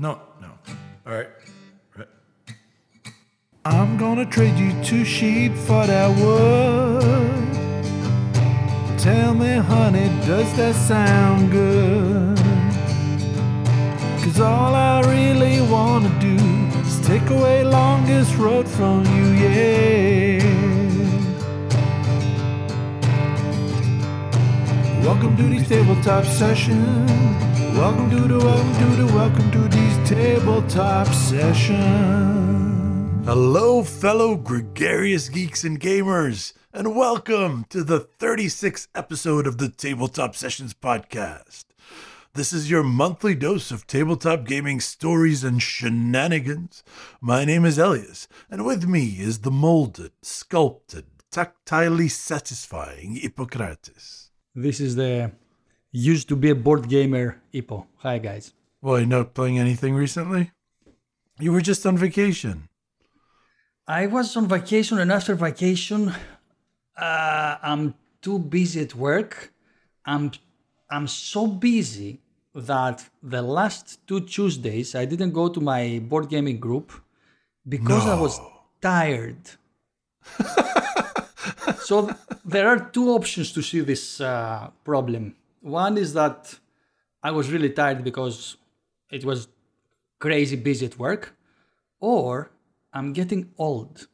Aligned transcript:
No, 0.00 0.18
no. 0.40 0.48
All 1.06 1.12
right. 1.12 1.28
right. 1.94 2.08
I'm 3.66 3.98
gonna 3.98 4.24
trade 4.24 4.56
you 4.56 4.72
two 4.82 5.04
sheep 5.04 5.52
for 5.54 5.86
that 5.86 6.08
wood. 6.16 7.52
Tell 8.98 9.34
me, 9.34 9.58
honey, 9.58 10.08
does 10.26 10.50
that 10.56 10.74
sound 10.74 11.50
good? 11.52 12.38
Cause 14.24 14.40
all 14.40 14.74
I 14.74 15.02
really 15.02 15.60
wanna 15.70 16.08
do 16.18 16.36
is 16.80 16.98
take 17.06 17.28
away 17.28 17.62
longest 17.62 18.34
road 18.38 18.66
from 18.66 19.04
you, 19.04 19.26
yeah. 19.44 20.38
Welcome 25.04 25.36
to 25.36 25.42
these 25.42 25.68
tabletop 25.68 26.24
sessions. 26.24 27.49
Welcome 27.80 28.10
to 28.10 28.28
the 28.28 28.38
welcome 28.38 28.74
to 28.74 28.84
the 28.96 29.06
welcome 29.14 29.50
to 29.52 29.60
these 29.68 30.06
tabletop 30.06 31.06
sessions. 31.06 31.80
Hello, 33.24 33.82
fellow 33.82 34.36
gregarious 34.36 35.30
geeks 35.30 35.64
and 35.64 35.80
gamers, 35.80 36.52
and 36.74 36.94
welcome 36.94 37.64
to 37.70 37.82
the 37.82 38.00
36th 38.00 38.88
episode 38.94 39.46
of 39.46 39.56
the 39.56 39.70
Tabletop 39.70 40.36
Sessions 40.36 40.74
podcast. 40.74 41.64
This 42.34 42.52
is 42.52 42.70
your 42.70 42.82
monthly 42.82 43.34
dose 43.34 43.70
of 43.70 43.86
tabletop 43.86 44.44
gaming 44.44 44.80
stories 44.80 45.42
and 45.42 45.62
shenanigans. 45.62 46.84
My 47.18 47.46
name 47.46 47.64
is 47.64 47.78
Elias, 47.78 48.28
and 48.50 48.66
with 48.66 48.84
me 48.86 49.16
is 49.18 49.38
the 49.38 49.50
molded, 49.50 50.12
sculpted, 50.20 51.06
tactilely 51.32 52.10
satisfying 52.10 53.14
Hippocrates. 53.14 54.32
This 54.54 54.80
is 54.80 54.96
the 54.96 55.32
used 55.92 56.28
to 56.28 56.36
be 56.36 56.50
a 56.50 56.54
board 56.54 56.88
gamer 56.88 57.40
Ippo. 57.52 57.86
Hi 57.98 58.18
guys. 58.18 58.52
Well, 58.80 58.98
you're 58.98 59.08
not 59.08 59.34
playing 59.34 59.58
anything 59.58 59.94
recently? 59.94 60.52
You 61.38 61.52
were 61.52 61.60
just 61.60 61.84
on 61.84 61.96
vacation. 61.96 62.68
I 63.86 64.06
was 64.06 64.36
on 64.36 64.46
vacation 64.46 64.98
and 64.98 65.10
after 65.10 65.34
vacation 65.34 66.12
uh, 66.96 67.56
I'm 67.62 67.94
too 68.22 68.38
busy 68.38 68.82
at 68.82 68.94
work. 68.94 69.52
I'm 70.04 70.30
I'm 70.90 71.06
so 71.06 71.46
busy 71.46 72.20
that 72.54 73.08
the 73.22 73.42
last 73.42 74.06
two 74.06 74.20
Tuesdays 74.20 74.94
I 74.94 75.04
didn't 75.04 75.32
go 75.32 75.48
to 75.48 75.60
my 75.60 76.00
board 76.02 76.28
gaming 76.28 76.58
group 76.58 76.92
because 77.68 78.06
I 78.06 78.20
was 78.20 78.40
tired. 78.80 79.50
so 81.80 82.14
there 82.44 82.68
are 82.68 82.90
two 82.90 83.10
options 83.10 83.52
to 83.52 83.62
see 83.62 83.80
this 83.80 84.20
uh, 84.20 84.70
problem. 84.84 85.34
One 85.60 85.98
is 85.98 86.14
that 86.14 86.58
I 87.22 87.30
was 87.30 87.50
really 87.50 87.70
tired 87.70 88.02
because 88.04 88.56
it 89.10 89.24
was 89.24 89.48
crazy 90.18 90.56
busy 90.56 90.86
at 90.86 90.98
work, 90.98 91.36
or 92.00 92.50
I'm 92.92 93.12
getting 93.12 93.50
old. 93.58 94.08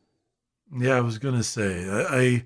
Yeah, 0.76 0.96
I 0.96 1.00
was 1.00 1.18
gonna 1.18 1.44
say 1.44 1.88
I, 1.88 2.18
I 2.20 2.44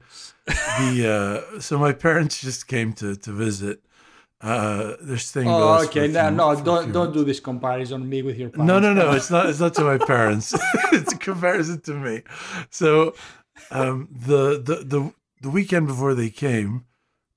the 0.81 1.45
uh, 1.57 1.61
so 1.61 1.79
my 1.79 1.93
parents 1.93 2.41
just 2.41 2.67
came 2.67 2.93
to 2.95 3.17
to 3.17 3.33
visit. 3.33 3.83
Uh, 4.43 4.97
they're 5.03 5.19
staying. 5.19 5.49
Oh, 5.49 5.83
okay. 5.85 6.07
a 6.07 6.09
No, 6.09 6.29
few- 6.29 6.37
no, 6.37 6.65
don't 6.65 6.93
don't 6.93 7.13
do 7.13 7.25
this 7.25 7.41
comparison 7.41 8.09
me 8.09 8.23
with 8.23 8.37
your 8.39 8.51
parents. 8.51 8.69
No, 8.69 8.79
no, 8.79 8.93
no. 8.95 9.13
It's 9.13 9.31
not. 9.31 9.49
It's 9.51 9.61
not 9.61 9.75
to 9.75 9.85
my 9.85 9.99
parents. 9.99 10.55
it's 10.93 11.13
a 11.13 11.19
comparison 11.19 11.81
to 11.83 11.95
me. 11.95 12.23
So, 12.71 13.15
um, 13.71 14.09
the 14.11 14.61
the 14.63 14.77
the 14.85 15.13
the 15.43 15.51
weekend 15.51 15.87
before 15.87 16.15
they 16.15 16.31
came, 16.31 16.85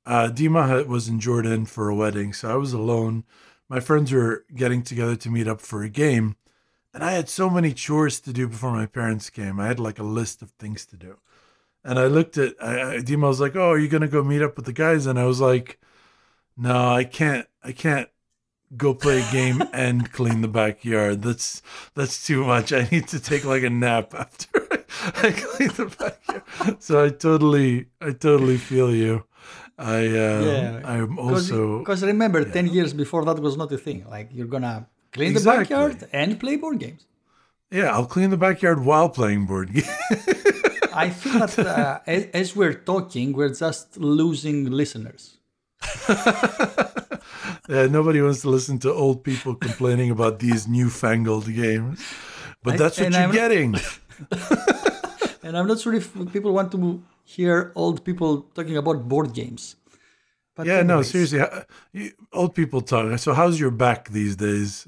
uh, 0.05 0.29
Dima 0.29 0.85
was 0.85 1.07
in 1.07 1.19
Jordan 1.19 1.65
for 1.65 1.89
a 1.89 1.95
wedding, 1.95 2.33
so 2.33 2.51
I 2.51 2.55
was 2.55 2.73
alone. 2.73 3.23
My 3.69 3.79
friends 3.79 4.11
were 4.11 4.45
getting 4.53 4.83
together 4.83 5.15
to 5.15 5.29
meet 5.29 5.47
up 5.47 5.61
for 5.61 5.83
a 5.83 5.89
game, 5.89 6.35
and 6.93 7.03
I 7.03 7.11
had 7.11 7.29
so 7.29 7.49
many 7.49 7.73
chores 7.73 8.19
to 8.21 8.33
do 8.33 8.47
before 8.47 8.71
my 8.71 8.85
parents 8.85 9.29
came. 9.29 9.59
I 9.59 9.67
had 9.67 9.79
like 9.79 9.99
a 9.99 10.03
list 10.03 10.41
of 10.41 10.51
things 10.51 10.85
to 10.87 10.97
do, 10.97 11.17
and 11.83 11.97
I 11.97 12.07
looked 12.07 12.37
at 12.37 12.55
I, 12.61 12.95
I, 12.95 12.97
Dima 12.97 13.27
was 13.27 13.39
like, 13.39 13.55
"Oh, 13.55 13.71
are 13.71 13.79
you 13.79 13.87
gonna 13.87 14.07
go 14.07 14.23
meet 14.23 14.41
up 14.41 14.57
with 14.57 14.65
the 14.65 14.73
guys?" 14.73 15.05
And 15.05 15.17
I 15.19 15.25
was 15.25 15.39
like, 15.41 15.79
"No, 16.57 16.89
I 16.89 17.03
can't. 17.05 17.47
I 17.63 17.71
can't." 17.71 18.09
go 18.75 18.93
play 18.93 19.21
a 19.21 19.31
game 19.31 19.61
and 19.73 20.11
clean 20.11 20.41
the 20.41 20.47
backyard. 20.47 21.21
That's 21.21 21.61
that's 21.95 22.25
too 22.25 22.43
much. 22.43 22.73
I 22.73 22.87
need 22.91 23.07
to 23.09 23.19
take 23.19 23.45
like 23.45 23.63
a 23.63 23.69
nap 23.69 24.13
after 24.13 24.67
I 25.15 25.31
clean 25.31 25.69
the 25.69 25.95
backyard. 25.97 26.81
So 26.81 27.03
I 27.05 27.09
totally 27.09 27.87
I 28.01 28.11
totally 28.11 28.57
feel 28.57 28.93
you. 28.93 29.25
I 29.77 30.05
uh, 30.05 30.39
Yeah. 30.49 30.81
I'm 30.93 31.17
also 31.19 31.79
because 31.79 32.03
remember, 32.03 32.43
ten 32.45 32.67
years 32.67 32.93
before 32.93 33.25
that 33.25 33.39
was 33.39 33.55
not 33.57 33.71
a 33.71 33.77
thing. 33.77 34.05
Like 34.09 34.29
you're 34.31 34.47
gonna 34.55 34.87
clean 35.11 35.31
Exactly. 35.31 35.63
the 35.63 35.69
backyard 35.69 36.09
and 36.13 36.39
play 36.39 36.55
board 36.57 36.79
games. 36.79 37.05
yeah. 37.71 37.89
I'll 37.95 38.05
clean 38.15 38.29
the 38.29 38.37
backyard 38.47 38.79
while 38.85 39.09
playing 39.09 39.45
board 39.47 39.73
games. 39.73 39.89
I 40.93 41.09
feel 41.09 41.39
that 41.39 41.57
uh, 41.59 41.99
as, 42.05 42.25
as 42.41 42.55
we're 42.55 42.75
talking, 42.91 43.33
we're 43.33 43.49
just 43.65 43.97
losing 43.97 44.69
listeners. 44.69 45.37
yeah, 47.69 47.87
nobody 47.89 48.21
wants 48.21 48.41
to 48.41 48.49
listen 48.49 48.77
to 48.79 48.93
old 48.93 49.23
people 49.23 49.55
complaining 49.55 50.11
about 50.11 50.39
these 50.39 50.67
newfangled 50.67 51.47
games. 51.53 51.99
But 52.61 52.75
I- 52.75 52.77
that's 52.77 52.99
what 52.99 53.11
you're 53.11 53.21
I'm- 53.21 53.31
getting. 53.31 53.75
And 55.45 55.57
I'm 55.57 55.67
not 55.67 55.79
sure 55.81 55.93
if 55.93 56.07
people 56.31 56.53
want 56.53 56.71
to 56.71 57.03
hear 57.23 57.71
old 57.75 58.03
people 58.03 58.43
talking 58.53 58.77
about 58.77 59.07
board 59.07 59.33
games. 59.33 59.75
But 60.55 60.67
Yeah, 60.67 60.83
no, 60.83 61.01
seriously. 61.01 61.41
you, 61.93 62.11
old 62.31 62.53
people 62.53 62.81
talk. 62.81 63.17
So, 63.17 63.33
how's 63.33 63.59
your 63.59 63.71
back 63.71 64.09
these 64.09 64.35
days? 64.35 64.85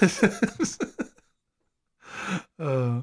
Uh, 2.58 3.02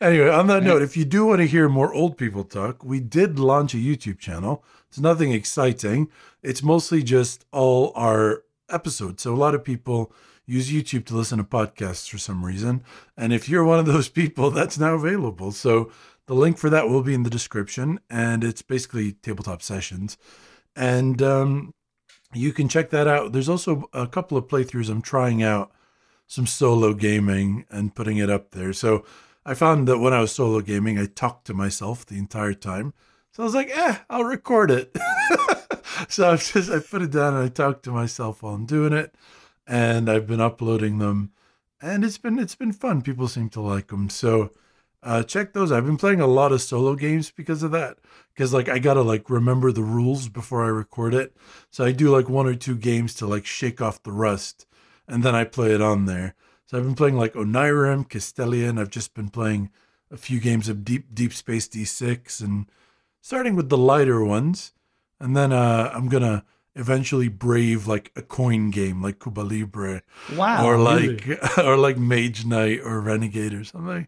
anyway, 0.00 0.28
on 0.28 0.48
that 0.48 0.62
note, 0.64 0.82
if 0.82 0.96
you 0.96 1.04
do 1.04 1.26
want 1.26 1.40
to 1.40 1.46
hear 1.46 1.68
more 1.68 1.94
old 1.94 2.18
people 2.18 2.42
talk, 2.44 2.84
we 2.84 2.98
did 2.98 3.38
launch 3.38 3.72
a 3.72 3.76
YouTube 3.78 4.18
channel. 4.18 4.64
It's 4.88 4.98
nothing 4.98 5.30
exciting. 5.32 6.08
It's 6.42 6.62
mostly 6.62 7.02
just 7.02 7.44
all 7.52 7.92
our 7.94 8.42
episodes. 8.68 9.22
So 9.22 9.32
a 9.32 9.36
lot 9.36 9.54
of 9.54 9.62
people 9.62 10.12
use 10.44 10.72
YouTube 10.72 11.04
to 11.06 11.16
listen 11.16 11.38
to 11.38 11.44
podcasts 11.44 12.08
for 12.10 12.18
some 12.18 12.44
reason. 12.44 12.82
And 13.16 13.32
if 13.32 13.48
you're 13.48 13.64
one 13.64 13.78
of 13.78 13.86
those 13.86 14.08
people, 14.08 14.50
that's 14.50 14.78
now 14.78 14.94
available. 14.94 15.52
So 15.52 15.92
the 16.26 16.34
link 16.34 16.58
for 16.58 16.70
that 16.70 16.88
will 16.88 17.02
be 17.02 17.14
in 17.14 17.22
the 17.22 17.30
description. 17.30 18.00
And 18.10 18.44
it's 18.44 18.62
basically 18.62 19.12
tabletop 19.12 19.62
sessions. 19.62 20.16
And 20.74 21.22
um, 21.22 21.74
you 22.34 22.52
can 22.52 22.68
check 22.68 22.90
that 22.90 23.06
out. 23.06 23.32
There's 23.32 23.48
also 23.48 23.88
a 23.92 24.06
couple 24.06 24.36
of 24.36 24.48
playthroughs 24.48 24.90
I'm 24.90 25.02
trying 25.02 25.42
out 25.42 25.72
some 26.26 26.46
solo 26.46 26.92
gaming 26.92 27.64
and 27.70 27.94
putting 27.94 28.18
it 28.18 28.28
up 28.28 28.50
there. 28.50 28.72
So 28.72 29.04
I 29.44 29.54
found 29.54 29.86
that 29.88 29.98
when 29.98 30.12
I 30.12 30.20
was 30.20 30.32
solo 30.32 30.60
gaming, 30.60 30.98
I 30.98 31.06
talked 31.06 31.46
to 31.46 31.54
myself 31.54 32.04
the 32.04 32.18
entire 32.18 32.54
time. 32.54 32.92
So 33.30 33.42
I 33.42 33.46
was 33.46 33.54
like, 33.54 33.70
eh, 33.70 33.98
I'll 34.10 34.24
record 34.24 34.70
it. 34.70 34.96
so 36.08 36.30
I've 36.30 36.42
just 36.42 36.70
I 36.70 36.80
put 36.80 37.02
it 37.02 37.10
down 37.10 37.34
and 37.34 37.44
I 37.44 37.48
talked 37.48 37.84
to 37.84 37.90
myself 37.90 38.42
while 38.42 38.54
I'm 38.54 38.66
doing 38.66 38.92
it, 38.92 39.14
and 39.66 40.10
I've 40.10 40.26
been 40.26 40.40
uploading 40.40 40.98
them, 40.98 41.32
and 41.80 42.04
it's 42.04 42.18
been 42.18 42.38
it's 42.38 42.54
been 42.54 42.72
fun. 42.72 43.02
People 43.02 43.28
seem 43.28 43.50
to 43.50 43.60
like 43.60 43.88
them. 43.88 44.08
So 44.08 44.52
uh, 45.06 45.22
check 45.22 45.52
those. 45.52 45.70
I've 45.70 45.86
been 45.86 45.96
playing 45.96 46.20
a 46.20 46.26
lot 46.26 46.50
of 46.50 46.60
solo 46.60 46.96
games 46.96 47.30
because 47.30 47.62
of 47.62 47.70
that. 47.70 47.98
Because 48.34 48.52
like 48.52 48.68
I 48.68 48.80
gotta 48.80 49.02
like 49.02 49.30
remember 49.30 49.70
the 49.70 49.82
rules 49.82 50.28
before 50.28 50.64
I 50.64 50.68
record 50.68 51.14
it. 51.14 51.34
So 51.70 51.84
I 51.84 51.92
do 51.92 52.10
like 52.10 52.28
one 52.28 52.46
or 52.46 52.56
two 52.56 52.76
games 52.76 53.14
to 53.14 53.26
like 53.26 53.46
shake 53.46 53.80
off 53.80 54.02
the 54.02 54.12
rust 54.12 54.66
and 55.06 55.22
then 55.22 55.34
I 55.34 55.44
play 55.44 55.72
it 55.72 55.80
on 55.80 56.06
there. 56.06 56.34
So 56.66 56.76
I've 56.76 56.84
been 56.84 56.96
playing 56.96 57.16
like 57.16 57.34
Onirim, 57.34 58.08
Castellion. 58.08 58.80
I've 58.80 58.90
just 58.90 59.14
been 59.14 59.28
playing 59.28 59.70
a 60.10 60.16
few 60.16 60.40
games 60.40 60.68
of 60.68 60.84
Deep 60.84 61.14
Deep 61.14 61.32
Space 61.32 61.68
D6 61.68 62.40
and 62.40 62.66
starting 63.20 63.54
with 63.54 63.68
the 63.68 63.78
lighter 63.78 64.24
ones. 64.24 64.72
And 65.20 65.36
then 65.36 65.52
uh, 65.52 65.92
I'm 65.94 66.08
gonna 66.08 66.44
eventually 66.76 67.28
brave 67.28 67.86
like 67.88 68.12
a 68.14 68.22
coin 68.22 68.70
game 68.70 69.02
like 69.02 69.18
Cuba 69.20 69.40
Libre 69.40 70.02
Wow. 70.36 70.64
or 70.66 70.76
really? 70.76 71.16
like 71.16 71.58
or 71.58 71.76
like 71.76 71.98
Mage 71.98 72.44
Knight 72.44 72.80
or 72.84 73.00
Renegade 73.00 73.54
or 73.54 73.64
something. 73.64 74.06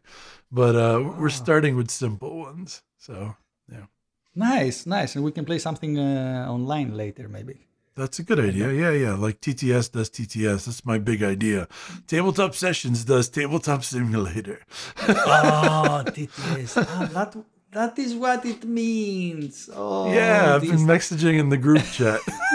But 0.53 0.77
uh, 0.77 1.13
we're 1.19 1.29
starting 1.31 1.75
with 1.77 1.91
simple 1.91 2.39
ones. 2.39 2.83
So 2.99 3.35
yeah. 3.73 3.87
Nice, 4.35 4.87
nice. 4.87 5.17
And 5.17 5.25
we 5.25 5.33
can 5.33 5.45
play 5.45 5.59
something 5.59 5.99
uh, 5.99 6.47
online 6.49 6.97
later, 6.97 7.29
maybe. 7.29 7.67
That's 7.97 8.21
a 8.21 8.23
good 8.23 8.39
idea. 8.39 8.71
Yeah, 8.71 8.93
yeah. 8.93 9.15
Like 9.15 9.41
TTS 9.41 9.91
does 9.91 10.09
TTS. 10.09 10.67
That's 10.67 10.85
my 10.87 10.99
big 10.99 11.21
idea. 11.25 11.67
Tabletop 12.07 12.55
Sessions 12.55 13.05
does 13.05 13.29
Tabletop 13.29 13.83
Simulator. 13.83 14.61
oh, 15.09 16.05
TTS. 16.07 16.87
Ah, 16.87 17.09
that, 17.13 17.37
that 17.73 17.99
is 17.99 18.15
what 18.15 18.47
it 18.47 18.63
means. 18.65 19.69
Oh, 19.75 20.13
yeah, 20.13 20.55
I've 20.55 20.63
been 20.63 20.87
messaging 20.87 21.41
in 21.41 21.49
the 21.49 21.57
group 21.57 21.83
chat. 21.91 22.21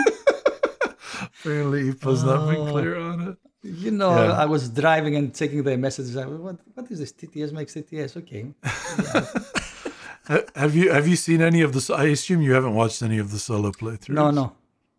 Apparently, 1.43 1.91
Ippo's 1.91 2.23
not 2.23 2.47
been 2.49 2.67
clear 2.67 2.97
on 2.99 3.27
it. 3.29 3.37
You 3.63 3.91
know, 3.91 4.11
Yeah. 4.15 4.31
I 4.33 4.45
was 4.45 4.69
driving 4.69 5.15
and 5.15 5.33
checking 5.35 5.63
the 5.63 5.77
messages. 5.77 6.15
I, 6.17 6.25
was, 6.25 6.39
what, 6.39 6.57
what 6.73 6.91
is 6.91 6.99
this? 6.99 7.13
TTS 7.13 7.51
makes 7.53 7.73
TTS. 7.73 8.17
Okay. 8.17 8.47
Ha- 10.27 10.41
Have 10.55 10.73
you 10.75 10.89
have 10.91 11.05
you 11.07 11.17
seen 11.17 11.41
any 11.41 11.61
of 11.61 11.73
this? 11.73 11.89
I 11.89 12.05
assume 12.05 12.41
you 12.41 12.53
haven't 12.53 12.75
watched 12.75 13.01
any 13.03 13.17
of 13.19 13.31
the 13.31 13.39
solo 13.39 13.71
playthroughs. 13.71 14.09
No, 14.15 14.31
no. 14.31 14.53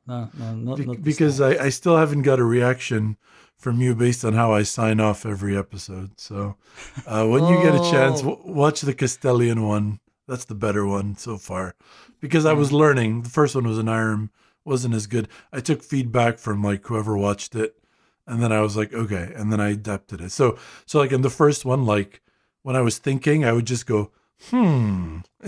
No, 0.06 0.28
no, 0.38 0.54
not, 0.54 0.76
Be- 0.78 0.84
not 0.84 1.02
because 1.02 1.38
time. 1.38 1.56
I, 1.58 1.64
I 1.64 1.68
still 1.70 1.96
haven't 1.96 2.22
got 2.22 2.38
a 2.38 2.44
reaction 2.44 3.16
from 3.56 3.80
you 3.80 3.94
based 3.94 4.22
on 4.22 4.34
how 4.34 4.52
I 4.52 4.62
sign 4.64 5.00
off 5.00 5.24
every 5.24 5.56
episode. 5.56 6.10
So 6.20 6.56
uh, 7.06 7.26
when 7.26 7.42
you 7.46 7.56
get 7.62 7.74
a 7.74 7.90
chance, 7.90 8.20
Oh. 8.20 8.36
w- 8.36 8.52
watch 8.52 8.82
the 8.82 8.92
Castellion 8.94 9.66
one. 9.66 10.00
That's 10.28 10.44
the 10.44 10.54
better 10.54 10.84
one 10.86 11.16
so 11.16 11.38
far 11.38 11.74
because 12.20 12.44
I 12.44 12.52
was 12.52 12.70
learning. 12.72 13.22
The 13.22 13.30
first 13.30 13.54
one 13.54 13.66
was 13.66 13.78
Onirim, 13.78 14.28
wasn't 14.64 14.94
as 14.94 15.06
good. 15.06 15.28
I 15.52 15.60
took 15.60 15.82
feedback 15.82 16.38
from 16.38 16.62
like 16.62 16.86
whoever 16.86 17.16
watched 17.16 17.54
it, 17.54 17.76
and 18.26 18.42
then 18.42 18.52
I 18.52 18.60
was 18.60 18.76
like, 18.76 18.92
okay, 18.92 19.32
and 19.36 19.52
then 19.52 19.60
I 19.60 19.70
adapted 19.70 20.20
it. 20.20 20.30
So 20.32 20.58
so 20.86 20.98
like 20.98 21.12
in 21.12 21.22
the 21.22 21.30
first 21.30 21.64
one, 21.64 21.84
like 21.84 22.22
when 22.62 22.76
I 22.76 22.80
was 22.80 22.98
thinking, 22.98 23.44
I 23.44 23.52
would 23.52 23.66
just 23.66 23.86
go, 23.86 24.10
hmm. 24.50 25.18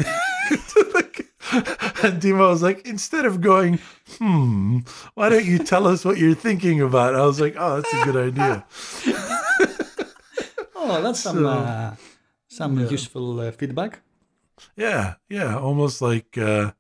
and 2.03 2.21
Dima 2.21 2.51
was 2.51 2.63
like, 2.63 2.87
instead 2.87 3.25
of 3.25 3.41
going, 3.41 3.79
hmm, 4.19 4.81
why 5.15 5.29
don't 5.29 5.47
you 5.47 5.59
tell 5.59 5.87
us 5.87 6.05
what 6.05 6.19
you're 6.19 6.35
thinking 6.35 6.81
about? 6.81 7.15
I 7.15 7.25
was 7.25 7.41
like, 7.41 7.55
oh, 7.59 7.81
that's 7.81 7.95
a 7.95 8.05
good 8.05 8.17
idea. 8.17 8.65
Oh, 10.89 11.03
that's 11.03 11.19
some 11.19 11.39
So, 11.39 11.49
uh, 11.49 11.95
some 12.47 12.79
yeah. 12.79 12.89
useful 12.89 13.41
uh, 13.41 13.51
feedback. 13.51 14.03
Yeah, 14.77 15.15
yeah, 15.29 15.59
almost 15.59 16.01
like 16.01 16.39
uh, 16.39 16.73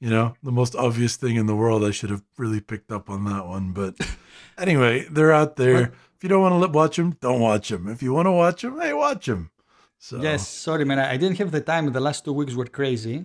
you 0.00 0.10
know 0.10 0.34
the 0.42 0.52
most 0.52 0.74
obvious 0.74 1.16
thing 1.16 1.36
in 1.36 1.46
the 1.46 1.54
world. 1.54 1.84
I 1.84 1.90
should 1.90 2.10
have 2.10 2.22
really 2.36 2.60
picked 2.60 2.90
up 2.90 3.08
on 3.10 3.24
that 3.24 3.46
one, 3.46 3.72
but 3.72 3.94
anyway, 4.58 5.06
they're 5.10 5.32
out 5.32 5.56
there. 5.56 5.92
If 6.16 6.22
you 6.22 6.28
don't 6.28 6.42
want 6.42 6.62
to 6.62 6.68
watch 6.68 6.96
them, 6.96 7.16
don't 7.20 7.40
watch 7.40 7.68
them. 7.68 7.88
If 7.88 8.02
you 8.02 8.12
want 8.12 8.26
to 8.26 8.32
watch 8.32 8.62
them, 8.62 8.80
hey, 8.80 8.92
watch 8.92 9.26
them. 9.26 9.50
So 9.98 10.20
Yes, 10.20 10.46
sorry, 10.48 10.84
man. 10.84 10.98
I 10.98 11.16
didn't 11.16 11.38
have 11.38 11.50
the 11.50 11.60
time. 11.60 11.90
The 11.92 12.00
last 12.00 12.24
two 12.24 12.32
weeks 12.32 12.54
were 12.54 12.66
crazy, 12.66 13.24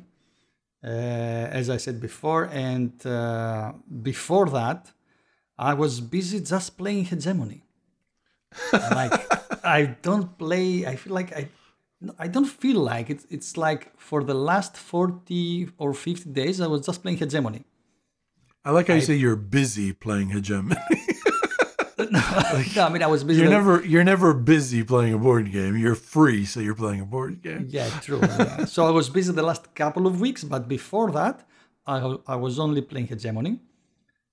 uh, 0.83 0.88
as 0.88 1.69
I 1.69 1.77
said 1.77 2.00
before. 2.00 2.45
And 2.45 2.94
uh, 3.06 3.74
before 4.01 4.50
that, 4.50 4.92
I 5.57 5.74
was 5.74 6.00
busy 6.00 6.39
just 6.39 6.77
playing 6.77 7.06
Hegemony. 7.06 7.63
like 8.74 9.13
I 9.66 9.98
don't 10.01 10.38
play. 10.38 10.86
I 10.86 10.95
feel 10.95 11.13
like 11.13 11.31
I. 11.36 11.50
I 12.18 12.28
don't 12.28 12.46
feel 12.63 12.80
like 12.80 13.10
it. 13.10 13.25
It's 13.30 13.57
like 13.57 13.92
for 14.00 14.24
the 14.24 14.34
last 14.34 14.78
forty 14.78 15.69
or 15.78 15.94
fifty 15.94 16.30
days, 16.30 16.62
I 16.62 16.68
was 16.68 16.86
just 16.86 17.01
playing 17.01 17.18
Hegemony. 17.18 17.63
I 18.63 18.72
like 18.72 18.88
how 18.88 18.94
you 18.96 19.01
say 19.01 19.16
you're 19.16 19.36
busy 19.36 19.94
playing 19.94 20.30
hegemony. 20.30 20.75
no, 22.12 22.19
I 22.86 22.90
mean 22.92 23.04
I 23.04 23.07
was 23.07 23.24
busy. 23.24 23.42
you're 23.42 23.50
like- 23.50 23.57
never 23.60 23.86
you're 23.86 24.04
never 24.04 24.34
busy 24.34 24.84
playing 24.84 25.13
a 25.13 25.18
board 25.18 25.51
game. 25.51 25.78
You're 25.78 25.96
free, 25.96 26.46
so 26.46 26.60
you're 26.60 26.75
playing 26.75 27.01
a 27.01 27.06
board 27.06 27.42
game. 27.42 27.66
Yeah, 27.69 27.90
true. 28.02 28.19
yeah. 28.22 28.66
so 28.74 28.86
I 28.86 28.92
was 28.92 29.10
busy 29.10 29.31
the 29.34 29.44
last 29.44 29.74
couple 29.75 30.07
of 30.07 30.19
weeks, 30.22 30.44
but 30.44 30.68
before 30.68 31.12
that, 31.12 31.48
I, 31.86 32.16
I 32.28 32.36
was 32.36 32.60
only 32.60 32.81
playing 32.81 33.07
Hegemony. 33.07 33.60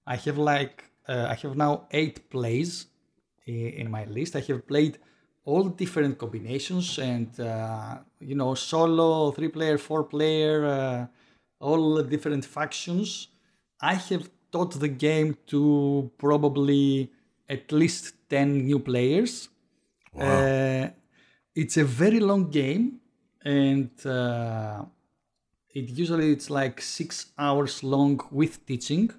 I 0.07 0.17
have 0.17 0.39
like 0.39 0.85
uh, 1.09 1.27
I 1.31 1.35
have 1.35 1.57
now 1.57 1.87
eight 1.91 2.31
plays 2.31 2.87
i- 3.49 3.51
in 3.51 3.91
my 3.91 4.05
list. 4.05 4.37
I 4.37 4.41
have 4.41 4.67
played 4.67 4.99
all 5.47 5.65
different 5.65 6.19
combinations 6.19 6.99
and 6.99 7.41
uh, 7.41 7.99
you 8.21 8.35
know 8.35 8.55
solo, 8.55 9.31
three 9.33 9.49
player, 9.49 9.79
four 9.79 10.05
player, 10.05 10.67
uh, 10.67 11.07
all 11.61 11.95
the 11.95 12.05
different 12.05 12.45
factions. 12.45 13.29
I 13.81 13.95
have 13.95 14.29
taught 14.53 14.73
the 14.81 14.89
game 14.89 15.37
to 15.49 16.11
probably 16.19 17.11
at 17.49 17.73
least 17.73 18.15
ten 18.29 18.67
new 18.67 18.81
players. 18.81 19.49
Uh, 20.19 20.89
it's 21.55 21.77
a 21.77 21.85
very 21.85 22.21
long 22.21 22.51
game, 22.51 23.01
and 23.45 23.91
uh, 24.07 24.85
it 25.75 25.91
usually 25.91 26.33
it's 26.33 26.51
like 26.51 26.81
six 26.81 27.33
hours 27.39 27.83
long 27.85 28.21
with 28.31 28.67
teaching. 28.67 29.11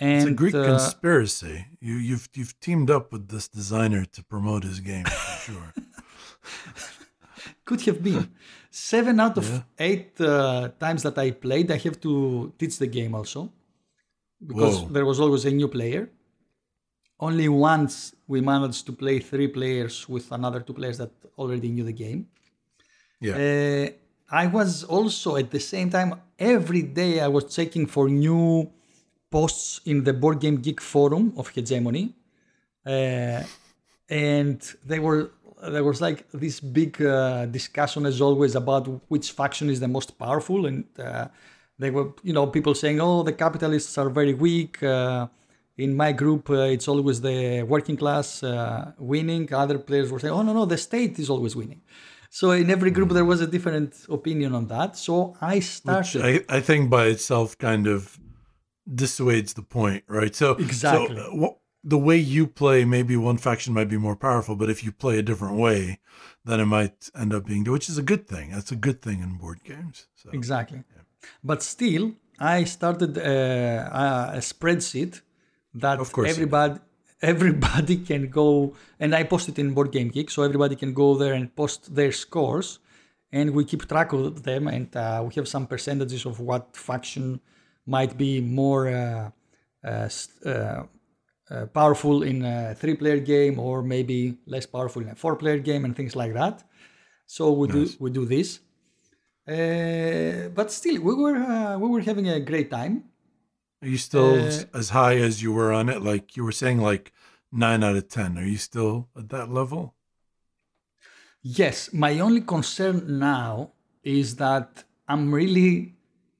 And 0.00 0.22
It's 0.22 0.30
a 0.30 0.34
Greek 0.34 0.54
uh, 0.54 0.64
conspiracy. 0.64 1.66
You 1.80 1.94
you've 1.94 2.28
you've 2.34 2.58
teamed 2.60 2.90
up 2.90 3.12
with 3.12 3.28
this 3.28 3.46
designer 3.48 4.04
to 4.04 4.22
promote 4.24 4.64
his 4.64 4.80
game 4.80 5.04
for 5.04 5.52
sure. 5.52 5.72
could 7.64 7.80
have 7.82 8.02
been 8.02 8.28
seven 8.70 9.20
out 9.20 9.36
of 9.38 9.48
Yeah. 9.48 9.62
eight 9.78 10.20
uh, 10.20 10.68
times 10.80 11.02
that 11.02 11.16
I 11.18 11.30
played. 11.30 11.70
I 11.70 11.78
have 11.78 11.98
to 12.00 12.52
teach 12.58 12.78
the 12.78 12.86
game 12.86 13.14
also 13.14 13.52
because 14.44 14.80
Whoa. 14.80 14.88
there 14.94 15.06
was 15.06 15.20
always 15.20 15.44
a 15.44 15.50
new 15.50 15.68
player. 15.68 16.10
Only 17.20 17.48
once 17.48 18.14
we 18.26 18.40
managed 18.40 18.86
to 18.86 18.92
play 18.92 19.20
three 19.20 19.48
players 19.48 20.08
with 20.08 20.30
another 20.32 20.60
two 20.60 20.74
players 20.74 20.98
that 20.98 21.12
already 21.38 21.68
knew 21.68 21.84
the 21.84 21.92
game. 21.92 22.26
Yeah. 23.20 23.34
Uh, 23.36 23.88
I 24.30 24.46
was 24.48 24.82
also 24.84 25.36
at 25.36 25.50
the 25.50 25.60
same 25.60 25.88
time 25.90 26.20
every 26.38 26.82
day 26.82 27.20
I 27.20 27.28
was 27.28 27.44
checking 27.54 27.86
for 27.86 28.08
new 28.08 28.70
posts 29.36 29.80
in 29.84 29.96
the 30.08 30.14
Board 30.22 30.38
Game 30.44 30.58
Geek 30.64 30.80
forum 30.80 31.24
of 31.40 31.46
Hegemony, 31.54 32.04
uh, 32.86 33.42
and 34.08 34.58
they 34.90 35.00
were 35.06 35.22
there 35.74 35.86
was 35.90 36.00
like 36.06 36.18
this 36.44 36.60
big 36.60 36.92
uh, 37.02 37.46
discussion 37.58 38.06
as 38.10 38.20
always 38.20 38.54
about 38.62 38.84
which 39.12 39.26
faction 39.40 39.66
is 39.74 39.78
the 39.84 39.92
most 39.96 40.10
powerful, 40.24 40.60
and 40.68 40.84
uh, 40.98 41.26
they 41.82 41.90
were 41.96 42.08
you 42.28 42.34
know 42.36 42.46
people 42.56 42.74
saying 42.82 42.98
oh 43.06 43.22
the 43.30 43.36
capitalists 43.44 43.94
are 44.00 44.10
very 44.20 44.34
weak. 44.46 44.82
Uh, 44.82 45.26
in 45.86 45.90
my 46.02 46.12
group, 46.22 46.44
uh, 46.50 46.74
it's 46.74 46.86
always 46.92 47.20
the 47.20 47.40
working 47.74 47.96
class 48.02 48.28
uh, 48.44 48.92
winning. 49.12 49.44
Other 49.52 49.78
players 49.88 50.08
were 50.12 50.20
saying, 50.22 50.34
"Oh 50.38 50.44
no, 50.48 50.52
no, 50.60 50.64
the 50.74 50.80
state 50.88 51.14
is 51.24 51.28
always 51.34 51.54
winning." 51.62 51.80
So 52.38 52.44
in 52.62 52.68
every 52.76 52.92
group 52.96 53.10
there 53.18 53.28
was 53.32 53.40
a 53.40 53.48
different 53.54 53.92
opinion 54.18 54.50
on 54.58 54.64
that. 54.74 54.90
So 55.06 55.14
I 55.40 55.56
started. 55.60 56.20
I, 56.30 56.32
I 56.58 56.60
think 56.68 56.82
by 56.98 57.04
itself 57.14 57.48
kind 57.68 57.86
of 57.96 58.00
dissuades 58.92 59.54
the 59.54 59.62
point, 59.62 60.04
right? 60.08 60.34
So 60.34 60.52
Exactly. 60.52 61.16
So, 61.16 61.44
uh, 61.44 61.50
the 61.86 61.98
way 61.98 62.16
you 62.16 62.46
play, 62.46 62.84
maybe 62.86 63.14
one 63.16 63.36
faction 63.36 63.74
might 63.74 63.90
be 63.90 63.98
more 63.98 64.16
powerful, 64.16 64.56
but 64.56 64.70
if 64.70 64.82
you 64.82 64.90
play 64.90 65.18
a 65.18 65.22
different 65.22 65.56
way, 65.56 66.00
then 66.44 66.58
it 66.58 66.64
might 66.64 67.10
end 67.14 67.34
up 67.34 67.44
being, 67.44 67.62
which 67.64 67.90
is 67.90 67.98
a 67.98 68.02
good 68.02 68.26
thing. 68.26 68.50
That's 68.52 68.72
a 68.72 68.76
good 68.76 69.02
thing 69.02 69.20
in 69.22 69.36
board 69.36 69.62
games. 69.64 70.06
So 70.14 70.30
Exactly. 70.32 70.82
But 71.42 71.62
still, 71.62 72.14
I 72.38 72.64
started 72.64 73.18
uh, 73.18 73.20
a 74.32 74.38
spreadsheet 74.38 75.20
that 75.74 75.98
Of 76.00 76.12
course 76.12 76.30
everybody 76.30 76.80
everybody 77.22 77.96
can 77.96 78.28
go 78.28 78.74
and 79.00 79.14
I 79.14 79.22
post 79.24 79.48
it 79.48 79.58
in 79.58 79.74
Board 79.74 79.92
Game 79.92 80.08
Geek, 80.08 80.30
so 80.30 80.42
everybody 80.42 80.76
can 80.76 80.92
go 80.92 81.16
there 81.16 81.34
and 81.34 81.54
post 81.54 81.94
their 81.94 82.12
scores, 82.12 82.78
and 83.32 83.50
we 83.50 83.64
keep 83.64 83.88
track 83.88 84.12
of 84.12 84.42
them, 84.42 84.68
and 84.68 84.94
uh, 84.96 85.22
we 85.26 85.34
have 85.34 85.48
some 85.48 85.66
percentages 85.66 86.26
of 86.26 86.40
what 86.40 86.76
faction 86.76 87.40
might 87.86 88.16
be 88.16 88.40
more 88.40 88.88
uh, 88.88 89.30
uh, 89.84 90.08
uh, 91.50 91.66
powerful 91.74 92.22
in 92.22 92.44
a 92.44 92.74
three-player 92.74 93.20
game, 93.20 93.58
or 93.58 93.82
maybe 93.82 94.38
less 94.46 94.66
powerful 94.66 95.02
in 95.02 95.08
a 95.10 95.14
four-player 95.14 95.58
game, 95.58 95.84
and 95.84 95.96
things 95.96 96.16
like 96.16 96.32
that. 96.34 96.62
So 97.26 97.52
we 97.52 97.68
do 97.68 97.88
we 98.00 98.10
do 98.10 98.24
this. 98.26 98.60
Uh, 99.48 100.48
but 100.54 100.72
still, 100.72 101.02
we 101.02 101.14
were 101.14 101.36
uh, 101.36 101.78
we 101.78 101.88
were 101.88 102.00
having 102.00 102.28
a 102.28 102.40
great 102.40 102.70
time. 102.70 103.04
are 103.82 103.88
you 103.88 103.98
still 103.98 104.40
Uh, 104.40 104.64
as 104.72 104.90
high 104.90 105.16
as 105.16 105.42
you 105.42 105.52
were 105.52 105.72
on 105.72 105.88
it? 105.88 106.02
Like 106.02 106.36
you 106.36 106.44
were 106.44 106.52
saying, 106.52 106.78
like 106.80 107.12
nine 107.52 107.84
out 107.84 107.96
of 107.96 108.08
10. 108.08 108.38
Are 108.38 108.44
you 108.44 108.56
still 108.56 109.08
at 109.16 109.28
that 109.30 109.50
level? 109.50 109.94
Yes, 111.42 111.92
my 111.92 112.18
only 112.20 112.40
concern 112.40 113.18
now 113.18 113.72
is 114.02 114.36
that 114.36 114.84
I'm 115.08 115.32
really 115.34 115.94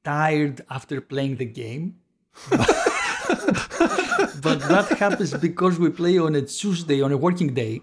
tired 0.04 0.61
after 0.70 1.00
playing 1.00 1.37
the 1.37 1.46
game. 1.46 1.96
but 4.34 4.68
that 4.68 4.92
happens 4.99 5.34
because 5.34 5.78
we 5.78 5.90
play 5.90 6.18
on 6.18 6.34
a 6.34 6.42
Tuesday, 6.42 7.00
on 7.02 7.12
a 7.12 7.16
working 7.16 7.54
day. 7.54 7.82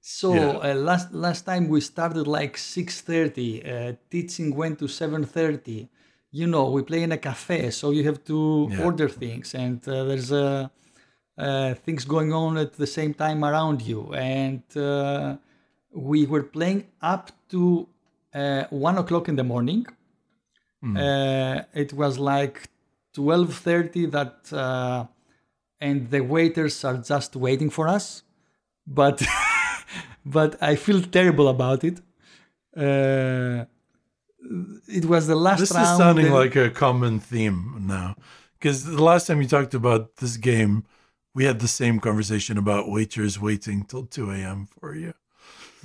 So 0.00 0.30
Yeah. 0.32 0.58
uh, 0.62 0.74
last 0.74 1.12
last 1.12 1.42
time 1.44 1.68
we 1.68 1.80
started 1.80 2.26
like 2.26 2.56
6:30. 2.56 3.62
Uh, 3.64 3.92
teaching 4.10 4.54
went 4.54 4.78
to 4.78 4.88
7:30. 4.88 5.88
You 6.30 6.46
know, 6.46 6.70
we 6.70 6.82
play 6.82 7.02
in 7.02 7.12
a 7.12 7.18
cafe, 7.18 7.70
so 7.70 7.90
you 7.90 8.04
have 8.04 8.22
to 8.24 8.70
Yeah. 8.70 8.76
order 8.76 9.08
things, 9.08 9.54
and 9.54 9.80
uh, 9.88 10.04
there's 10.04 10.30
uh, 10.32 10.68
uh, 11.38 11.74
things 11.74 12.04
going 12.04 12.32
on 12.32 12.56
at 12.58 12.74
the 12.74 12.86
same 12.86 13.14
time 13.14 13.44
around 13.44 13.82
you. 13.82 14.12
And 14.14 14.62
uh, 14.76 15.36
we 15.92 16.26
were 16.26 16.42
playing 16.42 16.86
up 17.02 17.30
to 17.50 17.88
uh, 18.34 18.64
one 18.70 18.98
o'clock 18.98 19.28
in 19.28 19.36
the 19.36 19.44
morning. 19.44 19.86
Uh, 20.82 21.62
it 21.74 21.92
was 21.92 22.18
like 22.18 22.68
twelve 23.12 23.52
thirty 23.54 24.06
that, 24.06 24.52
uh, 24.52 25.06
and 25.80 26.08
the 26.10 26.20
waiters 26.20 26.84
are 26.84 26.98
just 26.98 27.34
waiting 27.36 27.70
for 27.70 27.88
us. 27.88 28.22
But 28.86 29.22
but 30.24 30.56
I 30.62 30.76
feel 30.76 31.02
terrible 31.02 31.48
about 31.48 31.82
it. 31.84 31.98
Uh, 32.76 33.64
it 34.86 35.04
was 35.04 35.26
the 35.26 35.34
last 35.36 35.60
This 35.60 35.72
round. 35.72 35.86
is 35.92 35.98
sounding 35.98 36.26
and- 36.26 36.34
like 36.34 36.56
a 36.56 36.70
common 36.70 37.18
theme 37.20 37.84
now. 37.86 38.14
Because 38.58 38.84
the 38.84 39.02
last 39.02 39.26
time 39.26 39.40
you 39.40 39.48
talked 39.48 39.74
about 39.74 40.16
this 40.16 40.36
game, 40.36 40.84
we 41.34 41.44
had 41.44 41.60
the 41.60 41.68
same 41.68 42.00
conversation 42.00 42.58
about 42.58 42.88
waiters 42.88 43.38
waiting 43.40 43.84
till 43.84 44.04
2 44.06 44.30
a.m. 44.32 44.66
for 44.80 44.94
you. 44.96 45.14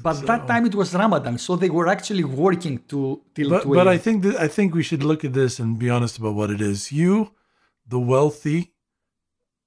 But 0.02 0.26
that 0.26 0.48
time 0.48 0.66
it 0.66 0.76
was 0.76 0.94
Ramadan, 0.94 1.38
so 1.38 1.56
they 1.56 1.70
were 1.70 1.88
actually 1.88 2.24
working 2.24 2.80
to 2.90 3.22
till 3.36 3.50
But, 3.50 3.64
12. 3.64 3.76
but 3.76 3.88
I 3.88 3.98
think 3.98 4.24
that 4.24 4.36
I 4.38 4.48
think 4.48 4.74
we 4.74 4.84
should 4.84 5.04
look 5.04 5.24
at 5.24 5.34
this 5.34 5.60
and 5.60 5.78
be 5.78 5.90
honest 5.90 6.18
about 6.18 6.34
what 6.36 6.50
it 6.50 6.62
is. 6.62 6.92
You, 6.92 7.32
the 7.88 8.00
wealthy, 8.00 8.74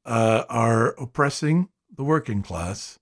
uh, 0.04 0.44
are 0.48 0.94
oppressing 1.00 1.68
the 1.96 2.04
working 2.04 2.42
class, 2.42 2.98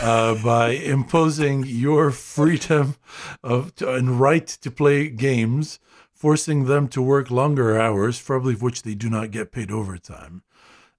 uh, 0.00 0.34
by 0.42 0.70
imposing 0.70 1.64
your 1.66 2.10
freedom 2.10 2.96
of 3.42 3.74
to, 3.76 3.92
and 3.94 4.18
right 4.20 4.46
to 4.46 4.70
play 4.70 5.08
games, 5.08 5.78
forcing 6.12 6.64
them 6.64 6.88
to 6.88 7.02
work 7.02 7.30
longer 7.30 7.78
hours, 7.78 8.20
probably 8.20 8.54
of 8.54 8.62
which 8.62 8.82
they 8.82 8.94
do 8.94 9.08
not 9.10 9.30
get 9.30 9.52
paid 9.52 9.70
overtime. 9.70 10.42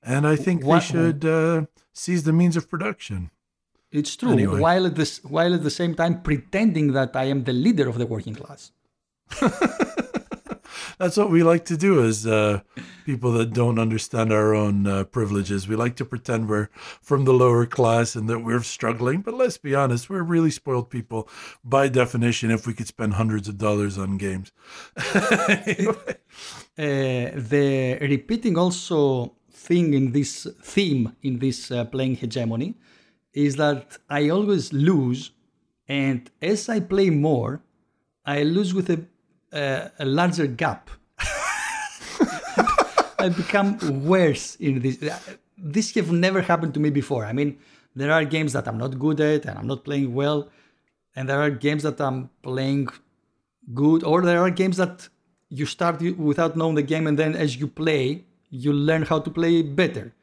And 0.03 0.25
I 0.27 0.35
think 0.35 0.63
What- 0.63 0.79
they 0.81 0.85
should 0.85 1.25
uh, 1.25 1.65
seize 1.93 2.23
the 2.23 2.33
means 2.33 2.55
of 2.55 2.69
production. 2.69 3.31
It's 3.91 4.15
true. 4.15 4.31
Anyway. 4.31 4.59
While 4.59 4.85
at 4.85 4.95
this, 4.95 5.23
while 5.23 5.53
at 5.53 5.63
the 5.63 5.71
same 5.71 5.95
time 5.95 6.21
pretending 6.21 6.93
that 6.93 7.15
I 7.15 7.25
am 7.25 7.43
the 7.43 7.53
leader 7.53 7.87
of 7.87 7.97
the 7.97 8.05
working 8.05 8.35
class. 8.35 8.71
That's 10.99 11.15
what 11.15 11.29
we 11.29 11.43
like 11.43 11.65
to 11.65 11.77
do 11.77 12.03
as 12.03 12.25
uh, 12.25 12.61
people 13.05 13.31
that 13.33 13.53
don't 13.53 13.77
understand 13.77 14.33
our 14.33 14.55
own 14.55 14.87
uh, 14.87 15.03
privileges. 15.03 15.67
We 15.67 15.75
like 15.75 15.95
to 15.97 16.05
pretend 16.05 16.49
we're 16.49 16.69
from 17.01 17.25
the 17.25 17.33
lower 17.33 17.67
class 17.67 18.15
and 18.15 18.27
that 18.29 18.39
we're 18.39 18.63
struggling. 18.63 19.21
But 19.21 19.35
let's 19.35 19.59
be 19.59 19.75
honest, 19.75 20.09
we're 20.09 20.23
really 20.23 20.49
spoiled 20.49 20.89
people 20.89 21.29
by 21.63 21.87
definition 21.87 22.49
if 22.49 22.65
we 22.65 22.73
could 22.73 22.87
spend 22.87 23.13
hundreds 23.13 23.47
of 23.47 23.57
dollars 23.57 23.97
on 23.97 24.17
games. 24.17 24.51
Anyway. 25.49 25.95
Uh, 26.79 27.33
the 27.33 27.97
repeating 28.01 28.55
also 28.55 29.33
thing 29.51 29.95
in 29.95 30.11
this 30.11 30.45
theme 30.61 31.11
in 31.23 31.39
this 31.39 31.71
uh, 31.71 31.83
playing 31.85 32.15
hegemony 32.15 32.75
is 33.45 33.55
that 33.57 33.97
I 34.09 34.29
always 34.29 34.73
lose, 34.73 35.31
and 35.87 36.29
as 36.41 36.69
I 36.69 36.79
play 36.79 37.09
more, 37.11 37.61
I 38.25 38.43
lose 38.43 38.73
with 38.73 38.89
a 38.89 38.99
a 39.99 40.05
larger 40.05 40.47
gap. 40.47 40.89
I 43.19 43.29
become 43.29 43.77
worse 44.05 44.55
in 44.55 44.81
this. 44.81 44.97
This 45.57 45.93
have 45.95 46.11
never 46.11 46.41
happened 46.41 46.73
to 46.73 46.79
me 46.79 46.89
before. 46.89 47.23
I 47.25 47.33
mean, 47.33 47.57
there 47.95 48.11
are 48.11 48.25
games 48.25 48.53
that 48.53 48.67
I'm 48.67 48.77
not 48.77 48.99
good 48.99 49.19
at 49.21 49.45
and 49.45 49.57
I'm 49.57 49.67
not 49.67 49.83
playing 49.83 50.13
well, 50.13 50.49
and 51.15 51.29
there 51.29 51.41
are 51.41 51.49
games 51.49 51.83
that 51.83 51.99
I'm 52.01 52.29
playing 52.41 52.89
good, 53.73 54.03
or 54.03 54.21
there 54.21 54.41
are 54.45 54.49
games 54.49 54.77
that 54.77 55.09
you 55.49 55.65
start 55.65 56.01
without 56.31 56.57
knowing 56.57 56.75
the 56.75 56.87
game, 56.93 57.05
and 57.07 57.17
then 57.17 57.35
as 57.35 57.55
you 57.55 57.67
play, 57.67 58.25
you 58.49 58.73
learn 58.73 59.03
how 59.03 59.19
to 59.19 59.29
play 59.29 59.61
better. 59.61 60.13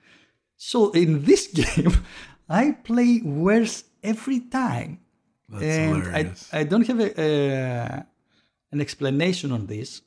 So 0.56 0.90
in 0.92 1.24
this 1.24 1.46
game, 1.62 1.94
I 2.48 2.72
play 2.72 3.20
worse 3.22 3.84
every 4.02 4.40
time, 4.40 5.00
That's 5.48 5.62
and 5.62 6.04
hilarious. 6.04 6.48
I 6.52 6.60
I 6.60 6.64
don't 6.64 6.86
have 6.86 7.00
a, 7.00 7.10
uh, 7.10 8.02
an 8.72 8.80
explanation 8.80 9.52
on 9.52 9.66
this. 9.66 10.02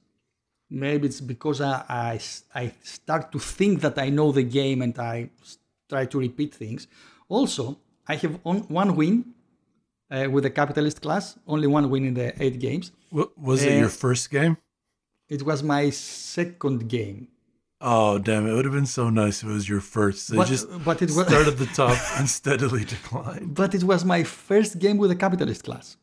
Maybe 0.70 1.08
it's 1.08 1.22
because 1.22 1.62
I, 1.62 1.86
I, 1.88 2.20
I 2.54 2.74
start 2.84 3.32
to 3.32 3.40
think 3.40 3.82
that 3.82 3.98
I 3.98 4.10
know 4.10 4.32
the 4.32 4.44
game 4.44 4.82
and 4.82 4.98
I 5.00 5.30
try 5.90 6.06
to 6.06 6.20
repeat 6.20 6.54
things. 6.54 6.88
Also, 7.30 7.80
I 8.08 8.16
have 8.16 8.40
on, 8.44 8.60
one 8.68 8.96
win 8.96 9.34
uh, 10.12 10.28
with 10.30 10.44
the 10.44 10.50
capitalist 10.50 11.02
class, 11.02 11.40
only 11.48 11.68
one 11.68 11.90
win 11.90 12.06
in 12.06 12.14
the 12.14 12.34
eight 12.44 12.60
games. 12.60 12.92
Wa- 13.12 13.28
was 13.38 13.64
it 13.64 13.78
your 13.78 13.88
uh, 13.88 13.90
first 13.90 14.30
game? 14.30 14.58
It 15.30 15.44
was 15.44 15.64
my 15.64 15.90
second 15.90 16.88
game. 16.90 17.28
Oh, 17.80 18.18
damn. 18.18 18.48
It 18.48 18.54
would 18.56 18.66
have 18.66 18.74
been 18.74 18.88
so 18.88 19.10
nice 19.10 19.44
if 19.44 19.50
it 19.50 19.54
was 19.54 19.70
your 19.70 19.82
first. 19.82 20.30
They 20.30 20.38
But, 20.38 20.48
just 20.48 20.68
but 20.84 21.02
it 21.02 21.12
was 21.12 21.28
start 21.28 21.48
at 21.48 21.58
the 21.64 21.68
top 21.68 21.98
and 22.18 22.28
steadily 22.30 22.84
decline. 22.86 23.54
but 23.54 23.76
it 23.76 23.84
was 23.84 24.04
my 24.04 24.24
first 24.24 24.80
game 24.80 24.98
with 24.98 25.12
a 25.12 25.16
capitalist 25.16 25.64
class. 25.64 25.98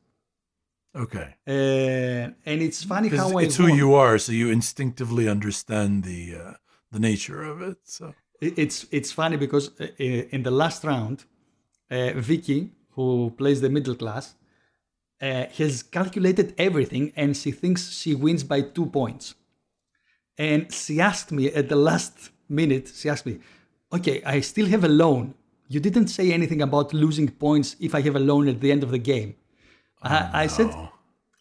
Okay. 0.97 1.35
Uh, 1.49 2.31
and 2.47 2.62
it's 2.62 2.85
funny 2.85 3.09
how 3.09 3.37
I 3.38 3.43
it's 3.43 3.57
who 3.57 3.64
won. 3.69 3.76
you 3.76 3.95
are, 3.95 4.16
so 4.19 4.31
you 4.33 4.50
instinctively 4.50 5.28
understand 5.28 6.04
the 6.04 6.37
uh, 6.37 6.52
the 6.93 7.00
nature 7.00 7.43
of 7.43 7.61
it. 7.62 7.78
So 7.85 8.14
It- 8.40 8.57
It's 8.59 8.87
it's 8.93 9.11
funny 9.12 9.37
because 9.37 9.66
uh, 9.81 9.85
uh, 9.85 10.35
in 10.35 10.43
the 10.45 10.50
last 10.52 10.85
round, 10.85 11.25
uh, 11.90 12.12
Vicky, 12.31 12.71
who 12.97 13.31
plays 13.40 13.61
the 13.61 13.71
middle 13.71 13.97
class, 13.97 14.37
uh, 15.21 15.47
has 15.59 15.83
calculated 15.83 16.54
everything 16.59 17.12
and 17.16 17.37
she 17.37 17.50
thinks 17.50 17.81
she 18.00 18.14
wins 18.14 18.45
by 18.45 18.61
two 18.62 18.87
points. 18.87 19.35
And 20.38 20.73
she 20.73 21.00
asked 21.00 21.31
me 21.33 21.47
at 21.53 21.69
the 21.69 21.76
last 21.76 22.31
minute, 22.49 22.91
she 22.95 23.09
asked 23.09 23.26
me, 23.26 23.38
"Okay, 23.93 24.23
I 24.25 24.41
still 24.41 24.67
have 24.67 24.85
a 24.85 24.88
loan. 24.88 25.35
You 25.69 25.81
didn't 25.81 26.09
say 26.09 26.33
anything 26.33 26.61
about 26.62 26.93
losing 26.93 27.29
points 27.29 27.76
if 27.81 27.95
I 27.95 28.00
have 28.03 28.17
a 28.17 28.21
loan 28.31 28.49
at 28.49 28.61
the 28.61 28.71
end 28.73 28.83
of 28.83 28.91
the 28.91 28.99
game." 28.99 29.35
I, 30.03 30.45
I 30.45 30.47
said, 30.49 30.71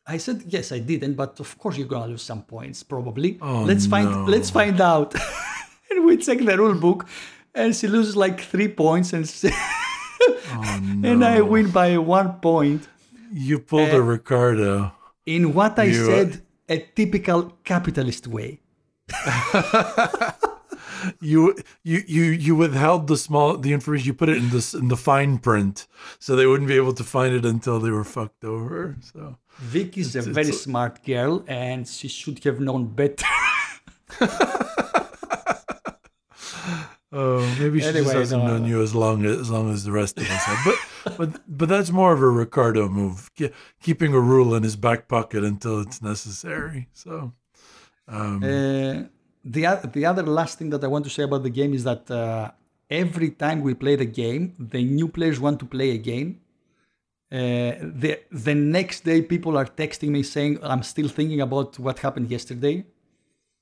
I 0.07 0.17
said 0.17 0.43
yes, 0.47 0.71
I 0.71 0.79
didn't, 0.79 1.15
but 1.15 1.39
of 1.39 1.57
course 1.57 1.77
you're 1.77 1.87
gonna 1.87 2.07
lose 2.13 2.21
some 2.21 2.43
points, 2.43 2.83
probably. 2.83 3.37
Oh, 3.41 3.63
let's 3.63 3.85
find 3.87 4.09
no. 4.09 4.25
let's 4.25 4.49
find 4.49 4.79
out. 4.79 5.15
and 5.89 6.05
we 6.05 6.17
check 6.17 6.39
the 6.39 6.55
rule 6.57 6.75
book, 6.75 7.05
and 7.55 7.75
she 7.75 7.87
loses 7.87 8.15
like 8.15 8.39
three 8.41 8.67
points, 8.69 9.11
and 9.13 9.27
she- 9.27 9.49
oh, 9.51 10.79
and 11.09 11.25
I 11.25 11.41
win 11.41 11.71
by 11.71 11.97
one 11.97 12.33
point. 12.39 12.87
You 13.31 13.59
pulled 13.59 13.89
a 13.89 13.97
Uh, 13.97 13.99
Ricardo. 14.15 14.91
In 15.25 15.53
what 15.53 15.79
I 15.79 15.85
You, 15.85 16.05
said, 16.05 16.41
a 16.69 16.77
typical 16.95 17.39
capitalist 17.63 18.27
way. 18.27 18.59
You 21.19 21.55
you 21.83 22.01
you 22.07 22.23
you 22.23 22.55
withheld 22.55 23.07
the 23.07 23.17
small 23.17 23.57
the 23.57 23.73
information. 23.73 24.07
You 24.07 24.13
put 24.13 24.29
it 24.29 24.37
in 24.37 24.49
this 24.51 24.73
in 24.73 24.87
the 24.87 24.95
fine 24.95 25.37
print, 25.37 25.85
so 26.17 26.33
they 26.37 26.45
wouldn't 26.45 26.69
be 26.69 26.77
able 26.77 26.93
to 26.93 27.03
find 27.03 27.35
it 27.35 27.43
until 27.45 27.79
they 27.79 27.89
were 27.91 28.05
fucked 28.05 28.45
over. 28.45 28.95
So 29.01 29.35
Vic 29.57 29.97
is 29.97 30.15
a 30.15 30.19
It's- 30.19 30.33
very 30.33 30.47
it's- 30.47 30.61
smart 30.61 31.03
girl, 31.05 31.43
and 31.47 31.85
she 31.87 32.07
should 32.07 32.41
have 32.45 32.61
known 32.61 32.85
better. 32.85 33.25
oh, 37.11 37.55
maybe 37.59 37.81
she 37.81 37.91
just 37.91 38.13
hasn't 38.13 38.43
no, 38.43 38.57
known 38.57 38.65
you 38.65 38.81
as 38.81 38.95
long 38.95 39.25
as, 39.25 39.37
as 39.39 39.49
long 39.51 39.71
as 39.73 39.83
the 39.83 39.91
rest 39.91 40.17
of 40.17 40.23
us 40.29 40.43
have. 40.45 40.59
But 40.65 41.17
but 41.17 41.57
but 41.57 41.67
that's 41.69 41.91
more 41.91 42.13
of 42.13 42.21
a 42.21 42.29
Ricardo 42.29 42.87
move, 42.87 43.29
keeping 43.81 44.13
a 44.13 44.19
rule 44.19 44.55
in 44.55 44.63
his 44.63 44.75
back 44.77 45.07
pocket 45.09 45.43
until 45.43 45.81
it's 45.81 46.01
necessary. 46.01 46.87
So 46.93 47.33
um, 48.07 48.43
Uh, 48.43 49.03
the, 49.43 49.89
the 49.93 50.05
other 50.05 50.23
last 50.23 50.57
thing 50.57 50.69
that 50.69 50.83
I 50.83 50.87
want 50.87 51.03
to 51.05 51.09
say 51.09 51.23
about 51.23 51.43
the 51.43 51.49
game 51.49 51.73
is 51.73 51.83
that 51.83 52.09
uh, 52.09 52.51
every 52.89 53.31
time 53.31 53.61
we 53.61 53.73
play 53.73 53.95
the 53.95 54.05
game, 54.05 54.55
the 54.57 54.83
new 54.83 55.07
players 55.07 55.39
want 55.39 55.59
to 55.59 55.65
play 55.65 55.91
again. 55.91 56.39
Uh, 57.31 57.73
the, 58.01 58.19
the 58.31 58.53
next 58.53 59.03
day, 59.03 59.21
people 59.21 59.57
are 59.57 59.65
texting 59.65 60.09
me 60.09 60.23
saying, 60.23 60.59
I'm 60.61 60.83
still 60.83 61.07
thinking 61.07 61.41
about 61.41 61.79
what 61.79 61.99
happened 61.99 62.29
yesterday. 62.29 62.85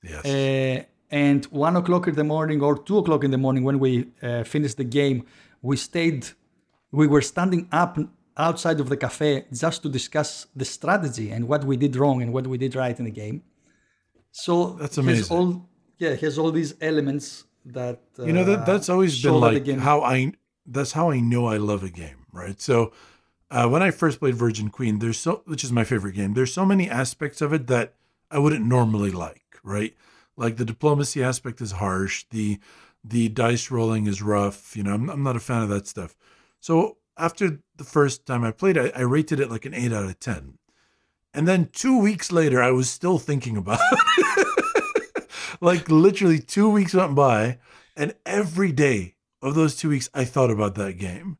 yes, 0.03 0.25
Uh, 0.25 0.83
and 1.09 1.45
one 1.45 1.75
o'clock 1.75 2.07
in 2.07 2.15
the 2.15 2.23
morning 2.23 2.61
or 2.61 2.77
two 2.77 2.97
o'clock 2.97 3.23
in 3.23 3.31
the 3.31 3.37
morning 3.37 3.63
when 3.63 3.79
we 3.79 4.07
uh, 4.21 4.43
finished 4.43 4.77
the 4.77 4.83
game, 4.83 5.25
we 5.61 5.77
stayed, 5.77 6.27
we 6.91 7.07
were 7.07 7.21
standing 7.21 7.67
up 7.71 7.97
outside 8.37 8.79
of 8.79 8.87
the 8.89 8.97
cafe 8.97 9.45
just 9.53 9.81
to 9.83 9.89
discuss 9.89 10.47
the 10.55 10.65
strategy 10.65 11.31
and 11.31 11.47
what 11.47 11.63
we 11.63 11.75
did 11.77 11.95
wrong 11.95 12.21
and 12.21 12.33
what 12.33 12.47
we 12.47 12.57
did 12.57 12.75
right 12.75 12.97
in 12.99 13.05
the 13.05 13.11
game. 13.11 13.43
So 14.31 14.73
That's 14.73 14.97
amazing. 14.97 15.37
All, 15.37 15.69
yeah, 15.97 16.15
he 16.15 16.25
has 16.25 16.37
all 16.37 16.51
these 16.51 16.73
elements 16.81 17.45
that 17.65 18.01
uh, 18.17 18.23
you 18.23 18.33
know 18.33 18.43
that 18.43 18.65
that's 18.65 18.89
always 18.89 19.21
been 19.21 19.39
like 19.39 19.67
how 19.79 20.01
I 20.01 20.33
that's 20.65 20.93
how 20.93 21.11
I 21.11 21.19
know 21.19 21.45
I 21.45 21.57
love 21.57 21.83
a 21.83 21.89
game, 21.89 22.25
right? 22.31 22.59
So 22.59 22.91
uh, 23.51 23.67
when 23.67 23.83
I 23.83 23.91
first 23.91 24.19
played 24.19 24.35
Virgin 24.35 24.69
Queen, 24.69 24.99
there's 24.99 25.19
so 25.19 25.43
which 25.45 25.63
is 25.63 25.71
my 25.71 25.83
favorite 25.83 26.15
game. 26.15 26.33
There's 26.33 26.53
so 26.53 26.65
many 26.65 26.89
aspects 26.89 27.41
of 27.41 27.53
it 27.53 27.67
that 27.67 27.93
I 28.31 28.39
wouldn't 28.39 28.65
normally 28.65 29.11
like, 29.11 29.59
right? 29.63 29.95
Like 30.37 30.57
the 30.57 30.65
diplomacy 30.65 31.21
aspect 31.21 31.61
is 31.61 31.73
harsh. 31.73 32.25
The 32.31 32.59
the 33.03 33.29
dice 33.29 33.69
rolling 33.69 34.07
is 34.07 34.21
rough. 34.21 34.75
You 34.75 34.83
know, 34.83 34.93
I'm, 34.93 35.09
I'm 35.09 35.23
not 35.23 35.35
a 35.35 35.39
fan 35.39 35.63
of 35.63 35.69
that 35.69 35.87
stuff. 35.87 36.15
So 36.59 36.97
after 37.17 37.59
the 37.75 37.83
first 37.83 38.25
time 38.25 38.43
I 38.43 38.51
played, 38.51 38.77
I, 38.77 38.91
I 38.95 39.01
rated 39.01 39.39
it 39.39 39.51
like 39.51 39.65
an 39.65 39.73
eight 39.73 39.93
out 39.93 40.05
of 40.05 40.19
ten. 40.19 40.57
And 41.33 41.47
then 41.47 41.69
two 41.71 41.97
weeks 41.97 42.31
later, 42.31 42.61
I 42.61 42.71
was 42.71 42.89
still 42.89 43.17
thinking 43.17 43.55
about 43.57 43.79
it. 43.91 44.47
like 45.61 45.89
literally 45.89 46.39
two 46.39 46.69
weeks 46.69 46.93
went 46.93 47.15
by, 47.15 47.59
and 47.95 48.15
every 48.25 48.71
day 48.71 49.15
of 49.41 49.55
those 49.55 49.75
two 49.75 49.89
weeks, 49.89 50.09
I 50.13 50.25
thought 50.25 50.51
about 50.51 50.75
that 50.75 50.97
game. 50.97 51.37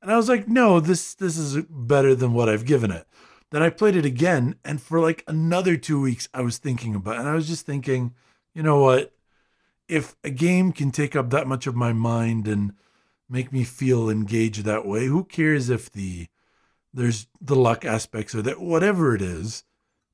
And 0.00 0.10
I 0.10 0.16
was 0.16 0.28
like, 0.28 0.48
no, 0.48 0.80
this 0.80 1.14
this 1.14 1.36
is 1.38 1.64
better 1.68 2.14
than 2.14 2.32
what 2.32 2.48
I've 2.48 2.64
given 2.64 2.90
it. 2.90 3.06
Then 3.50 3.62
I 3.62 3.70
played 3.70 3.96
it 3.96 4.04
again, 4.04 4.56
and 4.64 4.80
for 4.80 5.00
like 5.00 5.24
another 5.28 5.76
two 5.76 6.00
weeks, 6.00 6.28
I 6.32 6.40
was 6.40 6.58
thinking 6.58 6.94
about 6.94 7.16
it. 7.16 7.20
And 7.20 7.28
I 7.28 7.34
was 7.34 7.46
just 7.46 7.66
thinking, 7.66 8.14
you 8.54 8.62
know 8.62 8.78
what? 8.78 9.12
If 9.88 10.16
a 10.24 10.30
game 10.30 10.72
can 10.72 10.90
take 10.90 11.14
up 11.14 11.30
that 11.30 11.46
much 11.46 11.66
of 11.66 11.76
my 11.76 11.92
mind 11.92 12.48
and 12.48 12.72
make 13.28 13.52
me 13.52 13.64
feel 13.64 14.08
engaged 14.08 14.64
that 14.64 14.86
way, 14.86 15.06
who 15.06 15.24
cares 15.24 15.68
if 15.68 15.90
the 15.90 16.28
there's 16.92 17.26
the 17.40 17.56
luck 17.56 17.84
aspects 17.84 18.34
or 18.34 18.42
that 18.42 18.60
whatever 18.60 19.14
it 19.14 19.22
is, 19.22 19.64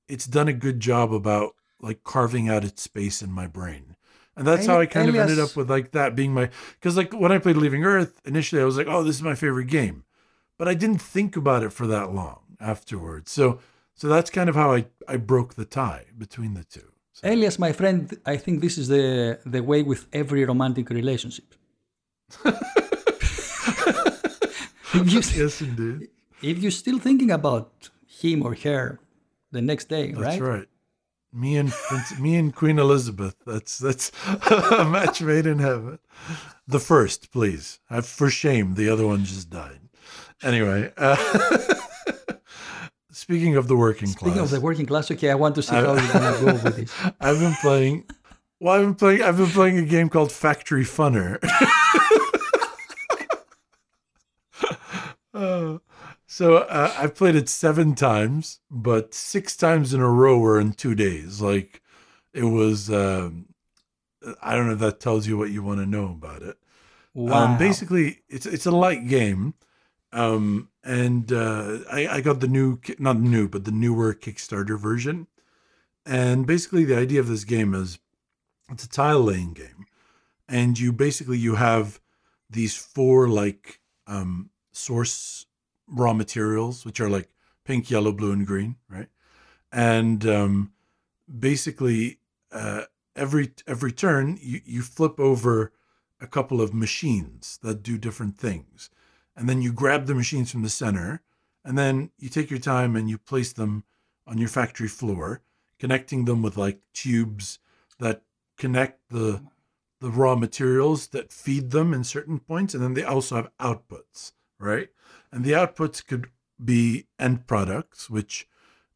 it's 0.08 0.26
done 0.26 0.49
a 0.49 0.52
good 0.52 0.80
job 0.80 1.12
about 1.12 1.54
like 1.80 2.02
carving 2.04 2.49
out 2.49 2.64
its 2.64 2.82
space 2.82 3.23
in 3.23 3.30
my 3.30 3.47
brain. 3.47 3.97
And 4.37 4.47
that's 4.47 4.66
how 4.66 4.80
I 4.80 4.87
kind 4.87 5.08
of 5.08 5.16
ended 5.16 5.40
up 5.40 5.56
with 5.56 5.68
like 5.68 5.90
that 5.92 6.14
being 6.14 6.32
my 6.32 6.49
because 6.75 6.97
like 6.97 7.12
when 7.12 7.32
I 7.32 7.38
played 7.38 7.56
Leaving 7.56 7.85
Earth 7.85 8.20
initially 8.25 8.62
I 8.62 8.64
was 8.64 8.76
like, 8.76 8.87
oh, 8.87 9.02
this 9.02 9.16
is 9.16 9.23
my 9.23 9.35
favorite 9.35 9.66
game. 9.66 10.04
But 10.56 10.68
I 10.68 10.75
didn't 10.75 10.99
think 10.99 11.37
about 11.37 11.64
it 11.64 11.73
for 11.73 11.88
that 11.88 12.12
long 12.12 12.40
afterwards. 12.61 13.32
So 13.32 13.58
so 13.94 14.06
that's 14.06 14.30
kind 14.30 14.49
of 14.49 14.54
how 14.54 14.73
I, 14.73 14.87
I 15.08 15.16
broke 15.16 15.54
the 15.54 15.64
tie 15.64 16.04
between 16.16 16.54
the 16.54 16.62
two. 16.62 16.92
So, 17.14 17.28
Elias, 17.28 17.58
my 17.58 17.73
friend, 17.73 18.16
I 18.25 18.37
think 18.37 18.61
this 18.61 18.78
is 18.78 18.87
the 18.87 19.40
the 19.44 19.61
way 19.61 19.82
with 19.82 20.06
every 20.12 20.44
romantic 20.44 20.88
relationship. 20.90 21.52
you 22.44 22.52
yes, 25.04 25.61
indeed. 25.61 26.11
If 26.42 26.59
you're 26.59 26.71
still 26.71 26.99
thinking 26.99 27.30
about 27.30 27.90
him 28.07 28.42
or 28.45 28.54
her 28.54 29.00
the 29.50 29.62
next 29.62 29.88
day, 29.88 30.09
That's 30.12 30.18
right? 30.21 30.30
That's 30.30 30.40
right. 30.40 30.68
Me 31.33 31.57
and 31.57 31.71
Prince, 31.71 32.18
me 32.18 32.37
and 32.37 32.54
Queen 32.54 32.78
Elizabeth. 32.78 33.37
That's 33.47 33.76
that's 33.78 34.11
a 34.26 34.85
match 34.85 35.21
made 35.21 35.47
in 35.47 35.59
heaven. 35.59 35.99
The 36.66 36.80
first, 36.80 37.30
please. 37.30 37.80
I, 37.90 38.00
For 38.00 38.30
shame, 38.30 38.75
the 38.75 38.88
other 38.88 39.07
one 39.07 39.25
just 39.25 39.50
died. 39.50 39.80
Anyway, 40.42 40.90
uh, 40.97 41.16
speaking 43.11 43.57
of 43.57 43.68
the 43.68 43.76
working 43.76 44.09
Speaking 44.09 44.33
class, 44.33 44.33
Speaking 44.33 44.42
of 44.42 44.50
the 44.50 44.61
working 44.61 44.87
class, 44.87 45.11
okay, 45.11 45.30
I 45.30 45.35
want 45.35 45.54
to 45.57 45.62
see 45.62 45.75
how 45.75 45.95
you're 45.95 46.12
gonna 46.12 46.40
go 46.40 46.47
with 46.64 46.76
this. 46.76 46.95
I've 47.21 47.38
been 47.38 47.54
playing. 47.61 48.04
Well, 48.61 48.75
I've 48.75 48.83
been 48.87 48.95
playing. 48.95 49.23
I've 49.23 49.37
been 49.37 49.50
playing 49.50 49.78
a 49.78 49.85
game 49.85 50.09
called 50.09 50.33
Factory 50.33 50.85
Funner. 50.85 51.38
Uh, 55.35 55.78
so 56.30 56.58
uh, 56.58 56.92
I've 56.99 57.14
played 57.14 57.37
it 57.37 57.49
seven 57.49 57.94
times, 57.94 58.61
but 58.70 59.14
six 59.14 59.56
times 59.56 59.94
in 59.94 60.00
a 60.02 60.11
row 60.11 60.38
were 60.38 60.61
in 60.61 60.75
two 60.75 60.94
days. 60.94 61.40
Like 61.40 61.80
it 62.35 62.44
was. 62.44 62.90
Um, 62.90 63.47
I 64.42 64.54
don't 64.54 64.66
know 64.66 64.75
if 64.75 64.78
that 64.80 65.00
tells 65.00 65.26
you 65.26 65.38
what 65.38 65.50
you 65.50 65.62
want 65.62 65.80
to 65.80 65.87
know 65.87 66.04
about 66.04 66.42
it. 66.42 66.58
Wow. 67.14 67.44
Um, 67.44 67.58
basically, 67.58 68.20
it's 68.28 68.44
it's 68.44 68.66
a 68.66 68.70
light 68.70 69.08
game, 69.08 69.54
um, 70.12 70.68
and 70.85 71.32
uh, 71.32 71.78
I, 71.90 72.06
I 72.08 72.20
got 72.20 72.40
the 72.40 72.47
new, 72.47 72.78
not 72.99 73.18
new, 73.18 73.49
but 73.49 73.64
the 73.64 73.73
newer 73.73 74.12
Kickstarter 74.12 74.78
version. 74.78 75.28
And 76.04 76.47
basically, 76.47 76.85
the 76.85 76.99
idea 76.99 77.20
of 77.20 77.28
this 77.28 77.44
game 77.44 77.75
is 77.75 78.00
it's 78.70 78.85
a 78.85 78.88
tile 78.88 79.20
laying 79.20 79.54
game, 79.54 79.87
and 80.47 80.78
you 80.78 80.92
basically 80.92 81.38
you 81.38 81.54
have 81.54 82.00
these 82.50 82.76
four 82.76 83.28
like 83.28 83.80
um, 84.06 84.50
source 84.73 85.47
raw 85.90 86.12
materials, 86.12 86.85
which 86.85 87.00
are 87.00 87.09
like 87.09 87.28
pink, 87.64 87.90
yellow, 87.90 88.12
blue, 88.12 88.33
and 88.33 88.47
green, 88.47 88.76
right? 88.88 89.09
And 89.73 90.26
um, 90.26 90.73
basically, 91.38 92.18
uh, 92.52 92.85
every 93.14 93.52
every 93.66 93.92
turn 93.92 94.38
you, 94.40 94.61
you 94.64 94.83
flip 94.83 95.18
over 95.21 95.73
a 96.21 96.26
couple 96.26 96.61
of 96.61 96.75
machines 96.75 97.59
that 97.62 97.83
do 97.83 97.99
different 97.99 98.37
things. 98.37 98.90
And 99.37 99.49
then 99.49 99.62
you 99.62 99.73
grab 99.73 100.07
the 100.07 100.14
machines 100.14 100.50
from 100.50 100.62
the 100.62 100.68
center, 100.68 101.23
and 101.64 101.78
then 101.78 102.11
you 102.18 102.28
take 102.28 102.50
your 102.50 102.59
time 102.59 102.97
and 102.97 103.09
you 103.09 103.18
place 103.18 103.52
them 103.52 103.85
on 104.26 104.38
your 104.38 104.49
factory 104.49 104.88
floor, 104.88 105.42
connecting 105.78 106.25
them 106.25 106.42
with 106.42 106.57
like 106.57 106.80
tubes 106.92 107.59
that 107.99 108.23
connect 108.57 109.00
the 109.11 109.42
the 110.00 110.11
raw 110.11 110.37
materials 110.37 111.09
that 111.09 111.33
feed 111.33 111.71
them 111.71 111.92
in 111.92 112.04
certain 112.04 112.38
points, 112.38 112.73
and 112.73 112.83
then 112.83 112.95
they 112.95 113.02
also 113.02 113.37
have 113.37 113.50
outputs, 113.59 114.33
right? 114.59 114.88
And 115.32 115.44
the 115.44 115.52
outputs 115.52 116.04
could 116.06 116.28
be 116.62 117.06
end 117.18 117.47
products, 117.47 118.08
which 118.11 118.49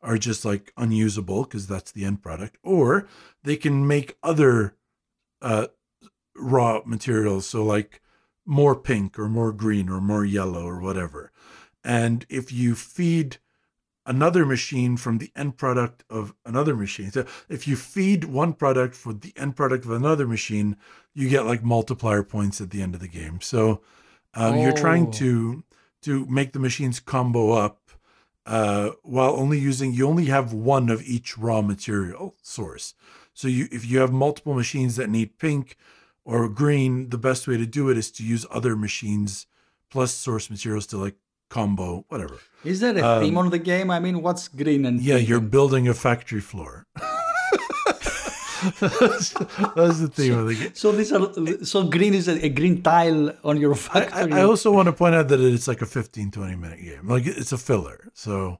are 0.02 0.18
just 0.18 0.44
like 0.44 0.72
unusable 0.76 1.44
because 1.44 1.66
that's 1.66 1.92
the 1.92 2.04
end 2.04 2.22
product, 2.22 2.58
or 2.62 3.06
they 3.44 3.56
can 3.56 3.86
make 3.86 4.16
other 4.22 4.74
uh, 5.40 5.68
raw 6.34 6.80
materials. 6.84 7.46
So, 7.46 7.64
like 7.64 8.00
more 8.44 8.74
pink 8.74 9.18
or 9.18 9.28
more 9.28 9.52
green 9.52 9.88
or 9.88 10.00
more 10.00 10.24
yellow 10.24 10.64
or 10.66 10.80
whatever. 10.80 11.30
And 11.84 12.26
if 12.28 12.52
you 12.52 12.74
feed 12.74 13.38
another 14.04 14.44
machine 14.44 14.96
from 14.96 15.18
the 15.18 15.30
end 15.36 15.56
product 15.56 16.02
of 16.10 16.34
another 16.44 16.74
machine, 16.74 17.12
so 17.12 17.24
if 17.48 17.68
you 17.68 17.76
feed 17.76 18.24
one 18.24 18.52
product 18.52 18.96
for 18.96 19.12
the 19.12 19.32
end 19.36 19.54
product 19.54 19.84
of 19.84 19.92
another 19.92 20.26
machine, 20.26 20.76
you 21.14 21.28
get 21.28 21.46
like 21.46 21.62
multiplier 21.62 22.24
points 22.24 22.60
at 22.60 22.70
the 22.70 22.82
end 22.82 22.94
of 22.94 23.00
the 23.00 23.08
game. 23.08 23.40
So, 23.40 23.80
um, 24.34 24.58
you're 24.58 24.72
trying 24.72 25.08
Oh. 25.08 25.12
to 25.12 25.64
to 26.02 26.26
make 26.26 26.52
the 26.52 26.58
machines 26.58 27.00
combo 27.00 27.52
up 27.52 27.78
uh, 28.46 28.90
while 29.02 29.34
only 29.36 29.58
using 29.58 29.92
you 29.92 30.06
only 30.06 30.26
have 30.26 30.52
one 30.52 30.88
of 30.88 31.02
each 31.02 31.38
raw 31.38 31.62
material 31.62 32.34
source. 32.42 32.94
So 33.34 33.48
you 33.48 33.68
if 33.70 33.88
you 33.88 34.00
have 34.00 34.12
multiple 34.12 34.54
machines 34.54 34.96
that 34.96 35.08
need 35.08 35.38
pink 35.38 35.76
or 36.24 36.48
green, 36.48 37.08
the 37.10 37.18
best 37.18 37.46
way 37.46 37.56
to 37.56 37.66
do 37.66 37.88
it 37.88 37.96
is 37.96 38.10
to 38.12 38.24
use 38.24 38.46
other 38.50 38.76
machines 38.76 39.46
plus 39.90 40.12
source 40.12 40.50
materials 40.50 40.86
to 40.88 40.98
like 40.98 41.16
combo 41.50 42.04
whatever. 42.08 42.38
Is 42.64 42.80
there 42.80 42.96
a 42.96 43.20
theme 43.20 43.36
on 43.38 43.50
the 43.50 43.58
game? 43.58 43.90
I 43.90 44.00
mean, 44.00 44.22
what's 44.22 44.48
green 44.48 44.86
and 44.86 44.98
Um, 44.98 45.04
Yeah, 45.04 45.16
you're 45.16 45.40
building 45.40 45.86
a 45.88 45.94
factory 45.94 46.40
floor. 46.40 46.86
that's, 48.62 49.30
that's 49.76 50.00
the 50.00 50.10
theme 50.12 50.38
of 50.38 50.46
the 50.46 50.54
game. 50.54 50.74
So 50.74 50.92
these 50.92 51.12
are 51.12 51.64
so 51.64 51.84
green 51.84 52.14
is 52.14 52.28
a, 52.28 52.44
a 52.46 52.48
green 52.48 52.82
tile 52.82 53.32
on 53.44 53.58
your 53.58 53.74
I, 53.74 53.76
factory. 53.76 54.32
I 54.32 54.42
also 54.42 54.72
want 54.72 54.86
to 54.86 54.92
point 54.92 55.14
out 55.14 55.28
that 55.28 55.40
it's 55.40 55.68
like 55.68 55.82
a 55.82 55.86
15, 55.86 56.30
20 56.30 56.56
minute 56.56 56.82
game. 56.82 57.08
Like 57.08 57.26
it's 57.26 57.52
a 57.52 57.58
filler. 57.58 58.10
So 58.14 58.58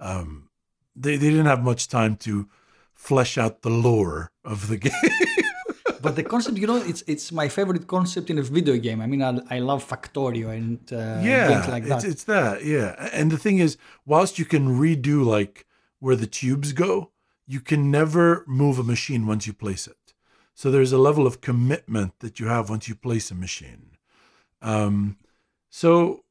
um, 0.00 0.48
they, 0.96 1.16
they 1.16 1.30
didn't 1.30 1.46
have 1.46 1.62
much 1.62 1.88
time 1.88 2.16
to 2.16 2.48
flesh 2.92 3.38
out 3.38 3.62
the 3.62 3.70
lore 3.70 4.32
of 4.44 4.68
the 4.68 4.76
game. 4.88 4.92
but 6.02 6.16
the 6.16 6.22
concept, 6.22 6.58
you 6.58 6.66
know, 6.66 6.76
it's 6.76 7.02
it's 7.06 7.32
my 7.32 7.48
favorite 7.48 7.86
concept 7.86 8.30
in 8.30 8.38
a 8.38 8.42
video 8.42 8.76
game. 8.76 9.00
I 9.00 9.06
mean, 9.06 9.22
I, 9.22 9.38
I 9.50 9.58
love 9.60 9.86
Factorio 9.86 10.50
and 10.50 10.80
uh, 10.92 11.20
yeah, 11.22 11.48
games 11.48 11.68
like 11.68 11.84
it's, 11.84 12.02
that. 12.02 12.04
it's 12.04 12.24
that. 12.24 12.64
Yeah. 12.64 13.10
And 13.12 13.30
the 13.30 13.38
thing 13.38 13.58
is, 13.58 13.76
whilst 14.04 14.38
you 14.38 14.44
can 14.44 14.78
redo 14.78 15.24
like 15.24 15.66
where 16.00 16.16
the 16.16 16.26
tubes 16.26 16.72
go, 16.72 17.10
you 17.46 17.60
can 17.60 17.90
never 17.90 18.44
move 18.46 18.78
a 18.78 18.84
machine 18.84 19.26
once 19.26 19.46
you 19.46 19.52
place 19.52 19.86
it. 19.86 20.14
So 20.54 20.70
there's 20.70 20.92
a 20.92 20.98
level 20.98 21.26
of 21.26 21.40
commitment 21.40 22.20
that 22.20 22.38
you 22.38 22.46
have 22.46 22.70
once 22.70 22.88
you 22.88 22.94
place 22.94 23.30
a 23.30 23.34
machine. 23.34 23.96
Um, 24.62 25.16
so 25.68 26.24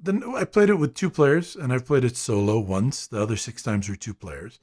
then 0.00 0.22
I 0.34 0.44
played 0.44 0.68
it 0.68 0.74
with 0.74 0.94
two 0.94 1.10
players, 1.10 1.56
and 1.56 1.72
I've 1.72 1.86
played 1.86 2.04
it 2.04 2.16
solo 2.16 2.58
once. 2.58 3.06
The 3.06 3.20
other 3.20 3.36
six 3.36 3.62
times 3.62 3.88
were 3.88 3.96
two 3.96 4.14
players. 4.14 4.60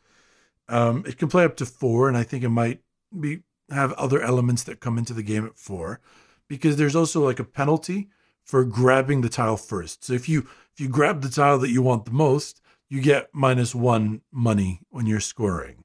Um, 0.70 1.04
it 1.08 1.18
can 1.18 1.28
play 1.28 1.44
up 1.44 1.58
to 1.58 1.66
four, 1.66 2.08
and 2.08 2.16
I 2.16 2.24
think 2.24 2.44
it 2.44 2.50
might 2.50 2.82
be 3.20 3.42
have 3.70 3.94
other 3.94 4.22
elements 4.22 4.64
that 4.64 4.80
come 4.80 4.98
into 4.98 5.14
the 5.14 5.24
game 5.24 5.46
at 5.46 5.58
four, 5.58 6.00
because 6.48 6.76
there's 6.78 6.96
also 6.96 7.26
like 7.26 7.40
a 7.40 7.44
penalty 7.44 8.10
for 8.44 8.64
grabbing 8.64 9.22
the 9.22 9.30
tile 9.30 9.58
first. 9.58 10.04
So 10.04 10.14
if 10.14 10.30
you 10.30 10.48
if 10.74 10.80
you 10.80 10.88
grab 10.88 11.22
the 11.22 11.30
tile 11.30 11.58
that 11.60 11.72
you 11.72 11.82
want 11.82 12.06
the 12.06 12.12
most, 12.12 12.62
you 12.90 13.02
get 13.02 13.30
minus 13.34 13.74
one 13.74 14.22
money 14.32 14.82
when 14.90 15.06
you're 15.06 15.20
scoring. 15.20 15.84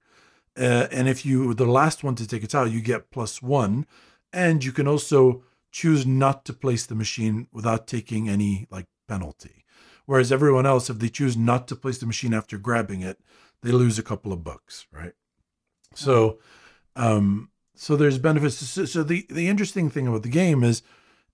Uh, 0.59 0.89
and 0.91 1.09
if 1.09 1.25
you 1.25 1.49
were 1.49 1.55
the 1.55 1.67
last 1.67 2.03
one 2.03 2.15
to 2.17 2.27
take 2.27 2.43
a 2.43 2.47
tile, 2.47 2.67
you 2.67 2.81
get 2.81 3.11
plus 3.11 3.41
one. 3.41 3.87
And 4.33 4.65
you 4.65 4.73
can 4.73 4.89
also 4.89 5.45
choose 5.71 6.07
not 6.07 6.45
to 6.45 6.53
place 6.53 6.87
the 6.87 6.95
machine 6.95 7.47
without 7.53 7.87
taking 7.87 8.29
any 8.29 8.67
like 8.71 8.87
penalty. 9.07 9.65
Whereas 10.07 10.33
everyone 10.33 10.67
else, 10.67 10.89
if 10.89 10.99
they 10.99 11.09
choose 11.09 11.37
not 11.37 11.69
to 11.69 11.77
place 11.77 11.99
the 11.99 12.07
machine 12.07 12.35
after 12.35 12.59
grabbing 12.59 13.03
it, 13.03 13.21
they 13.63 13.71
lose 13.71 13.99
a 13.99 14.03
couple 14.03 14.33
of 14.33 14.43
bucks, 14.43 14.87
right? 14.93 15.13
So, 15.95 16.39
um, 16.97 17.51
so 17.75 17.95
there's 17.95 18.19
benefits. 18.19 18.57
So, 18.57 18.85
so 18.85 19.03
the 19.03 19.27
the 19.29 19.49
interesting 19.49 19.91
thing 19.91 20.07
about 20.07 20.23
the 20.23 20.29
game 20.29 20.65
is 20.65 20.83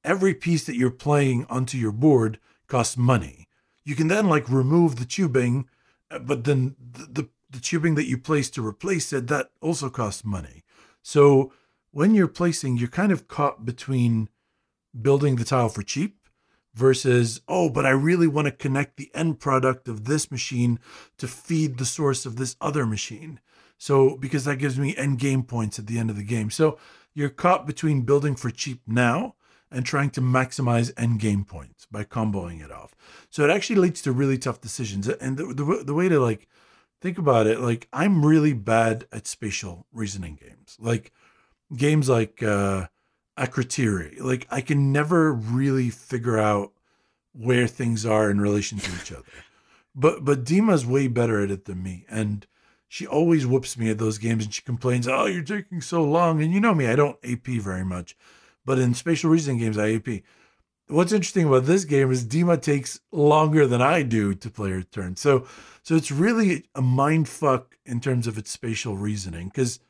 every 0.03 0.35
piece 0.35 0.65
that 0.67 0.77
you're 0.77 0.91
playing 0.91 1.47
onto 1.49 1.79
your 1.79 1.93
board 1.93 2.39
costs 2.67 2.97
money. 2.97 3.49
You 3.85 3.95
can 3.95 4.09
then 4.09 4.29
like 4.29 4.49
remove 4.49 4.97
the 4.97 5.05
tubing, 5.05 5.69
uh, 6.11 6.19
but 6.21 6.45
then 6.45 6.77
the, 6.79 7.23
the, 7.23 7.29
the 7.51 7.61
tubing 7.61 7.95
that 7.97 8.09
you 8.09 8.19
place 8.19 8.51
to 8.51 8.67
replace 8.67 9.13
it, 9.13 9.27
that 9.29 9.51
also 9.61 9.91
costs 9.91 10.25
money. 10.25 10.63
So 11.03 11.53
when 11.91 12.15
you're 12.15 12.29
placing, 12.29 12.77
you're 12.77 12.89
kind 12.89 13.13
of 13.13 13.29
caught 13.29 13.65
between 13.65 14.29
building 15.01 15.37
the 15.37 15.45
tile 15.45 15.69
for 15.69 15.83
cheap 15.83 16.19
versus, 16.75 17.41
oh, 17.47 17.69
but 17.69 17.87
I 17.87 17.91
really 17.91 18.27
want 18.27 18.47
to 18.47 18.53
connect 18.53 18.97
the 18.97 19.11
end 19.15 19.39
product 19.39 19.87
of 19.87 20.05
this 20.05 20.31
machine 20.31 20.81
to 21.19 21.29
feed 21.29 21.79
the 21.79 21.85
source 21.85 22.27
of 22.27 22.37
this 22.37 22.57
other 22.61 22.85
machine. 22.87 23.41
So 23.79 24.17
because 24.17 24.45
that 24.45 24.57
gives 24.57 24.79
me 24.79 24.97
end 24.97 25.19
game 25.19 25.43
points 25.43 25.79
at 25.79 25.87
the 25.87 25.99
end 25.99 26.11
of 26.11 26.17
the 26.17 26.25
game. 26.25 26.51
So 26.51 26.79
you're 27.13 27.29
caught 27.29 27.67
between 27.67 28.03
building 28.03 28.35
for 28.35 28.51
cheap 28.51 28.81
now 28.87 29.35
and 29.75 29.85
trying 29.85 30.11
to 30.11 30.21
maximize 30.21 30.93
end 30.97 31.21
game 31.21 31.45
points 31.45 31.87
by 31.91 32.05
comboing 32.05 32.65
it 32.65 32.71
off. 32.71 32.95
So 33.31 33.45
it 33.45 33.51
actually 33.51 33.77
leads 33.77 34.01
to 34.03 34.13
really 34.13 34.39
tough 34.39 34.61
decisions. 34.61 35.09
And 35.09 35.37
the, 35.37 35.47
the, 35.47 35.85
the 35.85 35.95
way 35.95 36.09
to 36.09 36.21
like 36.21 36.49
think 37.01 37.19
about 37.19 37.47
it, 37.47 37.61
like 37.61 37.89
I'm 37.93 38.25
really 38.25 38.53
bad 38.53 39.07
at 39.13 39.27
spatial 39.27 39.87
reasoning 39.93 40.39
games, 40.41 40.77
like 40.81 41.13
games 41.77 42.09
like 42.09 42.43
uh, 42.43 42.87
Akrotiri. 43.39 44.21
Like 44.21 44.47
I 44.51 44.61
can 44.61 44.93
never 44.93 45.33
really 45.33 45.91
figure 45.91 46.39
out 46.39 46.73
where 47.33 47.67
things 47.67 48.07
are 48.07 48.31
in 48.31 48.41
relation 48.41 48.79
to 48.79 48.93
each 48.93 49.13
other. 49.13 49.25
But 49.95 50.25
but 50.25 50.45
Dima's 50.45 50.87
way 50.87 51.09
better 51.09 51.43
at 51.43 51.51
it 51.51 51.67
than 51.67 51.83
me, 51.83 52.05
and 52.09 52.47
she 52.89 53.07
always 53.07 53.47
whoops 53.47 53.77
me 53.77 53.91
at 53.91 53.99
those 53.99 54.19
games, 54.19 54.45
and 54.45 54.55
she 54.55 54.63
complains, 54.63 55.07
"Oh, 55.07 55.27
you're 55.27 55.43
taking 55.43 55.81
so 55.81 56.03
long." 56.03 56.43
And 56.43 56.53
you 56.53 56.61
know 56.61 56.75
me, 56.75 56.87
I 56.87 56.97
don't 56.97 57.19
AP 57.25 57.47
very 57.61 57.85
much, 57.85 58.17
but 58.65 58.79
in 58.79 58.95
spatial 58.95 59.31
reasoning 59.31 59.59
games, 59.61 59.77
IAP. 59.77 60.23
What's 60.89 61.13
interesting 61.13 61.47
about 61.47 61.65
this 61.65 61.85
game 61.87 62.11
is 62.13 62.27
Dima 62.27 62.61
takes 62.61 63.01
longer 63.11 63.67
than 63.67 63.81
I 63.81 64.03
do 64.03 64.35
to 64.35 64.51
play 64.51 64.71
her 64.71 64.83
turn. 64.83 65.17
So 65.17 65.47
so 65.83 65.95
it's 65.97 66.11
really 66.11 66.65
a 66.75 66.83
mind 66.83 67.27
fuck 67.29 67.77
in 67.87 68.01
terms 68.01 68.27
of 68.27 68.37
its 68.37 68.51
spatial 68.51 68.97
reasoning 68.99 69.49
because 69.49 69.81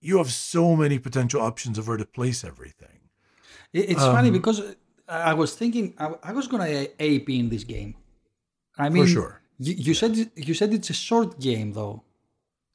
you 0.00 0.18
have 0.18 0.30
so 0.32 0.74
many 0.76 0.98
potential 0.98 1.40
options 1.40 1.78
of 1.78 1.86
where 1.88 1.96
to 1.96 2.04
place 2.04 2.42
everything. 2.44 2.98
It- 3.72 3.90
It's 3.90 4.02
funny 4.02 4.28
Um, 4.28 4.34
because 4.34 4.60
I 5.08 5.34
was 5.34 5.54
thinking 5.54 5.94
I, 5.98 6.14
I 6.22 6.32
was 6.32 6.48
gonna 6.48 6.86
AP 6.98 7.28
in 7.38 7.48
this 7.48 7.62
game. 7.64 7.94
I 8.76 8.88
mean, 8.88 9.04
for 9.04 9.08
sure. 9.08 9.40
You, 9.60 9.74
you 9.74 9.94
said 9.94 10.30
you 10.34 10.54
said 10.54 10.72
it's 10.74 10.90
a 10.90 10.94
short 10.94 11.38
game 11.40 11.72
though, 11.74 12.02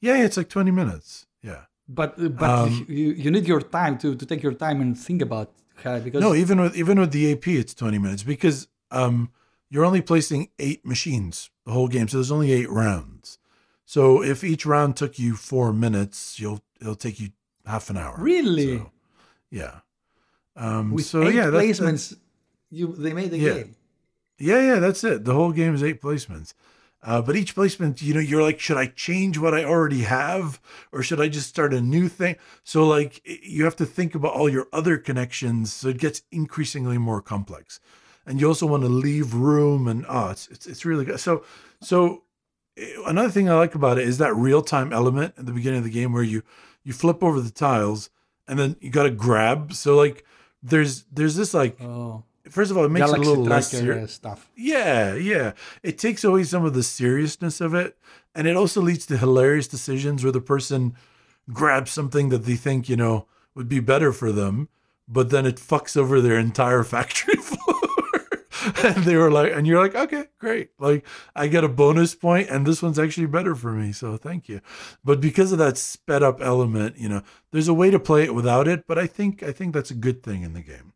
Yeah, 0.02 0.18
yeah, 0.18 0.26
it's 0.26 0.38
like 0.38 0.50
20 0.50 0.72
minutes. 0.72 1.26
But 1.94 2.12
but 2.42 2.50
Um, 2.50 2.86
you, 2.90 3.08
you 3.24 3.30
need 3.32 3.48
your 3.48 3.62
time 3.62 3.98
to, 4.00 4.16
to 4.16 4.26
take 4.26 4.42
your 4.42 4.54
time 4.66 4.82
and 4.82 4.98
think 4.98 5.22
about 5.22 5.50
how 5.84 6.00
because 6.00 6.22
No, 6.22 6.34
even 6.34 6.60
with 6.62 6.76
even 6.76 7.00
with 7.00 7.12
the 7.12 7.32
AP, 7.32 7.48
it's 7.48 7.74
20 7.74 7.98
minutes 8.00 8.24
because 8.24 8.68
um, 8.92 9.30
you're 9.70 9.86
only 9.86 10.02
placing 10.02 10.50
eight 10.60 10.86
machines 10.86 11.50
the 11.66 11.72
whole 11.72 11.88
game, 11.88 12.08
so 12.08 12.18
there's 12.18 12.32
only 12.32 12.52
eight 12.52 12.70
rounds. 12.70 13.38
So 13.86 14.24
if 14.24 14.44
each 14.44 14.66
round 14.66 14.96
took 14.96 15.20
you 15.20 15.36
four 15.36 15.74
minutes, 15.74 16.40
you'll 16.40 16.62
it'll 16.82 16.96
take 16.96 17.20
you 17.20 17.30
half 17.66 17.90
an 17.90 17.98
hour. 17.98 18.16
Really? 18.20 18.78
So, 18.78 18.92
yeah. 19.52 19.80
Um, 20.56 20.92
with 20.94 21.06
so 21.06 21.28
eight 21.28 21.36
yeah, 21.36 21.50
that's, 21.50 21.66
placements, 21.80 22.18
you 22.70 22.96
they 22.96 23.14
made 23.14 23.32
the 23.32 23.38
Yeah. 23.38 23.54
game. 23.54 23.76
Yeah, 24.40 24.62
yeah, 24.62 24.80
that's 24.80 25.04
it. 25.04 25.26
The 25.26 25.34
whole 25.34 25.52
game 25.52 25.74
is 25.76 25.84
eight 25.84 26.02
placements. 26.02 26.54
Uh, 27.04 27.22
but 27.22 27.36
each 27.36 27.54
placement, 27.54 28.02
you 28.02 28.14
know, 28.14 28.20
you're 28.22 28.42
like, 28.42 28.60
should 28.62 28.78
I 28.78 28.86
change 28.88 29.38
what 29.38 29.54
I 29.54 29.66
already 29.66 30.04
have 30.04 30.62
or 30.94 31.04
should 31.04 31.20
I 31.20 31.28
just 31.28 31.50
start 31.50 31.74
a 31.74 31.82
new 31.82 32.08
thing? 32.08 32.38
So, 32.64 32.88
like, 32.88 33.22
you 33.26 33.66
have 33.66 33.76
to 33.78 33.86
think 33.86 34.16
about 34.16 34.34
all 34.34 34.48
your 34.48 34.68
other 34.72 34.98
connections. 34.98 35.74
So 35.74 35.90
it 35.90 35.98
gets 35.98 36.22
increasingly 36.32 36.98
more 36.98 37.22
complex. 37.22 37.82
And 38.26 38.40
you 38.40 38.48
also 38.48 38.66
want 38.66 38.84
to 38.84 38.90
leave 38.90 39.34
room 39.34 39.88
and, 39.90 40.06
oh, 40.08 40.30
it's, 40.30 40.48
it's, 40.48 40.66
it's 40.66 40.86
really 40.86 41.04
good. 41.04 41.20
So, 41.20 41.44
so 41.82 42.24
eh, 42.78 42.94
another 43.06 43.30
thing 43.30 43.50
I 43.50 43.56
like 43.56 43.76
about 43.76 43.98
it 43.98 44.08
is 44.08 44.18
that 44.20 44.34
real 44.34 44.62
time 44.62 44.94
element 44.94 45.34
at 45.38 45.46
the 45.46 45.52
beginning 45.52 45.80
of 45.80 45.84
the 45.84 45.90
game 45.90 46.14
where 46.14 46.24
you, 46.24 46.42
you 46.86 46.94
flip 46.94 47.22
over 47.22 47.42
the 47.42 47.52
tiles 47.52 48.12
and 48.48 48.58
then 48.58 48.78
you 48.80 48.90
got 48.90 49.04
to 49.04 49.12
grab. 49.12 49.74
So, 49.74 49.98
like, 49.98 50.26
there's, 50.62 51.04
there's 51.12 51.36
this, 51.36 51.54
like, 51.54 51.82
Oh, 51.82 52.24
first 52.50 52.72
of 52.72 52.78
all, 52.78 52.86
it 52.86 52.90
makes 52.90 53.06
Galaxy 53.06 53.22
it 53.22 53.28
a 53.28 53.30
little 53.30 53.46
less 53.46 53.74
uh, 53.74 54.08
stuff. 54.08 54.50
Yeah, 54.56 55.16
yeah. 55.16 55.54
It 55.82 55.98
takes 55.98 56.24
away 56.24 56.44
some 56.44 56.66
of 56.66 56.74
the 56.74 56.84
seriousness 56.84 57.62
of 57.62 57.74
it. 57.74 57.98
And 58.36 58.48
it 58.48 58.56
also 58.56 58.82
leads 58.82 59.06
to 59.08 59.18
hilarious 59.18 59.68
decisions 59.68 60.24
where 60.24 60.32
the 60.32 60.42
person 60.42 60.96
grabs 61.52 61.92
something 61.92 62.30
that 62.30 62.46
they 62.46 62.56
think, 62.56 62.90
you 62.90 62.96
know, 62.96 63.28
would 63.56 63.70
be 63.70 63.80
better 63.80 64.12
for 64.12 64.32
them, 64.32 64.70
but 65.08 65.30
then 65.30 65.46
it 65.46 65.58
fucks 65.58 65.96
over 65.96 66.20
their 66.20 66.40
entire 66.40 66.84
factory 66.84 67.36
floor. 67.36 67.60
and 68.84 69.04
they 69.04 69.16
were 69.16 69.30
like, 69.30 69.52
and 69.54 69.68
you're 69.68 69.82
like, 69.82 69.94
okay, 69.94 70.26
great. 70.40 70.70
Like, 70.80 71.06
I 71.36 71.48
get 71.48 71.64
a 71.64 71.70
bonus 71.70 72.16
point, 72.16 72.50
and 72.50 72.66
this 72.66 72.82
one's 72.82 72.98
actually 72.98 73.28
better 73.28 73.56
for 73.56 73.72
me. 73.72 73.92
So 73.92 74.18
thank 74.18 74.48
you. 74.48 74.62
But 75.04 75.22
because 75.22 75.52
of 75.52 75.58
that 75.60 75.78
sped 75.78 76.24
up 76.24 76.42
element, 76.42 76.98
you 76.98 77.10
know, 77.10 77.24
there's 77.52 77.68
a 77.68 77.74
way 77.74 77.92
to 77.92 78.00
play 78.00 78.24
it 78.24 78.34
without 78.34 78.68
it. 78.68 78.88
But 78.88 78.98
I 78.98 79.06
think 79.06 79.44
I 79.44 79.52
think 79.52 79.74
that's 79.74 79.92
a 79.92 79.96
good 79.96 80.24
thing 80.24 80.44
in 80.44 80.54
the 80.54 80.62
game. 80.62 80.93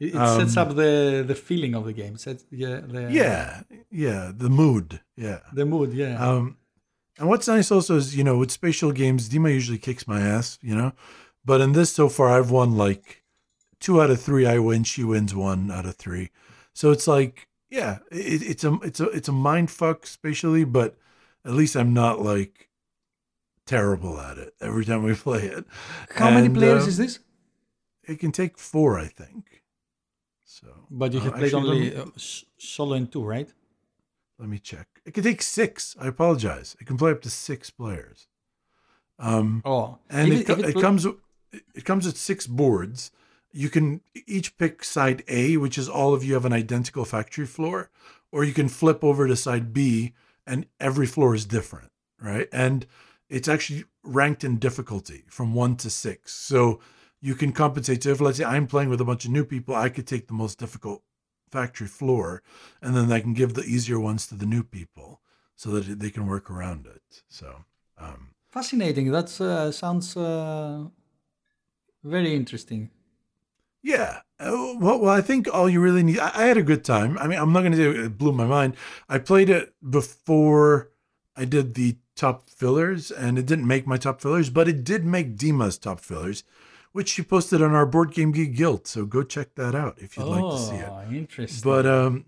It, 0.00 0.14
it 0.14 0.28
sets 0.38 0.56
Um, 0.56 0.68
up 0.70 0.76
the 0.76 1.24
the 1.26 1.34
feeling 1.34 1.74
of 1.74 1.84
the 1.84 1.92
game. 1.92 2.16
Sets 2.18 2.44
yeah 2.50 2.80
the 2.80 3.08
Yeah, 3.10 3.62
yeah. 3.90 4.32
The 4.34 4.48
mood. 4.50 5.00
Yeah. 5.16 5.40
the 5.52 5.64
mood. 5.66 5.92
Yeah. 5.92 6.16
Um, 6.24 6.56
and 7.18 7.28
what's 7.28 7.48
nice 7.48 7.72
also 7.72 7.96
is, 7.96 8.14
you 8.16 8.22
know, 8.22 8.38
with 8.38 8.52
spatial 8.52 8.92
games, 8.92 9.28
Dima 9.28 9.52
usually 9.52 9.78
kicks 9.78 10.06
my 10.06 10.20
ass, 10.20 10.56
you 10.62 10.74
know, 10.76 10.92
but 11.44 11.60
in 11.60 11.72
this 11.72 11.92
so 11.92 12.08
far, 12.08 12.28
I've 12.28 12.52
won 12.52 12.76
like 12.76 13.24
two 13.80 14.00
out 14.00 14.10
of 14.10 14.20
three. 14.20 14.46
I 14.46 14.58
win, 14.58 14.84
she 14.84 15.02
wins 15.02 15.34
one 15.34 15.70
out 15.70 15.84
of 15.84 15.96
three. 15.96 16.30
So 16.74 16.92
it's 16.92 17.08
like, 17.08 17.48
yeah, 17.70 17.98
it, 18.12 18.42
it's 18.42 18.62
a 18.64 18.74
it's 18.84 19.00
a 19.00 19.08
it's 19.10 19.28
a 19.28 19.32
mind 19.32 19.70
fuck 19.72 20.06
spatially, 20.06 20.62
but 20.64 20.96
at 21.44 21.52
least 21.54 21.74
I'm 21.76 21.92
not 21.92 22.20
like 22.22 22.68
terrible 23.66 24.20
at 24.20 24.38
it 24.38 24.54
every 24.60 24.84
time 24.84 25.02
we 25.02 25.14
play 25.26 25.42
it. 25.42 25.64
How 26.14 26.30
many 26.30 26.48
players 26.48 26.84
uh, 26.84 26.88
is 26.88 26.96
this? 26.98 27.18
It 28.04 28.20
can 28.20 28.30
take 28.32 28.58
four, 28.58 28.98
I 28.98 29.06
think. 29.06 29.57
So, 30.60 30.66
But 30.90 31.12
you 31.12 31.20
uh, 31.20 31.22
have 31.24 31.34
played 31.36 31.54
only 31.54 31.94
uh, 31.94 32.06
solo 32.56 32.94
and 32.94 33.10
two, 33.12 33.22
right? 33.24 33.48
let 34.38 34.48
me 34.48 34.58
check. 34.58 34.86
It 35.04 35.14
can 35.14 35.22
take 35.24 35.42
six. 35.42 35.96
I 36.00 36.06
apologize. 36.08 36.76
It 36.80 36.86
can 36.86 36.96
play 36.96 37.10
up 37.12 37.22
to 37.22 37.30
six 37.30 37.70
players. 37.70 38.26
Um, 39.18 39.62
Oh, 39.64 39.98
and 40.08 40.32
If 40.32 40.40
it, 40.40 40.46
co- 40.46 40.52
if 40.54 40.68
it 40.68 40.72
pl- 40.72 40.82
comes 40.82 41.06
it 41.74 41.84
comes 41.84 42.06
with 42.06 42.16
six 42.16 42.46
boards 42.46 43.10
you 43.50 43.70
can 43.70 44.00
each 44.26 44.58
pick 44.58 44.84
side 44.84 45.24
a 45.28 45.56
which 45.56 45.78
is 45.78 45.88
all 45.88 46.12
of 46.14 46.22
you 46.22 46.34
have 46.34 46.44
an 46.44 46.52
identical 46.52 47.04
factory 47.06 47.46
floor 47.46 47.90
or 48.30 48.44
you 48.44 48.52
can 48.52 48.68
flip 48.68 49.02
over 49.02 49.26
to 49.26 49.34
side 49.34 49.72
b 49.72 50.12
and 50.46 50.66
every 50.78 51.06
floor 51.06 51.34
is 51.34 51.46
different 51.46 51.90
right 52.20 52.48
and 52.52 52.86
it's 53.30 53.48
actually 53.48 53.84
ranked 54.02 54.44
in 54.44 54.58
difficulty 54.58 55.24
from 55.28 55.54
one 55.54 55.74
to 55.76 55.88
six 55.88 56.34
so 56.34 56.78
you 57.20 57.34
can 57.34 57.52
compensate 57.52 58.02
so 58.02 58.10
if 58.10 58.20
let's 58.20 58.38
say 58.38 58.44
i'm 58.44 58.66
playing 58.66 58.88
with 58.88 59.00
a 59.00 59.04
bunch 59.04 59.24
of 59.24 59.30
new 59.30 59.44
people 59.44 59.74
i 59.74 59.88
could 59.88 60.06
take 60.06 60.28
the 60.28 60.34
most 60.34 60.58
difficult 60.58 61.02
factory 61.50 61.86
floor 61.86 62.42
and 62.82 62.96
then 62.96 63.10
i 63.10 63.20
can 63.20 63.34
give 63.34 63.54
the 63.54 63.64
easier 63.64 63.98
ones 63.98 64.26
to 64.26 64.34
the 64.34 64.46
new 64.46 64.62
people 64.62 65.20
so 65.56 65.70
that 65.70 65.98
they 65.98 66.10
can 66.10 66.26
work 66.26 66.50
around 66.50 66.86
it 66.86 67.22
so 67.28 67.64
um 67.98 68.34
fascinating. 68.48 69.10
That 69.10 69.40
uh, 69.40 69.70
sounds 69.70 70.16
uh, 70.16 70.84
very 72.02 72.34
interesting. 72.34 72.90
Yeah. 73.82 74.20
Uh, 74.40 74.74
well, 74.78 74.98
well, 75.00 75.14
I 75.14 75.20
think 75.20 75.52
all 75.52 75.68
you 75.68 75.80
really 75.80 76.02
need. 76.02 76.18
I, 76.18 76.30
I 76.34 76.46
had 76.46 76.56
a 76.56 76.62
good 76.62 76.84
time. 76.84 77.16
I 77.18 77.26
mean, 77.26 77.38
I'm 77.38 77.52
not 77.52 77.60
going 77.60 77.72
to 77.72 77.78
say 77.78 78.00
it 78.06 78.18
blew 78.18 78.32
my 78.32 78.46
mind. 78.46 78.76
I 79.08 79.18
played 79.18 79.50
it 79.50 79.74
before 79.88 80.90
I 81.36 81.44
did 81.44 81.74
the 81.74 81.96
top 82.16 82.50
fillers, 82.50 83.10
and 83.10 83.38
it 83.38 83.46
didn't 83.46 83.66
make 83.66 83.86
my 83.86 83.96
top 83.96 84.20
fillers, 84.20 84.50
but 84.50 84.68
it 84.68 84.82
did 84.82 85.04
make 85.04 85.36
Dima's 85.36 85.78
top 85.78 86.00
fillers, 86.00 86.42
which 86.92 87.08
she 87.08 87.22
posted 87.22 87.62
on 87.62 87.74
our 87.74 87.86
Board 87.86 88.12
Game 88.12 88.32
Geek 88.32 88.56
Guild. 88.56 88.86
So 88.86 89.04
go 89.04 89.22
check 89.22 89.54
that 89.54 89.74
out 89.74 89.96
if 89.98 90.16
you'd 90.16 90.24
like 90.24 90.42
to 90.42 90.58
see 90.58 90.76
it. 90.76 90.88
Oh, 90.90 91.04
interesting. 91.10 91.70
But 91.70 91.86
um, 91.86 92.24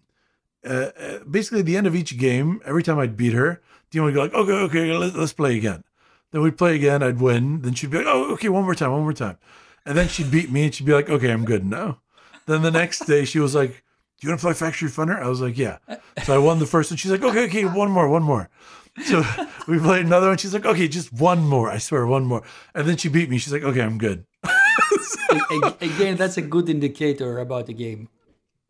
uh, 0.64 0.90
uh, 0.98 1.18
basically, 1.30 1.60
at 1.60 1.66
the 1.66 1.76
end 1.76 1.86
of 1.86 1.94
each 1.94 2.16
game, 2.18 2.60
every 2.64 2.82
time 2.82 2.98
I'd 2.98 3.16
beat 3.16 3.32
her, 3.32 3.60
Dima 3.90 4.04
would 4.04 4.14
go 4.14 4.22
like, 4.22 4.34
"Okay, 4.34 4.52
okay, 4.52 4.92
let, 4.92 5.14
let's 5.14 5.32
play 5.32 5.56
again." 5.56 5.84
Then 6.32 6.42
we'd 6.42 6.58
play 6.58 6.76
again. 6.76 7.02
I'd 7.02 7.20
win. 7.20 7.62
Then 7.62 7.74
she'd 7.74 7.90
be 7.90 7.98
like, 7.98 8.06
"Oh, 8.06 8.32
okay, 8.34 8.48
one 8.48 8.64
more 8.64 8.74
time, 8.74 8.92
one 8.92 9.02
more 9.02 9.12
time," 9.12 9.38
and 9.84 9.96
then 9.96 10.08
she'd 10.08 10.30
beat 10.30 10.50
me, 10.50 10.64
and 10.64 10.74
she'd 10.74 10.86
be 10.86 10.92
like, 10.92 11.08
"Okay, 11.08 11.30
I'm 11.32 11.44
good 11.44 11.64
now." 11.64 12.00
Then 12.46 12.62
the 12.62 12.70
next 12.70 13.00
day, 13.06 13.24
she 13.24 13.38
was 13.40 13.54
like, 13.54 13.70
"Do 14.18 14.26
you 14.26 14.28
want 14.28 14.40
to 14.40 14.44
play 14.46 14.54
Factory 14.54 14.88
Funner?" 14.88 15.20
I 15.20 15.28
was 15.28 15.40
like, 15.40 15.56
"Yeah." 15.58 15.78
So 16.24 16.34
I 16.34 16.38
won 16.38 16.58
the 16.58 16.66
first, 16.66 16.90
one. 16.90 16.98
she's 16.98 17.10
like, 17.10 17.22
"Okay, 17.22 17.46
okay, 17.46 17.64
one 17.64 17.90
more, 17.90 18.08
one 18.08 18.22
more." 18.22 18.48
So 19.04 19.22
we 19.68 19.78
played 19.78 20.04
another 20.06 20.28
one. 20.28 20.38
She's 20.38 20.52
like, 20.54 20.66
"Okay, 20.66 20.88
just 20.88 21.12
one 21.12 21.46
more. 21.46 21.70
I 21.70 21.78
swear, 21.78 22.06
one 22.06 22.24
more." 22.26 22.42
And 22.74 22.86
then 22.88 22.96
she 22.96 23.08
beat 23.08 23.30
me. 23.30 23.38
She's 23.38 23.52
like, 23.52 23.62
"Okay, 23.62 23.80
I'm 23.82 23.98
good." 23.98 24.24
A- 24.44 25.74
again, 25.80 26.16
that's 26.16 26.36
a 26.36 26.42
good 26.42 26.68
indicator 26.68 27.38
about 27.38 27.66
the 27.66 27.74
game. 27.74 28.08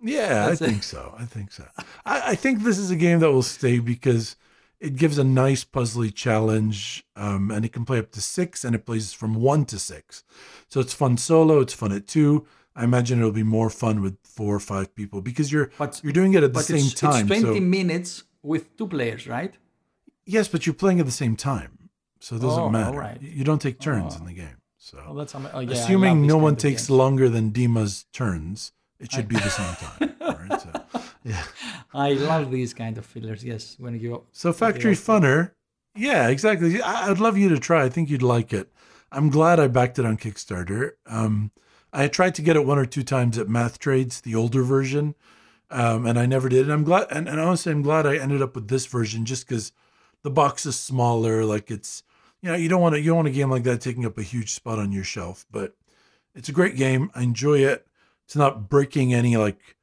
Yeah, 0.02 0.46
That's 0.46 0.62
I 0.62 0.66
think 0.66 0.82
so. 0.82 1.14
I 1.18 1.24
think 1.26 1.52
so. 1.52 1.66
I, 2.06 2.30
I 2.32 2.34
think 2.34 2.62
this 2.62 2.78
is 2.78 2.90
a 2.90 2.96
game 2.96 3.18
that 3.20 3.30
will 3.32 3.42
stay 3.42 3.78
because 3.80 4.36
it 4.78 4.96
gives 4.96 5.18
a 5.18 5.24
nice 5.24 5.62
puzzly 5.64 6.14
challenge, 6.14 7.04
um, 7.16 7.50
and 7.50 7.64
it 7.66 7.72
can 7.72 7.84
play 7.84 7.98
up 7.98 8.10
to 8.12 8.20
six, 8.22 8.64
and 8.64 8.74
it 8.74 8.86
plays 8.86 9.12
from 9.12 9.34
one 9.34 9.66
to 9.66 9.78
six. 9.78 10.24
So 10.68 10.80
it's 10.80 10.94
fun 10.94 11.18
solo. 11.18 11.60
It's 11.60 11.74
fun 11.74 11.92
at 11.92 12.06
two. 12.06 12.46
I 12.74 12.84
imagine 12.84 13.18
it'll 13.18 13.32
be 13.32 13.42
more 13.42 13.68
fun 13.68 14.00
with 14.00 14.16
four 14.24 14.54
or 14.54 14.60
five 14.60 14.94
people 14.94 15.20
because 15.20 15.52
you're 15.52 15.70
But 15.76 16.00
you're 16.02 16.14
doing 16.14 16.32
it 16.34 16.42
at 16.42 16.54
the 16.54 16.62
same 16.62 16.78
it's, 16.78 16.94
time. 16.94 17.30
it's 17.30 17.42
20 17.42 17.58
so 17.58 17.60
minutes 17.60 18.22
with 18.42 18.74
two 18.78 18.86
players, 18.86 19.26
right? 19.26 19.54
Yes, 20.26 20.48
but 20.48 20.66
you're 20.66 20.74
playing 20.74 21.00
at 21.00 21.06
the 21.06 21.12
same 21.12 21.36
time, 21.36 21.90
so 22.20 22.36
it 22.36 22.40
doesn't 22.42 22.62
Oh, 22.62 22.68
matter. 22.70 23.18
You 23.20 23.44
don't 23.44 23.60
take 23.60 23.78
turns 23.80 24.14
Oh. 24.16 24.20
in 24.20 24.26
the 24.26 24.32
game. 24.34 24.56
So 24.78 24.98
Oh, 25.06 25.14
that's 25.14 25.34
ama- 25.34 25.50
oh, 25.52 25.60
yeah, 25.60 25.70
I 25.70 25.72
assuming 25.74 26.26
no 26.26 26.36
one 26.38 26.56
takes 26.56 26.82
games. 26.82 26.90
longer 26.90 27.28
than 27.28 27.50
Dima's 27.50 28.06
turns, 28.12 28.72
it 28.98 29.12
should 29.12 29.28
be 29.28 29.36
the 29.36 29.50
same 29.50 29.74
time. 30.18 30.48
Right, 30.48 30.60
so, 30.60 31.00
yeah. 31.24 31.42
I 31.92 32.12
love 32.14 32.50
these 32.50 32.72
kind 32.74 32.96
of 32.98 33.04
fillers. 33.06 33.44
Yes, 33.44 33.76
when 33.78 33.98
you 34.00 34.24
So 34.32 34.52
Factory 34.52 34.94
Funner, 34.94 35.52
yeah, 35.94 36.28
exactly. 36.28 36.80
I, 36.80 37.10
I'd 37.10 37.18
love 37.18 37.36
you 37.36 37.48
to 37.50 37.58
try. 37.58 37.84
I 37.84 37.88
think 37.88 38.08
you'd 38.10 38.22
like 38.22 38.52
it. 38.52 38.72
I'm 39.12 39.28
glad 39.28 39.58
I 39.60 39.66
backed 39.68 39.98
it 39.98 40.06
on 40.06 40.16
Kickstarter. 40.16 40.92
Um, 41.06 41.50
I 41.92 42.06
tried 42.08 42.34
to 42.36 42.42
get 42.42 42.54
it 42.56 42.64
one 42.64 42.78
or 42.78 42.86
two 42.86 43.02
times 43.02 43.36
at 43.38 43.48
Math 43.48 43.78
Trades, 43.80 44.20
the 44.20 44.34
older 44.36 44.62
version, 44.62 45.14
um, 45.70 46.06
and 46.06 46.18
I 46.18 46.26
never 46.26 46.48
did. 46.48 46.62
And 46.62 46.72
I'm 46.72 46.84
glad, 46.84 47.06
and, 47.10 47.28
and 47.28 47.40
honestly, 47.40 47.72
I'm 47.72 47.82
glad 47.82 48.06
I 48.06 48.16
ended 48.16 48.40
up 48.40 48.54
with 48.54 48.68
this 48.68 48.86
version 48.86 49.24
just 49.26 49.46
because 49.48 49.72
the 50.22 50.30
box 50.30 50.66
is 50.66 50.78
smaller. 50.78 51.44
Like 51.44 51.70
it's, 51.70 52.02
you 52.42 52.50
know, 52.50 52.56
you 52.56 52.68
don't 52.68 52.80
want 52.80 52.94
to, 52.94 53.00
you 53.00 53.08
don't 53.08 53.16
want 53.16 53.28
a 53.28 53.32
game 53.32 53.50
like 53.50 53.64
that 53.64 53.80
taking 53.80 54.06
up 54.06 54.18
a 54.18 54.22
huge 54.22 54.52
spot 54.52 54.78
on 54.78 54.92
your 54.92 55.04
shelf. 55.04 55.46
But 55.50 55.76
it's 56.34 56.48
a 56.48 56.52
great 56.52 56.76
game. 56.76 57.10
I 57.14 57.22
enjoy 57.22 57.58
it. 57.58 57.86
It's 58.26 58.36
not 58.36 58.68
breaking 58.68 59.12
any 59.12 59.36
like 59.36 59.76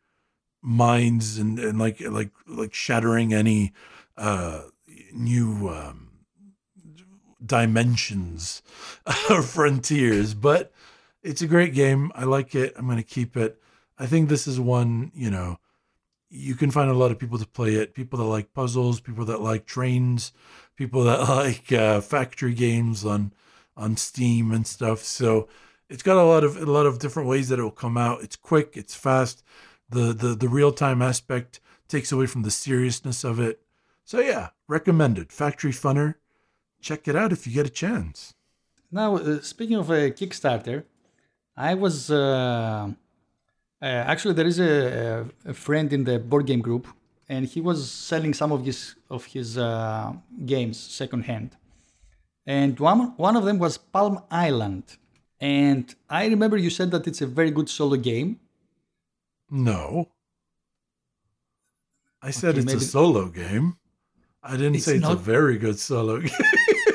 minds 0.61 1.37
and, 1.37 1.59
and 1.59 1.79
like 1.79 2.01
like 2.01 2.31
like 2.47 2.73
shattering 2.73 3.33
any 3.33 3.73
uh 4.17 4.63
new 5.13 5.69
um 5.69 6.09
dimensions 7.45 8.61
or 9.29 9.41
frontiers 9.41 10.33
but 10.33 10.71
it's 11.21 11.41
a 11.41 11.47
great 11.47 11.73
game 11.73 12.11
i 12.15 12.23
like 12.23 12.55
it 12.55 12.73
i'm 12.75 12.85
going 12.85 12.97
to 12.97 13.03
keep 13.03 13.37
it 13.37 13.61
i 13.99 14.05
think 14.05 14.27
this 14.27 14.47
is 14.47 14.59
one 14.59 15.11
you 15.13 15.29
know 15.29 15.57
you 16.29 16.55
can 16.55 16.71
find 16.71 16.89
a 16.89 16.93
lot 16.93 17.11
of 17.11 17.19
people 17.19 17.37
to 17.37 17.47
play 17.47 17.75
it 17.75 17.93
people 17.93 18.19
that 18.19 18.25
like 18.25 18.53
puzzles 18.53 18.99
people 18.99 19.25
that 19.25 19.41
like 19.41 19.65
trains 19.65 20.33
people 20.75 21.03
that 21.03 21.19
like 21.29 21.71
uh, 21.71 22.01
factory 22.01 22.53
games 22.53 23.05
on 23.05 23.33
on 23.75 23.95
steam 23.95 24.51
and 24.51 24.67
stuff 24.67 24.99
so 24.99 25.47
it's 25.89 26.03
got 26.03 26.17
a 26.17 26.23
lot 26.23 26.43
of 26.43 26.57
a 26.57 26.65
lot 26.65 26.85
of 26.85 26.99
different 26.99 27.29
ways 27.29 27.49
that 27.49 27.59
it 27.59 27.63
will 27.63 27.71
come 27.71 27.97
out 27.97 28.21
it's 28.23 28.35
quick 28.35 28.75
it's 28.75 28.95
fast 28.95 29.43
the 29.89 30.13
the 30.13 30.35
the 30.35 30.49
real 30.49 30.71
time 30.71 31.01
aspect 31.01 31.59
takes 31.87 32.11
away 32.11 32.25
from 32.25 32.43
the 32.43 32.51
seriousness 32.51 33.23
of 33.23 33.39
it. 33.39 33.61
So 34.03 34.19
yeah, 34.19 34.49
recommended. 34.67 35.31
Factory 35.31 35.71
Funner. 35.71 36.15
Check 36.81 37.07
it 37.07 37.15
out 37.15 37.31
if 37.31 37.47
you 37.47 37.53
get 37.53 37.65
a 37.65 37.71
chance. 37.71 38.33
Now, 38.91 39.17
uh, 39.17 39.41
speaking 39.41 39.77
of 39.77 39.89
a 39.89 40.11
Kickstarter, 40.11 40.83
I 41.55 41.73
was 41.73 42.11
uh, 42.11 42.91
uh, 43.81 43.85
actually 43.85 44.33
there 44.33 44.47
is 44.47 44.59
a, 44.59 45.25
a 45.45 45.53
friend 45.53 45.91
in 45.93 46.03
the 46.03 46.19
board 46.19 46.45
game 46.45 46.61
group, 46.61 46.87
and 47.29 47.45
he 47.45 47.61
was 47.61 47.89
selling 47.91 48.33
some 48.33 48.51
of 48.51 48.65
his 48.65 48.95
of 49.09 49.25
his 49.25 49.57
uh, 49.57 50.13
games 50.45 50.77
secondhand, 50.79 51.55
and 52.45 52.79
one 52.79 53.13
one 53.17 53.35
of 53.35 53.43
them 53.45 53.59
was 53.59 53.77
Palm 53.77 54.19
Island, 54.31 54.83
and 55.39 55.93
I 56.09 56.27
remember 56.27 56.57
you 56.57 56.69
said 56.69 56.91
that 56.91 57.07
it's 57.07 57.21
a 57.21 57.27
very 57.27 57.51
good 57.51 57.69
solo 57.69 57.97
game. 57.97 58.39
No. 59.49 60.09
I 62.21 62.31
said 62.31 62.49
Okay, 62.49 62.57
it's 62.59 62.65
maybe- 62.65 62.77
a 62.77 62.81
solo 62.81 63.27
game. 63.29 63.77
I 64.43 64.51
didn't 64.57 64.75
It's 64.75 64.85
say 64.85 64.95
it's 64.97 65.07
a 65.07 65.15
very 65.15 65.57
good 65.57 65.77
solo 65.79 66.19
game. 66.21 66.29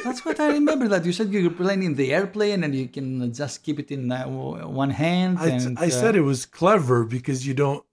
That's 0.05 0.25
what 0.25 0.41
I 0.41 0.49
remember. 0.49 0.89
That 0.89 1.05
you 1.05 1.13
said 1.13 1.33
you 1.33 1.45
were 1.45 1.51
playing 1.55 1.83
in 1.83 1.95
the 1.95 2.13
airplane, 2.13 2.65
and 2.65 2.75
you 2.75 2.89
can 2.89 3.33
just 3.33 3.63
keep 3.63 3.79
it 3.79 3.91
in 3.91 4.11
uh, 4.11 4.27
one 4.27 4.91
hand. 4.91 5.39
I, 5.39 5.49
and, 5.49 5.79
I 5.79 5.87
uh, 5.87 5.91
said 5.91 6.17
it 6.17 6.23
was 6.23 6.47
clever 6.47 7.05
because 7.05 7.47
you 7.47 7.55
don't 7.55 7.85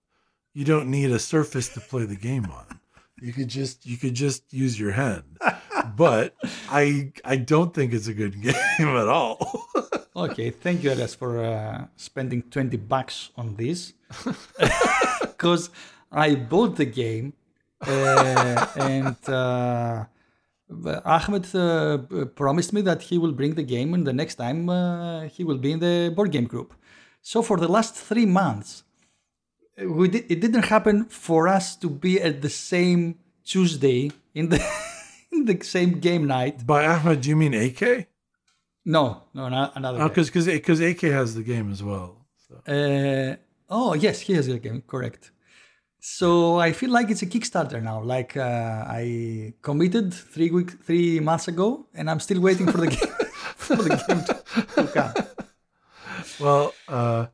you 0.52 0.64
don't 0.64 0.90
need 0.90 1.10
a 1.10 1.18
surface 1.18 1.68
to 1.70 1.80
play 1.80 2.04
the 2.04 2.16
game 2.16 2.46
on. 2.46 2.80
You 3.20 3.32
could 3.32 3.48
just 3.48 3.86
you 3.86 3.96
could 3.96 4.14
just 4.14 4.52
use 4.52 4.78
your 4.78 4.92
hand. 4.92 5.38
But 5.96 6.34
I 6.70 7.12
I 7.24 7.36
don't 7.36 7.74
think 7.74 7.92
it's 7.92 8.08
a 8.08 8.14
good 8.14 8.40
game 8.42 8.54
at 8.78 9.08
all. 9.08 9.68
Okay, 10.14 10.50
thank 10.50 10.82
you, 10.82 10.92
Elias, 10.92 11.14
for 11.14 11.38
uh, 11.42 11.86
spending 11.96 12.42
20 12.42 12.76
bucks 12.76 13.30
on 13.36 13.56
this. 13.56 13.94
Because 15.20 15.70
I 16.12 16.34
bought 16.34 16.76
the 16.76 16.84
game 16.84 17.32
uh, 17.80 18.66
and 18.76 19.16
uh, 19.26 20.04
Ahmed 21.04 21.54
uh, 21.54 21.98
promised 22.34 22.72
me 22.72 22.80
that 22.82 23.02
he 23.02 23.18
will 23.18 23.32
bring 23.32 23.54
the 23.54 23.62
game 23.62 23.94
and 23.94 24.06
the 24.06 24.12
next 24.12 24.36
time 24.36 24.68
uh, 24.68 25.22
he 25.22 25.44
will 25.44 25.58
be 25.58 25.72
in 25.72 25.80
the 25.80 26.12
board 26.14 26.30
game 26.30 26.46
group. 26.46 26.74
So 27.22 27.42
for 27.42 27.56
the 27.56 27.68
last 27.68 27.94
three 27.94 28.26
months, 28.26 28.84
we 29.84 30.08
did, 30.08 30.30
it 30.30 30.40
didn't 30.40 30.64
happen 30.64 31.04
for 31.06 31.48
us 31.48 31.76
to 31.76 31.88
be 31.88 32.20
at 32.20 32.42
the 32.42 32.50
same 32.50 33.18
Tuesday 33.44 34.10
in 34.34 34.48
the 34.48 34.60
in 35.32 35.44
the 35.44 35.62
same 35.62 35.98
game 36.00 36.26
night. 36.26 36.66
By 36.66 36.86
Ahmed, 36.86 37.20
do 37.22 37.28
you 37.30 37.36
mean 37.36 37.54
AK? 37.54 38.08
No, 38.84 39.24
no, 39.34 39.48
no 39.48 39.70
another. 39.74 40.08
Because 40.08 40.30
because 40.30 40.80
AK 40.80 41.00
has 41.02 41.34
the 41.34 41.42
game 41.42 41.70
as 41.70 41.82
well. 41.82 42.26
So. 42.48 42.54
Uh, 42.66 43.36
oh 43.68 43.94
yes, 43.94 44.20
he 44.20 44.34
has 44.34 44.46
the 44.46 44.58
game. 44.58 44.82
Correct. 44.86 45.30
So 46.00 46.58
I 46.58 46.72
feel 46.72 46.90
like 46.90 47.10
it's 47.10 47.22
a 47.22 47.26
Kickstarter 47.26 47.82
now. 47.82 48.02
Like 48.02 48.36
uh, 48.36 48.84
I 48.88 49.52
committed 49.60 50.14
three 50.14 50.50
week, 50.50 50.82
three 50.82 51.20
months 51.20 51.46
ago, 51.48 51.86
and 51.94 52.08
I'm 52.10 52.20
still 52.20 52.40
waiting 52.40 52.66
for 52.66 52.78
the 52.78 52.86
game 52.96 53.14
for 53.56 53.76
the 53.76 53.90
game 54.08 54.24
to, 54.24 54.34
to 54.74 54.88
come. 54.88 55.12
Well, 56.40 56.72
uh, 56.88 57.26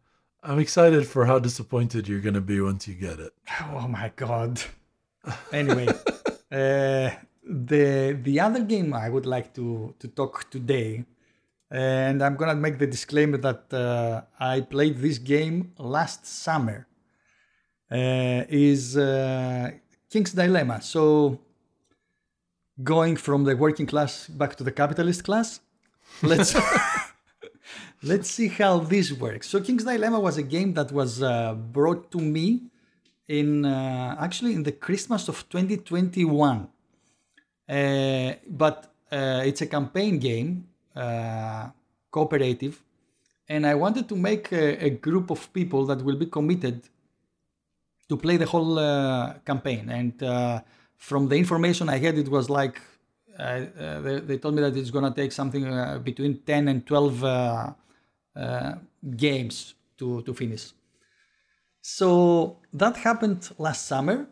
I'm 0.42 0.59
excited 0.59 1.07
for 1.07 1.26
how 1.26 1.38
disappointed 1.38 2.09
you're 2.09 2.20
going 2.20 2.35
to 2.35 2.40
be 2.40 2.61
once 2.61 2.88
you 2.88 2.94
get 2.94 3.20
it. 3.20 3.33
Oh 3.72 3.87
my 3.87 4.11
god. 4.16 4.61
Anyway, 5.52 5.87
uh, 6.52 7.11
the 7.42 8.18
the 8.20 8.40
other 8.40 8.62
game 8.62 8.92
I 8.94 9.09
would 9.09 9.26
like 9.26 9.55
to 9.55 9.94
to 9.98 10.09
talk 10.09 10.50
today, 10.50 11.05
and 11.70 12.22
I'm 12.22 12.37
gonna 12.37 12.55
make 12.55 12.79
the 12.79 12.87
disclaimer 12.87 13.38
that 13.38 13.72
uh, 13.72 14.22
I 14.38 14.62
played 14.62 14.98
this 14.98 15.18
game 15.18 15.72
last 15.79 16.26
summer. 16.26 16.87
Uh, 17.88 18.42
is 18.49 18.96
uh, 18.96 19.70
King's 20.11 20.33
Dilemma. 20.33 20.83
So, 20.83 21.38
going 22.83 23.14
from 23.14 23.44
the 23.44 23.57
working 23.57 23.87
class 23.87 24.27
back 24.27 24.57
to 24.57 24.64
the 24.64 24.72
capitalist 24.72 25.22
class, 25.22 25.61
let's 26.20 26.57
let's 28.03 28.29
see 28.29 28.49
how 28.49 28.81
this 28.81 29.12
works. 29.12 29.49
So, 29.49 29.61
King's 29.61 29.85
Dilemma 29.85 30.18
was 30.18 30.37
a 30.37 30.42
game 30.42 30.75
that 30.75 30.90
was 30.90 31.22
uh, 31.22 31.55
brought 31.55 32.11
to 32.11 32.18
me 32.18 32.62
in 33.29 33.64
uh, 33.64 34.16
actually 34.18 34.55
in 34.55 34.64
the 34.64 34.72
Christmas 34.72 35.29
of 35.29 35.49
2021. 35.49 36.66
Uh, 37.68 38.33
but 38.49 38.92
uh, 39.12 39.42
it's 39.44 39.61
a 39.61 39.66
campaign 39.66 40.18
game, 40.18 40.66
cooperative, 42.11 42.83
and 43.49 43.64
I 43.64 43.75
wanted 43.75 44.09
to 44.09 44.16
make 44.16 44.51
a, 44.51 44.87
a 44.87 44.90
group 44.90 45.31
of 45.31 45.53
people 45.53 45.87
that 45.87 46.03
will 46.03 46.16
be 46.16 46.27
committed 46.27 46.83
to 48.08 48.16
play 48.16 48.36
the 48.36 48.46
whole 48.46 48.78
uh, 48.78 49.34
campaign. 49.44 49.88
And 49.90 50.22
uh, 50.22 50.60
from 50.96 51.28
the 51.28 51.36
information 51.36 51.88
I 51.88 51.98
had, 51.98 52.16
it 52.18 52.28
was 52.28 52.48
like 52.48 52.80
uh, 53.38 53.66
they, 54.00 54.20
they 54.20 54.38
told 54.38 54.54
me 54.54 54.62
that 54.62 54.76
it's 54.76 54.90
gonna 54.90 55.12
take 55.14 55.32
something 55.32 55.64
between 56.02 56.40
10 56.46 56.68
and 56.68 56.86
12 56.86 57.24
uh, 57.24 57.72
uh, 58.36 58.74
games 59.16 59.74
to, 59.98 60.22
to 60.22 60.34
finish. 60.34 60.72
So 61.80 62.58
that 62.72 62.96
happened 62.96 63.48
last 63.58 63.86
summer, 63.86 64.26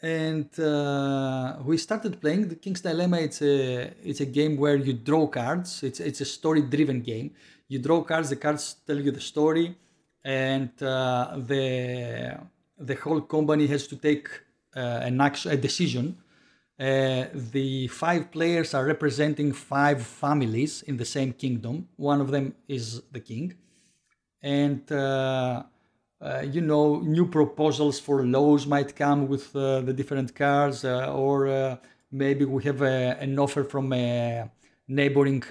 and 0.00 0.48
uh, 0.60 1.56
we 1.64 1.76
started 1.76 2.20
playing 2.20 2.48
the 2.48 2.54
King's 2.54 2.80
Dilemma. 2.80 3.18
It's 3.18 3.42
a 3.42 3.92
it's 4.02 4.20
a 4.20 4.26
game 4.26 4.56
where 4.56 4.76
you 4.76 4.92
draw 4.92 5.26
cards. 5.26 5.82
It's 5.82 5.98
it's 5.98 6.20
a 6.20 6.24
story 6.24 6.62
driven 6.62 7.00
game. 7.00 7.32
You 7.68 7.80
draw 7.80 8.02
cards. 8.02 8.30
The 8.30 8.36
cards 8.36 8.76
tell 8.86 9.00
you 9.00 9.10
the 9.10 9.20
story, 9.20 9.76
and 10.24 10.70
uh, 10.82 11.36
the 11.36 12.38
the 12.86 12.94
whole 12.96 13.20
company 13.20 13.66
has 13.66 13.86
to 13.88 13.96
take 13.96 14.28
uh, 14.76 15.00
an 15.02 15.20
action, 15.20 15.52
a 15.52 15.56
decision. 15.56 16.16
Uh, 16.78 17.26
the 17.32 17.86
five 17.88 18.30
players 18.30 18.74
are 18.74 18.84
representing 18.84 19.52
five 19.52 20.02
families 20.02 20.82
in 20.82 20.96
the 20.96 21.04
same 21.04 21.32
kingdom. 21.32 21.88
One 21.96 22.20
of 22.20 22.30
them 22.30 22.54
is 22.66 23.02
the 23.12 23.20
king, 23.20 23.54
and 24.42 24.82
uh, 24.90 25.62
uh, 26.20 26.42
you 26.54 26.60
know 26.60 27.00
new 27.00 27.26
proposals 27.26 28.00
for 28.00 28.24
laws 28.24 28.66
might 28.66 28.96
come 28.96 29.28
with 29.28 29.54
uh, 29.54 29.80
the 29.82 29.92
different 29.92 30.34
cards, 30.34 30.84
or 30.84 31.78
maybe 32.10 32.44
we 32.44 32.62
have 32.64 32.82
a, 32.82 33.16
an 33.20 33.38
offer 33.38 33.62
from 33.62 33.92
a 33.92 34.50
neighboring 34.88 35.42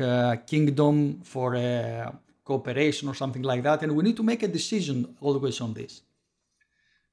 kingdom 0.46 1.22
for 1.24 1.56
a 1.56 2.14
cooperation 2.44 3.08
or 3.08 3.16
something 3.16 3.44
like 3.44 3.64
that, 3.64 3.82
and 3.82 3.96
we 3.96 4.04
need 4.04 4.18
to 4.18 4.24
make 4.24 4.44
a 4.44 4.48
decision 4.48 5.16
always 5.22 5.62
on 5.62 5.74
this. 5.74 6.03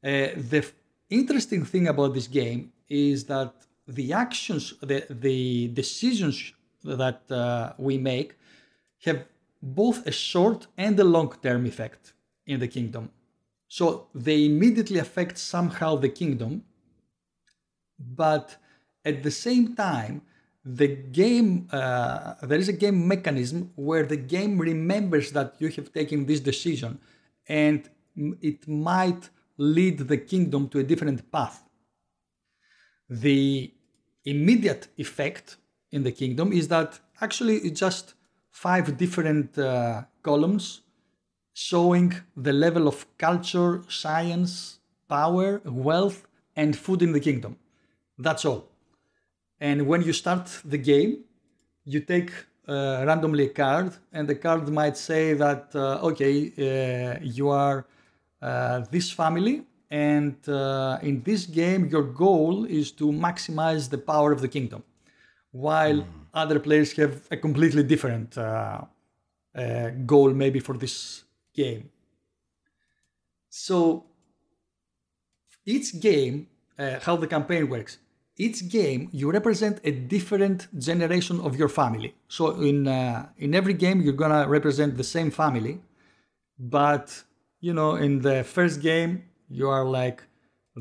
Uh, 0.03 0.29
the 0.37 0.65
interesting 1.11 1.65
thing 1.65 1.89
about 1.89 2.15
this 2.15 2.27
game 2.27 2.73
is 2.89 3.25
that 3.25 3.53
the 3.87 4.13
actions, 4.13 4.75
the, 4.81 5.05
the 5.11 5.69
decisions 5.69 6.53
that 6.85 7.31
uh, 7.31 7.73
we 7.79 7.99
make 7.99 8.35
have 9.05 9.25
both 9.63 10.07
a 10.07 10.13
short 10.13 10.67
and 10.79 10.99
a 10.99 11.05
long 11.05 11.35
term 11.43 11.67
effect 11.67 12.15
in 12.47 12.61
the 12.61 12.69
kingdom. 12.69 13.11
So 13.69 14.09
they 14.15 14.47
immediately 14.47 14.99
affect 14.99 15.39
somehow 15.39 15.97
the 15.97 16.09
kingdom, 16.09 16.65
but 17.99 18.57
at 19.05 19.23
the 19.23 19.31
same 19.31 19.75
time, 19.77 20.23
the 20.65 20.89
game 20.89 21.69
uh, 21.73 22.35
there 22.43 22.59
is 22.59 22.69
a 22.69 22.73
game 22.73 23.07
mechanism 23.07 23.71
where 23.77 24.05
the 24.05 24.17
game 24.17 24.59
remembers 24.59 25.33
that 25.33 25.55
you 25.59 25.69
have 25.69 25.93
taken 25.93 26.27
this 26.27 26.41
decision 26.41 26.99
and 27.49 27.89
it 28.43 28.69
might 28.69 29.31
lead 29.77 29.99
the 30.13 30.17
kingdom 30.17 30.69
to 30.69 30.79
a 30.79 30.83
different 30.83 31.21
path 31.31 31.57
the 33.11 33.73
immediate 34.25 34.89
effect 34.97 35.57
in 35.91 36.05
the 36.05 36.13
kingdom 36.13 36.53
is 36.53 36.69
that 36.69 37.01
actually 37.21 37.57
it's 37.57 37.81
just 37.81 38.15
five 38.51 38.97
different 38.97 39.59
uh, 39.59 40.03
columns 40.23 40.83
showing 41.53 42.15
the 42.37 42.53
level 42.53 42.87
of 42.87 43.07
culture, 43.19 43.83
science, 43.89 44.79
power, 45.09 45.61
wealth, 45.65 46.27
and 46.55 46.77
food 46.77 47.03
in 47.03 47.13
the 47.13 47.21
kingdom. 47.21 47.57
That's 48.19 48.45
all. 48.45 48.69
And 49.61 49.87
when 49.87 50.03
you 50.03 50.13
start 50.13 50.47
the 50.65 50.79
game, 50.79 51.25
you 51.85 52.01
take 52.01 52.33
uh, 52.69 53.05
randomly 53.07 53.47
a 53.47 53.49
card, 53.49 53.93
and 54.13 54.29
the 54.29 54.35
card 54.37 54.69
might 54.69 54.97
say 54.97 55.35
that, 55.35 55.71
uh, 55.75 55.99
okay, 56.03 56.53
uh, 56.59 57.19
you 57.23 57.49
are 57.49 57.87
this 58.91 59.11
family, 59.11 59.65
and 59.91 60.37
uh, 60.49 60.99
in 61.03 61.23
this 61.23 61.47
game, 61.47 61.87
your 61.87 62.05
goal 62.05 62.65
is 62.65 62.93
to 62.93 63.07
maximize 63.11 63.91
the 63.91 63.99
power 63.99 64.33
of 64.33 64.41
the 64.41 64.49
kingdom, 64.49 64.83
while 65.51 66.05
other 66.33 66.61
players 66.61 66.93
have 66.93 67.21
a 67.31 67.37
completely 67.37 67.83
different 67.83 68.39
uh, 68.39 68.83
uh, 69.55 69.91
goal, 70.07 70.31
maybe 70.31 70.61
for 70.61 70.77
this 70.77 71.25
game. 71.55 71.91
So, 73.49 74.05
each 75.67 75.99
game, 76.01 76.47
uh, 76.79 77.01
how 77.01 77.17
the 77.17 77.27
campaign 77.27 77.69
works, 77.69 77.99
each 78.37 78.69
game 78.69 79.09
you 79.13 79.31
represent 79.31 79.81
a 79.85 79.91
different 79.91 80.69
generation 80.79 81.41
of 81.41 81.57
your 81.57 81.69
family. 81.69 82.15
So 82.29 82.43
in 82.69 82.89
uh, 82.89 83.29
in 83.37 83.55
every 83.55 83.75
game 83.75 84.01
you're 84.01 84.21
gonna 84.25 84.49
represent 84.49 84.97
the 84.97 85.05
same 85.05 85.31
family, 85.31 85.81
but 86.59 87.23
you 87.61 87.73
know 87.73 87.95
in 87.97 88.21
the 88.23 88.45
first 88.45 88.81
game 88.81 89.13
You 89.61 89.69
are 89.77 89.85
like 90.01 90.19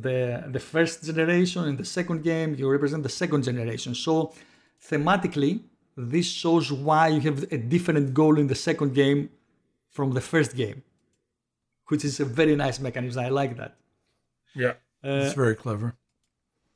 the 0.06 0.18
the 0.56 0.60
first 0.74 0.96
generation. 1.10 1.62
In 1.72 1.76
the 1.82 1.90
second 1.98 2.20
game, 2.32 2.50
you 2.60 2.66
represent 2.78 3.02
the 3.10 3.16
second 3.22 3.42
generation. 3.50 3.92
So 3.96 4.14
thematically, 4.90 5.54
this 6.14 6.28
shows 6.42 6.66
why 6.88 7.06
you 7.16 7.22
have 7.30 7.40
a 7.58 7.58
different 7.76 8.14
goal 8.20 8.36
in 8.42 8.48
the 8.54 8.60
second 8.70 8.92
game 9.02 9.20
from 9.96 10.08
the 10.18 10.22
first 10.22 10.52
game, 10.64 10.80
which 11.88 12.04
is 12.06 12.20
a 12.20 12.26
very 12.26 12.56
nice 12.56 12.80
mechanism. 12.80 13.24
I 13.26 13.30
like 13.30 13.58
that. 13.58 13.76
Yeah, 14.56 14.74
Uh, 15.04 15.24
it's 15.26 15.34
very 15.34 15.56
clever. 15.56 15.96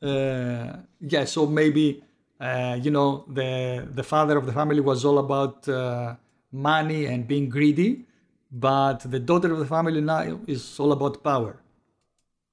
uh, 0.01 0.77
yeah, 0.99 1.25
so 1.25 1.45
maybe 1.47 2.03
uh, 2.39 2.77
you 2.81 2.91
know 2.91 3.25
the 3.27 3.87
the 3.93 4.03
father 4.03 4.37
of 4.37 4.45
the 4.45 4.53
family 4.53 4.79
was 4.81 5.05
all 5.05 5.17
about 5.19 5.67
uh, 5.67 6.15
money 6.51 7.05
and 7.05 7.27
being 7.27 7.49
greedy, 7.49 8.05
but 8.53 8.99
the 8.99 9.19
daughter 9.19 9.51
of 9.51 9.59
the 9.59 9.65
family 9.65 9.99
now 9.99 10.39
is 10.47 10.79
all 10.79 10.91
about 10.91 11.23
power. 11.23 11.59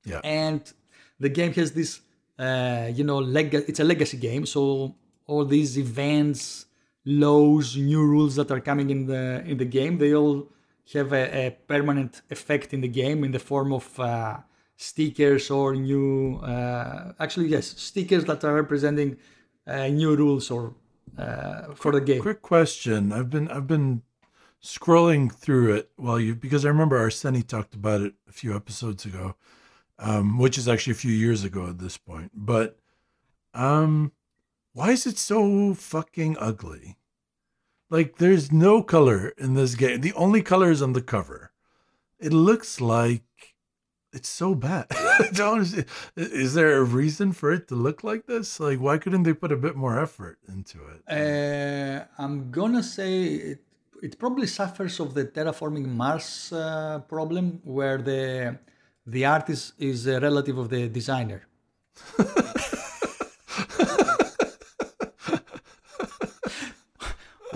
Yeah. 0.05 0.21
And 0.25 0.63
the 1.19 1.29
game 1.29 1.53
has 1.53 1.73
this, 1.73 2.01
uh, 2.39 2.91
you 2.93 3.05
know, 3.05 3.19
leg- 3.19 3.55
it's 3.55 3.81
a 3.81 3.85
legacy 3.85 4.17
game, 4.17 4.47
so 4.47 4.97
all 5.27 5.45
these 5.45 5.79
events, 5.79 6.65
laws, 7.05 7.77
new 7.77 8.03
rules 8.03 8.35
that 8.37 8.51
are 8.51 8.61
coming 8.61 8.89
in 8.89 9.07
the 9.07 9.43
in 9.45 9.59
the 9.59 9.67
game, 9.67 9.99
they 9.99 10.15
all 10.15 10.49
have 10.95 11.13
a, 11.13 11.47
a 11.47 11.51
permanent 11.69 12.23
effect 12.31 12.73
in 12.73 12.81
the 12.81 12.89
game 12.89 13.23
in 13.23 13.33
the 13.33 13.39
form 13.39 13.73
of 13.73 14.01
uh, 14.01 14.39
stickers 14.77 15.51
or 15.51 15.77
new, 15.77 16.37
uh, 16.39 17.13
actually 17.21 17.49
yes, 17.49 17.75
stickers 17.77 18.25
that 18.25 18.43
are 18.43 18.55
representing 18.55 19.19
uh, 19.67 19.87
new 19.89 20.17
rules 20.17 20.51
or 20.51 20.75
uh, 21.19 21.75
for 21.75 21.93
the 21.93 22.01
game. 22.01 22.23
Quick 22.23 22.41
question. 22.41 23.13
I've 23.13 23.29
been 23.29 23.49
I've 23.49 23.67
been 23.67 24.03
scrolling 24.63 25.33
through 25.33 25.75
it 25.75 25.91
while 25.97 26.21
you 26.21 26.35
because 26.35 26.65
I 26.65 26.69
remember 26.69 26.99
Arseni 26.99 27.47
talked 27.47 27.75
about 27.75 28.03
it 28.03 28.15
a 28.29 28.33
few 28.33 28.55
episodes 28.55 29.05
ago, 29.05 29.37
um, 29.99 30.39
which 30.39 30.59
is 30.59 30.69
actually 30.69 30.93
a 30.93 30.97
few 30.97 31.13
years 31.13 31.45
ago 31.45 31.67
at 31.69 31.79
this 31.79 31.97
point. 31.97 32.33
But 32.35 32.79
um, 33.55 34.13
why 34.73 34.91
is 34.91 35.07
it 35.07 35.19
so 35.19 35.75
fucking 35.75 36.37
ugly? 36.39 36.99
Like 37.89 38.19
there's 38.19 38.53
no 38.53 38.83
color 38.83 39.29
in 39.39 39.55
this 39.55 39.75
game. 39.75 40.01
The 40.01 40.13
only 40.15 40.43
color 40.43 40.71
is 40.71 40.83
on 40.83 40.93
the 40.93 41.03
cover. 41.03 41.53
It 42.19 42.33
looks 42.33 42.81
like 42.81 43.25
it's 44.13 44.29
so 44.29 44.55
bad. 44.55 44.87
Don't. 45.33 45.87
Is 46.17 46.55
there 46.55 46.77
a 46.77 46.85
reason 46.85 47.33
for 47.33 47.53
it 47.53 47.67
to 47.69 47.75
look 47.75 48.05
like 48.05 48.27
this? 48.27 48.61
Like 48.61 48.79
why 48.79 48.99
couldn't 48.99 49.25
they 49.25 49.33
put 49.33 49.53
a 49.53 49.57
bit 49.57 49.75
more 49.75 49.99
effort 49.99 50.39
into 50.49 50.79
it? 50.87 51.03
Uh, 51.09 52.05
I'm 52.23 52.51
gonna 52.51 52.83
say 52.83 53.25
it, 53.25 53.65
it 54.03 54.19
probably 54.19 54.47
suffers 54.47 54.99
of 55.01 55.15
the 55.15 55.25
terraforming 55.27 55.87
Mars 55.87 56.53
uh, 56.53 57.01
problem, 57.09 57.61
where 57.65 57.99
the 57.99 58.59
the 59.07 59.25
artist 59.25 59.73
is 59.79 60.07
a 60.07 60.21
relative 60.21 60.59
of 60.59 60.69
the 60.71 60.89
designer. 60.89 61.43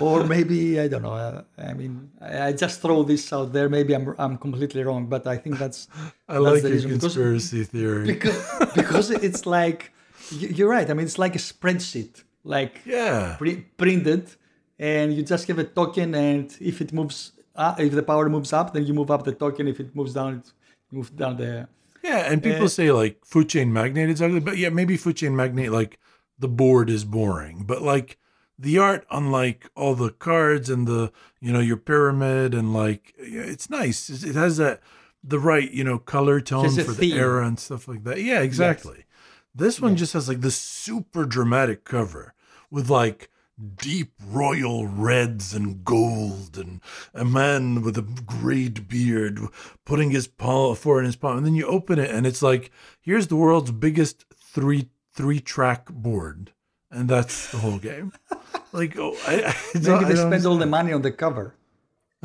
or 0.00 0.24
maybe 0.24 0.80
I 0.80 0.88
don't 0.88 1.02
know. 1.02 1.12
Uh, 1.12 1.42
I 1.59 1.74
mean, 1.74 2.11
I, 2.20 2.48
I 2.48 2.52
just 2.52 2.80
throw 2.80 3.02
this 3.02 3.33
out 3.33 3.52
there. 3.52 3.68
Maybe 3.68 3.94
I'm 3.94 4.14
I'm 4.18 4.37
completely 4.38 4.83
wrong, 4.83 5.07
but 5.07 5.26
I 5.26 5.37
think 5.37 5.59
that's 5.59 5.88
I 6.28 6.35
that's 6.35 6.44
like 6.44 6.62
the 6.62 6.70
reason, 6.70 6.90
because- 6.90 7.14
conspiracy 7.14 7.64
theory. 7.64 8.07
because 8.14 8.44
because 8.74 9.11
it's 9.11 9.46
like 9.46 9.92
you- 10.30 10.48
you're 10.48 10.68
right. 10.68 10.88
I 10.90 10.94
mean, 10.94 11.07
it's 11.07 11.18
like 11.18 11.35
a 11.37 11.38
spreadsheet, 11.38 12.24
like 12.44 12.80
yeah. 12.85 13.37
pre- 13.38 13.64
printed, 13.76 14.30
and 14.78 15.14
you 15.14 15.22
just 15.22 15.46
have 15.48 15.58
a 15.58 15.64
token, 15.64 16.14
and 16.14 16.56
if 16.60 16.80
it 16.80 16.92
moves, 16.92 17.32
uh, 17.56 17.74
if 17.78 17.92
the 17.92 18.02
power 18.02 18.28
moves 18.28 18.52
up, 18.52 18.72
then 18.72 18.84
you 18.87 18.94
move 18.94 19.10
up 19.10 19.24
the 19.24 19.32
token. 19.32 19.68
If 19.68 19.80
it 19.80 19.94
moves 19.94 20.14
down, 20.14 20.34
it 20.38 20.52
moves 20.92 21.10
down 21.10 21.37
the. 21.37 21.68
Yeah, 22.02 22.30
and 22.30 22.42
people 22.42 22.64
Uh, 22.66 22.68
say 22.68 22.92
like 22.92 23.24
food 23.24 23.48
chain 23.48 23.72
magnate 23.72 24.10
is 24.10 24.20
ugly, 24.20 24.40
but 24.40 24.58
yeah, 24.58 24.68
maybe 24.68 24.96
food 24.96 25.16
chain 25.16 25.34
magnate 25.34 25.70
like 25.72 25.98
the 26.38 26.48
board 26.48 26.90
is 26.90 27.04
boring, 27.04 27.64
but 27.66 27.80
like 27.80 28.18
the 28.58 28.78
art 28.78 29.06
unlike 29.10 29.70
all 29.74 29.94
the 29.94 30.10
cards 30.10 30.68
and 30.68 30.87
the 30.87 31.10
you 31.40 31.52
know 31.52 31.60
your 31.60 31.76
pyramid 31.78 32.54
and 32.54 32.74
like 32.74 33.14
yeah, 33.18 33.40
it's 33.42 33.70
nice. 33.70 34.10
It 34.10 34.34
has 34.34 34.58
that 34.58 34.80
the 35.22 35.38
right 35.38 35.70
you 35.70 35.82
know 35.82 35.98
color 35.98 36.40
tone 36.42 36.68
for 36.70 36.82
the 36.92 36.94
theme. 36.94 37.16
era 37.16 37.46
and 37.46 37.58
stuff 37.58 37.88
like 37.88 38.04
that. 38.04 38.20
Yeah, 38.22 38.40
exactly. 38.42 39.06
This 39.54 39.80
one 39.80 39.96
just 39.96 40.12
has 40.12 40.28
like 40.28 40.40
this 40.42 40.56
super 40.56 41.24
dramatic 41.24 41.84
cover 41.84 42.34
with 42.70 42.90
like 42.90 43.30
deep 43.76 44.12
royal 44.26 44.86
reds 44.86 45.54
and 45.54 45.84
gold 45.84 46.58
and 46.58 46.80
a 47.14 47.24
man 47.24 47.82
with 47.82 47.96
a 47.96 48.02
great 48.02 48.88
beard 48.88 49.38
putting 49.84 50.10
his 50.10 50.26
paw 50.26 50.74
forward 50.74 51.00
in 51.00 51.06
his 51.06 51.14
palm 51.16 51.36
and 51.36 51.46
then 51.46 51.54
you 51.54 51.64
open 51.66 51.98
it 51.98 52.10
and 52.10 52.26
it's 52.26 52.42
like 52.42 52.70
here's 53.00 53.28
the 53.28 53.36
world's 53.36 53.70
biggest 53.70 54.24
three 54.34 54.88
three 55.12 55.38
track 55.38 55.86
board 55.90 56.50
and 56.90 57.08
that's 57.08 57.50
the 57.52 57.58
whole 57.58 57.78
game. 57.78 58.12
Like 58.72 58.98
oh 58.98 59.14
i, 59.28 59.34
I 59.44 59.54
Maybe 59.74 60.04
they 60.04 60.14
don't 60.14 60.26
spend 60.32 60.46
all 60.46 60.56
the 60.56 60.66
money 60.66 60.92
on 60.92 61.02
the 61.02 61.12
cover. 61.12 61.54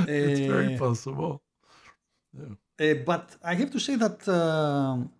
it's 0.00 0.40
very 0.40 0.74
Uh, 0.74 0.78
possible. 0.78 1.42
Uh, 2.80 2.94
but 3.04 3.36
I 3.44 3.54
have 3.54 3.70
to 3.70 3.78
say 3.78 3.94
that 3.96 4.26
um 4.28 5.10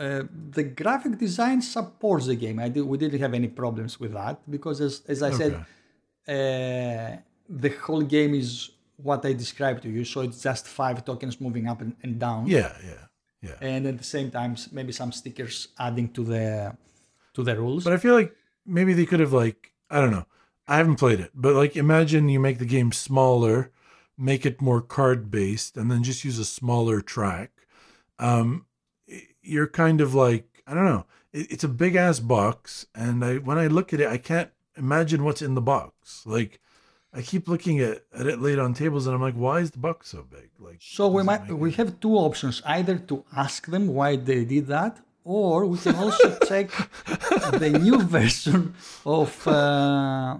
uh, 0.00 0.22
the 0.56 0.64
graphic 0.64 1.18
design 1.18 1.60
supports 1.60 2.26
the 2.26 2.34
game. 2.34 2.58
I 2.58 2.70
did, 2.70 2.84
we 2.84 2.96
didn't 2.96 3.20
have 3.20 3.34
any 3.34 3.48
problems 3.48 4.00
with 4.00 4.14
that 4.14 4.40
because, 4.50 4.80
as, 4.80 5.02
as 5.06 5.22
I 5.22 5.30
said, 5.30 5.52
uh, 6.26 7.20
the 7.48 7.68
whole 7.82 8.00
game 8.02 8.34
is 8.34 8.70
what 8.96 9.24
I 9.26 9.34
described 9.34 9.82
to 9.82 9.90
you. 9.90 10.04
So 10.06 10.22
it's 10.22 10.42
just 10.42 10.66
five 10.66 11.04
tokens 11.04 11.38
moving 11.38 11.68
up 11.68 11.82
and, 11.82 11.94
and 12.02 12.18
down, 12.18 12.46
yeah 12.46 12.72
yeah 12.82 13.04
yeah 13.42 13.56
and 13.60 13.86
at 13.86 13.98
the 13.98 14.04
same 14.04 14.30
time, 14.30 14.56
maybe 14.72 14.92
some 14.92 15.12
stickers 15.12 15.68
adding 15.78 16.08
to 16.12 16.24
the 16.24 16.76
to 17.34 17.42
the 17.42 17.56
rules. 17.56 17.84
But 17.84 17.92
I 17.92 17.98
feel 17.98 18.14
like 18.14 18.34
maybe 18.64 18.94
they 18.94 19.06
could 19.06 19.20
have 19.20 19.34
like 19.34 19.72
I 19.90 20.00
don't 20.00 20.12
know. 20.12 20.26
I 20.66 20.76
haven't 20.76 20.96
played 20.96 21.20
it, 21.20 21.32
but 21.34 21.54
like 21.54 21.76
imagine 21.76 22.28
you 22.30 22.40
make 22.40 22.58
the 22.58 22.64
game 22.64 22.92
smaller, 22.92 23.70
make 24.16 24.46
it 24.46 24.62
more 24.62 24.80
card 24.80 25.30
based, 25.30 25.76
and 25.76 25.90
then 25.90 26.02
just 26.02 26.24
use 26.24 26.38
a 26.38 26.44
smaller 26.44 27.02
track. 27.02 27.50
Um, 28.18 28.66
you're 29.42 29.66
kind 29.66 30.00
of 30.00 30.14
like 30.14 30.62
I 30.66 30.74
don't 30.74 30.84
know. 30.84 31.06
It, 31.32 31.50
it's 31.52 31.64
a 31.64 31.68
big 31.68 31.96
ass 31.96 32.20
box, 32.20 32.86
and 32.94 33.24
I 33.24 33.36
when 33.36 33.58
I 33.58 33.66
look 33.66 33.92
at 33.92 34.00
it, 34.00 34.08
I 34.08 34.18
can't 34.18 34.50
imagine 34.76 35.24
what's 35.24 35.42
in 35.42 35.54
the 35.54 35.60
box. 35.60 36.24
Like 36.26 36.60
I 37.12 37.22
keep 37.22 37.48
looking 37.48 37.80
at, 37.80 38.04
at 38.14 38.26
it 38.26 38.40
laid 38.40 38.58
on 38.58 38.74
tables, 38.74 39.06
and 39.06 39.14
I'm 39.14 39.20
like, 39.22 39.34
why 39.34 39.60
is 39.60 39.72
the 39.72 39.78
box 39.78 40.10
so 40.10 40.22
big? 40.22 40.50
Like 40.58 40.78
So 40.80 41.08
we 41.08 41.22
might 41.22 41.48
we 41.52 41.72
have 41.72 42.00
two 42.00 42.14
options: 42.14 42.62
either 42.64 42.98
to 42.98 43.24
ask 43.36 43.66
them 43.66 43.88
why 43.88 44.16
they 44.16 44.44
did 44.44 44.66
that, 44.68 44.98
or 45.24 45.66
we 45.66 45.78
can 45.78 45.96
also 45.96 46.38
check 46.48 46.70
the 47.58 47.70
new 47.70 48.02
version 48.02 48.74
of 49.04 49.46
uh, 49.46 50.38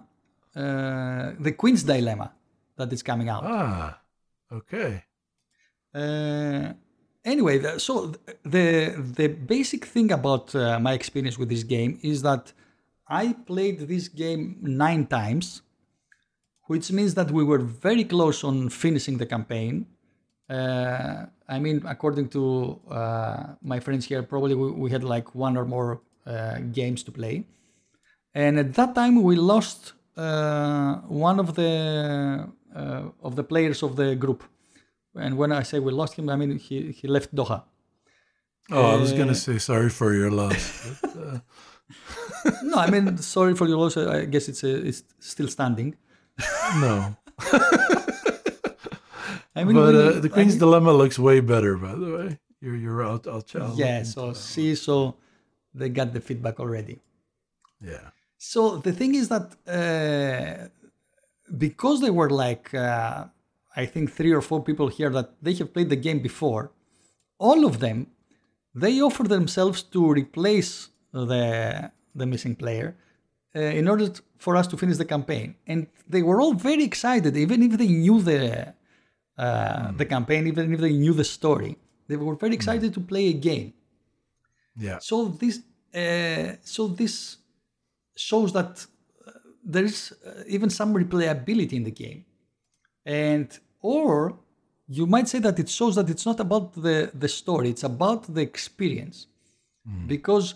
uh, 0.54 1.32
the 1.38 1.52
Queen's 1.56 1.82
Dilemma 1.82 2.32
that 2.76 2.92
is 2.92 3.02
coming 3.02 3.28
out. 3.28 3.42
Ah, 3.44 4.00
okay. 4.52 5.04
Uh, 5.92 6.72
anyway, 7.24 7.78
so 7.78 8.12
the 8.42 8.94
the 9.16 9.28
basic 9.28 9.84
thing 9.84 10.12
about 10.12 10.54
uh, 10.54 10.78
my 10.78 10.92
experience 10.92 11.38
with 11.38 11.48
this 11.48 11.62
game 11.62 11.98
is 12.02 12.22
that 12.22 12.52
I 13.08 13.32
played 13.46 13.88
this 13.88 14.08
game 14.08 14.56
nine 14.62 15.06
times, 15.06 15.62
which 16.66 16.92
means 16.92 17.14
that 17.14 17.30
we 17.30 17.44
were 17.44 17.58
very 17.58 18.04
close 18.04 18.44
on 18.44 18.68
finishing 18.68 19.18
the 19.18 19.26
campaign. 19.26 19.86
Uh, 20.48 21.26
I 21.48 21.58
mean, 21.58 21.82
according 21.86 22.28
to 22.30 22.80
uh, 22.90 23.54
my 23.62 23.80
friends 23.80 24.06
here, 24.06 24.22
probably 24.22 24.54
we, 24.54 24.70
we 24.70 24.90
had 24.90 25.04
like 25.04 25.34
one 25.34 25.56
or 25.56 25.64
more 25.64 26.00
uh, 26.26 26.58
games 26.72 27.02
to 27.04 27.12
play, 27.12 27.46
and 28.34 28.58
at 28.58 28.74
that 28.74 28.94
time 28.94 29.22
we 29.22 29.36
lost 29.36 29.94
uh, 30.16 30.96
one 31.08 31.40
of 31.40 31.54
the 31.54 32.48
uh, 32.74 33.02
of 33.22 33.36
the 33.36 33.44
players 33.44 33.82
of 33.82 33.96
the 33.96 34.14
group. 34.14 34.44
And 35.14 35.36
when 35.36 35.50
I 35.52 35.62
say 35.64 35.78
we 35.80 35.92
lost 35.92 36.14
him, 36.14 36.28
I 36.28 36.36
mean 36.36 36.58
he, 36.58 36.92
he 36.92 37.08
left 37.08 37.34
Doha. 37.34 37.62
Oh, 38.70 38.86
I 38.94 38.96
was 38.96 39.12
Uh, 39.12 39.16
gonna 39.16 39.34
say 39.34 39.58
sorry 39.58 39.88
for 39.90 40.12
your 40.14 40.30
loss. 40.30 40.62
But, 41.02 41.16
uh, 41.16 41.38
No, 42.62 42.76
I 42.78 42.88
mean 42.90 43.16
sorry 43.18 43.54
for 43.56 43.66
your 43.66 43.78
loss. 43.78 43.96
I 43.96 44.24
guess 44.26 44.48
it's 44.48 44.62
uh 44.62 44.88
it's 44.88 45.02
still 45.18 45.48
standing. 45.48 45.96
no. 46.80 47.16
I 49.56 49.64
mean, 49.64 49.74
but 49.74 49.94
uh, 49.94 50.20
the 50.20 50.28
I 50.30 50.34
Queen's 50.34 50.52
mean- 50.54 50.60
Dilemma 50.60 50.92
looks 50.92 51.18
way 51.18 51.40
better, 51.40 51.76
by 51.76 51.94
the 51.94 52.10
way. 52.16 52.38
You're 52.60 52.76
you're 52.76 53.02
out. 53.04 53.26
I'll, 53.26 53.44
look 53.54 53.78
yeah. 53.78 54.02
So 54.04 54.32
see, 54.32 54.74
so 54.74 55.16
they 55.74 55.88
got 55.88 56.12
the 56.12 56.20
feedback 56.20 56.60
already. 56.60 57.00
yeah, 57.82 58.10
So 58.38 58.76
the 58.86 58.92
thing 58.92 59.14
is 59.14 59.28
that 59.28 59.46
uh, 59.66 60.68
because 61.66 62.00
they 62.00 62.10
were 62.10 62.30
like, 62.30 62.72
uh, 62.74 63.24
I 63.76 63.86
think 63.86 64.10
three 64.10 64.32
or 64.32 64.40
four 64.40 64.62
people 64.62 64.88
here 64.88 65.10
that 65.10 65.42
they 65.42 65.54
have 65.54 65.72
played 65.72 65.90
the 65.90 65.96
game 65.96 66.20
before, 66.20 66.72
all 67.38 67.64
of 67.64 67.80
them, 67.80 68.08
they 68.74 69.00
offer 69.00 69.24
themselves 69.24 69.82
to 69.82 70.10
replace 70.10 70.88
the 71.12 71.90
the 72.14 72.26
missing 72.26 72.56
player 72.56 72.96
uh, 73.54 73.60
in 73.60 73.88
order 73.88 74.08
t- 74.08 74.20
for 74.38 74.56
us 74.56 74.66
to 74.66 74.76
finish 74.76 74.96
the 74.96 75.04
campaign, 75.04 75.54
and 75.66 75.86
they 76.08 76.22
were 76.22 76.40
all 76.40 76.54
very 76.54 76.84
excited, 76.84 77.36
even 77.36 77.62
if 77.62 77.78
they 77.78 77.88
knew 77.88 78.20
the 78.20 78.74
uh, 79.38 79.92
the 79.92 80.04
campaign, 80.04 80.46
even 80.46 80.72
if 80.74 80.80
they 80.80 80.92
knew 80.92 81.12
the 81.12 81.24
story. 81.24 81.76
They 82.08 82.16
were 82.16 82.34
very 82.34 82.54
excited 82.54 82.92
to 82.94 83.00
play 83.00 83.28
a 83.28 83.32
game. 83.32 83.72
Yeah. 84.76 84.98
So 85.00 85.28
this, 85.28 85.60
uh, 85.94 86.56
so 86.62 86.88
this 86.88 87.36
shows 88.16 88.52
that 88.52 88.86
uh, 89.26 89.30
there 89.64 89.84
is 89.84 90.12
uh, 90.26 90.42
even 90.46 90.70
some 90.70 90.92
replayability 90.94 91.74
in 91.74 91.84
the 91.84 91.90
game, 91.90 92.24
and 93.10 93.48
or 93.82 94.12
you 94.88 95.04
might 95.14 95.28
say 95.32 95.40
that 95.46 95.58
it 95.58 95.68
shows 95.68 95.94
that 95.98 96.08
it's 96.12 96.26
not 96.30 96.38
about 96.46 96.66
the 96.86 97.10
the 97.22 97.28
story; 97.28 97.68
it's 97.74 97.86
about 97.94 98.22
the 98.36 98.42
experience, 98.50 99.18
because 100.12 100.46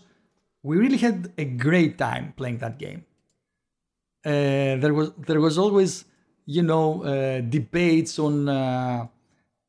we 0.63 0.77
really 0.85 1.01
had 1.09 1.19
a 1.45 1.47
great 1.67 1.99
time 1.99 2.33
playing 2.39 2.59
that 2.65 2.79
game. 2.79 3.01
Uh, 4.25 4.77
there 4.83 4.95
was 4.99 5.09
there 5.29 5.41
was 5.41 5.57
always 5.65 6.05
you 6.57 6.63
know 6.71 6.87
uh, 7.03 7.41
debates 7.57 8.19
on 8.19 8.49
uh, 8.49 9.07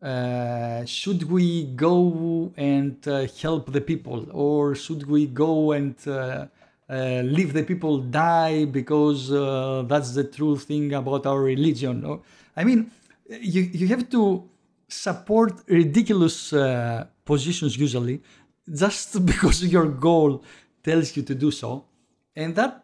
uh, 0.02 0.86
should 0.86 1.24
we 1.36 1.66
go 1.88 2.54
and 2.58 2.96
uh, 3.08 3.28
help 3.42 3.72
the 3.72 3.82
people? 3.82 4.28
Or 4.32 4.76
should 4.76 5.08
we 5.08 5.26
go 5.26 5.72
and 5.72 5.96
uh, 6.08 6.46
uh, 6.88 7.22
leave 7.38 7.54
the 7.54 7.64
people 7.64 7.98
die 7.98 8.66
because 8.66 9.32
uh, 9.32 9.84
that's 9.88 10.14
the 10.14 10.24
true 10.24 10.58
thing 10.58 10.94
about 10.94 11.26
our 11.26 11.42
religion? 11.42 12.06
Or, 12.06 12.22
i 12.56 12.64
mean 12.64 12.92
you, 13.30 13.62
you 13.80 13.88
have 13.88 14.10
to 14.10 14.22
support 14.88 15.52
ridiculous 15.68 16.54
uh, 16.54 17.06
positions 17.26 17.78
usually 17.78 18.22
just 18.84 19.26
because 19.32 19.64
your 19.66 19.88
goal 19.88 20.44
tells 20.84 21.16
you 21.18 21.24
to 21.24 21.36
do 21.36 21.50
so 21.52 21.86
and 22.36 22.56
that 22.56 22.84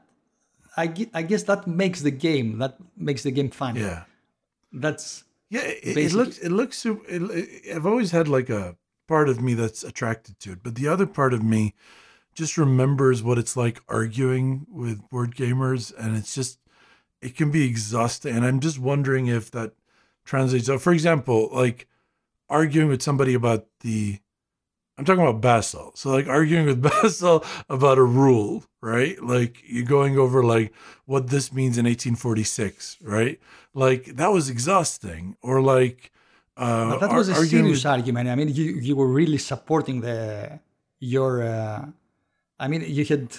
I, 0.78 0.86
I 1.14 1.22
guess 1.24 1.44
that 1.44 1.68
makes 1.68 2.02
the 2.02 2.12
game 2.12 2.58
that 2.60 2.76
makes 2.98 3.24
the 3.24 3.32
game 3.32 3.50
fun 3.50 3.76
Yeah. 3.76 4.04
that's 4.86 5.24
Yeah, 5.50 5.66
it, 5.66 5.98
it 5.98 6.14
looks 6.14 6.38
it 6.48 6.52
looks. 6.52 6.86
It, 6.86 6.98
it- 7.40 7.76
I've 7.76 7.86
always 7.86 8.12
had 8.12 8.28
like 8.38 8.50
a 8.50 8.76
part 9.08 9.28
of 9.30 9.38
me 9.42 9.54
that's 9.54 9.84
attracted 9.84 10.40
to 10.44 10.54
it, 10.54 10.60
but 10.64 10.76
the 10.76 10.88
other 10.94 11.06
part 11.06 11.34
of 11.34 11.42
me 11.44 11.74
just 12.34 12.58
remembers 12.58 13.22
what 13.22 13.38
it's 13.38 13.58
like 13.58 13.82
arguing 13.90 14.66
with 14.70 14.98
board 15.10 15.36
gamers, 15.36 15.92
and 16.02 16.16
it's 16.16 16.34
just 16.34 16.60
it 17.22 17.36
can 17.36 17.52
be 17.52 17.66
exhausting. 17.68 18.36
And 18.36 18.46
I'm 18.46 18.60
just 18.60 18.80
wondering 18.80 19.28
if 19.28 19.52
that 19.52 19.74
translates. 20.26 20.66
So, 20.68 20.78
for 20.80 20.94
example, 20.94 21.50
like 21.52 21.88
arguing 22.50 22.90
with 22.90 23.02
somebody 23.02 23.34
about 23.34 23.66
the. 23.82 24.20
I'm 24.98 25.06
talking 25.06 25.22
about 25.24 25.42
Basel. 25.42 25.92
So 25.96 26.12
like 26.12 26.28
arguing 26.28 26.66
with 26.68 26.82
Basel 26.90 27.44
about 27.70 27.98
a 27.98 28.04
rule, 28.04 28.66
right? 28.82 29.22
Like 29.24 29.64
you're 29.66 29.86
going 29.86 30.18
over 30.18 30.44
like 30.44 30.74
what 31.06 31.28
this 31.28 31.52
means 31.52 31.78
in 31.78 31.86
1846, 31.86 32.98
right? 33.02 33.40
Like 33.74 34.06
that 34.18 34.32
was 34.32 34.50
exhausting. 34.50 35.38
Or 35.42 35.62
like 35.62 36.12
uh 36.58 36.98
that 36.98 37.14
was 37.14 37.30
a 37.30 37.36
serious 37.46 37.80
with- 37.80 37.86
argument. 37.86 38.30
I 38.30 38.36
mean, 38.36 38.50
you, 38.50 38.66
you 38.74 38.96
were 38.96 39.08
really 39.08 39.38
supporting 39.40 40.02
the 40.02 40.60
your. 41.00 41.42
Uh, 41.42 41.86
I 42.60 42.68
mean, 42.68 42.84
you 42.86 43.04
had 43.06 43.38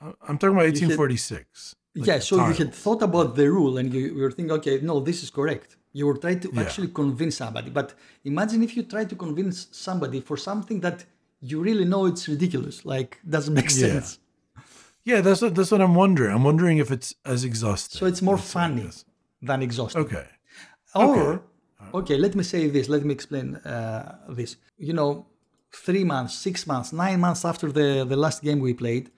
I'm 0.00 0.38
talking 0.38 0.56
about 0.56 0.64
had- 0.66 0.74
1846. 0.74 1.76
Like 1.96 2.06
yeah. 2.08 2.18
So 2.30 2.34
you 2.48 2.54
had 2.62 2.72
thought 2.84 3.02
about 3.10 3.28
the 3.40 3.46
rule, 3.58 3.74
and 3.78 3.86
you, 3.94 4.02
were 4.20 4.30
thinking, 4.36 4.52
okay, 4.58 4.74
no, 4.90 4.94
this 5.08 5.18
is 5.24 5.30
correct. 5.38 5.70
You 5.98 6.04
were 6.08 6.18
trying 6.24 6.40
to 6.44 6.50
Yeah. 6.52 6.62
actually 6.62 6.90
convince 7.02 7.34
somebody. 7.42 7.70
But 7.78 7.88
imagine 8.32 8.62
if 8.62 8.72
you 8.76 8.82
try 8.94 9.04
to 9.12 9.16
convince 9.26 9.56
somebody 9.86 10.20
for 10.28 10.36
something 10.48 10.78
that 10.86 10.98
you 11.50 11.56
really 11.68 11.86
know 11.92 12.02
it's 12.10 12.24
ridiculous, 12.34 12.76
like 12.94 13.10
doesn't 13.34 13.54
make 13.60 13.70
Yeah. 13.70 13.86
sense. 13.86 14.08
Yeah, 15.10 15.20
that's 15.26 15.40
what 15.42 15.54
that's 15.56 15.70
what 15.74 15.80
I'm 15.86 15.96
wondering. 16.04 16.32
I'm 16.36 16.46
wondering 16.50 16.76
if 16.84 16.90
it's 16.96 17.10
as 17.24 17.40
exhausting. 17.50 17.98
So 17.98 18.06
it's 18.10 18.22
more 18.28 18.36
That's 18.36 18.54
what 18.54 18.62
I 18.62 18.68
funny 18.68 18.90
than 19.48 19.58
exhausting. 19.68 20.02
Okay. 20.02 20.26
Or, 20.94 21.42
okay, 21.94 22.16
let 22.24 22.34
me 22.34 22.42
say 22.42 22.68
this. 22.68 22.88
Let 22.88 23.04
me 23.04 23.12
explain 23.18 23.56
uh, 23.56 24.18
this. 24.38 24.56
You 24.78 24.94
know, 24.98 25.26
three 25.86 26.04
months, 26.04 26.34
six 26.34 26.66
months, 26.66 26.92
nine 26.92 27.20
months 27.20 27.44
after 27.44 27.70
the, 27.70 28.04
the 28.12 28.16
last 28.16 28.42
game 28.42 28.60
we 28.60 28.74
played, 28.74 29.10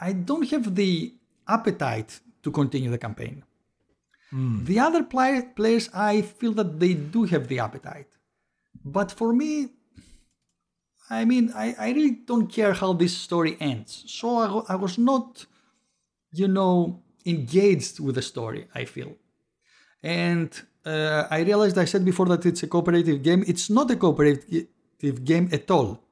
I 0.00 0.12
don't 0.12 0.48
have 0.50 0.74
the 0.74 1.12
appetite 1.48 2.20
to 2.42 2.50
continue 2.50 2.90
the 2.90 2.98
campaign. 2.98 3.44
The 4.64 4.80
other 4.80 5.04
play, 5.04 5.42
players, 5.54 5.88
I 5.94 6.22
feel 6.22 6.52
that 6.54 6.80
they 6.80 6.94
do 6.94 7.22
have 7.24 7.46
the 7.46 7.60
appetite. 7.60 8.08
But 8.84 9.12
for 9.12 9.32
me, 9.32 9.68
I 11.08 11.24
mean, 11.24 11.52
I, 11.54 11.76
I 11.78 11.88
really 11.92 12.16
don't 12.26 12.48
care 12.48 12.72
how 12.72 12.94
this 12.94 13.16
story 13.16 13.56
ends. 13.60 14.04
So 14.08 14.64
I, 14.68 14.74
I 14.74 14.76
was 14.76 14.98
not, 14.98 15.46
you 16.32 16.48
know, 16.48 17.02
engaged 17.24 18.00
with 18.00 18.16
the 18.16 18.22
story, 18.22 18.66
I 18.74 18.84
feel. 18.86 19.12
And 20.02 20.50
uh, 20.84 21.28
I 21.30 21.40
realized 21.40 21.78
I 21.78 21.84
said 21.84 22.04
before 22.04 22.26
that 22.26 22.44
it's 22.44 22.62
a 22.62 22.66
cooperative 22.66 23.22
game. 23.22 23.44
It's 23.46 23.70
not 23.70 23.90
a 23.90 23.96
cooperative 23.96 25.24
game 25.24 25.48
at 25.52 25.70
all. 25.70 26.02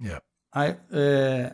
Yeah. 0.00 0.18
I 0.52 0.76
uh, 0.92 1.50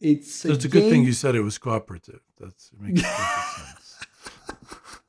it's 0.00 0.34
So 0.34 0.50
it's 0.50 0.64
a 0.64 0.68
good 0.68 0.90
thing 0.90 1.04
you 1.04 1.12
said 1.12 1.34
it 1.34 1.40
was 1.40 1.58
cooperative. 1.58 2.20
That's 2.38 2.70
it 2.72 2.80
makes 2.80 3.02
perfect 3.02 3.56
sense. 3.56 3.98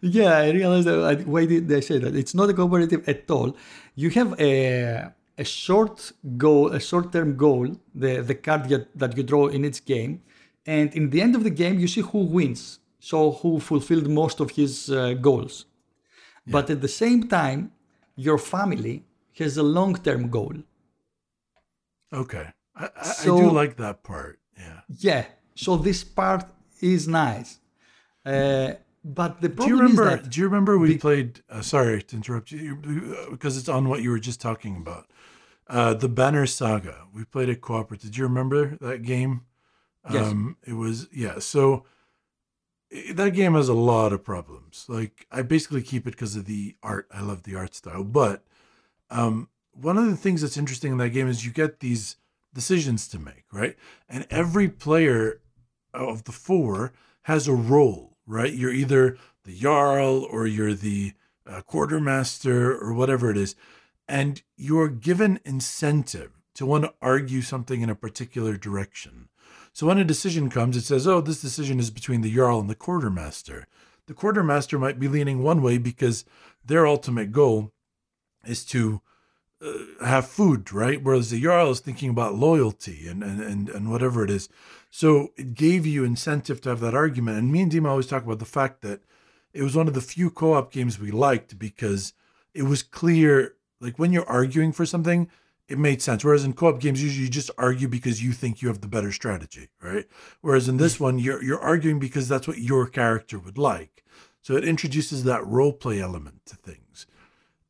Yeah, 0.00 0.38
I 0.38 0.50
realized 0.50 0.86
that. 0.86 0.98
I, 1.00 1.14
why 1.24 1.44
did 1.44 1.68
they 1.68 1.80
say 1.82 1.98
that? 1.98 2.14
It's 2.16 2.34
not 2.34 2.48
a 2.48 2.54
cooperative 2.54 3.06
at 3.06 3.30
all. 3.30 3.54
You 3.94 4.08
have 4.10 4.38
a 4.40 5.12
a 5.36 5.44
short 5.44 6.12
goal, 6.38 6.72
a 6.72 6.80
short 6.80 7.12
term 7.12 7.36
goal, 7.36 7.66
the 7.94 8.22
the 8.22 8.34
card 8.34 8.68
that, 8.68 8.96
that 8.98 9.16
you 9.16 9.22
draw 9.22 9.48
in 9.48 9.64
each 9.64 9.84
game, 9.84 10.22
and 10.64 10.94
in 10.94 11.10
the 11.10 11.20
end 11.20 11.34
of 11.34 11.44
the 11.44 11.50
game, 11.50 11.78
you 11.78 11.88
see 11.88 12.00
who 12.00 12.20
wins. 12.20 12.78
So 12.98 13.32
who 13.32 13.60
fulfilled 13.60 14.08
most 14.08 14.40
of 14.40 14.52
his 14.52 14.90
uh, 14.90 15.12
goals. 15.14 15.66
But 16.46 16.70
at 16.70 16.80
the 16.80 16.88
same 16.88 17.28
time, 17.28 17.72
your 18.16 18.38
family 18.38 19.04
has 19.38 19.56
a 19.58 19.62
long 19.62 19.96
term 19.96 20.30
goal. 20.30 20.54
Okay. 22.12 22.46
I, 22.76 22.84
I, 22.84 23.14
I 23.22 23.24
do 23.24 23.50
like 23.50 23.76
that 23.76 24.02
part. 24.02 24.38
Yeah. 24.56 24.80
Yeah. 24.88 25.24
So 25.54 25.76
this 25.76 26.04
part 26.04 26.44
is 26.80 27.06
nice. 27.08 27.58
Uh, 28.24 28.74
but 29.04 29.40
the 29.40 29.48
Do 29.48 29.54
you 29.68 29.76
problem 29.76 29.80
remember? 29.82 30.16
is 30.16 30.22
that 30.22 30.30
do 30.30 30.40
you 30.40 30.46
remember 30.46 30.78
we 30.78 30.96
played? 30.98 31.42
Uh, 31.50 31.60
sorry 31.60 32.02
to 32.02 32.16
interrupt 32.16 32.50
you, 32.52 32.76
because 33.30 33.56
it's 33.58 33.68
on 33.68 33.88
what 33.88 34.02
you 34.02 34.10
were 34.10 34.18
just 34.18 34.40
talking 34.40 34.76
about. 34.76 35.10
Uh, 35.68 35.94
the 35.94 36.08
Banner 36.08 36.46
Saga. 36.46 37.06
We 37.14 37.24
played 37.24 37.48
it 37.48 37.60
cooperative. 37.60 38.10
Did 38.10 38.16
you 38.18 38.24
remember 38.24 38.76
that 38.80 39.02
game? 39.02 39.42
Yes. 40.10 40.30
Um, 40.32 40.56
it 40.66 40.74
was 40.74 41.08
yeah. 41.12 41.38
So 41.38 41.84
i- 42.92 43.12
that 43.12 43.30
game 43.34 43.54
has 43.54 43.68
a 43.68 43.74
lot 43.74 44.12
of 44.12 44.24
problems. 44.24 44.86
Like 44.88 45.26
I 45.30 45.42
basically 45.42 45.82
keep 45.82 46.06
it 46.06 46.10
because 46.12 46.36
of 46.36 46.46
the 46.46 46.76
art. 46.82 47.06
I 47.12 47.20
love 47.20 47.42
the 47.42 47.56
art 47.56 47.74
style. 47.74 48.04
But 48.04 48.44
um, 49.10 49.48
one 49.72 49.98
of 49.98 50.06
the 50.06 50.16
things 50.16 50.42
that's 50.42 50.56
interesting 50.56 50.92
in 50.92 50.98
that 50.98 51.10
game 51.10 51.28
is 51.28 51.44
you 51.44 51.52
get 51.52 51.80
these 51.80 52.16
decisions 52.54 53.08
to 53.08 53.18
make, 53.18 53.44
right? 53.52 53.76
And 54.08 54.26
every 54.30 54.68
player 54.68 55.40
of 55.94 56.24
the 56.24 56.32
four 56.32 56.92
has 57.22 57.48
a 57.48 57.54
role, 57.54 58.16
right? 58.26 58.52
You're 58.52 58.72
either 58.72 59.16
the 59.44 59.56
Jarl 59.56 60.26
or 60.30 60.46
you're 60.46 60.74
the 60.74 61.12
uh, 61.46 61.62
quartermaster 61.62 62.76
or 62.76 62.92
whatever 62.94 63.30
it 63.30 63.36
is. 63.36 63.54
And 64.06 64.42
you're 64.56 64.88
given 64.88 65.40
incentive 65.44 66.32
to 66.54 66.66
want 66.66 66.84
to 66.84 66.94
argue 67.00 67.42
something 67.42 67.80
in 67.80 67.90
a 67.90 67.94
particular 67.94 68.56
direction. 68.56 69.28
So 69.72 69.86
when 69.86 69.98
a 69.98 70.04
decision 70.04 70.50
comes, 70.50 70.76
it 70.76 70.84
says, 70.84 71.06
oh, 71.06 71.20
this 71.20 71.40
decision 71.40 71.80
is 71.80 71.90
between 71.90 72.20
the 72.20 72.32
Jarl 72.32 72.60
and 72.60 72.70
the 72.70 72.74
quartermaster. 72.74 73.66
The 74.06 74.14
quartermaster 74.14 74.78
might 74.78 75.00
be 75.00 75.08
leaning 75.08 75.42
one 75.42 75.62
way 75.62 75.78
because 75.78 76.24
their 76.64 76.86
ultimate 76.86 77.32
goal 77.32 77.72
is 78.46 78.64
to 78.66 79.00
have 80.04 80.26
food, 80.26 80.72
right? 80.72 81.02
Whereas 81.02 81.30
the 81.30 81.40
Jarl 81.40 81.70
is 81.70 81.80
thinking 81.80 82.10
about 82.10 82.34
loyalty 82.34 83.06
and, 83.08 83.22
and, 83.22 83.40
and, 83.40 83.68
and 83.68 83.90
whatever 83.90 84.24
it 84.24 84.30
is. 84.30 84.48
So 84.90 85.32
it 85.36 85.54
gave 85.54 85.86
you 85.86 86.04
incentive 86.04 86.60
to 86.62 86.68
have 86.70 86.80
that 86.80 86.94
argument. 86.94 87.38
And 87.38 87.50
me 87.50 87.62
and 87.62 87.72
Dima 87.72 87.88
always 87.88 88.06
talk 88.06 88.24
about 88.24 88.38
the 88.38 88.44
fact 88.44 88.82
that 88.82 89.00
it 89.52 89.62
was 89.62 89.76
one 89.76 89.88
of 89.88 89.94
the 89.94 90.00
few 90.00 90.30
co-op 90.30 90.72
games 90.72 90.98
we 90.98 91.10
liked 91.10 91.58
because 91.58 92.12
it 92.52 92.64
was 92.64 92.82
clear, 92.82 93.54
like 93.80 93.98
when 93.98 94.12
you're 94.12 94.28
arguing 94.28 94.72
for 94.72 94.86
something, 94.86 95.28
it 95.68 95.78
made 95.78 96.02
sense. 96.02 96.24
Whereas 96.24 96.44
in 96.44 96.52
co-op 96.52 96.80
games, 96.80 97.02
usually 97.02 97.24
you 97.24 97.30
just 97.30 97.50
argue 97.56 97.88
because 97.88 98.22
you 98.22 98.32
think 98.32 98.60
you 98.60 98.68
have 98.68 98.80
the 98.80 98.88
better 98.88 99.12
strategy, 99.12 99.68
right? 99.82 100.06
Whereas 100.42 100.68
in 100.68 100.76
this 100.76 101.00
one, 101.00 101.18
you're 101.18 101.42
you're 101.42 101.60
arguing 101.60 101.98
because 101.98 102.28
that's 102.28 102.46
what 102.46 102.58
your 102.58 102.86
character 102.86 103.38
would 103.38 103.56
like. 103.56 104.04
So 104.42 104.56
it 104.56 104.64
introduces 104.64 105.24
that 105.24 105.46
role 105.46 105.72
play 105.72 106.00
element 106.00 106.44
to 106.46 106.56
things. 106.56 106.83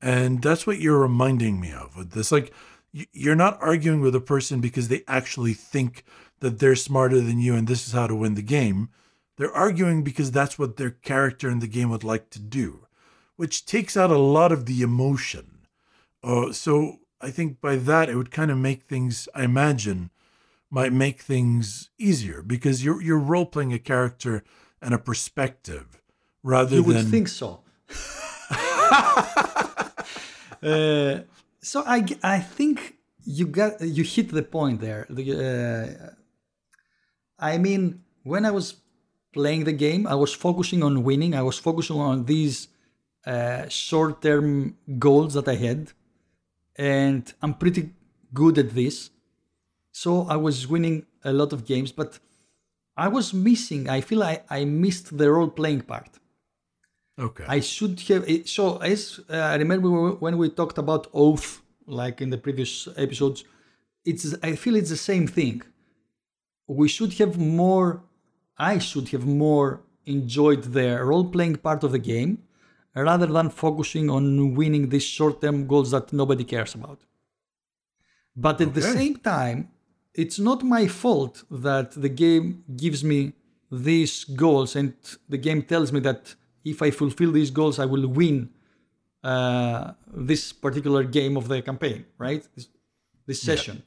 And 0.04 0.42
that's 0.42 0.66
what 0.66 0.80
you're 0.80 0.98
reminding 0.98 1.58
me 1.58 1.72
of 1.72 1.96
with 1.96 2.10
this. 2.10 2.30
Like, 2.30 2.52
you're 2.92 3.34
not 3.34 3.56
arguing 3.62 4.02
with 4.02 4.14
a 4.14 4.20
person 4.20 4.60
because 4.60 4.88
they 4.88 5.02
actually 5.08 5.54
think 5.54 6.04
that 6.40 6.58
they're 6.58 6.76
smarter 6.76 7.22
than 7.22 7.40
you 7.40 7.54
and 7.54 7.66
this 7.66 7.86
is 7.86 7.94
how 7.94 8.06
to 8.06 8.14
win 8.14 8.34
the 8.34 8.42
game. 8.42 8.90
They're 9.38 9.50
arguing 9.50 10.04
because 10.04 10.30
that's 10.30 10.58
what 10.58 10.76
their 10.76 10.90
character 10.90 11.48
in 11.48 11.60
the 11.60 11.66
game 11.66 11.88
would 11.88 12.04
like 12.04 12.28
to 12.30 12.38
do, 12.38 12.86
which 13.36 13.64
takes 13.64 13.96
out 13.96 14.10
a 14.10 14.18
lot 14.18 14.52
of 14.52 14.66
the 14.66 14.82
emotion. 14.82 15.66
Uh, 16.22 16.52
so 16.52 16.98
I 17.22 17.30
think 17.30 17.62
by 17.62 17.76
that, 17.76 18.10
it 18.10 18.16
would 18.16 18.30
kind 18.30 18.50
of 18.50 18.58
make 18.58 18.82
things, 18.82 19.26
I 19.34 19.44
imagine, 19.44 20.10
might 20.70 20.92
make 20.92 21.22
things 21.22 21.88
easier 21.98 22.42
because 22.42 22.84
you're, 22.84 23.00
you're 23.00 23.18
role 23.18 23.46
playing 23.46 23.72
a 23.72 23.78
character 23.78 24.44
and 24.82 24.92
a 24.92 24.98
perspective 24.98 26.02
rather 26.42 26.76
you 26.76 26.82
than. 26.82 26.90
You 26.90 26.96
would 26.98 27.10
think 27.10 27.28
so. 27.28 27.62
Uh, 30.64 31.20
so 31.60 31.82
I 31.86 32.40
think 32.40 32.96
you 33.24 33.46
got 33.46 33.80
you 33.80 34.04
hit 34.04 34.30
the 34.30 34.42
point 34.42 34.80
there. 34.80 35.06
The, 35.10 35.24
uh, 35.48 36.10
I 37.38 37.58
mean, 37.58 38.02
when 38.22 38.44
I 38.44 38.50
was 38.50 38.76
playing 39.32 39.64
the 39.64 39.72
game, 39.72 40.06
I 40.06 40.14
was 40.14 40.32
focusing 40.32 40.82
on 40.82 41.02
winning. 41.02 41.34
I 41.34 41.42
was 41.42 41.58
focusing 41.58 41.96
on 41.96 42.24
these 42.24 42.68
uh, 43.26 43.68
short-term 43.68 44.76
goals 44.98 45.34
that 45.34 45.48
I 45.48 45.56
had, 45.56 45.92
and 46.76 47.32
I'm 47.42 47.54
pretty 47.54 47.90
good 48.32 48.58
at 48.58 48.70
this. 48.70 49.10
So 49.92 50.26
I 50.28 50.36
was 50.36 50.66
winning 50.66 51.06
a 51.24 51.32
lot 51.32 51.52
of 51.52 51.64
games, 51.64 51.92
but 51.92 52.18
I 52.96 53.08
was 53.08 53.34
missing. 53.34 53.88
I 53.88 54.00
feel 54.00 54.22
I, 54.22 54.42
I 54.48 54.64
missed 54.64 55.16
the 55.16 55.30
role-playing 55.30 55.82
part. 55.82 56.18
Okay. 57.18 57.44
I 57.46 57.60
should 57.60 58.00
have. 58.08 58.24
So 58.46 58.78
as 58.78 59.20
uh, 59.30 59.36
I 59.36 59.56
remember 59.56 59.88
when 60.14 60.36
we 60.36 60.50
talked 60.50 60.78
about 60.78 61.08
oath, 61.14 61.62
like 61.86 62.20
in 62.20 62.30
the 62.30 62.38
previous 62.38 62.88
episodes, 62.96 63.44
it's. 64.04 64.34
I 64.42 64.56
feel 64.56 64.74
it's 64.76 64.90
the 64.90 64.96
same 64.96 65.26
thing. 65.26 65.62
We 66.66 66.88
should 66.88 67.12
have 67.14 67.38
more. 67.38 68.02
I 68.58 68.78
should 68.78 69.08
have 69.10 69.26
more 69.26 69.82
enjoyed 70.06 70.62
the 70.64 71.02
role-playing 71.02 71.56
part 71.56 71.82
of 71.82 71.92
the 71.92 71.98
game, 71.98 72.42
rather 72.94 73.26
than 73.26 73.50
focusing 73.50 74.10
on 74.10 74.54
winning 74.54 74.88
these 74.88 75.04
short-term 75.04 75.66
goals 75.66 75.90
that 75.92 76.12
nobody 76.12 76.44
cares 76.44 76.74
about. 76.74 77.00
But 78.36 78.60
at 78.60 78.74
the 78.74 78.82
same 78.82 79.16
time, 79.16 79.70
it's 80.14 80.38
not 80.38 80.62
my 80.62 80.86
fault 80.86 81.44
that 81.50 81.92
the 81.92 82.08
game 82.08 82.64
gives 82.76 83.02
me 83.02 83.32
these 83.70 84.24
goals 84.24 84.76
and 84.76 84.94
the 85.28 85.38
game 85.38 85.62
tells 85.62 85.92
me 85.92 86.00
that 86.00 86.34
if 86.64 86.82
I 86.82 86.90
fulfill 86.90 87.32
these 87.32 87.50
goals, 87.50 87.78
I 87.78 87.86
will 87.86 88.06
win 88.08 88.50
uh, 89.22 89.92
this 90.08 90.52
particular 90.52 91.04
game 91.04 91.36
of 91.36 91.48
the 91.48 91.62
campaign, 91.62 92.06
right? 92.18 92.46
This, 92.54 92.68
this 93.26 93.42
session. 93.42 93.82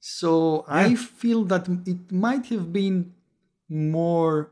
So 0.00 0.64
I 0.68 0.94
feel 0.94 1.44
that 1.44 1.68
it 1.86 2.12
might 2.12 2.46
have 2.46 2.72
been 2.72 3.14
more 3.68 4.50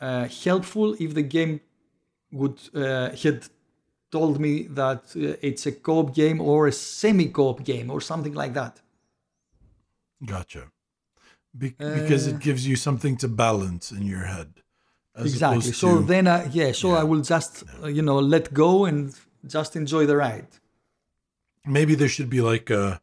uh, 0.00 0.28
helpful 0.28 0.94
if 0.98 1.14
the 1.14 1.22
game 1.22 1.60
would 2.32 2.60
uh, 2.74 3.10
had 3.10 3.48
told 4.10 4.40
me 4.40 4.64
that 4.64 5.04
uh, 5.16 5.36
it's 5.42 5.66
a 5.66 5.72
co-op 5.72 6.14
game 6.14 6.40
or 6.40 6.66
a 6.68 6.72
semi-co-op 6.72 7.64
game 7.64 7.90
or 7.90 8.00
something 8.00 8.34
like 8.34 8.54
that. 8.54 8.80
Gotcha. 10.24 10.70
Be- 11.56 11.76
because 11.78 12.26
Uh, 12.26 12.30
it 12.30 12.40
gives 12.40 12.66
you 12.66 12.76
something 12.76 13.16
to 13.18 13.28
balance 13.28 13.92
in 13.92 14.06
your 14.06 14.26
head. 14.26 14.61
Exactly. 15.16 15.72
So 15.72 15.98
to- 15.98 16.02
then, 16.02 16.26
I, 16.26 16.46
yeah. 16.46 16.72
So 16.72 16.92
I 16.92 17.04
will 17.04 17.20
just 17.20 17.64
uh, 17.82 17.86
you 17.88 18.02
know 18.02 18.18
let 18.18 18.52
go 18.54 18.84
and 18.86 19.14
just 19.46 19.76
enjoy 19.76 20.06
the 20.06 20.16
ride. 20.16 20.46
maybe 21.66 21.94
there 21.94 22.08
should 22.08 22.30
be 22.30 22.40
like 22.40 22.70
a 22.70 23.00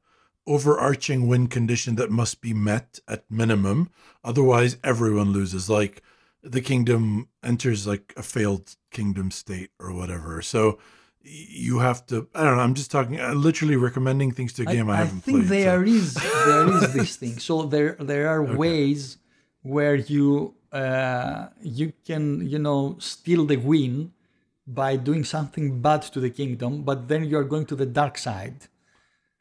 overarching 0.48 1.28
win 1.28 1.48
condition 1.48 1.96
that 1.96 2.10
must 2.10 2.42
be 2.42 2.54
met 2.54 3.00
at 3.08 3.24
minimum. 3.30 3.90
Otherwise, 4.24 4.78
everyone 4.84 5.32
loses. 5.32 5.70
Like 5.70 6.02
the 6.42 6.62
kingdom 6.62 7.28
enters 7.44 7.86
like 7.86 8.14
a 8.18 8.24
failed 8.24 8.76
kingdom 8.92 9.32
state 9.32 9.70
or 9.80 9.94
whatever. 9.94 10.42
So 10.42 10.80
you 11.22 11.80
have 11.80 12.06
to. 12.08 12.28
I 12.34 12.44
don't 12.44 12.58
know. 12.58 12.64
I'm 12.64 12.74
just 12.74 12.92
talking. 12.92 13.20
Uh, 13.20 13.34
literally 13.34 13.76
recommending 13.76 14.32
things 14.32 14.54
to 14.54 14.64
a 14.64 14.66
game 14.66 14.90
I, 14.90 14.94
I, 14.94 14.98
haven't 14.98 15.22
think 15.22 15.46
played. 15.48 15.48
so- 15.48 15.54
there 15.54 15.84
is 15.84 16.14
there 16.14 16.72
is 16.78 16.94
this 16.94 17.16
thing. 17.22 17.38
So 17.40 17.64
there 17.64 17.96
there 18.00 18.28
are 18.30 18.42
ways 18.44 19.18
where 19.62 19.96
you 19.96 20.56
uh, 20.72 21.48
you 21.62 21.94
can 22.06 22.48
you 22.48 22.60
know 22.60 22.96
steal 23.00 23.46
the 23.46 23.58
win 23.58 24.14
by 24.68 24.96
doing 24.96 25.24
something 25.24 25.82
bad 25.82 26.02
to 26.04 26.20
the 26.20 26.30
kingdom, 26.30 26.84
but 26.84 27.08
then 27.08 27.24
you 27.26 27.38
are 27.38 27.44
going 27.44 27.66
to 27.66 27.76
the 27.76 27.86
dark 27.86 28.18
side. 28.18 28.68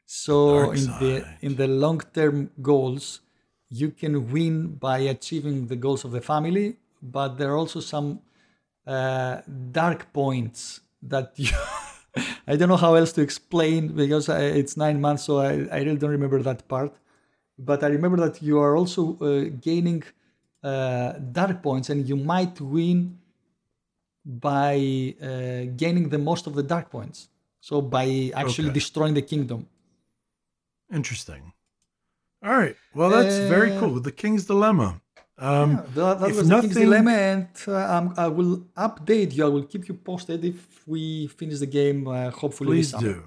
So 0.05 0.65
Dark 0.65 0.77
in 0.77 0.85
the 1.01 1.27
in 1.41 1.55
the 1.55 1.67
long 1.67 2.01
term 2.13 2.51
goals, 2.61 3.21
you 3.69 3.91
can 3.91 4.31
win 4.31 4.75
by 4.75 4.99
achieving 4.99 5.67
the 5.67 5.75
goals 5.75 6.03
of 6.03 6.11
the 6.11 6.21
family, 6.21 6.77
but 7.01 7.37
there 7.37 7.51
are 7.51 7.57
also 7.57 7.79
some 7.79 8.21
uh, 8.87 9.41
dark 9.71 10.11
points 10.13 10.81
that 11.03 11.33
you. 11.35 11.51
I 12.47 12.55
don't 12.55 12.69
know 12.69 12.77
how 12.77 12.95
else 12.95 13.11
to 13.13 13.21
explain 13.21 13.89
because 13.89 14.29
I, 14.29 14.41
it's 14.41 14.75
nine 14.75 14.99
months, 14.99 15.23
so 15.23 15.37
I, 15.37 15.67
I 15.71 15.77
really 15.83 15.97
don't 15.97 16.09
remember 16.09 16.41
that 16.41 16.67
part. 16.67 16.91
But 17.57 17.83
I 17.83 17.87
remember 17.87 18.17
that 18.27 18.41
you 18.41 18.59
are 18.59 18.75
also 18.75 19.17
uh, 19.19 19.49
gaining 19.61 20.03
uh, 20.63 21.13
dark 21.31 21.61
points, 21.63 21.89
and 21.89 22.07
you 22.07 22.15
might 22.15 22.59
win 22.61 23.17
by 24.25 24.75
uh, 25.21 25.71
gaining 25.75 26.09
the 26.09 26.17
most 26.17 26.47
of 26.47 26.53
the 26.55 26.63
dark 26.63 26.89
points. 26.89 27.29
So 27.61 27.81
by 27.81 28.31
actually 28.35 28.69
Okay. 28.69 28.73
destroying 28.79 29.13
the 29.13 29.21
kingdom. 29.21 29.67
Interesting. 30.93 31.53
All 32.43 32.51
right. 32.57 32.75
Well, 32.95 33.09
that's 33.09 33.37
very 33.55 33.71
Uh, 33.73 33.79
cool. 33.79 33.99
The 33.99 34.11
King's 34.11 34.45
Dilemma. 34.45 35.01
Um, 35.37 35.71
Yeah, 35.71 35.81
that, 35.95 36.19
that 36.19 36.29
if 36.29 36.35
was 36.37 36.47
the 36.47 36.55
King's 36.61 36.75
nothing- 36.75 36.83
Dilemma, 36.85 37.11
and 37.11 37.47
uh, 37.67 37.95
um, 37.97 38.13
I 38.17 38.27
will 38.27 38.57
update 38.77 39.33
you. 39.35 39.45
I 39.45 39.49
will 39.49 39.63
keep 39.71 39.87
you 39.87 39.93
posted 39.95 40.43
if 40.43 40.87
we 40.87 41.27
finish 41.27 41.59
the 41.59 41.67
game. 41.79 42.07
Uh, 42.07 42.29
hopefully, 42.31 42.77
Please 42.77 42.91
do. 42.93 43.23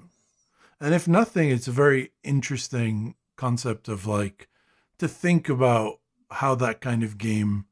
And 0.79 0.93
if 0.93 1.07
nothing, 1.07 1.49
it's 1.49 1.67
a 1.67 1.71
very 1.71 2.11
interesting 2.23 3.15
concept 3.35 3.87
of 3.87 4.05
like 4.05 4.49
to 4.99 5.07
think 5.07 5.47
about 5.49 5.99
how 6.33 6.55
that 6.55 6.81
kind 6.81 7.03
of 7.03 7.17
game 7.17 7.65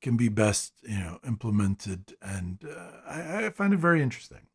can 0.00 0.16
be 0.16 0.28
best, 0.28 0.72
you 0.82 0.98
know, 0.98 1.18
implemented, 1.26 2.14
and 2.22 2.64
uh, 2.64 2.90
I, 3.06 3.46
I 3.46 3.50
find 3.50 3.72
it 3.72 3.78
very 3.78 4.02
interesting. 4.02 4.46